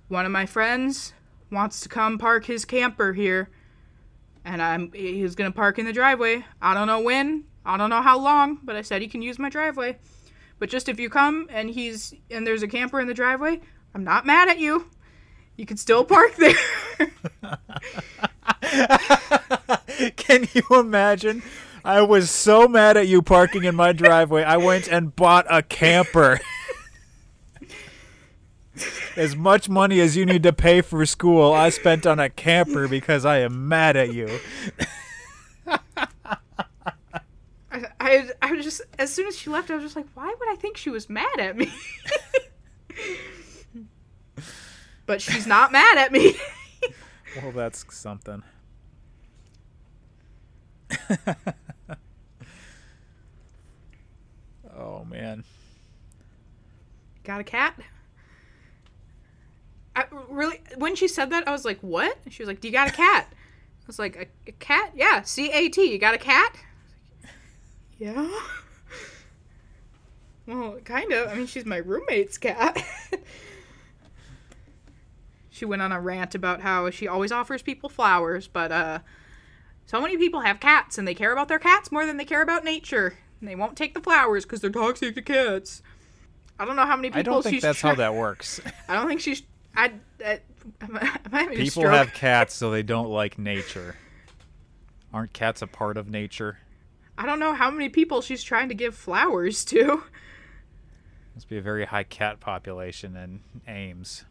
One 0.09 0.27
of 0.27 0.33
my 0.33 0.47
friends 0.47 1.15
wants 1.51 1.81
to 1.81 1.89
come 1.89 2.19
park 2.19 2.45
his 2.45 2.65
camper 2.67 3.15
here. 3.15 3.49
And 4.45 4.61
I'm 4.61 4.93
he's 4.93 5.35
gonna 5.35 5.53
park 5.53 5.79
in 5.79 5.87
the 5.87 5.93
driveway. 5.93 6.45
I 6.61 6.75
don't 6.75 6.87
know 6.87 7.01
when, 7.01 7.45
I 7.65 7.77
don't 7.77 7.91
know 7.91 8.03
how 8.03 8.19
long, 8.19 8.59
but 8.63 8.77
I 8.77 8.83
said 8.83 9.03
he 9.03 9.09
can 9.09 9.23
use 9.23 9.39
my 9.39 9.49
driveway. 9.49 9.99
But 10.59 10.69
just 10.69 10.89
if 10.89 11.01
you 11.01 11.11
come 11.11 11.49
and 11.51 11.71
he's 11.71 12.15
and 12.31 12.47
there's 12.47 12.63
a 12.63 12.69
camper 12.69 13.01
in 13.01 13.09
the 13.09 13.15
driveway, 13.15 13.61
I'm 13.95 14.05
not 14.05 14.27
mad 14.27 14.49
at 14.49 14.59
you. 14.59 14.89
You 15.57 15.67
can 15.67 15.77
still 15.77 16.05
park 16.05 16.37
there. 16.37 16.55
Can 20.17 20.49
you 20.55 20.63
imagine? 20.71 21.43
I 21.85 22.03
was 22.03 22.31
so 22.31 22.69
mad 22.69 22.97
at 22.97 23.09
you 23.09 23.23
parking 23.23 23.65
in 23.65 23.75
my 23.75 23.93
driveway. 23.93 24.45
I 24.45 24.57
went 24.57 24.89
and 24.89 25.15
bought 25.15 25.47
a 25.51 25.63
camper. 25.63 26.41
as 29.17 29.37
much 29.37 29.69
money 29.69 30.01
as 30.01 30.17
you 30.17 30.25
need 30.25 30.43
to 30.45 30.53
pay 30.53 30.81
for 30.81 31.05
school, 31.05 31.53
I 31.53 31.71
spent 31.71 32.07
on 32.07 32.19
a 32.19 32.31
camper 32.31 32.89
because 32.89 33.25
I 33.25 33.39
am 33.39 33.69
mad 33.69 33.97
at 33.97 34.15
you. 34.15 34.39
I, 38.01 38.17
I, 38.17 38.31
I 38.43 38.53
was 38.53 38.65
just 38.65 38.83
as 38.99 39.13
soon 39.13 39.27
as 39.27 39.37
she 39.37 39.51
left, 39.51 39.71
I 39.71 39.75
was 39.75 39.85
just 39.85 39.97
like, 39.97 40.07
why 40.15 40.27
would 40.27 40.49
I 40.51 40.57
think 40.57 40.77
she 40.77 40.91
was 40.91 41.09
mad 41.09 41.39
at 41.39 41.57
me? 41.57 41.73
but 45.07 45.21
she's 45.23 45.47
not 45.47 45.73
mad 45.73 45.99
at 45.99 46.13
me. 46.13 46.37
well, 47.43 47.53
that's 47.53 47.85
something. 47.95 48.43
oh 54.77 55.05
man. 55.05 55.45
Got 57.25 57.41
a 57.41 57.45
cat? 57.45 57.79
I 59.95 60.05
really 60.29 60.61
when 60.77 60.97
she 60.97 61.07
said 61.09 61.31
that, 61.31 61.47
I 61.47 61.53
was 61.53 61.65
like, 61.65 61.79
"What?" 61.81 62.17
She 62.31 62.43
was 62.43 62.49
like, 62.49 62.61
"Do 62.61 62.69
you 62.69 62.73
got 62.73 62.89
a 62.89 62.93
cat?" 62.93 63.29
I 63.31 63.87
was 63.87 63.99
like, 63.99 64.17
"A, 64.17 64.27
a 64.49 64.53
cat? 64.53 64.93
Yeah, 64.95 65.23
C 65.23 65.51
A 65.51 65.69
T. 65.69 65.93
You 65.93 65.99
got 65.99 66.15
a 66.15 66.19
cat?" 66.19 66.57
Yeah. 68.03 68.29
Well, 70.45 70.79
kind 70.85 71.13
of. 71.13 71.29
I 71.29 71.35
mean, 71.35 71.47
she's 71.47 71.65
my 71.65 71.77
roommate's 71.77 72.37
cat. 72.37 72.85
she 75.51 75.65
went 75.65 75.83
on 75.83 75.93
a 75.93 76.01
rant 76.01 76.35
about 76.35 76.63
how 76.63 76.91
she 76.91 77.07
always 77.07 77.31
offers 77.31 77.63
people 77.63 77.89
flowers, 77.89 78.49
but 78.49 78.73
uh 78.73 78.99
so 79.87 80.01
many 80.01 80.17
people 80.17 80.41
have 80.41 80.59
cats 80.59 80.99
and 80.99 81.07
they 81.07 81.15
care 81.15 81.33
about 81.33 81.47
their 81.47 81.61
cats 81.61 81.93
more 81.93 82.05
than 82.05 82.17
they 82.17 82.25
care 82.25 82.43
about 82.43 82.65
nature. 82.65 83.19
And 83.39 83.49
they 83.49 83.55
won't 83.55 83.77
take 83.77 83.95
the 83.95 84.01
flowers 84.01 84.45
because 84.45 84.61
they're 84.61 84.71
toxic 84.71 85.15
to 85.15 85.23
cats. 85.23 85.81
I 86.59 86.65
don't 86.65 86.75
know 86.75 86.87
how 86.87 86.97
many 86.97 87.11
people 87.11 87.21
I 87.21 87.23
don't 87.23 87.43
think 87.45 87.63
that's 87.63 87.79
try- 87.79 87.91
how 87.91 87.97
that 87.97 88.15
works. 88.15 88.61
I 88.89 88.95
don't 88.95 89.07
think 89.07 89.21
she's. 89.21 89.45
I. 89.77 89.93
I 90.25 90.41
I, 90.81 90.85
am 90.85 90.97
I 90.97 91.39
having 91.39 91.59
a 91.59 91.63
People 91.63 91.89
have 91.89 92.13
cats 92.15 92.55
so 92.55 92.73
they 92.73 92.83
don't 92.83 93.11
like 93.11 93.39
nature. 93.39 93.95
Aren't 95.13 95.33
cats 95.33 95.63
a 95.63 95.69
part 95.69 95.97
of 95.97 96.11
nature? 96.11 96.59
I 97.23 97.27
don't 97.27 97.39
know 97.39 97.55
how 97.55 97.71
many 97.71 97.89
people 97.89 98.21
she's 98.21 98.43
trying 98.43 98.69
to 98.71 98.75
give 98.75 98.97
flowers 98.97 99.65
to. 99.67 100.03
Must 101.37 101.49
be 101.49 101.57
a 101.57 101.63
very 101.63 101.85
high 101.85 102.03
cat 102.03 102.41
population 102.41 103.15
in 103.15 103.43
Ames. 103.69 104.25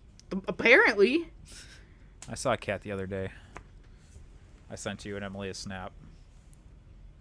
Apparently, 0.46 1.32
I 2.28 2.36
saw 2.36 2.52
a 2.52 2.58
cat 2.58 2.82
the 2.82 2.92
other 2.92 3.08
day. 3.08 3.30
I 4.70 4.76
sent 4.76 5.06
you 5.06 5.16
and 5.16 5.24
Emily 5.24 5.48
a 5.48 5.54
snap. 5.54 5.94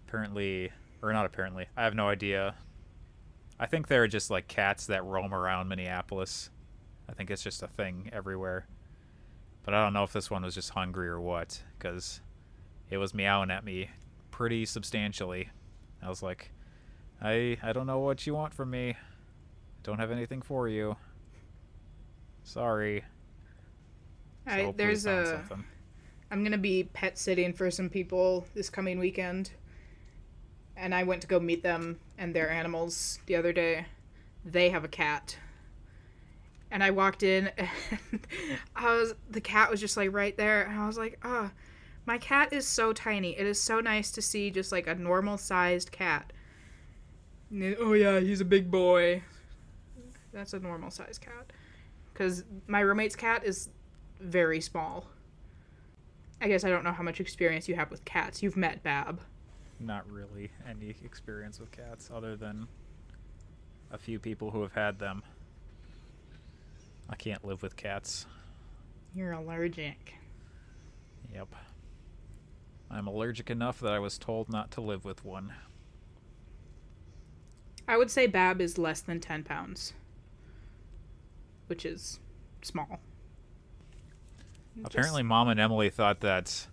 Apparently, 0.09 0.71
or 1.01 1.13
not 1.13 1.25
apparently, 1.25 1.67
I 1.77 1.85
have 1.85 1.95
no 1.95 2.09
idea. 2.09 2.55
I 3.57 3.65
think 3.65 3.87
they're 3.87 4.07
just 4.07 4.29
like 4.29 4.49
cats 4.49 4.87
that 4.87 5.05
roam 5.05 5.33
around 5.33 5.69
Minneapolis. 5.69 6.49
I 7.07 7.13
think 7.13 7.31
it's 7.31 7.43
just 7.43 7.63
a 7.63 7.67
thing 7.67 8.09
everywhere. 8.11 8.67
But 9.63 9.73
I 9.73 9.81
don't 9.81 9.93
know 9.93 10.03
if 10.03 10.11
this 10.11 10.29
one 10.29 10.43
was 10.43 10.53
just 10.53 10.71
hungry 10.71 11.07
or 11.07 11.21
what, 11.21 11.63
because 11.77 12.19
it 12.89 12.97
was 12.97 13.13
meowing 13.13 13.51
at 13.51 13.63
me 13.63 13.89
pretty 14.31 14.65
substantially. 14.65 15.49
I 16.03 16.09
was 16.09 16.23
like, 16.23 16.51
I 17.21 17.57
I 17.61 17.73
don't 17.73 17.87
know 17.87 17.99
what 17.99 18.25
you 18.25 18.33
want 18.33 18.53
from 18.53 18.71
me. 18.71 18.89
I 18.91 18.95
don't 19.83 19.99
have 19.99 20.11
anything 20.11 20.41
for 20.41 20.67
you. 20.67 20.97
Sorry. 22.43 23.03
So 24.47 24.51
I, 24.51 24.73
there's 24.75 25.05
a. 25.05 25.25
something. 25.47 25.65
I'm 26.31 26.43
gonna 26.43 26.57
be 26.57 26.83
pet 26.83 27.17
sitting 27.17 27.53
for 27.53 27.69
some 27.69 27.89
people 27.89 28.45
this 28.53 28.69
coming 28.69 28.99
weekend, 28.99 29.51
and 30.77 30.95
I 30.95 31.03
went 31.03 31.21
to 31.21 31.27
go 31.27 31.39
meet 31.39 31.61
them 31.61 31.99
and 32.17 32.33
their 32.33 32.49
animals 32.49 33.19
the 33.25 33.35
other 33.35 33.53
day. 33.53 33.85
They 34.45 34.69
have 34.69 34.83
a 34.83 34.87
cat, 34.87 35.37
and 36.71 36.83
I 36.83 36.91
walked 36.91 37.21
in, 37.21 37.51
and 37.57 37.69
I 38.75 38.95
was 38.95 39.13
the 39.29 39.41
cat 39.41 39.69
was 39.69 39.79
just 39.79 39.97
like 39.97 40.13
right 40.13 40.35
there, 40.35 40.63
and 40.63 40.79
I 40.79 40.87
was 40.87 40.97
like, 40.97 41.19
ah, 41.23 41.51
my 42.05 42.17
cat 42.17 42.51
is 42.51 42.67
so 42.67 42.93
tiny. 42.93 43.37
It 43.37 43.45
is 43.45 43.61
so 43.61 43.79
nice 43.79 44.11
to 44.11 44.21
see 44.21 44.49
just 44.51 44.71
like 44.71 44.87
a 44.87 44.95
normal 44.95 45.37
sized 45.37 45.91
cat. 45.91 46.33
Oh 47.79 47.93
yeah, 47.93 48.19
he's 48.19 48.41
a 48.41 48.45
big 48.45 48.71
boy. 48.71 49.23
That's 50.33 50.53
a 50.53 50.59
normal 50.59 50.91
sized 50.91 51.21
cat, 51.21 51.51
because 52.13 52.45
my 52.67 52.79
roommate's 52.79 53.15
cat 53.15 53.43
is 53.43 53.69
very 54.21 54.61
small. 54.61 55.07
I 56.39 56.47
guess 56.47 56.63
I 56.63 56.69
don't 56.69 56.83
know 56.83 56.93
how 56.93 57.03
much 57.03 57.19
experience 57.19 57.67
you 57.67 57.75
have 57.75 57.91
with 57.91 58.03
cats. 58.05 58.41
You've 58.41 58.57
met 58.57 58.81
Bab. 58.83 59.19
not 59.79 60.09
really 60.09 60.49
any 60.69 60.95
experience 61.03 61.59
with 61.59 61.71
cats 61.71 62.09
other 62.13 62.35
than 62.35 62.67
a 63.91 63.97
few 63.97 64.19
people 64.19 64.51
who 64.51 64.61
have 64.61 64.73
had 64.73 64.99
them. 64.99 65.21
I 67.09 67.15
can't 67.15 67.43
live 67.43 67.61
with 67.61 67.75
cats. 67.75 68.25
You're 69.13 69.33
allergic. 69.33 70.13
Yep. 71.33 71.53
I'm 72.91 73.07
allergic 73.07 73.49
enough 73.49 73.79
that 73.79 73.93
I 73.93 73.99
was 73.99 74.17
told 74.17 74.49
not 74.49 74.71
to 74.71 74.81
live 74.81 75.05
with 75.05 75.23
one. 75.23 75.53
I 77.87 77.97
would 77.97 78.11
say 78.11 78.27
Bab 78.27 78.61
is 78.61 78.77
less 78.77 79.01
than 79.01 79.19
10 79.19 79.43
pounds, 79.43 79.93
which 81.67 81.85
is 81.85 82.19
small. 82.61 82.99
Apparently, 84.83 85.23
Mom 85.23 85.49
and 85.49 85.59
Emily 85.59 85.89
thought 85.89 86.21
that 86.21 86.67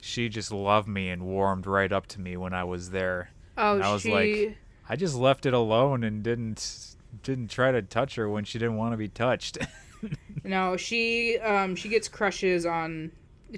she 0.00 0.28
just 0.28 0.52
loved 0.52 0.88
me 0.88 1.08
and 1.08 1.22
warmed 1.22 1.66
right 1.66 1.92
up 1.92 2.06
to 2.08 2.20
me 2.20 2.36
when 2.36 2.52
I 2.52 2.64
was 2.64 2.90
there. 2.90 3.30
oh, 3.56 3.80
I 3.80 3.92
was 3.92 4.02
she. 4.02 4.12
like- 4.12 4.58
I 4.88 4.94
just 4.94 5.16
left 5.16 5.46
it 5.46 5.52
alone 5.54 6.04
and 6.04 6.22
didn't 6.22 6.94
didn't 7.24 7.48
try 7.50 7.72
to 7.72 7.82
touch 7.82 8.14
her 8.14 8.28
when 8.28 8.44
she 8.44 8.58
didn't 8.58 8.76
want 8.76 8.92
to 8.92 8.96
be 8.96 9.08
touched. 9.08 9.58
no, 10.44 10.76
she 10.76 11.38
um 11.38 11.74
she 11.74 11.88
gets 11.88 12.06
crushes 12.06 12.64
on 12.64 13.10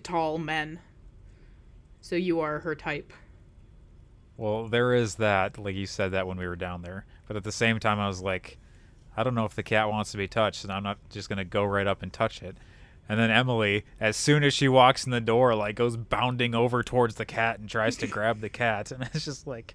tall 0.02 0.38
men. 0.38 0.78
So 2.08 2.16
you 2.16 2.40
are 2.40 2.60
her 2.60 2.74
type. 2.74 3.12
Well, 4.38 4.66
there 4.66 4.94
is 4.94 5.16
that. 5.16 5.58
Like 5.58 5.74
you 5.74 5.84
said 5.84 6.12
that 6.12 6.26
when 6.26 6.38
we 6.38 6.48
were 6.48 6.56
down 6.56 6.80
there, 6.80 7.04
but 7.26 7.36
at 7.36 7.44
the 7.44 7.52
same 7.52 7.78
time, 7.78 8.00
I 8.00 8.08
was 8.08 8.22
like, 8.22 8.56
I 9.14 9.22
don't 9.22 9.34
know 9.34 9.44
if 9.44 9.54
the 9.54 9.62
cat 9.62 9.90
wants 9.90 10.12
to 10.12 10.16
be 10.16 10.26
touched, 10.26 10.64
and 10.64 10.72
I'm 10.72 10.82
not 10.82 10.96
just 11.10 11.28
gonna 11.28 11.44
go 11.44 11.64
right 11.64 11.86
up 11.86 12.02
and 12.02 12.10
touch 12.10 12.42
it. 12.42 12.56
And 13.10 13.20
then 13.20 13.30
Emily, 13.30 13.84
as 14.00 14.16
soon 14.16 14.42
as 14.42 14.54
she 14.54 14.68
walks 14.68 15.04
in 15.04 15.10
the 15.10 15.20
door, 15.20 15.54
like 15.54 15.76
goes 15.76 15.98
bounding 15.98 16.54
over 16.54 16.82
towards 16.82 17.16
the 17.16 17.26
cat 17.26 17.58
and 17.58 17.68
tries 17.68 17.98
to 17.98 18.06
grab 18.06 18.40
the 18.40 18.48
cat, 18.48 18.90
and 18.90 19.02
it's 19.12 19.26
just 19.26 19.46
like, 19.46 19.74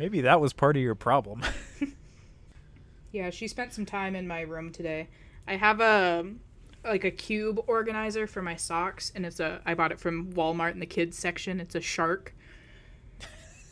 maybe 0.00 0.20
that 0.22 0.40
was 0.40 0.52
part 0.52 0.76
of 0.76 0.82
your 0.82 0.96
problem. 0.96 1.44
Yeah, 3.10 3.30
she 3.30 3.48
spent 3.48 3.72
some 3.72 3.86
time 3.86 4.14
in 4.14 4.28
my 4.28 4.42
room 4.42 4.70
today. 4.70 5.08
I 5.46 5.56
have 5.56 5.80
a 5.80 6.26
like 6.84 7.04
a 7.04 7.10
cube 7.10 7.60
organizer 7.66 8.26
for 8.26 8.42
my 8.42 8.56
socks, 8.56 9.12
and 9.14 9.26
it's 9.26 9.40
a 9.40 9.60
I 9.66 9.74
bought 9.74 9.92
it 9.92 10.00
from 10.00 10.32
Walmart 10.32 10.72
in 10.72 10.80
the 10.80 10.86
kids 10.86 11.18
section. 11.18 11.60
It's 11.60 11.74
a 11.74 11.80
shark. 11.80 12.34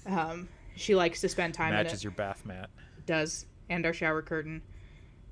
Um, 0.08 0.48
she 0.76 0.94
likes 0.94 1.20
to 1.22 1.28
spend 1.28 1.54
time 1.54 1.72
in 1.72 1.80
it. 1.80 1.82
Matches 1.82 2.04
your 2.04 2.12
bath 2.12 2.46
mat. 2.46 2.70
Does 3.06 3.44
and 3.68 3.84
our 3.84 3.92
shower 3.92 4.22
curtain. 4.22 4.62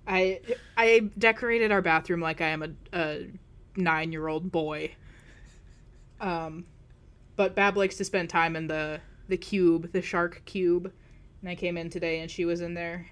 I 0.06 0.40
I 0.76 1.10
decorated 1.18 1.70
our 1.70 1.82
bathroom 1.82 2.20
like 2.20 2.40
I 2.40 2.48
am 2.48 2.62
a, 2.62 2.70
a 2.92 3.30
nine 3.76 4.12
year 4.12 4.26
old 4.26 4.50
boy. 4.50 4.94
Um, 6.20 6.66
but 7.36 7.54
Bab 7.54 7.76
likes 7.76 7.96
to 7.96 8.04
spend 8.04 8.30
time 8.30 8.56
in 8.56 8.66
the 8.66 9.00
the 9.28 9.36
cube, 9.36 9.92
the 9.92 10.02
shark 10.02 10.42
cube, 10.44 10.92
and 11.40 11.50
I 11.50 11.54
came 11.54 11.76
in 11.76 11.88
today 11.90 12.20
and 12.20 12.30
she 12.30 12.44
was 12.44 12.60
in 12.60 12.74
there, 12.74 13.06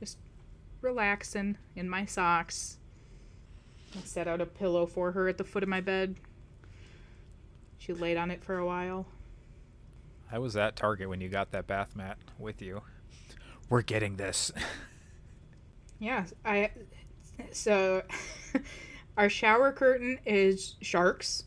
just 0.00 0.18
relaxing 0.80 1.58
in 1.76 1.88
my 1.88 2.06
socks. 2.06 2.78
I 3.96 4.00
set 4.04 4.26
out 4.28 4.40
a 4.40 4.46
pillow 4.46 4.86
for 4.86 5.12
her 5.12 5.28
at 5.28 5.38
the 5.38 5.44
foot 5.44 5.62
of 5.62 5.68
my 5.68 5.80
bed. 5.80 6.16
She 7.78 7.92
laid 7.92 8.16
on 8.16 8.30
it 8.30 8.42
for 8.42 8.56
a 8.58 8.66
while. 8.66 9.06
I 10.30 10.38
was 10.38 10.56
at 10.56 10.76
Target 10.76 11.08
when 11.08 11.20
you 11.20 11.28
got 11.28 11.50
that 11.50 11.66
bath 11.66 11.94
mat 11.94 12.16
with 12.38 12.62
you. 12.62 12.82
We're 13.68 13.82
getting 13.82 14.16
this. 14.16 14.52
Yeah, 15.98 16.24
I 16.44 16.70
so 17.52 18.02
our 19.16 19.28
shower 19.28 19.70
curtain 19.70 20.18
is 20.26 20.74
sharks. 20.80 21.44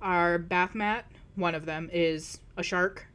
Our 0.00 0.38
bath 0.38 0.74
mat, 0.74 1.04
one 1.34 1.54
of 1.54 1.66
them 1.66 1.90
is 1.92 2.40
a 2.56 2.62
shark. 2.62 3.06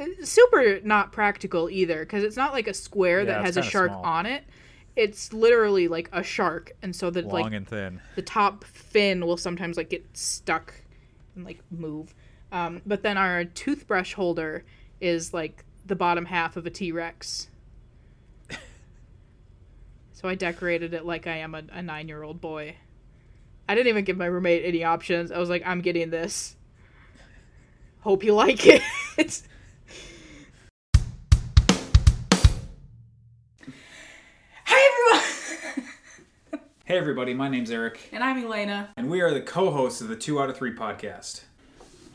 Uh, 0.00 0.06
super 0.24 0.80
not 0.84 1.12
practical 1.12 1.68
either 1.68 1.98
because 2.00 2.24
it's 2.24 2.36
not 2.38 2.54
like 2.54 2.66
a 2.66 2.72
square 2.72 3.18
Yeah, 3.18 3.26
that 3.26 3.44
has 3.44 3.58
a 3.58 3.62
shark 3.62 3.90
small. 3.90 4.02
on 4.02 4.24
it. 4.24 4.44
It's 4.96 5.32
literally 5.32 5.88
like 5.88 6.08
a 6.12 6.22
shark, 6.22 6.72
and 6.82 6.94
so 6.94 7.10
that 7.10 7.26
Long 7.26 7.42
like 7.42 7.52
and 7.52 7.66
thin. 7.66 8.00
the 8.16 8.22
top 8.22 8.64
fin 8.64 9.24
will 9.24 9.36
sometimes 9.36 9.76
like 9.76 9.90
get 9.90 10.04
stuck 10.16 10.74
and 11.34 11.44
like 11.44 11.60
move. 11.70 12.14
Um, 12.52 12.82
but 12.84 13.02
then 13.02 13.16
our 13.16 13.44
toothbrush 13.44 14.14
holder 14.14 14.64
is 15.00 15.32
like 15.32 15.64
the 15.86 15.96
bottom 15.96 16.26
half 16.26 16.56
of 16.56 16.66
a 16.66 16.70
T 16.70 16.92
Rex. 16.92 17.48
so 20.12 20.28
I 20.28 20.34
decorated 20.34 20.92
it 20.94 21.04
like 21.06 21.26
I 21.26 21.36
am 21.36 21.54
a, 21.54 21.62
a 21.72 21.82
nine 21.82 22.08
year 22.08 22.22
old 22.22 22.40
boy. 22.40 22.76
I 23.68 23.74
didn't 23.74 23.88
even 23.88 24.04
give 24.04 24.16
my 24.16 24.26
roommate 24.26 24.64
any 24.64 24.82
options. 24.82 25.30
I 25.30 25.38
was 25.38 25.48
like, 25.48 25.62
I'm 25.64 25.80
getting 25.80 26.10
this. 26.10 26.56
Hope 28.00 28.24
you 28.24 28.34
like 28.34 28.66
it. 29.16 29.42
Hi 34.82 35.18
everyone! 35.18 35.90
Hey 36.86 36.96
everybody, 36.96 37.34
my 37.34 37.48
name's 37.48 37.70
Eric, 37.70 38.00
and 38.12 38.24
I'm 38.24 38.42
Elena. 38.42 38.88
and 38.96 39.10
we 39.10 39.20
are 39.20 39.30
the 39.30 39.42
co-hosts 39.42 40.00
of 40.00 40.08
the 40.08 40.16
Two 40.16 40.40
Out 40.40 40.48
of 40.50 40.56
Three 40.56 40.74
podcast. 40.74 41.42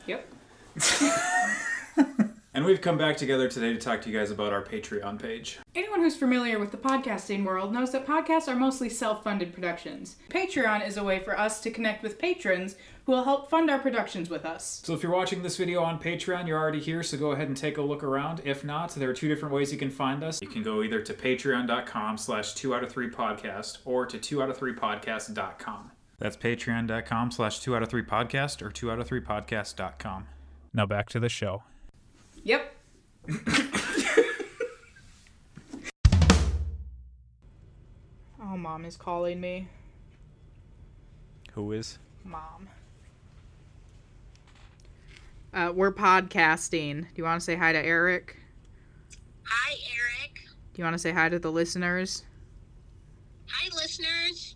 Yep. 0.08 0.28
And 2.56 2.64
we've 2.64 2.80
come 2.80 2.98
back 2.98 3.18
together 3.18 3.49
today 3.49 3.73
to 3.73 3.77
talk 3.77 4.02
to 4.03 4.10
you 4.10 4.18
guys 4.18 4.32
about 4.32 4.53
our 4.53 4.64
Patreon 4.64 5.22
page. 5.22 5.60
Anyone 5.76 5.99
who's 5.99 6.15
familiar 6.15 6.57
with 6.57 6.72
the 6.72 6.77
podcasting 6.77 7.44
world 7.44 7.73
knows 7.73 7.91
that 7.91 8.07
podcasts 8.07 8.48
are 8.48 8.56
mostly 8.56 8.88
self 8.88 9.26
funded 9.26 9.53
productions. 9.53 10.15
Patreon 10.30 10.88
is 10.88 10.95
a 10.95 11.03
way 11.03 11.19
for 11.19 11.38
us 11.38 11.60
to 11.60 11.69
connect 11.69 12.02
with 12.02 12.18
patrons 12.18 12.77
who 13.06 13.11
will 13.11 13.26
help 13.26 13.49
fund 13.49 13.69
our 13.69 13.77
productions 13.77 14.30
with 14.30 14.45
us. 14.45 14.82
So 14.86 14.94
if 14.94 15.03
you're 15.03 15.11
watching 15.11 15.44
this 15.44 15.57
video 15.57 15.84
on 15.84 15.99
Patreon, 15.99 16.48
you're 16.48 16.57
already 16.57 16.80
here, 16.80 17.03
so 17.03 17.18
go 17.18 17.32
ahead 17.32 17.49
and 17.49 17.57
take 17.57 17.77
a 17.77 17.82
look 17.82 18.03
around. 18.03 18.41
If 18.45 18.64
not, 18.64 18.91
there 18.95 19.10
are 19.10 19.14
two 19.14 19.27
different 19.27 19.53
ways 19.53 19.73
you 19.73 19.77
can 19.77 19.91
find 19.91 20.23
us. 20.23 20.41
You 20.41 20.48
can 20.48 20.64
go 20.64 20.82
either 20.82 21.02
to 21.02 21.14
patreon.com 21.14 22.18
slash 22.18 22.53
two 22.53 22.73
out 22.73 22.86
of 22.86 22.90
three 22.90 23.10
podcast 23.10 23.80
or 23.84 24.06
to 24.06 24.18
two 24.18 24.41
out 24.41 24.49
of 24.49 24.57
three 24.57 24.73
podcast.com. 24.73 25.91
That's 26.19 26.38
patreon.com 26.38 27.32
slash 27.32 27.60
two 27.60 27.76
out 27.76 27.84
of 27.84 27.90
three 27.90 28.03
podcast 28.03 28.61
or 28.61 28.72
two 28.72 28.90
out 28.91 28.99
of 28.99 29.07
three 29.07 29.19
podcast.com. 29.19 30.27
Now 30.73 30.86
back 30.86 31.10
to 31.10 31.19
the 31.19 31.27
show. 31.27 31.64
Yep. 32.45 32.76
oh, 38.39 38.55
mom 38.55 38.85
is 38.85 38.95
calling 38.95 39.41
me. 39.41 39.67
Who 41.53 41.72
is? 41.72 41.97
Mom. 42.23 42.69
Uh, 45.55 45.72
we're 45.73 45.91
podcasting. 45.91 47.01
Do 47.01 47.07
you 47.15 47.23
want 47.23 47.41
to 47.41 47.43
say 47.43 47.55
hi 47.55 47.73
to 47.73 47.84
Eric? 47.84 48.38
Hi, 49.45 49.72
Eric. 49.72 50.43
Do 50.73 50.81
you 50.81 50.84
want 50.84 50.93
to 50.93 50.99
say 50.99 51.11
hi 51.11 51.30
to 51.30 51.39
the 51.39 51.51
listeners? 51.51 52.26
Hi, 53.47 53.76
listeners. 53.76 54.55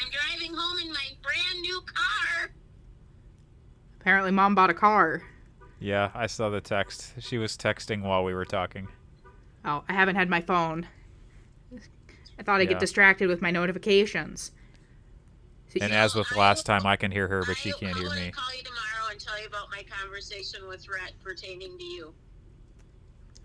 I'm 0.00 0.08
driving 0.10 0.56
home 0.56 0.78
in 0.80 0.88
my 0.88 1.06
brand 1.22 1.60
new 1.60 1.82
car. 1.82 2.50
Apparently, 4.00 4.32
mom 4.32 4.56
bought 4.56 4.70
a 4.70 4.74
car. 4.74 5.22
Yeah, 5.82 6.10
I 6.14 6.26
saw 6.28 6.48
the 6.48 6.60
text. 6.60 7.14
She 7.20 7.38
was 7.38 7.56
texting 7.56 8.02
while 8.02 8.22
we 8.24 8.34
were 8.34 8.44
talking. 8.44 8.88
Oh, 9.64 9.82
I 9.88 9.92
haven't 9.92 10.16
had 10.16 10.28
my 10.30 10.40
phone. 10.40 10.86
I 12.38 12.42
thought 12.42 12.60
I'd 12.60 12.64
Yeah. 12.64 12.74
get 12.74 12.80
distracted 12.80 13.28
with 13.28 13.42
my 13.42 13.50
notifications. 13.50 14.52
So- 15.68 15.78
And 15.82 15.92
as 15.92 16.14
with 16.14 16.30
last 16.36 16.66
time, 16.66 16.86
I 16.86 16.96
can 16.96 17.10
hear 17.10 17.28
her, 17.28 17.44
but 17.46 17.56
she 17.56 17.72
can't 17.72 17.96
I 17.96 17.98
hear 17.98 18.08
want 18.08 18.20
me. 18.20 18.26
to 18.26 18.32
call 18.32 18.54
you 18.54 18.62
tomorrow 18.62 19.10
and 19.10 19.18
tell 19.20 19.40
you 19.40 19.46
about 19.46 19.70
my 19.70 19.82
conversation 19.84 20.66
with 20.68 20.86
Rhett 20.88 21.12
pertaining 21.22 21.78
to 21.78 21.84
you. 21.84 22.14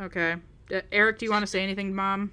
okay. 0.01 0.35
Uh, 0.73 0.81
Eric, 0.91 1.17
do 1.19 1.25
you 1.25 1.31
want 1.31 1.43
to 1.43 1.47
say 1.47 1.63
anything 1.63 1.89
to 1.89 1.93
mom? 1.95 2.31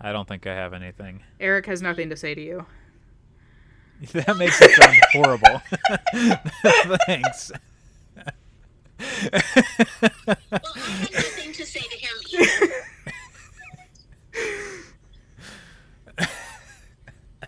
I 0.00 0.12
don't 0.12 0.26
think 0.28 0.46
I 0.46 0.54
have 0.54 0.74
anything. 0.74 1.22
Eric 1.40 1.66
has 1.66 1.80
nothing 1.80 2.10
to 2.10 2.16
say 2.16 2.34
to 2.34 2.40
you. 2.42 2.66
That 4.12 4.36
makes 4.36 4.60
it 4.60 4.70
sound 4.72 4.96
horrible. 5.12 5.62
Thanks. 7.06 7.50
Well, 9.22 10.72
I 10.74 10.78
have 10.78 11.12
nothing 11.12 11.52
to 11.52 11.64
say 11.66 11.80
to 11.80 11.96
him 11.96 12.16
either. 12.30 12.74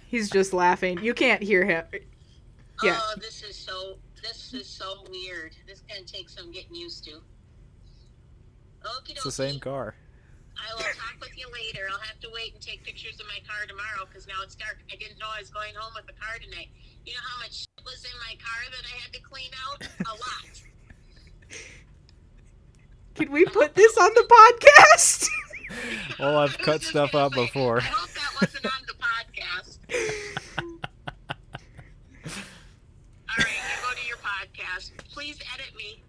He's 0.06 0.30
just 0.30 0.52
laughing. 0.52 0.98
You 1.02 1.12
can't 1.14 1.42
hear 1.42 1.64
him. 1.64 1.84
Oh, 1.92 1.98
yeah. 2.82 2.98
Oh, 3.00 3.14
this 3.20 3.42
is 3.42 3.56
so. 3.56 3.98
This 4.22 4.52
is 4.54 4.66
so 4.66 5.04
weird. 5.10 5.54
This 5.66 5.78
is 5.78 5.84
gonna 5.88 6.02
take 6.02 6.28
some 6.28 6.50
getting 6.50 6.74
used 6.74 7.04
to. 7.04 7.20
Okie 8.84 9.10
It's 9.10 9.24
the 9.24 9.32
same 9.32 9.60
car. 9.60 9.94
I 10.58 10.74
will 10.74 10.82
talk 10.82 11.16
with 11.20 11.36
you 11.38 11.46
later. 11.52 11.86
I'll 11.90 12.00
have 12.00 12.18
to 12.20 12.30
wait 12.34 12.54
and 12.54 12.62
take 12.62 12.82
pictures 12.82 13.20
of 13.20 13.26
my 13.26 13.38
car 13.46 13.66
tomorrow 13.68 14.06
because 14.08 14.26
now 14.26 14.42
it's 14.42 14.56
dark. 14.56 14.78
I 14.90 14.96
didn't 14.96 15.18
know 15.18 15.30
I 15.30 15.40
was 15.40 15.50
going 15.50 15.74
home 15.76 15.92
with 15.94 16.06
the 16.06 16.18
car 16.18 16.34
tonight. 16.42 16.68
You 17.06 17.14
know 17.14 17.22
how 17.22 17.38
much 17.38 17.62
shit 17.62 17.84
was 17.84 18.02
in 18.04 18.16
my 18.26 18.34
car 18.42 18.60
that 18.74 18.84
I 18.84 18.94
had 18.98 19.12
to 19.12 19.20
clean 19.22 19.50
out? 19.68 19.86
A 20.02 20.14
lot. 20.18 20.50
Can 23.14 23.30
we 23.32 23.44
put 23.46 23.74
this 23.74 23.96
on 23.98 24.10
the 24.14 24.26
podcast? 24.28 25.28
Well, 26.18 26.38
I've 26.38 26.56
cut 26.58 26.80
was 26.80 26.86
stuff 26.88 27.12
gonna 27.12 27.26
out 27.26 27.34
say, 27.34 27.44
before. 27.44 27.78
I 27.78 27.82
hope 27.82 28.10
that 28.14 28.32
wasn't 28.40 28.66
on 28.66 28.82
the 28.86 28.94
podcast. 28.94 29.78
All 33.28 33.36
right, 33.38 33.46
you 33.46 33.76
go 33.82 33.90
to 33.94 34.06
your 34.08 34.16
podcast. 34.16 34.90
Please 35.12 35.38
edit 35.54 35.76
me. 35.76 36.02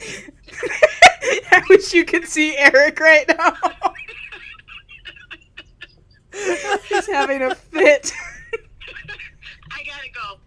I 1.52 1.62
wish 1.70 1.94
you 1.94 2.04
could 2.04 2.26
see 2.26 2.56
Eric 2.56 2.98
right 3.00 3.26
now. 3.28 3.54
He's 6.88 7.06
having 7.06 7.42
a 7.42 7.54
fit. 7.54 8.12
I 9.72 9.84
gotta 9.84 10.10
go. 10.12 10.40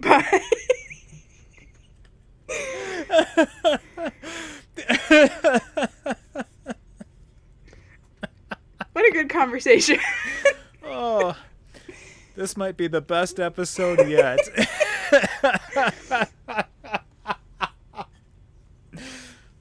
Bye. 0.00 0.30
Bye. 0.32 0.40
What 8.96 9.04
a 9.04 9.10
good 9.12 9.28
conversation. 9.28 9.98
oh, 10.82 11.36
this 12.34 12.56
might 12.56 12.78
be 12.78 12.88
the 12.88 13.02
best 13.02 13.38
episode 13.38 14.08
yet. 14.08 14.38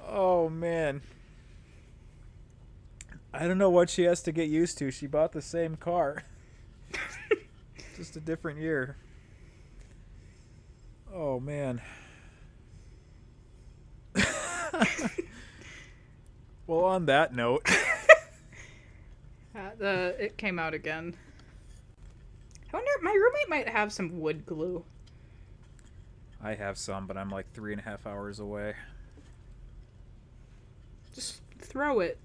oh 0.08 0.48
man. 0.50 1.02
I 3.34 3.48
don't 3.48 3.58
know 3.58 3.70
what 3.70 3.90
she 3.90 4.04
has 4.04 4.22
to 4.24 4.32
get 4.32 4.48
used 4.48 4.78
to. 4.78 4.90
She 4.90 5.06
bought 5.06 5.34
the 5.34 5.42
same 5.42 5.76
car. 5.76 6.24
Just 7.98 8.16
a 8.16 8.22
different 8.22 8.60
year. 8.60 8.96
Oh 11.14 11.42
man. 11.42 11.82
well, 16.68 16.86
on 16.86 17.06
that 17.06 17.34
note, 17.34 17.70
Uh, 19.56 19.70
the 19.78 20.16
it 20.20 20.38
came 20.38 20.60
out 20.60 20.74
again. 20.74 21.16
I 22.74 22.76
wonder. 22.76 22.92
My 23.02 23.12
roommate 23.12 23.50
might 23.50 23.70
have 23.70 23.94
some 23.94 24.20
wood 24.20 24.46
glue. 24.46 24.84
I 26.44 26.56
have 26.56 26.78
some, 26.78 27.08
but 27.08 27.18
I'm 27.18 27.30
like 27.30 27.52
three 27.54 27.72
and 27.72 27.80
a 27.80 27.84
half 27.86 28.06
hours 28.06 28.40
away. 28.40 28.74
Just 31.14 31.42
throw 31.60 32.02
it. 32.02 32.20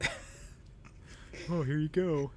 Oh, 1.50 1.62
here 1.62 1.76
you 1.76 1.88
go. 1.88 2.30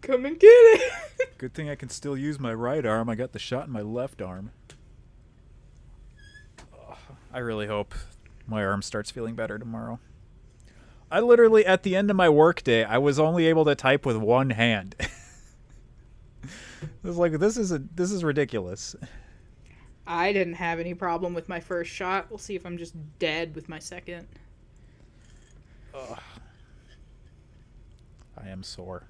Come 0.00 0.26
and 0.26 0.36
get 0.40 0.48
it. 0.48 0.92
Good 1.38 1.54
thing 1.54 1.70
I 1.70 1.76
can 1.76 1.90
still 1.90 2.16
use 2.16 2.40
my 2.40 2.52
right 2.52 2.84
arm. 2.84 3.08
I 3.08 3.14
got 3.14 3.30
the 3.30 3.38
shot 3.38 3.66
in 3.68 3.72
my 3.72 3.82
left 3.82 4.20
arm. 4.20 4.50
Ugh, 7.32 7.36
I 7.36 7.38
really 7.40 7.66
hope 7.66 7.94
my 8.46 8.64
arm 8.64 8.82
starts 8.82 9.10
feeling 9.10 9.34
better 9.34 9.58
tomorrow. 9.58 9.98
I 11.10 11.20
literally, 11.20 11.66
at 11.66 11.82
the 11.82 11.94
end 11.94 12.10
of 12.10 12.16
my 12.16 12.28
workday, 12.28 12.84
I 12.84 12.98
was 12.98 13.18
only 13.18 13.46
able 13.46 13.64
to 13.66 13.74
type 13.74 14.06
with 14.06 14.16
one 14.16 14.50
hand. 14.50 14.94
I 16.44 16.48
was 17.02 17.16
like, 17.16 17.32
this 17.38 17.56
is 17.56 17.72
a 17.72 17.78
this 17.78 18.10
is 18.10 18.24
ridiculous. 18.24 18.96
I 20.06 20.32
didn't 20.32 20.54
have 20.54 20.80
any 20.80 20.94
problem 20.94 21.34
with 21.34 21.48
my 21.48 21.60
first 21.60 21.90
shot. 21.90 22.26
We'll 22.30 22.38
see 22.38 22.56
if 22.56 22.66
I'm 22.66 22.78
just 22.78 22.94
dead 23.18 23.54
with 23.54 23.68
my 23.68 23.78
second. 23.78 24.26
I 28.36 28.48
am 28.48 28.62
sore. 28.62 29.06